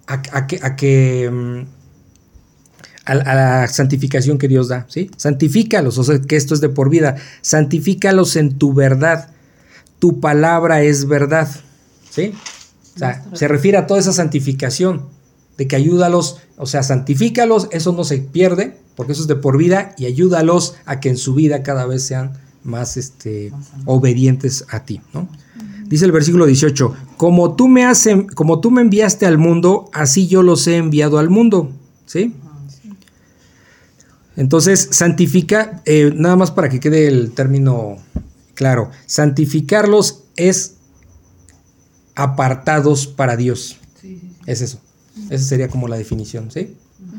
a, 0.07 0.13
a 0.31 0.47
que... 0.47 0.59
A 0.63 0.75
que 0.77 1.29
mm, 1.29 1.61
a 3.05 3.15
la 3.15 3.67
santificación 3.67 4.37
que 4.37 4.47
Dios 4.47 4.69
da, 4.69 4.85
¿sí? 4.87 5.11
Santifícalos, 5.17 5.97
o 5.97 6.05
sea, 6.05 6.21
que 6.21 6.37
esto 6.37 6.53
es 6.53 6.61
de 6.61 6.69
por 6.69 6.89
vida. 6.89 7.17
Santifícalos 7.41 8.37
en 8.37 8.57
tu 8.57 8.73
verdad. 8.73 9.29
Tu 9.99 10.21
palabra 10.21 10.83
es 10.83 11.05
verdad, 11.05 11.49
¿sí? 12.09 12.33
O 12.95 12.99
sea, 12.99 13.25
se 13.33 13.47
refiere 13.47 13.77
a 13.77 13.87
toda 13.87 13.99
esa 13.99 14.13
santificación, 14.13 15.03
de 15.57 15.67
que 15.67 15.75
ayúdalos, 15.75 16.37
o 16.57 16.65
sea, 16.65 16.83
santifícalos, 16.83 17.67
eso 17.71 17.91
no 17.93 18.03
se 18.03 18.17
pierde, 18.19 18.77
porque 18.95 19.13
eso 19.13 19.21
es 19.21 19.27
de 19.27 19.35
por 19.35 19.57
vida, 19.57 19.93
y 19.97 20.05
ayúdalos 20.05 20.75
a 20.85 20.99
que 20.99 21.09
en 21.09 21.17
su 21.17 21.33
vida 21.33 21.63
cada 21.63 21.85
vez 21.85 22.03
sean 22.03 22.33
más 22.63 22.97
este, 22.97 23.51
obedientes 23.85 24.65
a 24.69 24.81
ti, 24.85 25.01
¿no? 25.13 25.27
Dice 25.85 26.05
el 26.05 26.11
versículo 26.11 26.45
18, 26.45 26.95
como 27.17 27.55
tú, 27.55 27.67
me 27.67 27.85
has, 27.85 28.07
como 28.33 28.61
tú 28.61 28.71
me 28.71 28.81
enviaste 28.81 29.25
al 29.25 29.37
mundo, 29.37 29.89
así 29.93 30.27
yo 30.27 30.41
los 30.41 30.65
he 30.65 30.77
enviado 30.77 31.19
al 31.19 31.29
mundo, 31.29 31.71
¿sí? 32.05 32.33
Entonces, 34.35 34.87
santifica, 34.91 35.81
eh, 35.85 36.11
nada 36.15 36.35
más 36.35 36.49
para 36.49 36.69
que 36.69 36.79
quede 36.79 37.07
el 37.07 37.31
término 37.31 37.97
claro, 38.55 38.91
santificarlos 39.05 40.23
es 40.35 40.72
apartados 42.15 43.07
para 43.07 43.35
Dios. 43.37 43.77
Sí. 44.01 44.21
Es 44.45 44.61
eso. 44.61 44.79
Esa 45.29 45.43
sería 45.45 45.67
como 45.67 45.87
la 45.87 45.95
definición, 45.97 46.51
¿sí? 46.51 46.75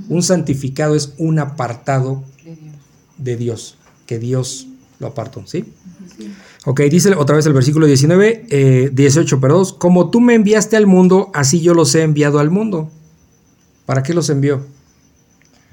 Un 0.09 0.23
santificado 0.23 0.95
es 0.95 1.15
un 1.19 1.39
apartado 1.39 2.25
De 2.45 2.55
Dios. 2.57 2.75
de 3.19 3.37
Dios, 3.37 3.77
que 4.07 4.19
Dios 4.19 4.67
lo 4.99 5.09
apartó, 5.09 5.47
¿sí? 5.47 5.65
Ok, 6.67 6.81
dice 6.91 7.15
otra 7.15 7.37
vez 7.37 7.47
el 7.47 7.53
versículo 7.53 7.87
19, 7.87 8.47
eh, 8.51 8.91
18, 8.93 9.41
perdón, 9.41 9.67
como 9.79 10.11
tú 10.11 10.21
me 10.21 10.35
enviaste 10.35 10.77
al 10.77 10.87
mundo, 10.87 11.31
así 11.35 11.61
yo 11.61 11.75
los 11.75 11.95
he 11.95 12.03
enviado 12.03 12.39
al 12.39 12.51
mundo. 12.51 12.91
¿Para 13.87 14.03
qué 14.03 14.15
los 14.15 14.31
envió? 14.31 14.65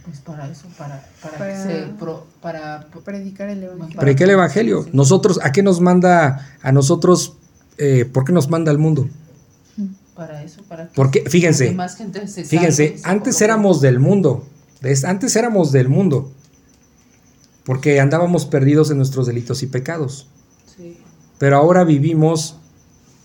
Pues 0.05 0.19
para 0.19 0.49
eso, 0.49 0.67
para, 0.77 1.07
para, 1.21 1.37
Para- 1.37 1.53
que 1.53 1.63
se 1.63 1.87
pro- 1.97 2.25
para 2.41 2.87
Predicar 3.05 3.49
el 3.49 3.63
evangelio. 3.63 3.87
Para- 3.95 4.01
Predicar 4.01 4.23
el 4.27 4.33
Evangelio. 4.33 4.83
sí. 4.83 4.89
Nosotros, 4.93 5.39
¿a 5.43 5.51
qué 5.51 5.63
nos 5.63 5.79
manda 5.79 6.57
a 6.61 6.71
nosotros? 6.71 7.33
Eh, 7.83 8.05
¿Por 8.05 8.23
qué 8.25 8.31
nos 8.31 8.49
manda 8.49 8.71
al 8.71 8.77
mundo? 8.77 9.09
para 10.15 10.43
eso, 10.43 10.61
para 10.69 10.87
que, 10.87 10.93
Porque, 10.95 11.23
fíjense, 11.27 11.69
que 11.69 11.75
más 11.75 11.95
gente 11.95 12.27
se 12.27 12.43
Fíjense, 12.43 12.97
antes 13.03 13.41
éramos 13.41 13.81
del 13.81 13.99
mundo. 13.99 14.45
Des- 14.81 15.03
Antes 15.03 15.35
éramos 15.35 15.71
del 15.71 15.89
mundo. 15.89 16.31
Porque 17.63 17.99
andábamos 17.99 18.45
perdidos 18.45 18.91
en 18.91 18.97
nuestros 18.97 19.25
delitos 19.27 19.63
y 19.63 19.67
pecados. 19.67 20.27
Sí. 20.77 20.97
Pero 21.39 21.57
ahora 21.57 21.83
vivimos 21.83 22.57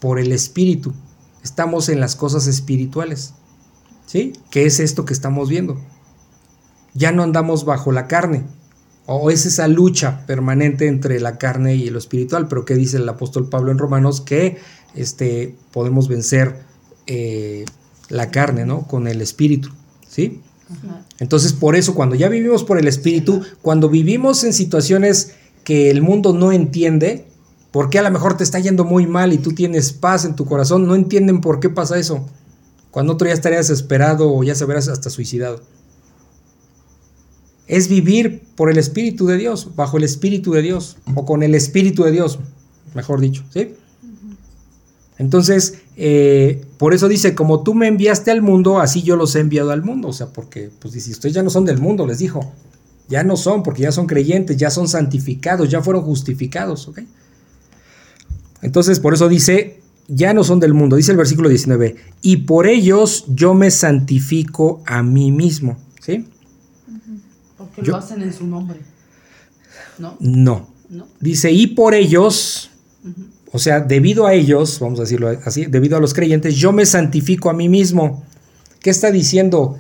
por 0.00 0.18
el 0.18 0.32
Espíritu. 0.32 0.92
Estamos 1.42 1.88
en 1.88 2.00
las 2.00 2.16
cosas 2.16 2.46
espirituales. 2.46 3.34
¿Sí? 4.06 4.32
¿Qué 4.50 4.64
es 4.66 4.78
esto 4.80 5.04
que 5.04 5.12
estamos 5.12 5.48
viendo? 5.48 5.78
ya 6.94 7.12
no 7.12 7.22
andamos 7.22 7.66
bajo 7.66 7.92
la 7.92 8.06
carne. 8.08 8.44
O 9.06 9.30
es 9.30 9.46
esa 9.46 9.68
lucha 9.68 10.26
permanente 10.26 10.88
entre 10.88 11.20
la 11.20 11.38
carne 11.38 11.76
y 11.76 11.90
lo 11.90 11.98
espiritual. 11.98 12.48
Pero 12.48 12.64
¿qué 12.64 12.74
dice 12.74 12.96
el 12.96 13.08
apóstol 13.08 13.48
Pablo 13.48 13.70
en 13.70 13.78
Romanos? 13.78 14.20
Que 14.20 14.58
este, 14.94 15.54
podemos 15.72 16.08
vencer 16.08 16.56
eh, 17.06 17.64
la 18.08 18.30
carne, 18.30 18.66
¿no? 18.66 18.86
Con 18.86 19.06
el 19.06 19.20
espíritu, 19.22 19.70
¿sí? 20.08 20.40
Ajá. 20.68 21.04
Entonces, 21.18 21.52
por 21.52 21.76
eso, 21.76 21.94
cuando 21.94 22.16
ya 22.16 22.28
vivimos 22.28 22.64
por 22.64 22.78
el 22.78 22.88
espíritu, 22.88 23.42
cuando 23.62 23.88
vivimos 23.88 24.42
en 24.44 24.52
situaciones 24.52 25.34
que 25.64 25.90
el 25.90 26.02
mundo 26.02 26.32
no 26.32 26.52
entiende, 26.52 27.26
porque 27.70 27.98
a 27.98 28.02
lo 28.02 28.10
mejor 28.10 28.36
te 28.36 28.44
está 28.44 28.58
yendo 28.58 28.84
muy 28.84 29.06
mal 29.06 29.32
y 29.32 29.38
tú 29.38 29.52
tienes 29.52 29.92
paz 29.92 30.24
en 30.24 30.34
tu 30.34 30.46
corazón, 30.46 30.86
no 30.86 30.94
entienden 30.94 31.40
por 31.40 31.60
qué 31.60 31.68
pasa 31.68 31.98
eso. 31.98 32.26
Cuando 32.90 33.12
otro 33.12 33.28
ya 33.28 33.34
estaría 33.34 33.58
desesperado 33.58 34.32
o 34.32 34.42
ya 34.42 34.54
se 34.54 34.64
verás 34.64 34.88
hasta 34.88 35.10
suicidado. 35.10 35.60
Es 37.66 37.88
vivir 37.88 38.42
por 38.54 38.70
el 38.70 38.78
Espíritu 38.78 39.26
de 39.26 39.36
Dios, 39.36 39.70
bajo 39.74 39.96
el 39.96 40.04
Espíritu 40.04 40.52
de 40.52 40.62
Dios, 40.62 40.96
o 41.14 41.24
con 41.24 41.42
el 41.42 41.54
Espíritu 41.54 42.04
de 42.04 42.12
Dios, 42.12 42.38
mejor 42.94 43.20
dicho, 43.20 43.44
¿sí? 43.52 43.74
Entonces, 45.18 45.78
eh, 45.96 46.62
por 46.78 46.92
eso 46.92 47.08
dice, 47.08 47.34
como 47.34 47.62
tú 47.62 47.74
me 47.74 47.88
enviaste 47.88 48.30
al 48.30 48.42
mundo, 48.42 48.80
así 48.80 49.02
yo 49.02 49.16
los 49.16 49.34
he 49.34 49.40
enviado 49.40 49.70
al 49.70 49.82
mundo. 49.82 50.08
O 50.08 50.12
sea, 50.12 50.26
porque, 50.28 50.70
pues 50.78 50.92
dice, 50.92 51.10
ustedes 51.10 51.34
ya 51.34 51.42
no 51.42 51.50
son 51.50 51.64
del 51.64 51.78
mundo, 51.78 52.06
les 52.06 52.18
dijo. 52.18 52.52
Ya 53.08 53.22
no 53.22 53.36
son, 53.36 53.62
porque 53.62 53.82
ya 53.82 53.92
son 53.92 54.06
creyentes, 54.06 54.56
ya 54.56 54.70
son 54.70 54.88
santificados, 54.88 55.70
ya 55.70 55.80
fueron 55.80 56.02
justificados, 56.02 56.88
¿ok? 56.88 57.00
Entonces, 58.62 59.00
por 59.00 59.14
eso 59.14 59.28
dice, 59.28 59.80
ya 60.08 60.34
no 60.34 60.44
son 60.44 60.60
del 60.60 60.74
mundo, 60.74 60.96
dice 60.96 61.12
el 61.12 61.16
versículo 61.16 61.48
19, 61.48 61.96
y 62.22 62.38
por 62.38 62.66
ellos 62.66 63.24
yo 63.28 63.54
me 63.54 63.70
santifico 63.70 64.82
a 64.86 65.04
mí 65.04 65.30
mismo, 65.30 65.76
¿sí? 66.00 66.26
Yo- 67.82 67.92
lo 67.92 67.96
hacen 67.98 68.22
en 68.22 68.32
su 68.32 68.46
nombre. 68.46 68.80
¿No? 69.98 70.16
No. 70.20 70.68
¿No? 70.88 71.08
Dice, 71.20 71.50
y 71.50 71.66
por 71.68 71.94
ellos, 71.94 72.70
o 73.52 73.58
sea, 73.58 73.80
debido 73.80 74.26
a 74.26 74.34
ellos, 74.34 74.78
vamos 74.80 74.98
a 75.00 75.02
decirlo 75.02 75.28
así, 75.44 75.66
debido 75.66 75.96
a 75.96 76.00
los 76.00 76.14
creyentes, 76.14 76.54
yo 76.56 76.72
me 76.72 76.86
santifico 76.86 77.50
a 77.50 77.54
mí 77.54 77.68
mismo. 77.68 78.24
¿Qué 78.80 78.90
está 78.90 79.10
diciendo? 79.10 79.78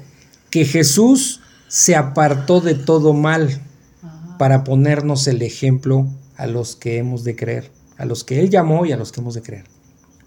Que 0.50 0.64
Jesús 0.64 1.40
se 1.68 1.94
apartó 1.94 2.60
de 2.60 2.74
todo 2.74 3.12
mal 3.12 3.60
Ajá. 4.02 4.38
para 4.38 4.64
ponernos 4.64 5.26
el 5.28 5.42
ejemplo 5.42 6.08
a 6.36 6.46
los 6.46 6.74
que 6.76 6.98
hemos 6.98 7.22
de 7.24 7.36
creer, 7.36 7.70
a 7.98 8.04
los 8.04 8.24
que 8.24 8.40
Él 8.40 8.50
llamó 8.50 8.84
y 8.84 8.92
a 8.92 8.96
los 8.96 9.12
que 9.12 9.20
hemos 9.20 9.34
de 9.34 9.42
creer. 9.42 9.64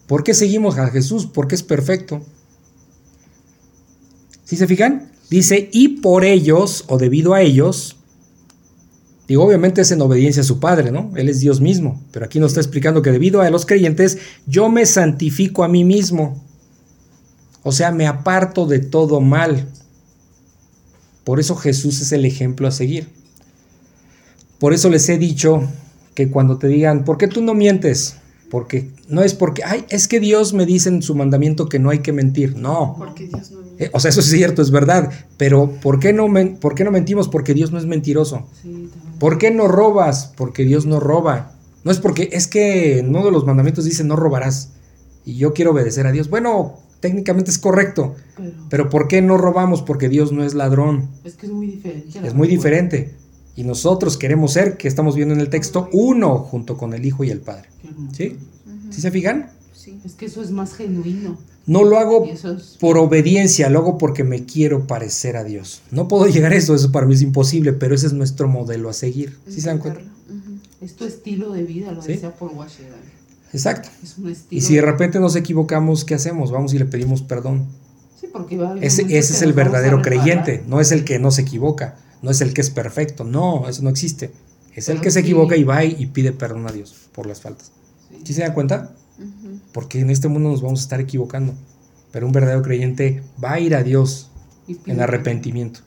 ¿Por 0.08 0.24
qué 0.24 0.34
seguimos 0.34 0.78
a 0.78 0.88
Jesús? 0.90 1.26
Porque 1.28 1.56
es 1.56 1.64
perfecto. 1.64 2.22
¿Sí 4.46 4.56
se 4.56 4.66
fijan? 4.66 5.12
Dice, 5.30 5.70
y 5.72 6.00
por 6.00 6.26
ellos, 6.26 6.86
o 6.88 6.98
debido 6.98 7.34
a 7.34 7.42
ellos, 7.42 7.98
digo, 9.28 9.44
obviamente 9.44 9.82
es 9.82 9.92
en 9.92 10.02
obediencia 10.02 10.42
a 10.42 10.46
su 10.46 10.60
Padre, 10.60 10.92
¿no? 10.92 11.12
Él 11.16 11.30
es 11.30 11.40
Dios 11.40 11.62
mismo, 11.62 12.04
pero 12.12 12.26
aquí 12.26 12.40
nos 12.40 12.52
está 12.52 12.62
explicando 12.62 13.02
que 13.02 13.12
debido 13.12 13.42
a 13.42 13.50
los 13.52 13.66
creyentes, 13.66 14.18
yo 14.48 14.70
me 14.70 14.86
santifico 14.86 15.64
a 15.64 15.68
mí 15.68 15.84
mismo. 15.84 16.44
O 17.62 17.72
sea, 17.72 17.92
me 17.92 18.08
aparto 18.08 18.66
de 18.66 18.80
todo 18.80 19.22
mal. 19.22 19.68
Por 21.24 21.40
eso 21.40 21.56
Jesús 21.56 22.02
es 22.02 22.12
el 22.12 22.26
ejemplo 22.26 22.68
a 22.68 22.72
seguir. 22.72 23.08
Por 24.58 24.74
eso 24.74 24.90
les 24.90 25.08
he 25.10 25.20
dicho 25.20 25.62
que 26.16 26.32
cuando 26.32 26.58
te 26.58 26.68
digan, 26.68 27.06
¿por 27.06 27.20
qué 27.20 27.28
tú 27.28 27.42
no 27.42 27.54
mientes? 27.54 28.16
Porque 28.50 28.90
no 29.08 29.22
es 29.22 29.36
porque, 29.36 29.64
ay, 29.64 29.86
es 29.90 30.08
que 30.08 30.20
Dios 30.20 30.54
me 30.54 30.66
dice 30.66 30.90
en 30.90 31.04
su 31.04 31.14
mandamiento 31.14 31.70
que 31.70 31.78
no 31.78 31.92
hay 31.92 32.00
que 32.00 32.14
mentir. 32.14 32.56
No. 32.56 33.14
Dios 33.16 33.52
no. 33.52 33.69
Eh, 33.80 33.90
o 33.94 34.00
sea, 34.00 34.10
eso 34.10 34.20
es 34.20 34.28
cierto, 34.30 34.62
es 34.62 34.72
verdad. 34.72 35.10
Pero 35.38 35.72
¿por 35.82 36.00
qué, 36.00 36.14
no 36.14 36.28
men- 36.28 36.58
¿por 36.58 36.76
qué 36.76 36.84
no 36.84 36.92
mentimos? 36.92 37.30
Porque 37.30 37.54
Dios 37.54 37.72
no 37.72 37.78
es 37.80 37.86
mentiroso. 37.86 38.46
Sí. 38.62 38.90
¿Por 39.20 39.38
qué 39.38 39.52
no 39.52 39.68
robas? 39.68 40.34
Porque 40.38 40.64
Dios 40.66 40.86
no 40.86 41.00
roba. 41.00 41.54
No 41.84 41.92
es 41.92 42.00
porque, 42.00 42.30
es 42.34 42.48
que 42.48 43.00
en 43.00 43.10
uno 43.10 43.26
de 43.26 43.32
los 43.32 43.46
mandamientos 43.46 43.86
dice 43.86 44.04
no 44.04 44.16
robarás. 44.16 44.70
Y 45.26 45.36
yo 45.36 45.54
quiero 45.54 45.72
obedecer 45.72 46.06
a 46.08 46.12
Dios. 46.12 46.30
Bueno, 46.30 46.76
técnicamente 47.00 47.52
es 47.52 47.58
correcto. 47.60 48.16
Pero, 48.36 48.52
Pero 48.70 48.90
¿por 48.90 49.08
qué 49.08 49.22
no 49.22 49.38
robamos? 49.38 49.82
Porque 49.82 50.10
Dios 50.10 50.32
no 50.32 50.44
es 50.44 50.54
ladrón. 50.54 51.10
es 51.24 51.36
que 51.36 51.46
es 51.48 51.52
muy 51.52 51.68
diferente. 51.68 52.20
Es 52.28 52.34
muy 52.34 52.48
diferente. 52.48 53.14
Y 53.56 53.64
nosotros 53.64 54.18
queremos 54.18 54.54
ser, 54.54 54.78
que 54.78 54.88
estamos 54.88 55.16
viendo 55.16 55.34
en 55.34 55.42
el 55.42 55.50
texto, 55.50 55.90
uno 55.92 56.38
junto 56.40 56.78
con 56.78 56.94
el 56.94 57.06
Hijo 57.06 57.24
y 57.24 57.30
el 57.30 57.40
Padre. 57.40 57.68
¿Sí? 58.14 58.38
¿Sí 58.90 59.02
se 59.02 59.12
fijan? 59.12 59.50
Sí. 59.74 60.00
Es 60.06 60.14
que 60.14 60.26
eso 60.26 60.42
es 60.42 60.52
más 60.52 60.74
genuino. 60.74 61.38
No 61.70 61.84
lo 61.84 62.00
hago 62.00 62.28
por 62.80 62.98
obediencia, 62.98 63.70
lo 63.70 63.80
hago 63.80 63.98
porque 63.98 64.24
me 64.24 64.46
quiero 64.46 64.88
parecer 64.88 65.38
a 65.38 65.44
Dios. 65.44 65.82
No 65.92 66.08
puedo 66.08 66.28
llegar 66.32 66.52
a 66.52 66.56
eso, 66.56 66.74
eso 66.74 66.92
para 66.92 67.06
mí 67.06 67.14
es 67.14 67.22
imposible, 67.22 67.74
pero 67.74 67.94
ese 67.94 68.08
es 68.08 68.14
nuestro 68.14 68.48
modelo 68.48 68.90
a 68.90 68.94
seguir. 68.94 69.38
¿Sí 69.48 69.62
se 69.62 69.68
dan 69.70 69.78
cuenta? 69.78 70.02
Es 70.82 70.96
tu 70.96 71.06
estilo 71.06 71.52
de 71.54 71.64
vida, 71.64 71.92
lo 71.92 72.02
Sí. 72.02 72.14
decía 72.14 72.34
por 72.34 72.52
Washington. 72.54 73.00
Exacto. 73.54 73.90
Es 74.04 74.18
un 74.18 74.30
estilo. 74.30 74.58
Y 74.58 74.62
si 74.62 74.76
de 74.76 74.82
repente 74.82 75.20
nos 75.20 75.36
equivocamos, 75.36 76.06
¿qué 76.06 76.16
hacemos? 76.16 76.52
Vamos 76.52 76.74
y 76.74 76.80
le 76.80 76.86
pedimos 76.86 77.22
perdón. 77.22 77.66
Sí, 78.20 78.28
porque 78.32 78.58
va 78.58 78.70
a 78.70 78.72
haber 78.72 78.84
Ese, 78.84 79.06
es 79.18 79.42
el 79.42 79.54
verdadero 79.54 80.02
creyente, 80.02 80.64
no 80.68 80.80
es 80.82 80.92
el 80.92 81.04
que 81.04 81.20
no 81.20 81.32
se 81.32 81.42
equivoca, 81.44 81.98
no 82.22 82.32
es 82.32 82.42
el 82.42 82.54
que 82.54 82.62
es 82.62 82.70
perfecto, 82.70 83.24
no, 83.24 83.68
eso 83.70 83.82
no 83.84 83.90
existe. 83.90 84.32
Es 84.76 84.90
el 84.90 85.02
que 85.02 85.12
se 85.12 85.20
equivoca 85.20 85.56
y 85.56 85.64
va 85.64 85.84
y, 85.86 85.96
y 86.00 86.06
pide 86.08 86.32
perdón 86.32 86.66
a 86.68 86.72
Dios 86.72 86.96
por 87.14 87.26
las 87.28 87.42
faltas. 87.42 87.72
Sí. 88.10 88.18
¿Sí 88.26 88.34
se 88.34 88.42
dan 88.42 88.54
cuenta? 88.54 88.96
Porque 89.72 90.00
en 90.00 90.10
este 90.10 90.28
mundo 90.28 90.50
nos 90.50 90.62
vamos 90.62 90.82
a 90.82 90.84
estar 90.84 91.00
equivocando. 91.00 91.54
Pero 92.12 92.26
un 92.26 92.32
verdadero 92.32 92.62
creyente 92.62 93.24
va 93.44 93.54
a 93.54 93.60
ir 93.60 93.76
a 93.76 93.84
Dios 93.84 94.30
en 94.86 95.02
arrepentimiento. 95.02 95.82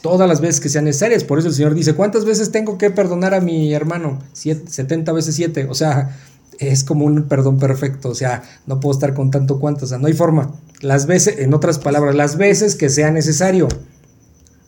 Todas 0.00 0.28
las 0.28 0.40
veces 0.40 0.60
que 0.60 0.68
sean 0.68 0.84
necesarias. 0.84 1.24
Por 1.24 1.38
eso 1.38 1.48
el 1.48 1.54
Señor 1.54 1.74
dice, 1.74 1.94
¿cuántas 1.94 2.24
veces 2.24 2.52
tengo 2.52 2.78
que 2.78 2.90
perdonar 2.90 3.34
a 3.34 3.40
mi 3.40 3.74
hermano? 3.74 4.18
Siete, 4.32 4.70
70 4.70 5.12
veces 5.12 5.34
7. 5.34 5.66
O 5.68 5.74
sea, 5.74 6.16
es 6.58 6.84
como 6.84 7.04
un 7.04 7.24
perdón 7.24 7.58
perfecto. 7.58 8.10
O 8.10 8.14
sea, 8.14 8.42
no 8.66 8.80
puedo 8.80 8.94
estar 8.94 9.14
con 9.14 9.30
tanto 9.30 9.58
cuánto. 9.58 9.84
O 9.84 9.88
sea, 9.88 9.98
no 9.98 10.06
hay 10.06 10.12
forma. 10.12 10.54
Las 10.80 11.06
veces, 11.06 11.38
en 11.38 11.54
otras 11.54 11.78
palabras, 11.78 12.14
las 12.14 12.36
veces 12.36 12.76
que 12.76 12.88
sea 12.88 13.10
necesario. 13.10 13.68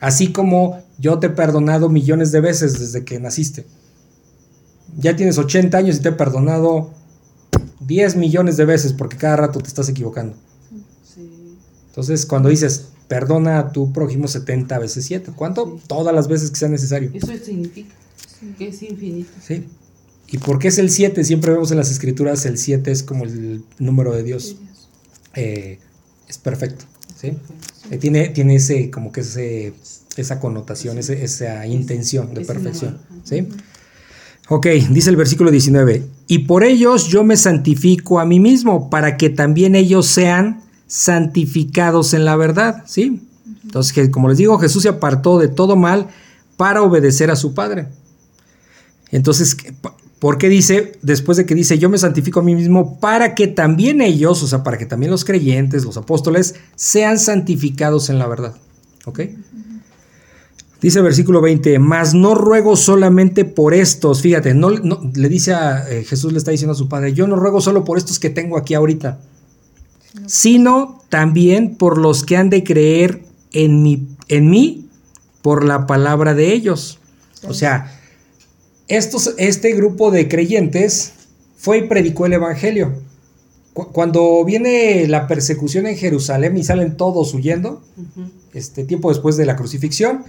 Así 0.00 0.32
como 0.32 0.82
yo 0.98 1.18
te 1.18 1.28
he 1.28 1.30
perdonado 1.30 1.88
millones 1.88 2.32
de 2.32 2.40
veces 2.40 2.78
desde 2.78 3.04
que 3.04 3.20
naciste. 3.20 3.66
Ya 4.96 5.16
tienes 5.16 5.38
80 5.38 5.76
años 5.78 5.96
y 5.96 6.00
te 6.00 6.08
he 6.08 6.12
perdonado 6.12 6.90
10 7.89 8.14
millones 8.14 8.57
de 8.57 8.64
veces 8.64 8.93
porque 8.93 9.16
cada 9.16 9.34
rato 9.36 9.59
te 9.59 9.66
estás 9.66 9.89
equivocando. 9.89 10.36
Sí. 11.03 11.28
Entonces, 11.89 12.24
cuando 12.26 12.49
dices, 12.51 12.91
perdona 13.09 13.59
a 13.59 13.72
tu 13.72 13.93
prójimo 13.93 14.28
70 14.28 14.78
veces 14.78 15.05
7, 15.07 15.32
¿cuánto? 15.34 15.78
Sí. 15.78 15.84
Todas 15.89 16.14
las 16.14 16.28
veces 16.28 16.51
que 16.51 16.57
sea 16.57 16.68
necesario. 16.68 17.11
Eso 17.12 17.26
significa 17.45 17.93
que 18.57 18.68
es 18.68 18.82
infinito. 18.82 19.30
¿Sí? 19.45 19.64
¿Y 20.30 20.39
por 20.39 20.59
qué 20.61 20.68
es 20.68 20.78
el 20.78 20.91
7? 20.91 21.24
Siempre 21.24 21.53
vemos 21.53 21.70
en 21.72 21.78
las 21.78 21.91
escrituras 21.91 22.45
el 22.47 22.59
7 22.59 22.91
es 22.93 23.03
como 23.03 23.24
el 23.24 23.64
número 23.78 24.14
de 24.14 24.22
Dios. 24.22 24.45
Sí, 24.45 24.59
Dios. 24.62 24.89
Eh, 25.34 25.78
es 26.28 26.39
perfecto. 26.39 26.84
¿sí? 27.18 27.32
Eh, 27.91 27.97
tiene, 27.99 28.28
tiene 28.28 28.57
ese, 28.57 28.91
como 28.91 29.11
que 29.11 29.22
ese, 29.22 29.72
esa 30.16 30.39
connotación, 30.39 30.99
ese- 30.99 31.24
esa 31.24 31.66
intención 31.66 32.34
de 32.34 32.45
perfección. 32.45 32.99
¿sí? 33.24 33.49
Ok, 34.49 34.66
dice 34.90 35.11
el 35.11 35.16
versículo 35.16 35.51
19, 35.51 36.07
y 36.26 36.38
por 36.40 36.64
ellos 36.64 37.09
yo 37.09 37.22
me 37.22 37.36
santifico 37.36 38.18
a 38.18 38.24
mí 38.24 38.40
mismo, 38.40 38.88
para 38.88 39.16
que 39.18 39.28
también 39.28 39.74
ellos 39.74 40.07
sean 40.07 40.62
santificados 40.86 42.14
en 42.14 42.24
la 42.24 42.34
verdad, 42.36 42.82
¿sí? 42.86 43.20
Entonces, 43.62 44.09
como 44.09 44.28
les 44.30 44.38
digo, 44.38 44.59
Jesús 44.59 44.84
se 44.84 44.88
apartó 44.88 45.38
de 45.38 45.49
todo 45.49 45.76
mal 45.76 46.07
para 46.57 46.80
obedecer 46.82 47.30
a 47.30 47.36
su 47.36 47.53
Padre. 47.53 47.88
Entonces, 49.11 49.55
¿qué- 49.55 49.72
pa- 49.74 49.94
¿por 50.18 50.38
qué 50.38 50.49
dice, 50.49 50.92
después 51.03 51.36
de 51.36 51.44
que 51.44 51.55
dice, 51.55 51.78
yo 51.78 51.90
me 51.90 51.99
santifico 51.99 52.40
a 52.40 52.42
mí 52.42 52.55
mismo, 52.55 52.99
para 53.01 53.34
que 53.34 53.49
también 53.49 54.01
ellos, 54.01 54.42
o 54.42 54.46
sea, 54.46 54.62
para 54.62 54.78
que 54.78 54.86
también 54.86 55.11
los 55.11 55.26
creyentes, 55.26 55.84
los 55.84 55.99
apóstoles, 55.99 56.55
sean 56.74 57.18
santificados 57.18 58.09
en 58.09 58.18
la 58.18 58.26
verdad? 58.26 58.55
¿Ok? 59.05 59.20
Dice 60.80 60.98
el 60.98 61.04
versículo 61.04 61.40
20, 61.40 61.78
mas 61.80 62.14
no 62.14 62.34
ruego 62.36 62.76
solamente 62.76 63.44
por 63.44 63.74
estos, 63.74 64.22
fíjate, 64.22 64.54
no, 64.54 64.70
no- 64.70 65.00
le 65.14 65.28
dice 65.28 65.52
a 65.52 65.88
eh, 65.90 66.04
Jesús, 66.04 66.32
le 66.32 66.38
está 66.38 66.52
diciendo 66.52 66.72
a 66.72 66.76
su 66.76 66.88
padre, 66.88 67.12
yo 67.14 67.26
no 67.26 67.34
ruego 67.36 67.60
solo 67.60 67.84
por 67.84 67.98
estos 67.98 68.18
que 68.20 68.30
tengo 68.30 68.56
aquí 68.56 68.74
ahorita, 68.74 69.18
sino 70.26 71.02
también 71.08 71.76
por 71.76 71.98
los 71.98 72.24
que 72.24 72.36
han 72.36 72.48
de 72.50 72.62
creer 72.64 73.22
en 73.52 73.82
mí, 73.82 74.06
en 74.28 74.50
mí 74.50 74.86
por 75.42 75.64
la 75.64 75.86
palabra 75.86 76.34
de 76.34 76.52
ellos. 76.52 76.98
O 77.48 77.54
sea, 77.54 77.98
estos, 78.88 79.34
este 79.38 79.72
grupo 79.74 80.10
de 80.10 80.28
creyentes 80.28 81.12
fue 81.56 81.78
y 81.78 81.82
predicó 81.88 82.26
el 82.26 82.34
Evangelio. 82.34 82.92
Cu- 83.74 83.88
Cuando 83.92 84.44
viene 84.44 85.06
la 85.08 85.26
persecución 85.26 85.86
en 85.86 85.96
Jerusalén 85.96 86.56
y 86.56 86.64
salen 86.64 86.96
todos 86.96 87.34
huyendo, 87.34 87.82
este 88.54 88.84
tiempo 88.84 89.08
después 89.10 89.36
de 89.36 89.46
la 89.46 89.56
crucifixión. 89.56 90.24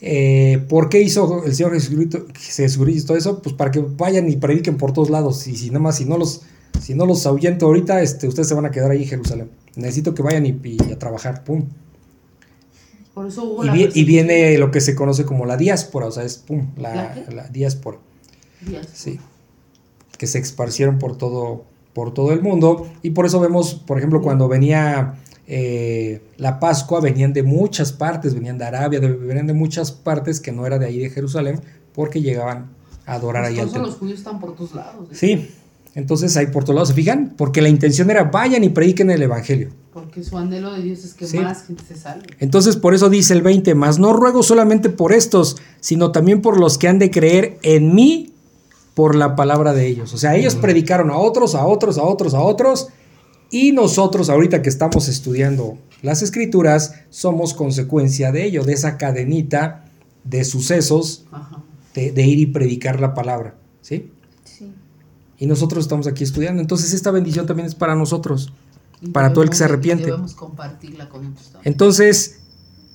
Eh, 0.00 0.64
¿Por 0.68 0.88
qué 0.88 1.02
hizo 1.02 1.44
el 1.44 1.54
Señor 1.54 1.72
Jesucristo, 1.74 2.26
Jesucristo 2.34 3.16
eso? 3.16 3.42
Pues 3.42 3.54
para 3.54 3.70
que 3.70 3.80
vayan 3.80 4.28
y 4.30 4.36
prediquen 4.36 4.76
por 4.76 4.92
todos 4.92 5.10
lados. 5.10 5.46
Y 5.48 5.56
si 5.56 5.68
nada 5.68 5.80
más, 5.80 5.96
si 5.96 6.04
no 6.04 6.16
los, 6.18 6.42
si 6.80 6.94
no 6.94 7.04
los 7.06 7.26
ahuyento 7.26 7.66
ahorita, 7.66 8.00
este, 8.02 8.28
ustedes 8.28 8.48
se 8.48 8.54
van 8.54 8.66
a 8.66 8.70
quedar 8.70 8.90
ahí 8.92 9.02
en 9.02 9.08
Jerusalén. 9.08 9.50
Necesito 9.74 10.14
que 10.14 10.22
vayan 10.22 10.46
y, 10.46 10.56
y 10.62 10.92
a 10.92 10.98
trabajar. 10.98 11.42
Pum. 11.44 11.64
Por 13.14 13.26
eso 13.26 13.42
hubo 13.44 13.64
Y, 13.64 13.70
vi- 13.70 14.04
viene 14.04 14.56
lo 14.58 14.70
que 14.70 14.80
se 14.80 14.94
conoce 14.94 15.24
como 15.24 15.44
la 15.46 15.56
diáspora, 15.56 16.06
o 16.06 16.12
sea, 16.12 16.22
es 16.24 16.36
pum, 16.38 16.68
la, 16.76 16.94
¿La 16.94 17.14
qué? 17.14 17.34
la 17.34 17.48
diáspora. 17.48 17.98
Díaz. 18.60 18.86
Sí. 18.94 19.18
Que 20.16 20.26
se 20.28 20.38
esparcieron 20.38 20.98
por 21.00 21.16
todo, 21.18 21.64
por 21.94 22.14
todo 22.14 22.32
el 22.32 22.42
mundo. 22.42 22.88
Y 23.02 23.10
por 23.10 23.26
eso 23.26 23.40
vemos, 23.40 23.74
por 23.74 23.98
ejemplo, 23.98 24.22
cuando 24.22 24.46
venía 24.46 25.14
eh, 25.50 26.20
la 26.36 26.60
Pascua, 26.60 27.00
venían 27.00 27.32
de 27.32 27.42
muchas 27.42 27.92
partes, 27.92 28.34
venían 28.34 28.58
de 28.58 28.66
Arabia, 28.66 29.00
de- 29.00 29.08
venían 29.14 29.46
de 29.46 29.54
muchas 29.54 29.90
partes 29.92 30.40
que 30.40 30.52
no 30.52 30.66
era 30.66 30.78
de 30.78 30.84
ahí 30.86 30.98
de 30.98 31.08
Jerusalén, 31.10 31.60
porque 31.94 32.20
llegaban 32.20 32.70
a 33.06 33.14
adorar 33.14 33.44
Pues 33.44 33.50
ahí 33.52 33.54
por 33.56 33.62
al 33.62 33.66
eso 33.68 33.72
templo. 33.74 33.90
los 33.90 33.98
judíos 33.98 34.18
están 34.18 34.38
por 34.40 34.54
todos 34.54 34.74
lados. 34.74 35.08
¿eh? 35.10 35.14
Sí. 35.14 35.50
Entonces 35.94 36.36
ahí 36.36 36.46
por 36.48 36.64
todos 36.64 36.74
lados, 36.76 36.88
¿se 36.90 36.94
fijan? 36.94 37.32
Porque 37.36 37.62
la 37.62 37.70
intención 37.70 38.10
era 38.10 38.24
vayan 38.24 38.62
y 38.62 38.68
prediquen 38.68 39.10
el 39.10 39.22
Evangelio. 39.22 39.70
Porque 39.92 40.22
su 40.22 40.36
anhelo 40.38 40.72
de 40.74 40.82
Dios 40.82 41.02
es 41.04 41.14
que 41.14 41.26
Sí. 41.26 41.38
más 41.38 41.66
gente 41.66 41.82
se 41.88 41.96
salve. 41.96 42.26
Entonces 42.38 42.76
por 42.76 42.94
eso 42.94 43.08
dice 43.08 43.32
el 43.32 43.42
20, 43.42 43.74
mas 43.74 43.98
no 43.98 44.12
ruego 44.12 44.42
solamente 44.42 44.90
por 44.90 45.12
estos, 45.12 45.56
sino 45.80 46.12
también 46.12 46.40
por 46.42 46.60
los 46.60 46.76
que 46.78 46.86
han 46.88 46.98
de 46.98 47.10
creer 47.10 47.58
en 47.62 47.94
mí 47.94 48.34
por 48.94 49.14
la 49.16 49.34
palabra 49.34 49.72
de 49.72 49.86
ellos. 49.86 50.12
O 50.12 50.18
sea, 50.18 50.36
ellos 50.36 50.54
predicaron 50.56 51.10
a 51.10 51.16
otros, 51.16 51.54
a 51.54 51.64
otros, 51.66 51.98
a 51.98 52.02
otros, 52.02 52.34
a 52.34 52.40
otros, 52.40 52.88
y 53.50 53.72
nosotros 53.72 54.28
ahorita 54.30 54.62
que 54.62 54.68
estamos 54.68 55.08
estudiando 55.08 55.78
las 56.02 56.22
escrituras, 56.22 56.94
somos 57.10 57.54
consecuencia 57.54 58.30
de 58.32 58.44
ello, 58.44 58.64
de 58.64 58.72
esa 58.74 58.96
cadenita 58.98 59.84
de 60.24 60.44
sucesos 60.44 61.24
de, 61.94 62.12
de 62.12 62.22
ir 62.26 62.38
y 62.38 62.46
predicar 62.46 63.00
la 63.00 63.14
palabra. 63.14 63.56
¿Sí? 63.80 64.10
Sí. 64.44 64.72
Y 65.38 65.46
nosotros 65.46 65.84
estamos 65.84 66.06
aquí 66.06 66.22
estudiando. 66.24 66.60
Entonces 66.60 66.92
esta 66.92 67.10
bendición 67.10 67.46
también 67.46 67.66
es 67.66 67.74
para 67.74 67.94
nosotros. 67.94 68.52
Y 69.00 69.08
Para 69.08 69.32
todo 69.32 69.42
el 69.44 69.50
que 69.50 69.56
se 69.56 69.64
arrepiente. 69.64 70.06
Debemos 70.06 70.34
compartirla 70.34 71.08
con. 71.08 71.34
Entonces, 71.64 72.40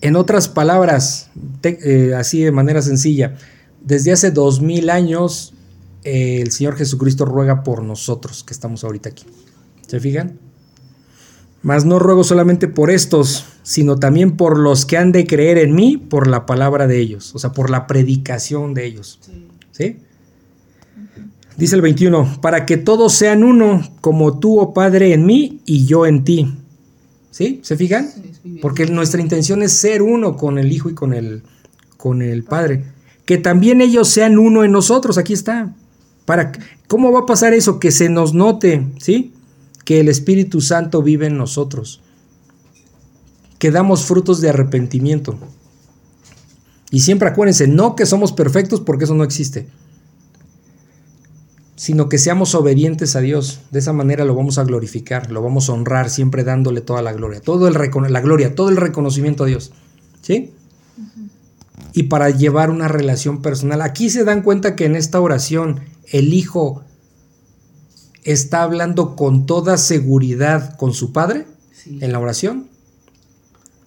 en 0.02 0.16
otras 0.18 0.48
palabras, 0.50 1.30
te- 1.62 1.80
eh, 2.10 2.14
así 2.16 2.42
de 2.44 2.52
manera 2.52 2.82
sencilla, 2.82 3.36
desde 3.82 4.12
hace 4.12 4.30
dos 4.32 4.62
mil 4.62 4.90
años 4.90 5.54
eh, 6.04 6.42
el 6.42 6.52
Señor 6.52 6.76
Jesucristo 6.76 7.24
ruega 7.26 7.64
por 7.64 7.82
nosotros 7.84 8.44
que 8.44 8.54
estamos 8.54 8.84
ahorita 8.84 9.10
aquí. 9.10 9.24
¿Se 9.88 10.00
fijan? 10.00 10.40
Mas 11.62 11.86
no 11.86 12.00
ruego 12.00 12.24
solamente 12.24 12.68
por 12.68 12.92
estos, 12.92 13.46
sino 13.64 13.98
también 13.98 14.36
por 14.36 14.60
los 14.60 14.86
que 14.86 14.98
han 14.98 15.12
de 15.12 15.26
creer 15.26 15.58
en 15.58 15.74
mí 15.74 15.98
por 15.98 16.28
la 16.28 16.46
palabra 16.46 16.88
de 16.88 17.00
ellos, 17.00 17.34
o 17.36 17.40
sea, 17.40 17.54
por 17.54 17.70
la 17.70 17.88
predicación 17.88 18.74
de 18.74 18.86
ellos. 18.86 19.20
Sí. 19.22 19.48
¿Sí? 19.72 19.98
Dice 21.58 21.76
el 21.76 21.82
21, 21.82 22.40
para 22.42 22.66
que 22.66 22.78
todos 22.78 23.14
sean 23.14 23.44
uno, 23.44 23.88
como 24.02 24.40
tú, 24.40 24.60
oh 24.60 24.74
Padre, 24.74 25.14
en 25.14 25.26
mí 25.26 25.62
y 25.66 25.86
yo 25.86 26.06
en 26.06 26.24
ti. 26.24 26.54
¿Sí? 27.30 27.60
¿Se 27.64 27.78
fijan? 27.78 28.10
Porque 28.62 28.86
nuestra 28.88 29.22
intención 29.22 29.62
es 29.62 29.72
ser 29.74 30.02
uno 30.02 30.36
con 30.36 30.58
el 30.58 30.72
Hijo 30.72 30.90
y 30.90 30.94
con 30.94 31.14
el, 31.14 31.44
con 31.98 32.22
el 32.22 32.44
Padre. 32.44 32.84
Que 33.26 33.38
también 33.38 33.82
ellos 33.82 34.08
sean 34.10 34.38
uno 34.38 34.64
en 34.64 34.72
nosotros, 34.72 35.18
aquí 35.18 35.34
está. 35.34 35.74
Para, 36.26 36.52
¿Cómo 36.88 37.12
va 37.12 37.22
a 37.22 37.26
pasar 37.26 37.54
eso? 37.54 37.80
Que 37.80 37.92
se 37.92 38.10
nos 38.10 38.34
note, 38.34 38.88
¿sí? 39.00 39.33
Que 39.86 40.00
el 40.00 40.10
Espíritu 40.10 40.62
Santo 40.62 41.02
vive 41.02 41.28
en 41.28 41.38
nosotros. 41.38 42.02
Que 43.60 43.72
damos 43.72 44.06
frutos 44.06 44.42
de 44.42 44.50
arrepentimiento. 44.50 45.38
Y 46.94 47.00
siempre 47.00 47.28
acuérdense, 47.28 47.68
no 47.68 47.96
que 47.96 48.06
somos 48.06 48.34
perfectos 48.34 48.80
porque 48.80 49.06
eso 49.06 49.16
no 49.16 49.24
existe. 49.24 49.66
Sino 51.76 52.08
que 52.08 52.20
seamos 52.20 52.54
obedientes 52.54 53.16
a 53.16 53.20
Dios. 53.20 53.62
De 53.72 53.80
esa 53.80 53.94
manera 53.94 54.26
lo 54.26 54.36
vamos 54.36 54.60
a 54.60 54.64
glorificar, 54.64 55.32
lo 55.32 55.42
vamos 55.42 55.70
a 55.70 55.74
honrar, 55.74 56.12
siempre 56.12 56.44
dándole 56.44 56.82
toda 56.82 57.02
la 57.02 57.12
gloria, 57.12 57.42
todo 57.42 57.68
el 57.68 57.74
la 57.74 58.22
gloria, 58.22 58.54
todo 58.54 58.70
el 58.70 58.78
reconocimiento 58.78 59.44
a 59.44 59.48
Dios. 59.48 59.74
¿Sí? 60.22 60.52
Y 61.94 62.04
para 62.04 62.30
llevar 62.30 62.70
una 62.70 62.88
relación 62.88 63.42
personal. 63.42 63.82
Aquí 63.82 64.12
se 64.12 64.24
dan 64.24 64.44
cuenta 64.44 64.76
que 64.76 64.86
en 64.86 64.96
esta 64.96 65.20
oración 65.20 65.80
el 66.12 66.32
Hijo 66.36 66.84
está 68.24 68.64
hablando 68.64 69.16
con 69.16 69.46
toda 69.46 69.78
seguridad 69.78 70.76
con 70.78 70.94
su 70.94 71.12
Padre 71.12 71.46
Sí. 71.74 72.00
en 72.02 72.12
la 72.12 72.20
oración. 72.20 72.68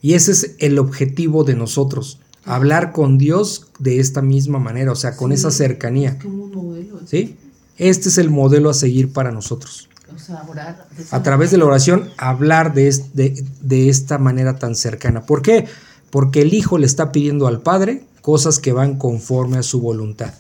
Y 0.02 0.14
ese 0.14 0.32
es 0.32 0.54
el 0.58 0.78
objetivo 0.78 1.44
de 1.44 1.54
nosotros, 1.56 2.18
hablar 2.44 2.92
con 2.92 3.18
Dios 3.18 3.66
de 3.78 3.98
esta 4.00 4.22
misma 4.22 4.58
manera, 4.58 4.92
o 4.92 4.96
sea, 4.96 5.16
con 5.16 5.30
Sí. 5.30 5.34
esa 5.36 5.50
cercanía. 5.50 6.10
Es 6.10 6.22
como 6.24 6.44
un 6.44 6.54
modelo. 6.54 7.00
es- 7.02 7.10
¿Sí? 7.10 7.36
Este 7.78 8.08
es 8.08 8.18
el 8.18 8.30
modelo 8.30 8.70
a 8.70 8.74
seguir 8.74 9.12
para 9.12 9.32
nosotros. 9.32 9.88
O 10.14 10.18
sea, 10.18 10.42
orar. 10.48 10.86
de 10.96 11.02
esa 11.02 11.16
A 11.16 11.22
través 11.22 11.50
de 11.50 11.58
la 11.58 11.64
oración, 11.66 12.10
hablar 12.16 12.72
de, 12.74 12.90
de- 13.14 13.44
de 13.60 13.88
esta 13.88 14.18
manera 14.18 14.58
tan 14.58 14.74
cercana. 14.76 15.22
¿Por 15.26 15.42
qué? 15.42 15.66
Porque 16.10 16.42
el 16.42 16.54
Hijo 16.54 16.78
le 16.78 16.86
está 16.86 17.10
pidiendo 17.12 17.46
al 17.48 17.60
Padre 17.60 18.04
cosas 18.22 18.58
que 18.60 18.72
van 18.72 18.96
conforme 18.98 19.58
a 19.58 19.62
su 19.62 19.80
voluntad. 19.80 20.32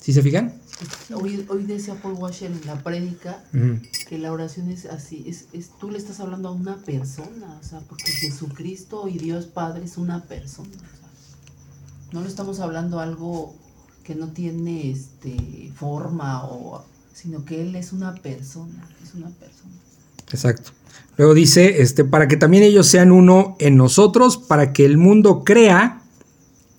¿Sí 0.00 0.12
se 0.12 0.22
fijan? 0.22 0.54
Hoy, 1.14 1.44
hoy 1.48 1.64
decía 1.64 1.94
Paul 2.02 2.14
Washer 2.14 2.50
en 2.50 2.66
la 2.66 2.82
prédica 2.82 3.42
que 4.08 4.18
la 4.18 4.32
oración 4.32 4.70
es 4.70 4.86
así, 4.86 5.24
es, 5.26 5.46
es 5.52 5.70
tú 5.78 5.90
le 5.90 5.98
estás 5.98 6.20
hablando 6.20 6.48
a 6.48 6.52
una 6.52 6.76
persona, 6.76 7.58
o 7.60 7.64
sea, 7.64 7.80
porque 7.80 8.10
Jesucristo 8.10 9.08
y 9.08 9.18
Dios 9.18 9.46
Padre 9.46 9.84
es 9.84 9.96
una 9.96 10.24
persona, 10.24 10.70
o 10.70 10.96
sea, 10.98 11.08
no 12.12 12.22
le 12.22 12.28
estamos 12.28 12.60
hablando 12.60 13.00
algo 13.00 13.54
que 14.04 14.14
no 14.14 14.28
tiene 14.28 14.90
este 14.90 15.72
forma 15.74 16.44
o 16.44 16.84
sino 17.14 17.44
que 17.44 17.60
él 17.60 17.76
es 17.76 17.92
una 17.92 18.14
persona, 18.14 18.88
es 19.02 19.14
una 19.14 19.28
persona. 19.28 19.74
Exacto. 20.30 20.72
Luego 21.16 21.34
dice, 21.34 21.82
este, 21.82 22.04
para 22.04 22.26
que 22.26 22.36
también 22.36 22.62
ellos 22.62 22.86
sean 22.86 23.12
uno 23.12 23.56
en 23.58 23.76
nosotros, 23.76 24.38
para 24.38 24.72
que 24.72 24.84
el 24.84 24.96
mundo 24.96 25.44
crea 25.44 26.02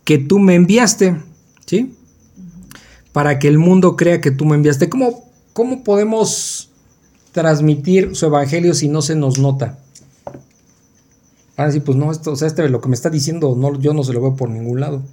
que 0.04 0.18
tú 0.18 0.39
me 0.39 0.56
enviaste. 0.56 1.22
¿Sí? 1.66 1.95
Para 3.14 3.39
que 3.39 3.47
el 3.47 3.57
mundo 3.59 3.95
crea 3.95 4.20
que 4.22 4.32
tú 4.32 4.43
me 4.45 4.55
enviaste. 4.55 4.89
¿Cómo, 4.89 5.24
cómo 5.53 5.84
podemos 5.84 6.70
transmitir 7.32 8.16
su 8.16 8.26
evangelio 8.26 8.74
si 8.74 8.89
no 8.89 9.01
se 9.01 9.16
nos 9.16 9.39
nota? 9.39 9.78
Van 11.55 11.66
a 11.66 11.68
decir, 11.68 11.84
pues 11.84 11.97
no, 11.97 12.11
esto, 12.11 12.32
o 12.32 12.36
sea, 12.36 12.47
este 12.47 12.68
lo 12.70 12.82
que 12.82 12.89
me 12.89 12.95
está 12.95 13.09
diciendo, 13.11 13.55
no, 13.55 13.80
yo 13.80 13.93
no 13.93 14.03
se 14.03 14.11
lo 14.14 14.22
veo 14.22 14.36
por 14.36 14.49
ningún 14.49 14.80
lado. 14.80 15.03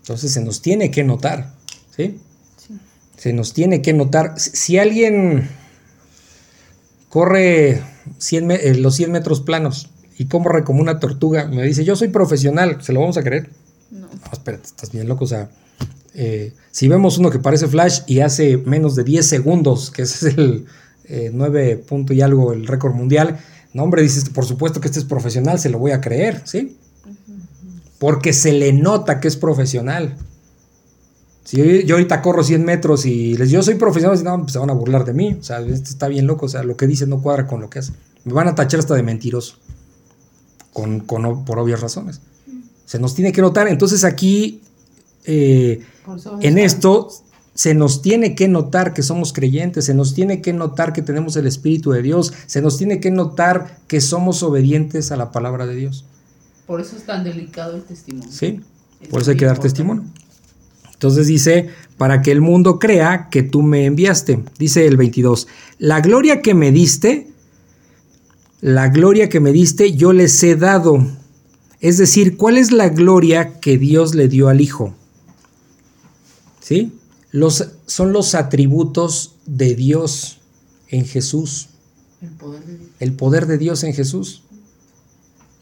Entonces 0.00 0.32
se 0.32 0.42
nos 0.42 0.62
tiene 0.62 0.90
que 0.90 1.04
notar. 1.04 1.52
¿Sí? 1.94 2.18
Sí. 2.56 2.74
Se 3.18 3.32
nos 3.34 3.52
tiene 3.52 3.82
que 3.82 3.92
notar. 3.92 4.34
Si 4.38 4.78
alguien 4.78 5.48
corre 7.08 7.82
100 8.18 8.46
me- 8.46 8.54
eh, 8.56 8.74
los 8.76 8.94
100 8.96 9.12
metros 9.12 9.40
planos 9.40 9.90
y 10.18 10.26
corre 10.26 10.64
como 10.64 10.80
una 10.80 10.98
tortuga, 11.00 11.46
me 11.46 11.62
dice, 11.64 11.84
yo 11.84 11.96
soy 11.96 12.08
profesional, 12.08 12.78
¿se 12.82 12.92
lo 12.92 13.00
vamos 13.00 13.16
a 13.18 13.22
creer? 13.22 13.50
No. 13.90 14.06
No, 14.08 14.32
espérate, 14.32 14.64
estás 14.66 14.90
bien 14.92 15.08
loco. 15.08 15.24
O 15.24 15.28
sea, 15.28 15.50
eh, 16.16 16.52
si 16.70 16.88
vemos 16.88 17.18
uno 17.18 17.30
que 17.30 17.38
parece 17.38 17.68
Flash 17.68 18.00
y 18.06 18.20
hace 18.20 18.56
menos 18.56 18.96
de 18.96 19.04
10 19.04 19.24
segundos, 19.26 19.90
que 19.90 20.02
ese 20.02 20.28
es 20.30 20.38
el 20.38 20.66
eh, 21.04 21.30
9 21.32 21.76
punto 21.86 22.12
y 22.12 22.20
algo, 22.22 22.52
el 22.52 22.66
récord 22.66 22.94
mundial, 22.94 23.38
no, 23.74 23.82
hombre, 23.82 24.02
dices, 24.02 24.28
por 24.30 24.46
supuesto 24.46 24.80
que 24.80 24.88
este 24.88 24.98
es 24.98 25.04
profesional, 25.04 25.58
se 25.58 25.68
lo 25.68 25.78
voy 25.78 25.92
a 25.92 26.00
creer, 26.00 26.40
¿sí? 26.44 26.76
Porque 27.98 28.32
se 28.32 28.52
le 28.52 28.72
nota 28.72 29.20
que 29.20 29.28
es 29.28 29.36
profesional. 29.36 30.16
Si 31.44 31.84
yo, 31.86 31.94
ahorita 31.94 32.22
corro 32.22 32.42
100 32.42 32.64
metros 32.64 33.06
y 33.06 33.36
les 33.36 33.50
yo 33.50 33.62
soy 33.62 33.76
profesional, 33.76 34.22
no, 34.24 34.40
pues 34.40 34.52
se 34.52 34.58
van 34.58 34.70
a 34.70 34.72
burlar 34.74 35.04
de 35.04 35.12
mí. 35.14 35.36
O 35.38 35.42
sea, 35.42 35.60
este 35.60 35.90
está 35.90 36.08
bien 36.08 36.26
loco. 36.26 36.46
O 36.46 36.48
sea, 36.48 36.62
lo 36.64 36.76
que 36.76 36.86
dice 36.86 37.06
no 37.06 37.22
cuadra 37.22 37.46
con 37.46 37.60
lo 37.60 37.70
que 37.70 37.78
hace. 37.78 37.92
Me 38.24 38.32
van 38.32 38.48
a 38.48 38.54
tachar 38.54 38.80
hasta 38.80 38.94
de 38.94 39.02
mentiroso. 39.04 39.56
Con, 40.72 41.00
con- 41.00 41.44
por 41.44 41.58
obvias 41.58 41.80
razones. 41.80 42.20
Se 42.84 42.98
nos 42.98 43.14
tiene 43.14 43.30
que 43.32 43.40
notar. 43.42 43.68
Entonces 43.68 44.02
aquí, 44.04 44.60
eh, 45.24 45.80
en 46.40 46.58
esto, 46.58 47.08
se 47.54 47.74
nos 47.74 48.02
tiene 48.02 48.34
que 48.34 48.48
notar 48.48 48.92
que 48.92 49.02
somos 49.02 49.32
creyentes. 49.32 49.86
Se 49.86 49.94
nos 49.94 50.14
tiene 50.14 50.42
que 50.42 50.52
notar 50.52 50.92
que 50.92 51.02
tenemos 51.02 51.36
el 51.36 51.46
Espíritu 51.46 51.90
de 51.90 52.02
Dios. 52.02 52.32
Se 52.46 52.60
nos 52.60 52.76
tiene 52.76 53.00
que 53.00 53.10
notar 53.10 53.78
que 53.88 54.00
somos 54.00 54.42
obedientes 54.42 55.10
a 55.10 55.16
la 55.16 55.32
palabra 55.32 55.66
de 55.66 55.74
Dios. 55.74 56.04
Por 56.66 56.80
eso 56.80 56.96
es 56.96 57.04
tan 57.04 57.24
delicado 57.24 57.76
el 57.76 57.82
testimonio. 57.82 58.28
¿Sí? 58.30 58.60
Es 59.00 59.08
Por 59.08 59.22
eso 59.22 59.30
hay 59.30 59.36
que 59.38 59.46
dar 59.46 59.58
testimonio. 59.58 60.04
Entonces 60.92 61.26
dice, 61.26 61.70
para 61.96 62.20
que 62.20 62.30
el 62.30 62.40
mundo 62.40 62.78
crea 62.78 63.28
que 63.30 63.42
tú 63.42 63.62
me 63.62 63.86
enviaste. 63.86 64.42
Dice 64.58 64.86
el 64.86 64.96
22, 64.96 65.46
la 65.78 66.00
gloria 66.00 66.42
que 66.42 66.54
me 66.54 66.72
diste, 66.72 67.28
la 68.60 68.88
gloria 68.88 69.28
que 69.28 69.40
me 69.40 69.52
diste, 69.52 69.94
yo 69.94 70.12
les 70.12 70.42
he 70.42 70.56
dado. 70.56 71.06
Es 71.80 71.98
decir, 71.98 72.36
¿cuál 72.36 72.58
es 72.58 72.72
la 72.72 72.88
gloria 72.88 73.60
que 73.60 73.78
Dios 73.78 74.14
le 74.14 74.28
dio 74.28 74.48
al 74.48 74.60
Hijo? 74.60 74.94
¿Sí? 76.66 76.98
Los, 77.30 77.64
son 77.86 78.12
los 78.12 78.34
atributos 78.34 79.36
de 79.46 79.76
Dios 79.76 80.38
en 80.88 81.04
Jesús, 81.04 81.68
El 82.20 82.30
poder 82.30 82.64
de 82.64 82.76
Dios. 82.76 82.90
el 82.98 83.12
poder 83.12 83.46
de 83.46 83.58
Dios 83.58 83.84
en 83.84 83.94
Jesús. 83.94 84.42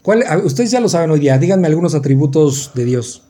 ¿Cuál, 0.01 0.23
ustedes 0.43 0.71
ya 0.71 0.79
lo 0.79 0.89
saben 0.89 1.11
hoy 1.11 1.19
día, 1.19 1.37
díganme 1.37 1.67
algunos 1.67 1.93
atributos 1.93 2.71
de 2.73 2.85
Dios. 2.85 3.21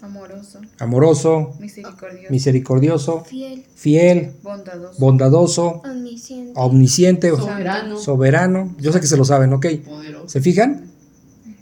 Amoroso, 0.00 0.60
Amoroso, 0.80 1.54
misericordioso, 1.60 2.26
misericordioso, 2.30 3.24
Fiel, 3.24 3.66
fiel, 3.76 4.32
bondadoso, 4.42 4.98
bondadoso, 4.98 5.82
omnisciente, 5.84 6.52
omnisciente, 6.56 7.30
Soberano, 7.30 7.98
soberano. 7.98 8.76
Yo 8.80 8.92
sé 8.92 8.98
que 8.98 9.06
se 9.06 9.16
lo 9.16 9.24
saben, 9.24 9.52
¿ok? 9.52 9.66
poderoso. 9.84 10.28
¿Se 10.28 10.40
fijan? 10.40 10.90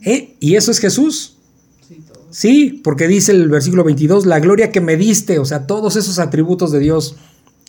¿Eh? 0.03 0.37
¿Y 0.39 0.55
eso 0.55 0.71
es 0.71 0.79
Jesús? 0.79 1.37
Sí, 2.31 2.81
porque 2.83 3.07
dice 3.07 3.33
el 3.33 3.49
versículo 3.49 3.83
22, 3.83 4.25
la 4.25 4.39
gloria 4.39 4.71
que 4.71 4.79
me 4.81 4.95
diste, 4.95 5.37
o 5.37 5.45
sea, 5.45 5.67
todos 5.67 5.97
esos 5.97 6.17
atributos 6.17 6.71
de 6.71 6.79
Dios 6.79 7.17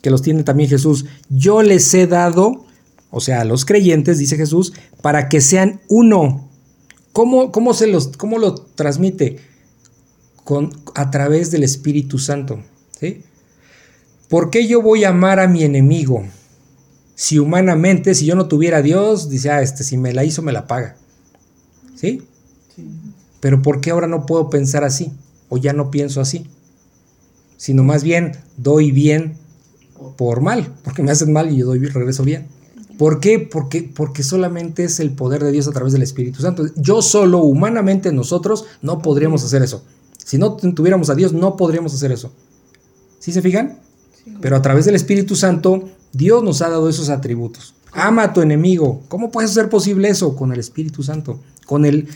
que 0.02 0.10
los 0.10 0.22
tiene 0.22 0.42
también 0.42 0.68
Jesús, 0.68 1.06
yo 1.28 1.62
les 1.62 1.92
he 1.94 2.06
dado, 2.06 2.64
o 3.10 3.20
sea, 3.20 3.40
a 3.40 3.44
los 3.44 3.64
creyentes, 3.64 4.18
dice 4.18 4.36
Jesús, 4.36 4.72
para 5.00 5.28
que 5.28 5.40
sean 5.40 5.80
uno. 5.88 6.48
¿Cómo, 7.12 7.52
cómo 7.52 7.74
se 7.74 7.86
los, 7.86 8.16
cómo 8.16 8.38
lo 8.38 8.54
transmite? 8.54 9.38
Con, 10.44 10.72
a 10.94 11.10
través 11.10 11.50
del 11.50 11.62
Espíritu 11.62 12.18
Santo. 12.18 12.60
¿sí? 12.98 13.22
¿Por 14.28 14.50
qué 14.50 14.66
yo 14.66 14.82
voy 14.82 15.04
a 15.04 15.10
amar 15.10 15.38
a 15.38 15.46
mi 15.46 15.62
enemigo? 15.62 16.24
Si 17.14 17.38
humanamente, 17.38 18.14
si 18.14 18.26
yo 18.26 18.34
no 18.34 18.48
tuviera 18.48 18.82
Dios, 18.82 19.28
dice, 19.28 19.50
ah, 19.50 19.62
este, 19.62 19.84
si 19.84 19.96
me 19.96 20.12
la 20.12 20.24
hizo, 20.24 20.42
me 20.42 20.52
la 20.52 20.66
paga. 20.66 20.96
¿Sí? 21.94 22.22
Sí. 22.74 22.84
Pero 23.42 23.60
¿por 23.60 23.80
qué 23.80 23.90
ahora 23.90 24.06
no 24.06 24.24
puedo 24.24 24.48
pensar 24.50 24.84
así? 24.84 25.12
O 25.48 25.58
ya 25.58 25.72
no 25.72 25.90
pienso 25.90 26.20
así. 26.20 26.46
Sino 27.56 27.82
más 27.82 28.04
bien 28.04 28.36
doy 28.56 28.92
bien 28.92 29.34
por 30.16 30.40
mal, 30.40 30.72
porque 30.84 31.02
me 31.02 31.10
hacen 31.10 31.32
mal 31.32 31.50
y 31.50 31.56
yo 31.56 31.66
doy 31.66 31.80
regreso 31.80 32.22
bien. 32.22 32.46
¿Por 32.98 33.18
qué? 33.18 33.40
Porque, 33.40 33.82
porque 33.82 34.22
solamente 34.22 34.84
es 34.84 35.00
el 35.00 35.10
poder 35.10 35.42
de 35.42 35.50
Dios 35.50 35.66
a 35.66 35.72
través 35.72 35.92
del 35.92 36.02
Espíritu 36.02 36.40
Santo. 36.40 36.66
Yo 36.76 37.02
solo, 37.02 37.38
humanamente, 37.38 38.12
nosotros 38.12 38.64
no 38.80 39.02
podríamos 39.02 39.42
hacer 39.42 39.60
eso. 39.60 39.82
Si 40.24 40.38
no 40.38 40.54
tuviéramos 40.54 41.10
a 41.10 41.16
Dios, 41.16 41.32
no 41.32 41.56
podríamos 41.56 41.92
hacer 41.94 42.12
eso. 42.12 42.30
¿Sí 43.18 43.32
se 43.32 43.42
fijan? 43.42 43.80
Sí. 44.24 44.36
Pero 44.40 44.54
a 44.54 44.62
través 44.62 44.84
del 44.84 44.94
Espíritu 44.94 45.34
Santo, 45.34 45.88
Dios 46.12 46.44
nos 46.44 46.62
ha 46.62 46.68
dado 46.68 46.88
esos 46.88 47.08
atributos. 47.08 47.74
Ama 47.90 48.22
a 48.22 48.32
tu 48.32 48.40
enemigo. 48.40 49.02
¿Cómo 49.08 49.32
puede 49.32 49.48
ser 49.48 49.68
posible 49.68 50.08
eso? 50.10 50.36
Con 50.36 50.52
el 50.52 50.60
Espíritu 50.60 51.02
Santo. 51.02 51.40
Con 51.66 51.84
el, 51.84 52.08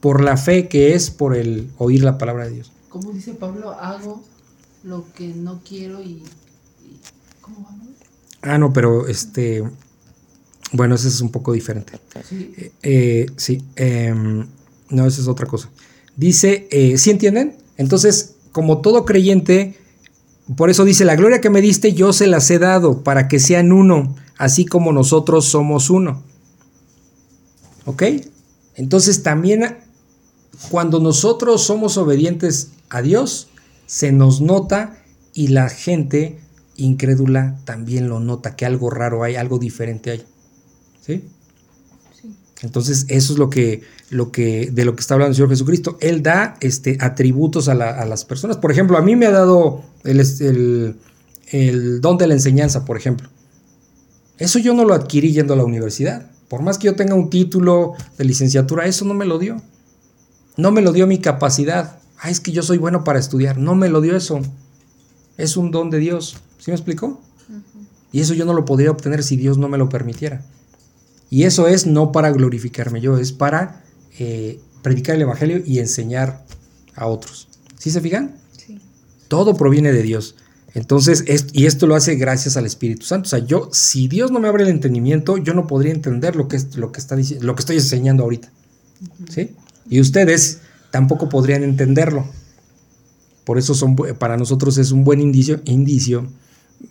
por 0.00 0.22
la 0.22 0.36
fe 0.36 0.68
que 0.68 0.94
es 0.94 1.10
por 1.10 1.36
el 1.36 1.70
oír 1.78 2.02
la 2.04 2.18
palabra 2.18 2.44
de 2.46 2.54
Dios. 2.56 2.72
Como 2.88 3.12
dice 3.12 3.34
Pablo, 3.34 3.70
hago 3.72 4.22
lo 4.84 5.04
que 5.14 5.28
no 5.28 5.60
quiero 5.66 6.00
y. 6.02 6.06
y- 6.06 6.22
¿Cómo 7.40 7.62
vamos? 7.62 7.88
Ah, 8.42 8.58
no, 8.58 8.72
pero 8.72 9.06
este. 9.08 9.62
Bueno, 10.72 10.94
ese 10.94 11.08
es 11.08 11.20
un 11.20 11.30
poco 11.30 11.52
diferente. 11.52 11.98
Sí. 12.28 12.52
Eh, 12.56 12.72
eh, 12.82 13.26
sí, 13.36 13.62
em, 13.76 14.46
no, 14.90 15.06
esa 15.06 15.20
es 15.20 15.28
otra 15.28 15.46
cosa. 15.46 15.70
Dice, 16.16 16.68
eh, 16.70 16.98
¿sí 16.98 17.10
entienden? 17.10 17.56
Entonces, 17.78 18.34
como 18.52 18.80
todo 18.80 19.04
creyente, 19.04 19.78
por 20.56 20.68
eso 20.68 20.84
dice, 20.84 21.04
la 21.04 21.16
gloria 21.16 21.40
que 21.40 21.48
me 21.50 21.60
diste 21.62 21.94
yo 21.94 22.12
se 22.12 22.26
las 22.26 22.50
he 22.50 22.58
dado 22.58 23.02
para 23.02 23.28
que 23.28 23.38
sean 23.38 23.72
uno, 23.72 24.14
así 24.36 24.66
como 24.66 24.92
nosotros 24.92 25.46
somos 25.46 25.88
uno. 25.90 26.22
¿Ok? 27.86 28.02
Entonces 28.74 29.22
también 29.22 29.78
cuando 30.70 31.00
nosotros 31.00 31.62
somos 31.62 31.96
obedientes 31.96 32.70
a 32.88 33.02
Dios, 33.02 33.48
se 33.86 34.12
nos 34.12 34.40
nota 34.40 34.98
y 35.34 35.48
la 35.48 35.68
gente 35.68 36.40
incrédula 36.76 37.58
también 37.64 38.08
lo 38.08 38.20
nota, 38.20 38.54
que 38.56 38.66
algo 38.66 38.90
raro 38.90 39.22
hay, 39.24 39.36
algo 39.36 39.58
diferente 39.58 40.10
hay. 40.10 40.24
¿Sí? 41.04 41.24
Sí. 42.20 42.34
Entonces, 42.62 43.04
eso 43.08 43.32
es 43.32 43.38
lo 43.38 43.50
que, 43.50 43.82
lo 44.10 44.30
que, 44.30 44.70
de 44.70 44.84
lo 44.84 44.94
que 44.94 45.00
está 45.00 45.14
hablando 45.14 45.30
el 45.30 45.36
Señor 45.36 45.50
Jesucristo. 45.50 45.96
Él 46.00 46.22
da 46.22 46.56
este, 46.60 46.98
atributos 47.00 47.68
a, 47.68 47.74
la- 47.74 47.90
a 47.90 48.04
las 48.04 48.24
personas. 48.24 48.56
Por 48.58 48.70
ejemplo, 48.72 48.96
a 48.98 49.02
mí 49.02 49.16
me 49.16 49.26
ha 49.26 49.30
dado 49.30 49.82
el, 50.04 50.20
el- 50.20 50.96
el 51.50 52.00
don 52.00 52.18
de 52.18 52.26
la 52.26 52.34
enseñanza, 52.34 52.84
por 52.84 52.96
ejemplo. 52.96 53.28
Eso 54.38 54.58
yo 54.58 54.74
no 54.74 54.84
lo 54.84 54.94
adquirí 54.94 55.32
yendo 55.32 55.54
a 55.54 55.56
la 55.56 55.64
universidad. 55.64 56.30
Por 56.48 56.62
más 56.62 56.78
que 56.78 56.86
yo 56.86 56.94
tenga 56.94 57.14
un 57.14 57.28
título 57.30 57.94
de 58.16 58.24
licenciatura, 58.24 58.86
eso 58.86 59.04
no 59.04 59.14
me 59.14 59.24
lo 59.24 59.38
dio. 59.38 59.60
No 60.58 60.70
me 60.72 60.82
lo 60.82 60.92
dio 60.92 61.06
mi 61.06 61.18
capacidad. 61.18 61.98
Ah, 62.20 62.30
es 62.30 62.40
que 62.40 62.52
yo 62.52 62.62
soy 62.62 62.76
bueno 62.78 63.04
para 63.04 63.18
estudiar. 63.18 63.56
No 63.58 63.74
me 63.74 63.88
lo 63.88 64.00
dio 64.02 64.16
eso. 64.16 64.40
Es 65.38 65.56
un 65.56 65.70
don 65.70 65.88
de 65.88 65.98
Dios. 65.98 66.36
¿Sí 66.58 66.70
me 66.70 66.74
explicó? 66.74 67.20
Y 68.12 68.20
eso 68.20 68.34
yo 68.34 68.44
no 68.44 68.52
lo 68.52 68.64
podría 68.64 68.90
obtener 68.90 69.22
si 69.22 69.36
Dios 69.36 69.56
no 69.56 69.68
me 69.68 69.78
lo 69.78 69.88
permitiera. 69.88 70.44
Y 71.30 71.44
eso 71.44 71.68
es 71.68 71.86
no 71.86 72.10
para 72.12 72.30
glorificarme 72.32 73.00
yo, 73.00 73.18
es 73.18 73.32
para 73.32 73.84
eh, 74.18 74.60
predicar 74.82 75.14
el 75.16 75.22
Evangelio 75.22 75.62
y 75.64 75.78
enseñar 75.78 76.44
a 76.94 77.06
otros. 77.06 77.48
¿Sí 77.78 77.90
se 77.90 78.00
fijan? 78.00 78.34
Sí. 78.56 78.80
Todo 79.28 79.54
proviene 79.54 79.92
de 79.92 80.02
Dios. 80.02 80.36
Entonces, 80.74 81.22
es- 81.26 81.46
y 81.52 81.66
esto 81.66 81.86
lo 81.86 81.94
hace 81.94 82.14
gracias 82.16 82.56
al 82.56 82.64
Espíritu 82.66 83.04
Santo. 83.06 83.26
O 83.26 83.30
sea, 83.30 83.38
yo, 83.40 83.68
si 83.72 84.08
Dios 84.08 84.30
no 84.32 84.40
me 84.40 84.48
abre 84.48 84.64
el 84.64 84.70
entendimiento, 84.70 85.36
yo 85.36 85.52
no 85.54 85.66
podría 85.66 85.92
entender 85.92 86.34
lo 86.34 86.48
que, 86.48 86.56
es, 86.56 86.76
lo 86.76 86.90
que, 86.92 87.00
está, 87.00 87.16
lo 87.40 87.54
que 87.54 87.60
estoy 87.60 87.76
enseñando 87.76 88.24
ahorita. 88.24 88.50
¿Sí? 89.28 89.50
Y 89.88 90.00
ustedes 90.00 90.60
tampoco 90.90 91.28
podrían 91.28 91.62
entenderlo. 91.62 92.26
Por 93.44 93.58
eso 93.58 93.74
son, 93.74 93.96
para 93.96 94.36
nosotros 94.36 94.76
es 94.78 94.92
un 94.92 95.04
buen 95.04 95.20
indicio, 95.20 95.60
indicio 95.64 96.26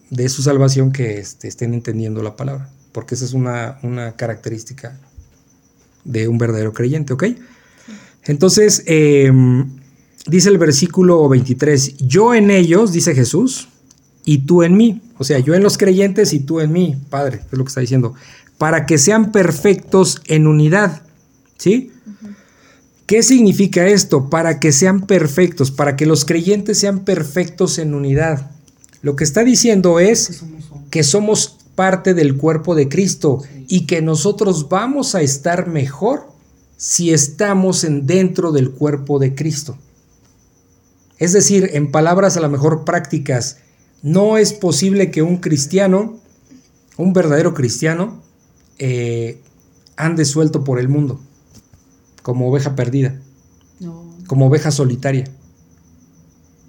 de 0.09 0.27
su 0.29 0.41
salvación 0.41 0.91
que 0.91 1.19
este, 1.19 1.47
estén 1.47 1.73
entendiendo 1.73 2.23
la 2.23 2.35
palabra. 2.35 2.69
Porque 2.91 3.15
esa 3.15 3.25
es 3.25 3.33
una, 3.33 3.77
una 3.83 4.13
característica 4.13 4.99
de 6.03 6.27
un 6.27 6.37
verdadero 6.37 6.73
creyente, 6.73 7.13
¿ok? 7.13 7.25
Entonces, 8.23 8.83
eh, 8.87 9.31
dice 10.25 10.49
el 10.49 10.57
versículo 10.57 11.27
23, 11.29 11.97
yo 11.97 12.33
en 12.33 12.49
ellos, 12.49 12.91
dice 12.91 13.13
Jesús, 13.13 13.69
y 14.25 14.39
tú 14.39 14.63
en 14.63 14.75
mí. 14.75 15.01
O 15.17 15.23
sea, 15.23 15.39
yo 15.39 15.55
en 15.55 15.63
los 15.63 15.77
creyentes 15.77 16.33
y 16.33 16.41
tú 16.41 16.59
en 16.59 16.71
mí, 16.73 16.97
Padre, 17.09 17.41
es 17.49 17.57
lo 17.57 17.63
que 17.63 17.69
está 17.69 17.81
diciendo. 17.81 18.13
Para 18.57 18.85
que 18.85 18.97
sean 18.97 19.31
perfectos 19.31 20.21
en 20.25 20.47
unidad. 20.47 21.03
¿Sí? 21.57 21.91
¿Qué 23.07 23.23
significa 23.23 23.87
esto? 23.87 24.29
Para 24.29 24.59
que 24.59 24.73
sean 24.73 25.07
perfectos, 25.07 25.71
para 25.71 25.95
que 25.95 26.05
los 26.05 26.25
creyentes 26.25 26.77
sean 26.77 27.05
perfectos 27.05 27.79
en 27.79 27.93
unidad. 27.93 28.51
Lo 29.01 29.15
que 29.15 29.23
está 29.23 29.45
diciendo 29.45 30.01
es 30.01 30.43
que 30.91 31.03
somos 31.03 31.57
parte 31.73 32.13
del 32.13 32.35
cuerpo 32.35 32.75
de 32.75 32.89
Cristo 32.89 33.43
y 33.69 33.85
que 33.85 34.01
nosotros 34.01 34.67
vamos 34.67 35.15
a 35.15 35.21
estar 35.21 35.67
mejor 35.67 36.27
si 36.75 37.13
estamos 37.13 37.85
en 37.85 38.05
dentro 38.05 38.51
del 38.51 38.71
cuerpo 38.71 39.19
de 39.19 39.33
Cristo. 39.35 39.77
Es 41.17 41.31
decir, 41.31 41.69
en 41.73 41.91
palabras 41.91 42.35
a 42.35 42.41
lo 42.41 42.49
mejor 42.49 42.83
prácticas, 42.83 43.59
no 44.03 44.37
es 44.37 44.51
posible 44.51 45.11
que 45.11 45.21
un 45.21 45.37
cristiano, 45.37 46.19
un 46.97 47.13
verdadero 47.13 47.53
cristiano, 47.53 48.21
eh, 48.79 49.39
ande 49.95 50.25
suelto 50.25 50.65
por 50.65 50.77
el 50.77 50.89
mundo, 50.89 51.21
como 52.27 52.49
oveja 52.49 52.75
perdida, 52.75 53.15
No, 53.79 54.03
como 54.27 54.47
oveja 54.47 54.69
solitaria. 54.69 55.23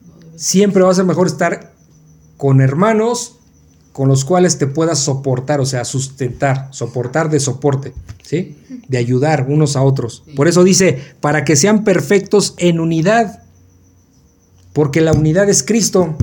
no. 0.06 0.38
Siempre 0.38 0.84
va 0.84 0.92
a 0.92 0.94
ser 0.94 1.04
mejor 1.04 1.26
estar 1.26 1.72
con 2.36 2.60
hermanos 2.60 3.34
con 3.92 4.06
los 4.06 4.24
cuales 4.24 4.56
te 4.58 4.68
puedas 4.68 5.00
soportar, 5.00 5.58
o 5.60 5.66
sea, 5.66 5.84
sustentar, 5.84 6.68
soportar 6.70 7.28
de 7.28 7.40
soporte, 7.40 7.92
¿sí? 8.22 8.56
De 8.86 8.98
ayudar 8.98 9.46
unos 9.48 9.74
a 9.74 9.82
otros. 9.82 10.22
Por 10.36 10.46
eso 10.46 10.62
dice, 10.62 10.96
para 11.20 11.44
que 11.44 11.56
sean 11.56 11.82
perfectos 11.82 12.54
en 12.58 12.78
unidad, 12.78 13.42
porque 14.72 15.00
la 15.00 15.12
unidad 15.12 15.48
es 15.48 15.64
Cristo 15.64 16.14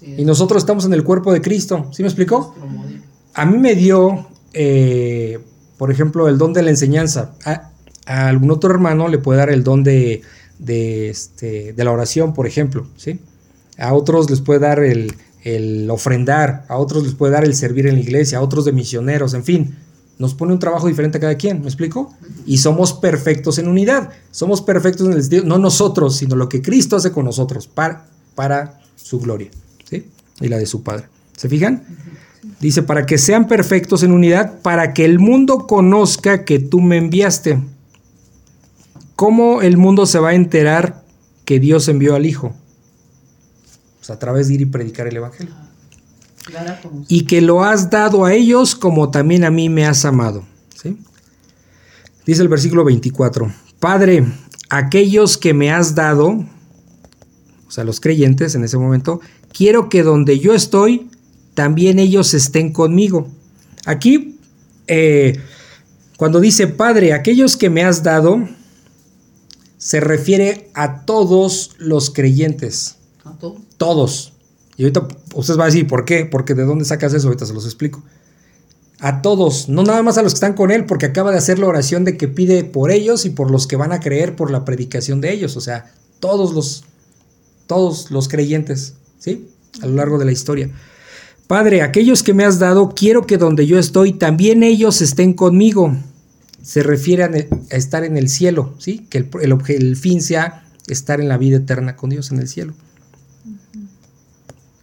y 0.00 0.24
nosotros 0.24 0.62
estamos 0.62 0.86
en 0.86 0.94
el 0.94 1.04
cuerpo 1.04 1.34
de 1.34 1.42
Cristo. 1.42 1.90
¿Sí 1.92 2.02
me 2.02 2.08
explicó? 2.08 2.54
A 3.34 3.44
mí 3.44 3.58
me 3.58 3.74
dio, 3.74 4.26
eh, 4.54 5.38
por 5.76 5.90
ejemplo, 5.92 6.28
el 6.28 6.38
don 6.38 6.54
de 6.54 6.62
la 6.62 6.70
enseñanza. 6.70 7.34
A, 7.44 7.72
a 8.06 8.28
algún 8.28 8.50
otro 8.50 8.70
hermano 8.70 9.08
le 9.08 9.18
puede 9.18 9.38
dar 9.38 9.50
el 9.50 9.64
don 9.64 9.82
de, 9.84 10.22
de, 10.58 11.10
este, 11.10 11.74
la 11.76 11.90
oración, 11.90 12.34
por 12.34 12.46
ejemplo. 12.46 12.86
¿sí? 12.96 13.18
A 13.78 13.94
otros 13.94 14.30
les 14.30 14.40
puede 14.40 14.60
dar 14.60 14.80
el, 14.80 15.14
el 15.42 15.90
ofrendar, 15.90 16.64
a 16.68 16.76
otros 16.76 17.04
les 17.04 17.14
puede 17.14 17.32
dar 17.32 17.44
el 17.44 17.54
servir 17.54 17.86
en 17.86 17.94
la 17.94 18.00
iglesia, 18.00 18.38
a 18.38 18.40
otros 18.40 18.64
de 18.64 18.72
misioneros, 18.72 19.34
en 19.34 19.44
fin. 19.44 19.76
Nos 20.18 20.32
pone 20.34 20.52
un 20.52 20.60
trabajo 20.60 20.86
diferente 20.86 21.18
a 21.18 21.20
cada 21.20 21.36
quien, 21.36 21.60
¿me 21.60 21.66
explico? 21.66 22.14
Y 22.46 22.58
somos 22.58 22.92
perfectos 22.92 23.58
en 23.58 23.66
unidad. 23.66 24.10
Somos 24.30 24.62
perfectos 24.62 25.08
en 25.08 25.14
el 25.14 25.22
sentido, 25.22 25.44
no 25.44 25.58
nosotros, 25.58 26.16
sino 26.16 26.36
lo 26.36 26.48
que 26.48 26.62
Cristo 26.62 26.96
hace 26.96 27.10
con 27.10 27.24
nosotros 27.24 27.66
para, 27.66 28.06
para 28.36 28.80
su 28.94 29.18
gloria, 29.18 29.50
¿sí? 29.84 30.06
Y 30.40 30.48
la 30.48 30.58
de 30.58 30.66
su 30.66 30.84
Padre. 30.84 31.06
¿Se 31.36 31.48
fijan? 31.48 31.82
Dice, 32.60 32.82
para 32.82 33.06
que 33.06 33.18
sean 33.18 33.48
perfectos 33.48 34.02
en 34.02 34.12
unidad, 34.12 34.60
para 34.60 34.94
que 34.94 35.04
el 35.04 35.18
mundo 35.18 35.66
conozca 35.66 36.44
que 36.44 36.60
tú 36.60 36.80
me 36.80 36.96
enviaste. 36.96 37.58
¿Cómo 39.16 39.62
el 39.62 39.76
mundo 39.76 40.06
se 40.06 40.18
va 40.18 40.30
a 40.30 40.34
enterar 40.34 41.04
que 41.44 41.60
Dios 41.60 41.88
envió 41.88 42.14
al 42.14 42.26
Hijo? 42.26 42.54
Pues 43.98 44.10
a 44.10 44.18
través 44.18 44.48
de 44.48 44.54
ir 44.54 44.60
y 44.62 44.66
predicar 44.66 45.06
el 45.06 45.16
Evangelio. 45.16 45.54
Y 47.08 47.24
que 47.24 47.40
lo 47.40 47.64
has 47.64 47.90
dado 47.90 48.24
a 48.24 48.34
ellos 48.34 48.74
como 48.74 49.10
también 49.10 49.44
a 49.44 49.50
mí 49.50 49.68
me 49.68 49.86
has 49.86 50.04
amado. 50.04 50.44
¿Sí? 50.74 50.98
Dice 52.26 52.42
el 52.42 52.48
versículo 52.48 52.84
24, 52.84 53.52
Padre, 53.78 54.26
aquellos 54.68 55.38
que 55.38 55.54
me 55.54 55.70
has 55.70 55.94
dado, 55.94 56.44
o 57.66 57.70
sea, 57.70 57.84
los 57.84 58.00
creyentes 58.00 58.54
en 58.54 58.64
ese 58.64 58.78
momento, 58.78 59.20
quiero 59.52 59.88
que 59.88 60.02
donde 60.02 60.38
yo 60.38 60.54
estoy, 60.54 61.08
también 61.54 61.98
ellos 61.98 62.34
estén 62.34 62.72
conmigo. 62.72 63.28
Aquí, 63.86 64.38
eh, 64.86 65.38
cuando 66.16 66.40
dice, 66.40 66.66
Padre, 66.66 67.12
aquellos 67.12 67.56
que 67.56 67.70
me 67.70 67.84
has 67.84 68.02
dado, 68.02 68.48
se 69.84 70.00
refiere 70.00 70.70
a 70.72 71.04
todos 71.04 71.72
los 71.76 72.08
creyentes. 72.08 72.96
¿A 73.22 73.34
todo? 73.34 73.58
Todos. 73.76 74.32
Y 74.78 74.84
ahorita 74.84 75.06
ustedes 75.34 75.58
van 75.58 75.66
a 75.66 75.70
decir, 75.70 75.86
¿por 75.86 76.06
qué? 76.06 76.24
Porque 76.24 76.54
de 76.54 76.64
dónde 76.64 76.86
sacas 76.86 77.12
eso, 77.12 77.26
ahorita 77.26 77.44
se 77.44 77.52
los 77.52 77.66
explico. 77.66 78.02
A 78.98 79.20
todos, 79.20 79.68
no 79.68 79.82
nada 79.82 80.02
más 80.02 80.16
a 80.16 80.22
los 80.22 80.32
que 80.32 80.36
están 80.38 80.54
con 80.54 80.70
él, 80.70 80.86
porque 80.86 81.04
acaba 81.04 81.32
de 81.32 81.36
hacer 81.36 81.58
la 81.58 81.66
oración 81.66 82.06
de 82.06 82.16
que 82.16 82.28
pide 82.28 82.64
por 82.64 82.90
ellos 82.90 83.26
y 83.26 83.30
por 83.30 83.50
los 83.50 83.66
que 83.66 83.76
van 83.76 83.92
a 83.92 84.00
creer 84.00 84.36
por 84.36 84.50
la 84.50 84.64
predicación 84.64 85.20
de 85.20 85.34
ellos. 85.34 85.54
O 85.58 85.60
sea, 85.60 85.92
todos 86.18 86.54
los, 86.54 86.84
todos 87.66 88.10
los 88.10 88.28
creyentes, 88.28 88.94
¿sí? 89.18 89.50
A 89.82 89.86
lo 89.86 89.96
largo 89.96 90.16
de 90.16 90.24
la 90.24 90.32
historia. 90.32 90.70
Padre, 91.46 91.82
aquellos 91.82 92.22
que 92.22 92.32
me 92.32 92.46
has 92.46 92.58
dado, 92.58 92.94
quiero 92.96 93.26
que 93.26 93.36
donde 93.36 93.66
yo 93.66 93.78
estoy, 93.78 94.14
también 94.14 94.62
ellos 94.62 95.02
estén 95.02 95.34
conmigo. 95.34 95.94
Se 96.64 96.82
refiere 96.82 97.22
a, 97.22 97.76
estar 97.76 98.02
en 98.04 98.16
el 98.16 98.28
cielo, 98.28 98.74
¿sí? 98.78 99.06
Que 99.10 99.18
el, 99.18 99.58
el 99.68 99.96
fin 99.96 100.20
sea 100.20 100.64
estar 100.88 101.20
en 101.20 101.28
la 101.28 101.38
vida 101.38 101.58
eterna 101.58 101.94
con 101.94 102.10
Dios 102.10 102.32
en 102.32 102.38
el 102.38 102.48
cielo. 102.48 102.74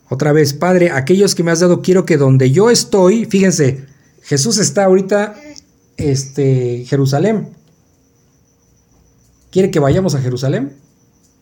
Otra 0.10 0.34
vez, 0.34 0.54
Padre, 0.54 0.92
aquellos 0.92 1.36
que 1.36 1.44
me 1.44 1.52
has 1.52 1.62
dado, 1.62 1.82
quiero 1.82 2.06
que 2.06 2.18
donde 2.18 2.52
yo 2.52 2.70
estoy, 2.70 3.26
fíjense, 3.26 3.86
Jesús 4.22 4.58
está 4.58 4.84
ahorita 4.84 5.36
este, 5.96 6.86
Jerusalén. 6.86 7.50
¿Quiere 9.52 9.72
que 9.72 9.80
vayamos 9.80 10.16
a 10.16 10.22
Jerusalén? 10.22 10.74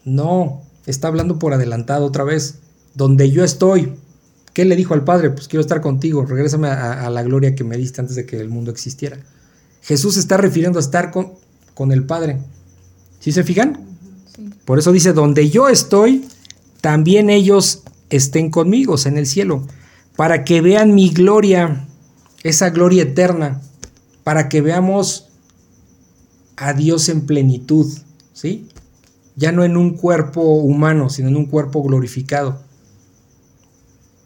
No, 0.05 0.61
está 0.85 1.07
hablando 1.07 1.39
por 1.39 1.53
adelantado 1.53 2.05
otra 2.05 2.23
vez. 2.23 2.59
Donde 2.95 3.31
yo 3.31 3.43
estoy. 3.43 3.93
¿Qué 4.53 4.65
le 4.65 4.75
dijo 4.75 4.93
al 4.93 5.03
Padre? 5.03 5.29
Pues 5.29 5.47
quiero 5.47 5.61
estar 5.61 5.81
contigo, 5.81 6.25
regrésame 6.25 6.67
a, 6.67 7.05
a 7.05 7.09
la 7.09 7.23
gloria 7.23 7.55
que 7.55 7.63
me 7.63 7.77
diste 7.77 8.01
antes 8.01 8.15
de 8.15 8.25
que 8.25 8.39
el 8.39 8.49
mundo 8.49 8.71
existiera. 8.71 9.19
Jesús 9.89 10.13
se 10.13 10.19
está 10.19 10.37
refiriendo 10.37 10.77
a 10.77 10.81
estar 10.81 11.09
con, 11.09 11.33
con 11.73 11.91
el 11.91 12.03
Padre. 12.03 12.37
¿Sí 13.19 13.31
se 13.31 13.43
fijan? 13.43 13.87
Sí. 14.35 14.47
Por 14.63 14.77
eso 14.77 14.91
dice, 14.91 15.13
donde 15.13 15.49
yo 15.49 15.67
estoy, 15.67 16.27
también 16.79 17.31
ellos 17.31 17.81
estén 18.11 18.51
conmigo 18.51 18.93
o 18.93 18.97
sea, 18.99 19.11
en 19.11 19.17
el 19.17 19.25
cielo, 19.25 19.65
para 20.15 20.43
que 20.43 20.61
vean 20.61 20.93
mi 20.93 21.09
gloria, 21.09 21.87
esa 22.43 22.69
gloria 22.69 23.01
eterna, 23.01 23.63
para 24.23 24.47
que 24.47 24.61
veamos 24.61 25.29
a 26.55 26.73
Dios 26.73 27.09
en 27.09 27.25
plenitud, 27.25 27.91
¿sí? 28.31 28.67
Ya 29.37 29.51
no 29.51 29.63
en 29.63 29.75
un 29.75 29.95
cuerpo 29.95 30.41
humano, 30.43 31.09
sino 31.09 31.29
en 31.29 31.35
un 31.35 31.47
cuerpo 31.47 31.81
glorificado, 31.81 32.61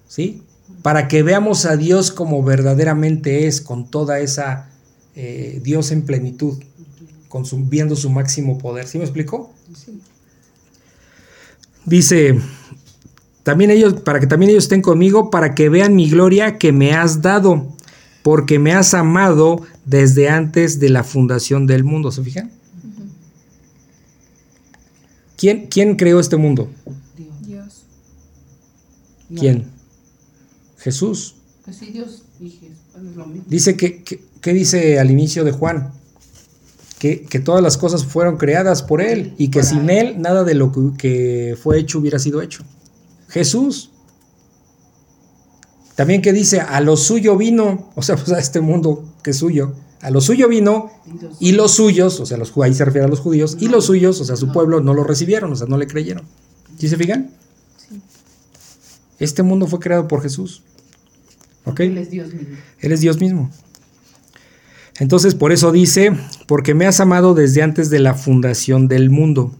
¿sí? 0.09 0.43
Para 0.81 1.07
que 1.07 1.23
veamos 1.23 1.65
a 1.65 1.77
Dios 1.77 2.11
como 2.11 2.43
verdaderamente 2.43 3.47
es, 3.47 3.61
con 3.61 3.89
toda 3.89 4.19
esa 4.19 4.72
eh, 5.15 5.59
Dios 5.63 5.91
en 5.91 6.03
plenitud, 6.03 6.57
con 7.29 7.45
su- 7.45 7.57
viendo 7.65 7.95
su 7.95 8.09
máximo 8.09 8.57
poder, 8.57 8.87
¿sí 8.87 8.97
me 8.97 9.03
explicó? 9.03 9.53
Sí. 9.75 9.99
Dice, 11.85 12.39
también 13.43 13.71
ellos, 13.71 13.93
para 14.01 14.19
que 14.19 14.27
también 14.27 14.51
ellos 14.51 14.63
estén 14.65 14.81
conmigo, 14.81 15.29
para 15.29 15.53
que 15.55 15.69
vean 15.69 15.95
mi 15.95 16.09
gloria 16.09 16.57
que 16.57 16.71
me 16.71 16.93
has 16.93 17.21
dado, 17.21 17.67
porque 18.23 18.57
me 18.59 18.71
has 18.73 18.93
amado 18.93 19.61
desde 19.85 20.29
antes 20.29 20.79
de 20.79 20.89
la 20.89 21.03
fundación 21.03 21.67
del 21.67 21.83
mundo. 21.83 22.11
¿Se 22.11 22.23
fijan? 22.23 22.51
¿Quién, 25.37 25.67
quién 25.67 25.95
creó 25.97 26.19
este 26.19 26.37
mundo? 26.37 26.69
Dios. 27.45 27.83
Dios. 29.29 29.39
¿Quién? 29.41 29.65
Jesús. 30.77 31.35
Pues 31.65 31.77
sí, 31.77 31.87
Dios 31.87 32.23
dije, 32.39 32.67
es 32.95 33.15
lo 33.15 33.25
mismo. 33.25 33.43
Dice 33.47 33.75
que, 33.75 34.03
que- 34.03 34.21
¿qué 34.43 34.53
dice 34.53 34.99
al 34.99 35.09
inicio 35.09 35.43
de 35.43 35.51
Juan? 35.51 35.91
Que, 36.99 37.23
que 37.23 37.39
todas 37.39 37.63
las 37.63 37.77
cosas 37.77 38.05
fueron 38.05 38.37
creadas 38.37 38.83
por 38.83 39.01
Él 39.01 39.33
y 39.37 39.49
que 39.49 39.63
sin 39.63 39.89
él. 39.89 40.07
Él 40.07 40.21
nada 40.21 40.43
de 40.43 40.53
lo 40.53 40.71
que, 40.71 40.91
que 40.97 41.57
fue 41.61 41.79
hecho 41.79 41.97
hubiera 41.99 42.19
sido 42.19 42.41
hecho. 42.41 42.63
Jesús. 43.29 43.89
También 45.95 46.21
que 46.21 46.33
dice, 46.33 46.61
a 46.61 46.79
lo 46.81 46.97
suyo 46.97 47.35
vino, 47.37 47.91
o 47.95 48.01
sea, 48.03 48.15
pues 48.15 48.31
a 48.31 48.39
este 48.39 48.61
mundo 48.61 49.03
que 49.23 49.31
es 49.31 49.37
suyo, 49.37 49.73
a 50.01 50.09
lo 50.11 50.19
suyo 50.19 50.49
vino 50.49 50.91
Y 51.39 51.53
los 51.53 51.71
suyos, 51.71 52.19
o 52.19 52.25
sea, 52.25 52.37
los, 52.37 52.51
ahí 52.57 52.73
se 52.73 52.83
refiere 52.83 53.05
a 53.05 53.09
los 53.09 53.19
judíos, 53.21 53.57
y 53.59 53.67
los 53.67 53.85
suyos, 53.85 54.19
o 54.19 54.25
sea, 54.25 54.35
su 54.35 54.47
No. 54.47 54.53
pueblo, 54.53 54.81
no 54.81 54.93
lo 54.93 55.03
recibieron, 55.03 55.51
o 55.51 55.55
sea, 55.55 55.67
no 55.67 55.77
le 55.77 55.87
creyeron. 55.87 56.25
¿Sí 56.77 56.89
se 56.89 56.97
fijan? 56.97 57.31
Sí. 57.77 58.01
Este 59.19 59.43
mundo 59.43 59.67
fue 59.67 59.79
creado 59.79 60.07
por 60.07 60.21
Jesús. 60.21 60.63
¿Ok? 61.65 61.81
Él 61.81 61.97
es 61.97 62.09
Dios 62.09 62.33
mismo. 62.33 62.57
Él 62.79 62.91
es 62.91 62.99
Dios 63.01 63.19
mismo. 63.21 63.49
Entonces, 64.99 65.35
por 65.35 65.51
eso 65.51 65.71
dice, 65.71 66.11
porque 66.47 66.73
me 66.73 66.85
has 66.85 66.99
amado 66.99 67.33
desde 67.33 67.61
antes 67.61 67.89
de 67.89 67.99
la 67.99 68.13
fundación 68.13 68.87
del 68.87 69.09
mundo. 69.09 69.51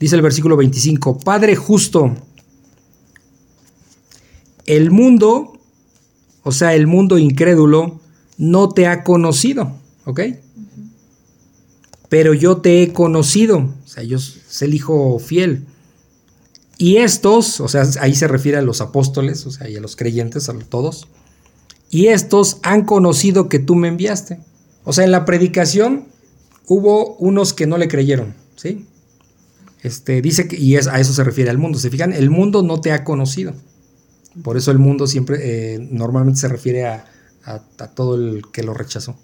Dice 0.00 0.16
el 0.16 0.22
versículo 0.22 0.56
25, 0.56 1.20
Padre 1.20 1.56
justo, 1.56 2.14
el 4.66 4.90
mundo, 4.90 5.58
o 6.42 6.52
sea, 6.52 6.74
el 6.74 6.86
mundo 6.86 7.18
incrédulo, 7.18 8.00
no 8.36 8.68
te 8.68 8.86
ha 8.86 9.04
conocido, 9.04 9.72
¿ok? 10.04 10.20
Pero 12.08 12.34
yo 12.34 12.58
te 12.58 12.82
he 12.82 12.92
conocido, 12.92 13.58
o 13.58 13.88
sea, 13.88 14.02
yo 14.02 14.18
soy 14.18 14.68
el 14.68 14.74
Hijo 14.74 15.18
fiel. 15.18 15.64
Y 16.78 16.98
estos, 16.98 17.60
o 17.60 17.68
sea, 17.68 17.84
ahí 18.00 18.14
se 18.14 18.28
refiere 18.28 18.58
a 18.58 18.62
los 18.62 18.80
apóstoles, 18.80 19.46
o 19.46 19.50
sea, 19.50 19.68
y 19.70 19.76
a 19.76 19.80
los 19.80 19.96
creyentes, 19.96 20.48
a 20.48 20.58
todos. 20.58 21.08
Y 21.90 22.06
estos 22.08 22.58
han 22.62 22.84
conocido 22.84 23.48
que 23.48 23.58
tú 23.58 23.74
me 23.74 23.88
enviaste. 23.88 24.38
O 24.84 24.92
sea, 24.92 25.04
en 25.04 25.12
la 25.12 25.24
predicación 25.24 26.04
hubo 26.66 27.14
unos 27.16 27.52
que 27.54 27.66
no 27.66 27.78
le 27.78 27.88
creyeron, 27.88 28.34
¿sí? 28.56 28.86
Este, 29.82 30.20
dice 30.20 30.48
que, 30.48 30.56
y 30.56 30.76
es, 30.76 30.88
a 30.88 30.98
eso 31.00 31.12
se 31.12 31.22
refiere 31.24 31.50
al 31.50 31.58
mundo. 31.58 31.78
¿Se 31.78 31.90
fijan? 31.90 32.12
El 32.12 32.30
mundo 32.30 32.62
no 32.62 32.80
te 32.80 32.92
ha 32.92 33.04
conocido. 33.04 33.54
Por 34.42 34.56
eso 34.56 34.70
el 34.70 34.78
mundo 34.78 35.06
siempre, 35.06 35.38
eh, 35.74 35.78
normalmente 35.90 36.40
se 36.40 36.48
refiere 36.48 36.86
a, 36.86 37.04
a- 37.44 37.60
todo 37.94 38.16
el 38.16 38.42
que 38.52 38.62
lo 38.62 38.74
rechazó. 38.74 39.16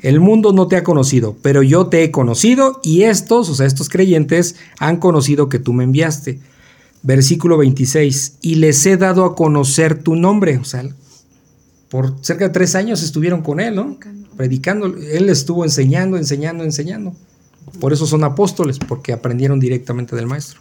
El 0.00 0.20
mundo 0.20 0.52
no 0.52 0.68
te 0.68 0.76
ha 0.76 0.82
conocido, 0.82 1.36
pero 1.42 1.62
yo 1.62 1.86
te 1.86 2.02
he 2.02 2.10
conocido 2.10 2.80
y 2.82 3.02
estos, 3.02 3.48
o 3.50 3.54
sea, 3.54 3.66
estos 3.66 3.88
creyentes, 3.90 4.56
han 4.78 4.96
conocido 4.96 5.48
que 5.48 5.58
tú 5.58 5.72
me 5.72 5.84
enviaste. 5.84 6.40
Versículo 7.02 7.56
26, 7.58 8.38
y 8.42 8.54
les 8.56 8.84
he 8.86 8.96
dado 8.96 9.24
a 9.24 9.34
conocer 9.34 10.02
tu 10.02 10.14
nombre, 10.16 10.56
o 10.58 10.64
sea, 10.64 10.84
por 11.92 12.14
cerca 12.22 12.46
de 12.46 12.54
tres 12.54 12.74
años 12.74 13.02
estuvieron 13.02 13.42
con 13.42 13.60
él, 13.60 13.74
¿no? 13.74 13.98
Predicando. 13.98 14.28
Predicando, 14.34 14.86
él 14.86 15.28
estuvo 15.28 15.62
enseñando, 15.62 16.16
enseñando, 16.16 16.64
enseñando. 16.64 17.14
Por 17.80 17.92
eso 17.92 18.06
son 18.06 18.24
apóstoles, 18.24 18.78
porque 18.78 19.12
aprendieron 19.12 19.60
directamente 19.60 20.16
del 20.16 20.26
maestro. 20.26 20.60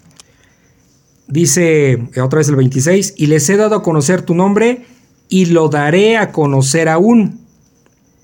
Dice 1.29 1.91
eh, 1.93 2.19
otra 2.21 2.39
vez 2.39 2.49
el 2.49 2.57
26, 2.57 3.13
y 3.15 3.27
les 3.27 3.49
he 3.49 3.55
dado 3.55 3.75
a 3.75 3.81
conocer 3.81 4.23
tu 4.23 4.35
nombre 4.35 4.85
y 5.29 5.45
lo 5.45 5.69
daré 5.69 6.17
a 6.17 6.33
conocer 6.33 6.89
aún. 6.89 7.39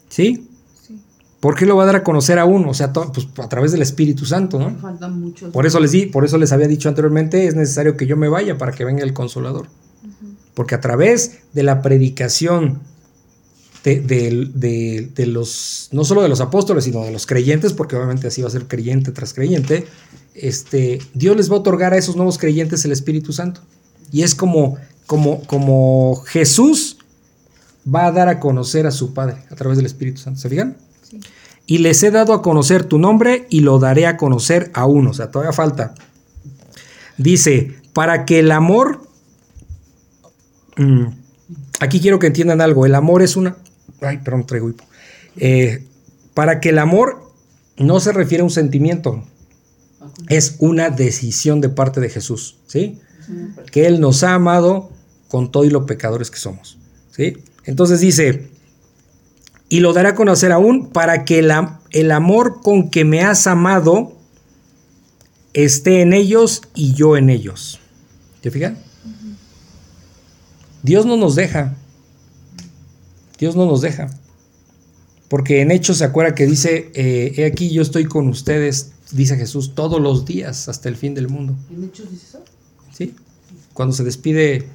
¿Sí? 0.09 0.45
Sí. 0.85 0.99
¿Por 1.39 1.55
qué 1.55 1.65
lo 1.65 1.77
va 1.77 1.83
a 1.83 1.85
dar 1.85 1.95
a 1.95 2.03
conocer 2.03 2.37
aún? 2.39 2.65
O 2.65 2.73
sea, 2.73 2.91
pues, 2.91 3.29
a 3.37 3.47
través 3.47 3.71
del 3.71 3.83
Espíritu 3.83 4.25
Santo, 4.25 4.59
¿no? 4.59 4.75
Faltan 4.81 5.17
muchos. 5.17 5.53
Por 5.53 5.65
eso 5.65 5.79
les 5.79 5.91
di, 5.91 6.07
por 6.07 6.25
eso 6.25 6.37
les 6.37 6.51
había 6.51 6.67
dicho 6.67 6.89
anteriormente, 6.89 7.47
es 7.47 7.55
necesario 7.55 7.95
que 7.95 8.05
yo 8.05 8.17
me 8.17 8.27
vaya 8.27 8.57
para 8.57 8.73
que 8.73 8.83
venga 8.83 9.05
el 9.05 9.13
consolador. 9.13 9.67
Porque 10.53 10.75
a 10.75 10.81
través 10.81 11.43
de 11.53 11.63
la 11.63 11.81
predicación 11.81 12.81
de, 13.87 14.01
de- 14.01 14.49
de- 14.53 15.09
de 15.15 15.25
los, 15.27 15.87
no 15.91 16.03
solo 16.03 16.21
de 16.21 16.29
los 16.29 16.41
apóstoles, 16.41 16.83
sino 16.83 17.03
de 17.05 17.11
los 17.11 17.25
creyentes, 17.25 17.71
porque 17.73 17.95
obviamente 17.95 18.27
así 18.27 18.41
va 18.41 18.49
a 18.49 18.51
ser 18.51 18.67
creyente 18.67 19.11
tras 19.11 19.33
creyente, 19.33 19.85
este, 20.33 20.99
Dios 21.13 21.37
les 21.37 21.49
va 21.49 21.55
a 21.55 21.59
otorgar 21.59 21.93
a 21.93 21.97
esos 21.97 22.15
nuevos 22.15 22.37
creyentes 22.37 22.83
el 22.85 22.91
Espíritu 22.91 23.31
Santo. 23.33 23.61
Y 24.11 24.23
es 24.23 24.35
como, 24.35 24.77
como, 25.05 25.41
como 25.43 26.21
Jesús 26.25 26.97
va 27.85 28.07
a 28.07 28.11
dar 28.11 28.27
a 28.29 28.39
conocer 28.39 28.85
a 28.87 28.91
su 28.91 29.13
Padre 29.13 29.37
a 29.49 29.55
través 29.55 29.77
del 29.77 29.85
Espíritu 29.85 30.19
Santo. 30.19 30.39
¿Se 30.41 30.49
fijan? 30.49 30.77
Sí. 31.09 31.19
y 31.65 31.77
les 31.79 32.03
he 32.03 32.11
dado 32.11 32.33
a 32.33 32.41
conocer 32.41 32.83
tu 32.83 32.97
nombre 32.99 33.47
y 33.49 33.61
lo 33.61 33.79
daré 33.79 34.05
a 34.05 34.17
conocer 34.17 34.69
a 34.73 34.85
uno. 34.85 35.11
O 35.11 35.13
sea, 35.13 35.31
todavía 35.31 35.53
falta. 35.53 35.95
Dice, 37.17 37.75
para 37.93 38.25
que 38.25 38.39
el 38.39 38.51
amor... 38.51 39.01
Mm, 40.75 41.05
aquí 41.79 41.99
quiero 42.01 42.19
que 42.19 42.27
entiendan 42.27 42.59
algo. 42.61 42.85
El 42.85 42.93
amor 42.95 43.21
es 43.21 43.35
una... 43.37 43.55
Ay, 44.01 44.19
perdón, 44.19 44.45
traigo 44.45 44.69
hipo. 44.69 44.83
Eh, 45.37 45.83
para 46.33 46.59
que 46.59 46.69
el 46.69 46.79
amor 46.79 47.31
no 47.77 47.99
se 47.99 48.11
refiere 48.11 48.41
a 48.41 48.45
un 48.45 48.51
sentimiento, 48.51 49.23
es 50.29 50.55
una 50.59 50.89
decisión 50.89 51.61
de 51.61 51.69
parte 51.69 51.99
de 51.99 52.09
Jesús, 52.09 52.57
¿sí? 52.67 52.99
Que 53.71 53.87
Él 53.87 53.99
nos 53.99 54.23
ha 54.23 54.33
amado 54.33 54.89
con 55.27 55.51
todo 55.51 55.65
y 55.65 55.69
los 55.69 55.85
pecadores 55.85 56.31
que 56.31 56.37
somos, 56.37 56.77
¿sí? 57.11 57.37
Entonces 57.65 57.99
dice, 57.99 58.49
y 59.69 59.81
lo 59.81 59.93
dará 59.93 60.09
a 60.09 60.15
conocer 60.15 60.51
aún 60.51 60.89
para 60.89 61.25
que 61.25 61.39
el, 61.39 61.51
el 61.91 62.11
amor 62.11 62.61
con 62.61 62.89
que 62.89 63.03
me 63.03 63.21
has 63.21 63.47
amado 63.47 64.13
esté 65.53 66.01
en 66.01 66.13
ellos 66.13 66.61
y 66.73 66.93
yo 66.93 67.17
en 67.17 67.29
ellos. 67.29 67.79
¿Te 68.41 68.51
fijan? 68.51 68.77
Dios 70.83 71.05
no 71.05 71.17
nos 71.17 71.35
deja. 71.35 71.75
Dios 73.37 73.55
no 73.55 73.65
nos 73.65 73.81
deja. 73.81 74.09
Porque 75.27 75.61
en 75.61 75.71
Hechos 75.71 75.97
se 75.97 76.05
acuerda 76.05 76.35
que 76.35 76.45
dice, 76.45 76.91
eh, 76.93 77.33
he 77.37 77.45
aquí 77.45 77.69
yo 77.69 77.81
estoy 77.81 78.05
con 78.05 78.27
ustedes, 78.29 78.93
dice 79.11 79.35
Jesús, 79.35 79.75
todos 79.75 80.01
los 80.01 80.25
días 80.25 80.69
hasta 80.69 80.87
el 80.89 80.95
fin 80.95 81.13
del 81.13 81.27
mundo. 81.27 81.55
¿En 81.69 81.83
Hechos 81.83 82.09
dice 82.09 82.25
eso? 82.27 82.43
¿Sí? 82.93 83.13
Cuando 83.73 83.93
se 83.93 84.03
despide, 84.03 84.67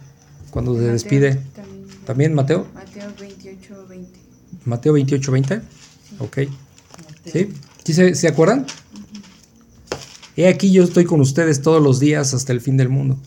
cuando 0.51 0.75
se 0.77 0.83
despide, 0.83 1.37
También, 1.55 1.87
¿también 2.05 2.35
Mateo? 2.35 2.67
Mateo 2.75 3.11
28, 3.19 3.87
20. 3.89 4.19
Mateo 4.67 4.93
28, 4.93 5.33
20. 5.33 5.61
Ok. 6.19 6.39
¿Sí? 7.33 7.49
¿Sí 7.85 7.95
se, 7.95 8.15
se 8.15 8.29
acuerdan? 8.29 8.67
He 10.37 10.49
aquí 10.49 10.71
yo 10.71 10.85
estoy 10.85 11.05
con 11.05 11.21
ustedes 11.21 11.63
todos 11.63 11.83
los 11.83 11.99
días 11.99 12.35
hasta 12.35 12.53
el 12.53 12.61
fin 12.61 12.77
del 12.77 12.89
mundo. 12.89 13.19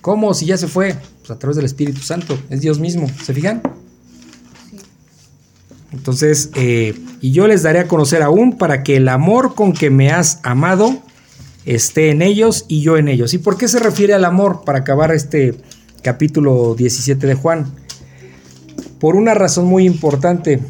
¿Cómo? 0.00 0.32
Si 0.34 0.46
ya 0.46 0.56
se 0.56 0.68
fue. 0.68 0.96
Pues 1.18 1.30
a 1.30 1.38
través 1.38 1.56
del 1.56 1.66
Espíritu 1.66 2.00
Santo. 2.00 2.38
Es 2.48 2.60
Dios 2.60 2.78
mismo. 2.78 3.08
¿Se 3.24 3.34
fijan? 3.34 3.62
Entonces, 5.96 6.50
eh, 6.54 6.94
y 7.20 7.32
yo 7.32 7.46
les 7.46 7.62
daré 7.62 7.80
a 7.80 7.88
conocer 7.88 8.22
aún 8.22 8.58
para 8.58 8.82
que 8.82 8.96
el 8.96 9.08
amor 9.08 9.54
con 9.54 9.72
que 9.72 9.90
me 9.90 10.10
has 10.10 10.40
amado 10.42 11.02
esté 11.64 12.10
en 12.10 12.22
ellos 12.22 12.64
y 12.68 12.82
yo 12.82 12.96
en 12.96 13.08
ellos. 13.08 13.34
¿Y 13.34 13.38
por 13.38 13.56
qué 13.56 13.66
se 13.66 13.78
refiere 13.80 14.14
al 14.14 14.24
amor? 14.24 14.62
Para 14.64 14.78
acabar 14.80 15.10
este 15.12 15.54
capítulo 16.02 16.74
17 16.76 17.26
de 17.26 17.34
Juan. 17.34 17.72
Por 19.00 19.16
una 19.16 19.34
razón 19.34 19.66
muy 19.66 19.84
importante. 19.86 20.60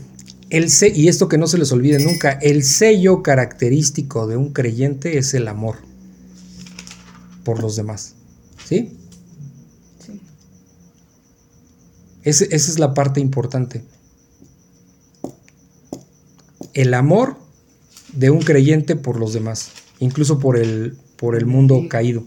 El 0.49 0.71
se- 0.71 0.89
y 0.95 1.09
esto 1.09 1.29
que 1.29 1.39
no 1.39 1.49
se 1.49 1.59
les 1.59 1.73
olvide 1.73 1.99
nunca, 1.99 2.31
el 2.31 2.63
sello 2.63 3.23
característico 3.23 4.27
de 4.29 4.37
un 4.37 4.53
creyente 4.53 5.19
es 5.19 5.35
el 5.35 5.49
amor 5.49 5.77
por 7.45 7.61
los 7.61 7.75
demás. 7.77 8.15
¿Sí? 8.65 8.93
Sí. 10.05 10.21
Ese- 12.23 12.49
esa 12.55 12.71
es 12.71 12.79
la 12.79 12.95
parte 12.95 13.21
importante. 13.21 13.83
El 16.77 16.93
amor 16.95 17.37
de 18.13 18.31
un 18.31 18.41
creyente 18.41 18.97
por 18.97 19.19
los 19.19 19.33
demás, 19.33 19.71
incluso 19.99 20.39
por 20.39 20.59
el, 20.59 20.95
por 21.17 21.35
el 21.35 21.47
mundo 21.47 21.87
caído. 21.89 22.23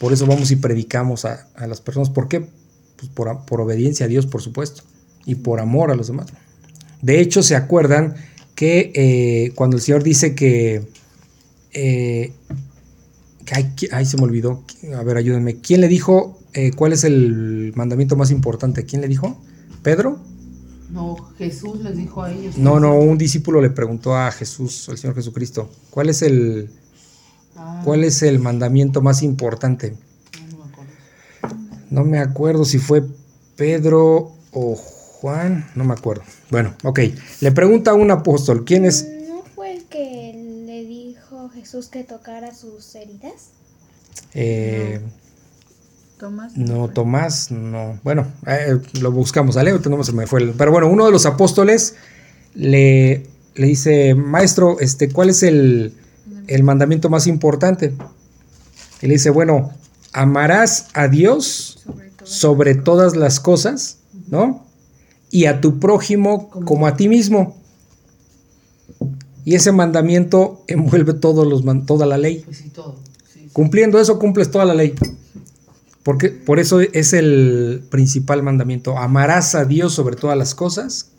Por 0.00 0.12
eso 0.12 0.26
vamos 0.26 0.50
y 0.50 0.56
predicamos 0.56 1.24
a, 1.24 1.46
a 1.54 1.66
las 1.66 1.80
personas. 1.80 2.10
¿Por 2.10 2.26
qué? 2.26 2.40
Pues 2.96 3.10
por, 3.14 3.44
por 3.44 3.60
obediencia 3.60 4.06
a 4.06 4.08
Dios, 4.08 4.26
por 4.26 4.40
supuesto, 4.40 4.82
y 5.26 5.36
por 5.36 5.60
amor 5.60 5.90
a 5.90 5.94
los 5.94 6.06
demás. 6.06 6.26
De 7.02 7.20
hecho, 7.20 7.42
se 7.42 7.54
acuerdan 7.54 8.14
que 8.54 8.92
eh, 8.94 9.52
cuando 9.54 9.76
el 9.76 9.82
Señor 9.82 10.02
dice 10.02 10.34
que... 10.34 10.86
eh, 11.72 12.32
que 13.44 13.54
ay, 13.54 13.72
qui- 13.76 13.88
ay, 13.92 14.06
se 14.06 14.16
me 14.16 14.22
olvidó. 14.22 14.62
A 14.96 15.02
ver, 15.02 15.16
ayúdenme. 15.16 15.56
¿Quién 15.56 15.80
le 15.80 15.88
dijo 15.88 16.38
eh, 16.54 16.70
cuál 16.74 16.92
es 16.92 17.04
el 17.04 17.72
mandamiento 17.74 18.16
más 18.16 18.30
importante? 18.30 18.84
¿Quién 18.84 19.02
le 19.02 19.08
dijo? 19.08 19.40
¿Pedro? 19.82 20.20
No, 20.92 21.16
Jesús 21.38 21.80
les 21.80 21.96
dijo 21.96 22.22
a 22.22 22.30
ellos. 22.30 22.58
No, 22.58 22.78
no, 22.78 22.94
un 22.98 23.16
discípulo 23.16 23.60
le 23.62 23.70
preguntó 23.70 24.14
a 24.14 24.30
Jesús, 24.30 24.88
al 24.90 24.98
Señor 24.98 25.16
Jesucristo, 25.16 25.70
¿cuál 25.90 26.10
es 26.10 26.20
el, 26.22 26.70
Ah, 27.56 27.80
cuál 27.84 28.04
es 28.04 28.22
el 28.22 28.38
mandamiento 28.38 29.00
más 29.02 29.22
importante? 29.22 29.94
no 30.50 30.56
me 30.58 30.64
acuerdo. 30.64 31.64
No 31.90 32.04
me 32.04 32.18
acuerdo 32.18 32.64
si 32.64 32.78
fue 32.78 33.04
Pedro 33.56 34.32
o 34.52 34.74
Juan, 34.76 35.66
no 35.74 35.84
me 35.84 35.94
acuerdo. 35.94 36.22
Bueno, 36.50 36.74
ok. 36.82 37.00
Le 37.40 37.52
pregunta 37.52 37.92
a 37.92 37.94
un 37.94 38.10
apóstol, 38.10 38.64
¿quién 38.64 38.84
es? 38.84 39.06
¿No 39.28 39.42
fue 39.54 39.72
el 39.74 39.84
que 39.84 40.34
le 40.66 40.84
dijo 40.84 41.48
Jesús 41.50 41.88
que 41.88 42.04
tocara 42.04 42.54
sus 42.54 42.94
heridas? 42.94 43.50
Eh, 44.34 45.00
Tomás. 46.22 46.56
no, 46.56 46.88
Tomás, 46.88 47.50
no. 47.50 47.98
Bueno, 48.04 48.26
eh, 48.46 48.78
lo 49.00 49.10
buscamos, 49.10 49.56
¿vale? 49.56 49.72
Ahorita 49.72 49.90
no 49.90 50.04
se 50.04 50.12
me 50.12 50.26
fue. 50.28 50.40
el- 50.42 50.50
Pero 50.52 50.70
bueno, 50.70 50.88
uno 50.88 51.04
de 51.04 51.10
los 51.10 51.26
apóstoles 51.26 51.96
le, 52.54 53.26
le 53.56 53.66
dice, 53.66 54.14
maestro, 54.14 54.78
este, 54.78 55.08
¿cuál 55.10 55.30
es 55.30 55.42
el, 55.42 55.94
el 56.46 56.62
mandamiento 56.62 57.10
más 57.10 57.26
importante? 57.26 57.92
Y 59.00 59.08
le 59.08 59.14
dice, 59.14 59.30
bueno, 59.30 59.72
amarás 60.12 60.86
a 60.94 61.08
Dios 61.08 61.80
Sobre 61.84 62.10
todo. 62.10 62.26
sobre 62.28 62.74
todas 62.76 63.16
las 63.16 63.40
cosas, 63.40 63.98
¿no? 64.28 64.64
Y 65.30 65.46
a 65.46 65.60
tu 65.60 65.80
prójimo 65.80 66.50
como 66.50 66.86
a 66.86 66.94
ti 66.96 67.08
mismo. 67.08 67.56
Y 69.44 69.56
ese 69.56 69.72
mandamiento 69.72 70.62
envuelve 70.68 71.14
todos 71.14 71.46
los, 71.48 71.64
man- 71.64 71.84
toda 71.84 72.06
la 72.06 72.16
ley. 72.16 72.42
Pues 72.44 72.58
sí, 72.58 72.68
todo. 72.70 72.94
Sí, 73.32 73.40
sí. 73.40 73.48
Cumpliendo 73.52 73.98
eso, 74.00 74.20
cumples 74.20 74.50
toda 74.52 74.64
la 74.64 74.74
ley. 74.74 74.94
Porque, 76.02 76.30
por 76.30 76.58
eso 76.58 76.80
es 76.80 77.12
el 77.12 77.82
principal 77.90 78.42
mandamiento. 78.42 78.98
Amarás 78.98 79.54
a 79.54 79.64
Dios 79.64 79.94
sobre 79.94 80.16
todas 80.16 80.36
las 80.36 80.54
cosas 80.54 81.12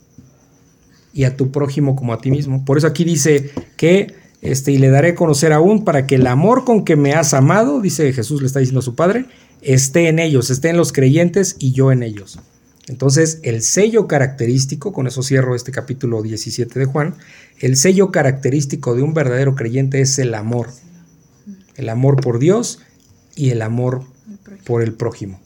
y 1.14 1.24
a 1.24 1.38
tu 1.38 1.52
prójimo 1.52 1.96
como 1.96 2.14
a 2.14 2.20
ti 2.20 2.32
mismo. 2.32 2.66
Por 2.66 2.78
eso 2.78 2.88
aquí 2.88 3.04
dice 3.06 3.52
que, 3.78 4.14
este, 4.42 4.72
y 4.72 4.78
le 4.78 4.90
daré 4.90 5.10
a 5.10 5.16
conocer 5.16 5.54
aún 5.54 5.86
para 5.86 6.06
que 6.06 6.16
el 6.16 6.28
amor 6.28 6.66
con 6.66 6.84
que 6.84 6.96
me 6.96 7.14
has 7.14 7.34
amado, 7.34 7.80
dice 7.80 8.12
Jesús, 8.12 8.42
le 8.42 8.48
está 8.48 8.60
diciendo 8.60 8.80
a 8.80 8.84
su 8.84 8.96
Padre, 8.96 9.26
esté 9.62 10.10
en 10.10 10.20
ellos, 10.20 10.50
esté 10.50 10.70
en 10.70 10.78
los 10.78 10.92
creyentes 10.92 11.56
y 11.60 11.72
yo 11.72 11.92
en 11.92 12.04
ellos. 12.04 12.40
Entonces, 12.88 13.40
el 13.44 13.62
sello 13.62 14.08
característico, 14.08 14.92
con 14.92 15.08
eso 15.08 15.24
cierro 15.24 15.56
este 15.56 15.72
capítulo 15.72 16.22
17 16.22 16.78
de 16.78 16.86
Juan, 16.86 17.16
el 17.60 17.78
sello 17.78 18.12
característico 18.12 18.94
de 18.96 19.04
un 19.04 19.14
verdadero 19.14 19.56
creyente 19.56 20.02
es 20.02 20.20
el 20.20 20.34
amor. 20.34 20.70
El 21.76 21.88
amor 21.88 22.20
por 22.20 22.40
Dios 22.40 22.80
y 23.36 23.52
el 23.52 23.62
amor. 23.62 24.04
Por 24.64 24.82
el 24.82 24.94
prójimo. 24.94 25.40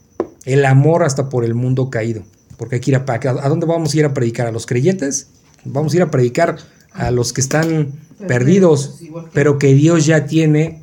El 0.46 0.66
amor 0.66 1.04
hasta 1.04 1.30
por 1.30 1.44
el 1.44 1.56
mundo 1.56 1.90
caído. 1.90 2.24
Porque 2.58 2.76
hay 2.76 2.82
que 2.82 2.92
ir 2.92 2.98
a, 2.98 3.06
¿a 3.08 3.50
dónde 3.50 3.66
vamos 3.66 3.94
a 3.94 3.98
ir 3.98 4.06
a 4.06 4.14
predicar? 4.14 4.48
¿A 4.48 4.52
los 4.52 4.66
creyentes? 4.66 5.28
Vamos 5.64 5.94
a 5.94 5.98
ir 5.98 6.02
a 6.02 6.12
predicar 6.12 6.58
a 6.94 7.12
los 7.12 7.34
que 7.34 7.42
están 7.42 7.92
perdidos, 8.28 9.00
pues, 9.12 9.26
pero 9.34 9.60
que 9.60 9.74
Dios 9.74 10.06
ya 10.06 10.26
tiene 10.26 10.82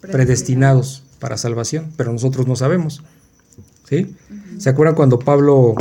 predestinados 0.00 1.04
para 1.18 1.36
salvación, 1.38 1.92
pero 1.96 2.12
nosotros 2.12 2.46
no 2.46 2.56
sabemos. 2.56 3.02
¿Sí? 3.88 4.14
¿Se 4.58 4.68
acuerdan 4.68 4.94
cuando 4.94 5.18
Pablo 5.18 5.74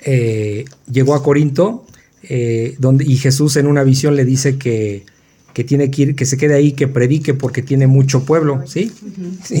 eh, 0.00 0.64
llegó 0.90 1.14
a 1.14 1.22
Corinto 1.22 1.86
eh, 2.22 2.74
donde, 2.78 3.04
y 3.04 3.16
Jesús 3.16 3.56
en 3.56 3.66
una 3.66 3.84
visión 3.84 4.16
le 4.16 4.24
dice 4.24 4.58
que, 4.58 5.04
que 5.54 5.64
tiene 5.64 5.90
que 5.90 6.02
ir, 6.02 6.14
que 6.16 6.26
se 6.26 6.36
quede 6.36 6.54
ahí, 6.54 6.72
que 6.72 6.88
predique 6.88 7.32
porque 7.32 7.62
tiene 7.62 7.86
mucho 7.86 8.24
pueblo, 8.24 8.62
¿sí? 8.66 8.92
Y, 9.50 9.54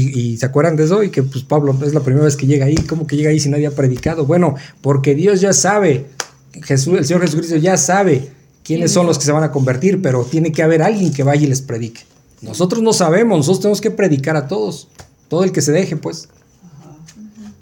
y- 0.00 0.20
y 0.20 0.36
se 0.38 0.46
acuerdan 0.46 0.76
de 0.76 0.84
eso 0.84 1.02
y 1.02 1.10
que 1.10 1.22
pues 1.22 1.44
Pablo 1.44 1.76
es 1.84 1.92
la 1.92 2.00
primera 2.00 2.24
vez 2.24 2.36
que 2.36 2.46
llega 2.46 2.64
ahí, 2.66 2.76
¿cómo 2.76 3.06
que 3.06 3.16
llega 3.16 3.30
ahí 3.30 3.40
si 3.40 3.48
nadie 3.50 3.66
ha 3.66 3.72
predicado? 3.72 4.24
Bueno, 4.24 4.54
porque 4.80 5.14
Dios 5.14 5.40
ya 5.40 5.52
sabe, 5.52 6.06
Jesús, 6.62 6.96
el 6.98 7.04
Señor 7.04 7.22
Jesucristo 7.22 7.56
ya 7.56 7.76
sabe 7.76 8.30
quiénes 8.62 8.92
son 8.92 9.06
los 9.06 9.18
que 9.18 9.24
se 9.24 9.32
van 9.32 9.42
a 9.42 9.50
convertir, 9.50 10.00
pero 10.00 10.24
tiene 10.24 10.52
que 10.52 10.62
haber 10.62 10.82
alguien 10.82 11.12
que 11.12 11.24
vaya 11.24 11.42
y 11.44 11.48
les 11.48 11.60
predique. 11.62 12.02
Nosotros 12.42 12.82
no 12.82 12.92
sabemos, 12.92 13.36
nosotros 13.38 13.60
tenemos 13.60 13.80
que 13.80 13.90
predicar 13.90 14.36
a 14.36 14.46
todos, 14.46 14.88
todo 15.28 15.42
el 15.44 15.50
que 15.52 15.60
se 15.62 15.72
deje, 15.72 15.96
pues. 15.96 16.28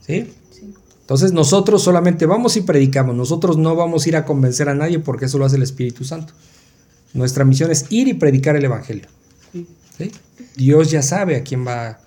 ¿Sí? 0.06 0.26
Sí. 0.52 0.74
Entonces 1.00 1.32
nosotros 1.32 1.82
solamente 1.82 2.26
vamos 2.26 2.56
y 2.56 2.60
predicamos, 2.60 3.16
nosotros 3.16 3.56
no 3.56 3.74
vamos 3.76 4.04
a 4.04 4.08
ir 4.10 4.16
a 4.16 4.24
convencer 4.24 4.68
a 4.68 4.74
nadie 4.74 4.98
porque 4.98 5.24
eso 5.24 5.38
lo 5.38 5.46
hace 5.46 5.56
el 5.56 5.62
Espíritu 5.62 6.04
Santo. 6.04 6.34
Nuestra 7.14 7.44
misión 7.44 7.70
es 7.70 7.86
ir 7.90 8.08
y 8.08 8.14
predicar 8.14 8.56
el 8.56 8.64
Evangelio. 8.64 9.06
Sí. 9.52 9.66
¿sí? 9.96 10.12
Dios 10.56 10.90
ya 10.90 11.02
sabe 11.02 11.36
a 11.36 11.42
quién 11.44 11.66
va 11.66 11.98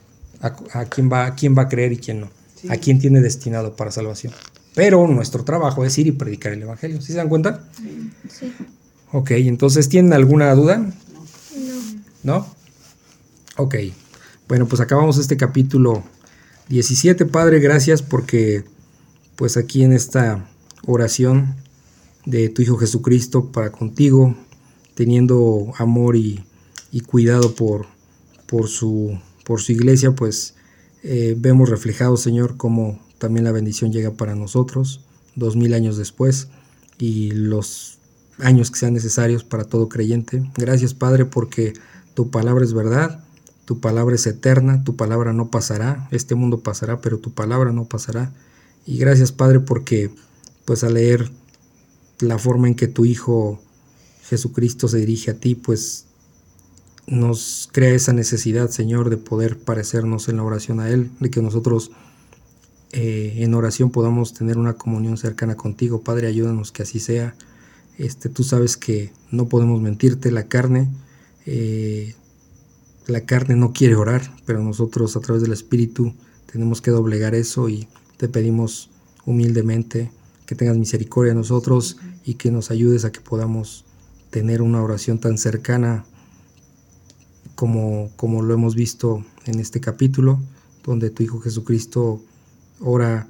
a, 0.42 0.56
a 0.74 0.86
quién 0.86 1.12
va 1.12 1.26
a 1.28 1.36
quién 1.36 1.56
va 1.58 1.64
a 1.64 1.70
creer 1.70 1.92
y 1.94 1.98
quién 1.98 2.22
no, 2.22 2.30
Sí. 2.56 2.68
a 2.70 2.78
quién 2.78 3.00
tiene 3.00 3.22
destinado 3.22 3.76
para 3.76 3.92
salvación. 3.92 4.34
Pero 4.76 5.06
nuestro 5.08 5.44
trabajo 5.44 5.84
es 5.84 5.98
ir 5.98 6.08
y 6.08 6.12
predicar 6.12 6.54
el 6.54 6.62
Evangelio. 6.62 7.02
¿Sí 7.02 7.08
se 7.08 7.18
dan 7.18 7.28
cuenta? 7.30 7.64
Sí. 8.30 8.54
Ok, 9.12 9.32
entonces 9.32 9.90
¿tienen 9.90 10.14
alguna 10.14 10.54
duda? 10.54 10.78
No. 10.78 10.94
¿No? 12.24 12.56
Ok. 13.58 13.76
Bueno, 14.48 14.68
pues 14.68 14.80
acabamos 14.82 15.18
este 15.18 15.36
capítulo 15.38 16.04
17. 16.70 17.26
Padre, 17.26 17.60
gracias 17.60 18.02
porque 18.02 18.64
pues 19.36 19.58
aquí 19.58 19.84
en 19.84 19.92
esta 19.92 20.48
oración 20.86 21.56
de 22.26 22.50
tu 22.50 22.62
Hijo 22.62 22.78
Jesucristo 22.78 23.52
para 23.52 23.72
contigo, 23.72 24.36
teniendo 25.02 25.74
amor 25.80 26.16
y, 26.16 26.46
cuidado 27.08 27.56
por, 27.56 27.88
por, 28.46 28.68
su, 28.68 29.18
por 29.44 29.60
su 29.60 29.72
iglesia, 29.72 30.12
pues 30.12 30.54
eh, 31.02 31.36
vemos 31.36 31.70
reflejado, 31.70 32.18
Señor, 32.18 32.56
cómo 32.56 33.00
también 33.18 33.44
la 33.44 33.52
bendición 33.52 33.92
llega 33.92 34.12
para 34.12 34.36
nosotros 34.36 35.02
dos 35.36 35.56
mil 35.56 35.74
años 35.74 35.98
después 35.98 36.50
y 37.00 37.32
los 37.32 37.98
años 38.38 38.70
que 38.70 38.78
sean 38.78 38.94
necesarios 38.94 39.44
para 39.44 39.64
todo 39.64 39.90
creyente. 39.90 40.48
Gracias, 40.56 40.94
Padre, 40.94 41.26
porque 41.26 41.74
tu 42.14 42.30
palabra 42.30 42.64
es 42.64 42.74
verdad, 42.74 43.24
tu 43.66 43.80
palabra 43.80 44.14
es 44.14 44.28
eterna, 44.28 44.84
tu 44.84 44.96
palabra 44.96 45.34
no 45.34 45.50
pasará, 45.50 46.08
este 46.12 46.36
mundo 46.36 46.60
pasará, 46.60 47.02
pero 47.02 47.18
tu 47.18 47.34
palabra 47.34 47.72
no 47.72 47.86
pasará. 47.86 48.36
Y 48.86 49.00
gracias, 49.00 49.32
Padre, 49.32 49.62
porque 49.62 50.12
pues 50.66 50.84
al 50.84 50.94
leer 50.94 51.32
la 52.20 52.38
forma 52.38 52.68
en 52.68 52.76
que 52.76 52.88
tu 52.88 53.04
Hijo 53.04 53.60
Jesucristo 54.32 54.88
se 54.88 54.98
dirige 54.98 55.32
a 55.32 55.34
ti, 55.34 55.56
pues 55.56 56.06
nos 57.06 57.68
crea 57.74 57.94
esa 57.94 58.14
necesidad, 58.14 58.70
Señor, 58.70 59.10
de 59.10 59.18
poder 59.18 59.60
parecernos 59.60 60.30
en 60.30 60.38
la 60.38 60.44
oración 60.44 60.80
a 60.80 60.90
Él, 60.90 61.12
de 61.20 61.30
que 61.30 61.42
nosotros 61.42 61.92
eh, 62.94 63.34
en 63.40 63.54
oración 63.54 63.92
podamos 63.92 64.34
tener 64.34 64.58
una 64.58 64.76
comunión 64.76 65.18
cercana 65.18 65.56
contigo. 65.56 66.02
Padre, 66.02 66.28
ayúdanos 66.28 66.72
que 66.72 66.84
así 66.84 67.02
sea. 67.02 67.36
Este, 67.98 68.30
tú 68.30 68.46
sabes 68.46 68.78
que 68.78 69.12
no 69.32 69.50
podemos 69.50 69.82
mentirte, 69.82 70.32
la 70.32 70.48
carne, 70.48 70.88
eh, 71.46 72.16
la 73.08 73.26
carne 73.26 73.58
no 73.58 73.74
quiere 73.74 73.96
orar, 73.96 74.34
pero 74.46 74.64
nosotros 74.64 75.18
a 75.18 75.20
través 75.20 75.42
del 75.44 75.52
Espíritu 75.52 76.14
tenemos 76.50 76.80
que 76.80 76.92
doblegar 76.92 77.36
eso 77.36 77.68
y 77.68 77.90
te 78.16 78.30
pedimos 78.30 78.90
humildemente 79.26 80.10
que 80.46 80.56
tengas 80.56 80.78
misericordia 80.78 81.34
de 81.34 81.40
nosotros 81.40 81.98
y 82.24 82.36
que 82.36 82.50
nos 82.50 82.72
ayudes 82.72 83.04
a 83.04 83.12
que 83.12 83.20
podamos 83.20 83.84
tener 84.32 84.62
una 84.62 84.82
oración 84.82 85.20
tan 85.20 85.38
cercana 85.38 86.06
como, 87.56 88.10
como 88.16 88.42
lo 88.42 88.54
hemos 88.54 88.74
visto 88.74 89.24
en 89.46 89.60
este 89.60 89.80
capítulo, 89.80 90.40
donde 90.84 91.12
tu 91.12 91.22
Hijo 91.22 91.40
Jesucristo 91.40 92.22
ora 92.80 93.28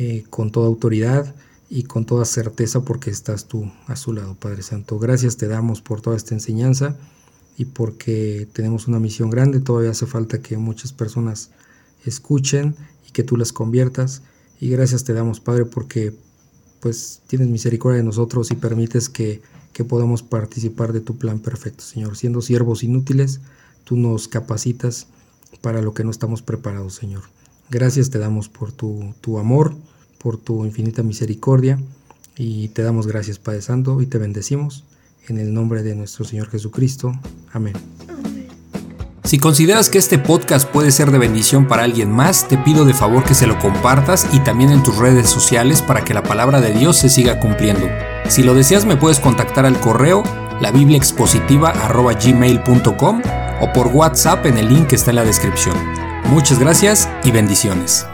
eh, 0.00 0.24
con 0.30 0.50
toda 0.50 0.66
autoridad 0.66 1.34
y 1.68 1.84
con 1.84 2.04
toda 2.04 2.24
certeza 2.24 2.80
porque 2.80 3.10
estás 3.10 3.46
tú 3.46 3.70
a 3.86 3.94
su 3.94 4.12
lado, 4.12 4.34
Padre 4.34 4.62
Santo. 4.62 4.98
Gracias 4.98 5.36
te 5.36 5.48
damos 5.48 5.80
por 5.80 6.00
toda 6.00 6.16
esta 6.16 6.34
enseñanza 6.34 6.96
y 7.56 7.66
porque 7.66 8.48
tenemos 8.52 8.88
una 8.88 8.98
misión 8.98 9.30
grande. 9.30 9.60
Todavía 9.60 9.90
hace 9.90 10.06
falta 10.06 10.40
que 10.40 10.56
muchas 10.56 10.92
personas 10.92 11.50
escuchen 12.04 12.74
y 13.06 13.12
que 13.12 13.22
tú 13.22 13.36
las 13.36 13.52
conviertas. 13.52 14.22
Y 14.60 14.70
gracias 14.70 15.04
te 15.04 15.12
damos, 15.12 15.40
Padre, 15.40 15.66
porque 15.66 16.14
pues 16.80 17.20
tienes 17.26 17.48
misericordia 17.48 17.98
de 17.98 18.04
nosotros 18.04 18.50
y 18.50 18.56
permites 18.56 19.08
que, 19.08 19.40
que 19.72 19.84
podamos 19.84 20.22
participar 20.22 20.92
de 20.92 21.00
tu 21.00 21.16
plan 21.16 21.38
perfecto, 21.38 21.82
Señor. 21.82 22.16
Siendo 22.16 22.42
siervos 22.42 22.82
inútiles, 22.82 23.40
tú 23.84 23.96
nos 23.96 24.28
capacitas 24.28 25.06
para 25.60 25.82
lo 25.82 25.94
que 25.94 26.04
no 26.04 26.10
estamos 26.10 26.42
preparados, 26.42 26.94
Señor. 26.94 27.22
Gracias 27.70 28.10
te 28.10 28.18
damos 28.18 28.48
por 28.48 28.72
tu, 28.72 29.14
tu 29.20 29.38
amor, 29.38 29.74
por 30.18 30.36
tu 30.36 30.64
infinita 30.64 31.02
misericordia 31.02 31.78
y 32.36 32.68
te 32.68 32.82
damos 32.82 33.06
gracias, 33.06 33.38
Padre 33.38 33.62
Santo, 33.62 34.00
y 34.00 34.06
te 34.06 34.18
bendecimos 34.18 34.84
en 35.28 35.38
el 35.38 35.52
nombre 35.54 35.82
de 35.82 35.94
nuestro 35.94 36.24
Señor 36.24 36.48
Jesucristo. 36.50 37.12
Amén. 37.52 37.74
Si 39.24 39.38
consideras 39.38 39.88
que 39.88 39.98
este 39.98 40.18
podcast 40.18 40.68
puede 40.68 40.90
ser 40.90 41.10
de 41.10 41.18
bendición 41.18 41.68
para 41.68 41.84
alguien 41.84 42.10
más, 42.10 42.48
te 42.48 42.58
pido 42.58 42.84
de 42.84 42.92
favor 42.92 43.24
que 43.24 43.34
se 43.34 43.46
lo 43.46 43.58
compartas 43.58 44.26
y 44.32 44.40
también 44.40 44.70
en 44.70 44.82
tus 44.82 44.96
redes 44.96 45.30
sociales 45.30 45.80
para 45.80 46.04
que 46.04 46.12
la 46.12 46.22
palabra 46.22 46.60
de 46.60 46.72
Dios 46.72 46.96
se 46.96 47.08
siga 47.08 47.38
cumpliendo. 47.38 47.86
Si 48.28 48.42
lo 48.42 48.54
deseas 48.54 48.84
me 48.84 48.96
puedes 48.96 49.20
contactar 49.20 49.64
al 49.66 49.78
correo 49.80 50.22
labibliaexpositiva.gmail.com 50.60 53.22
o 53.60 53.72
por 53.72 53.86
WhatsApp 53.88 54.46
en 54.46 54.58
el 54.58 54.68
link 54.68 54.88
que 54.88 54.96
está 54.96 55.10
en 55.10 55.16
la 55.16 55.24
descripción. 55.24 55.76
Muchas 56.26 56.58
gracias 56.58 57.08
y 57.24 57.30
bendiciones. 57.30 58.06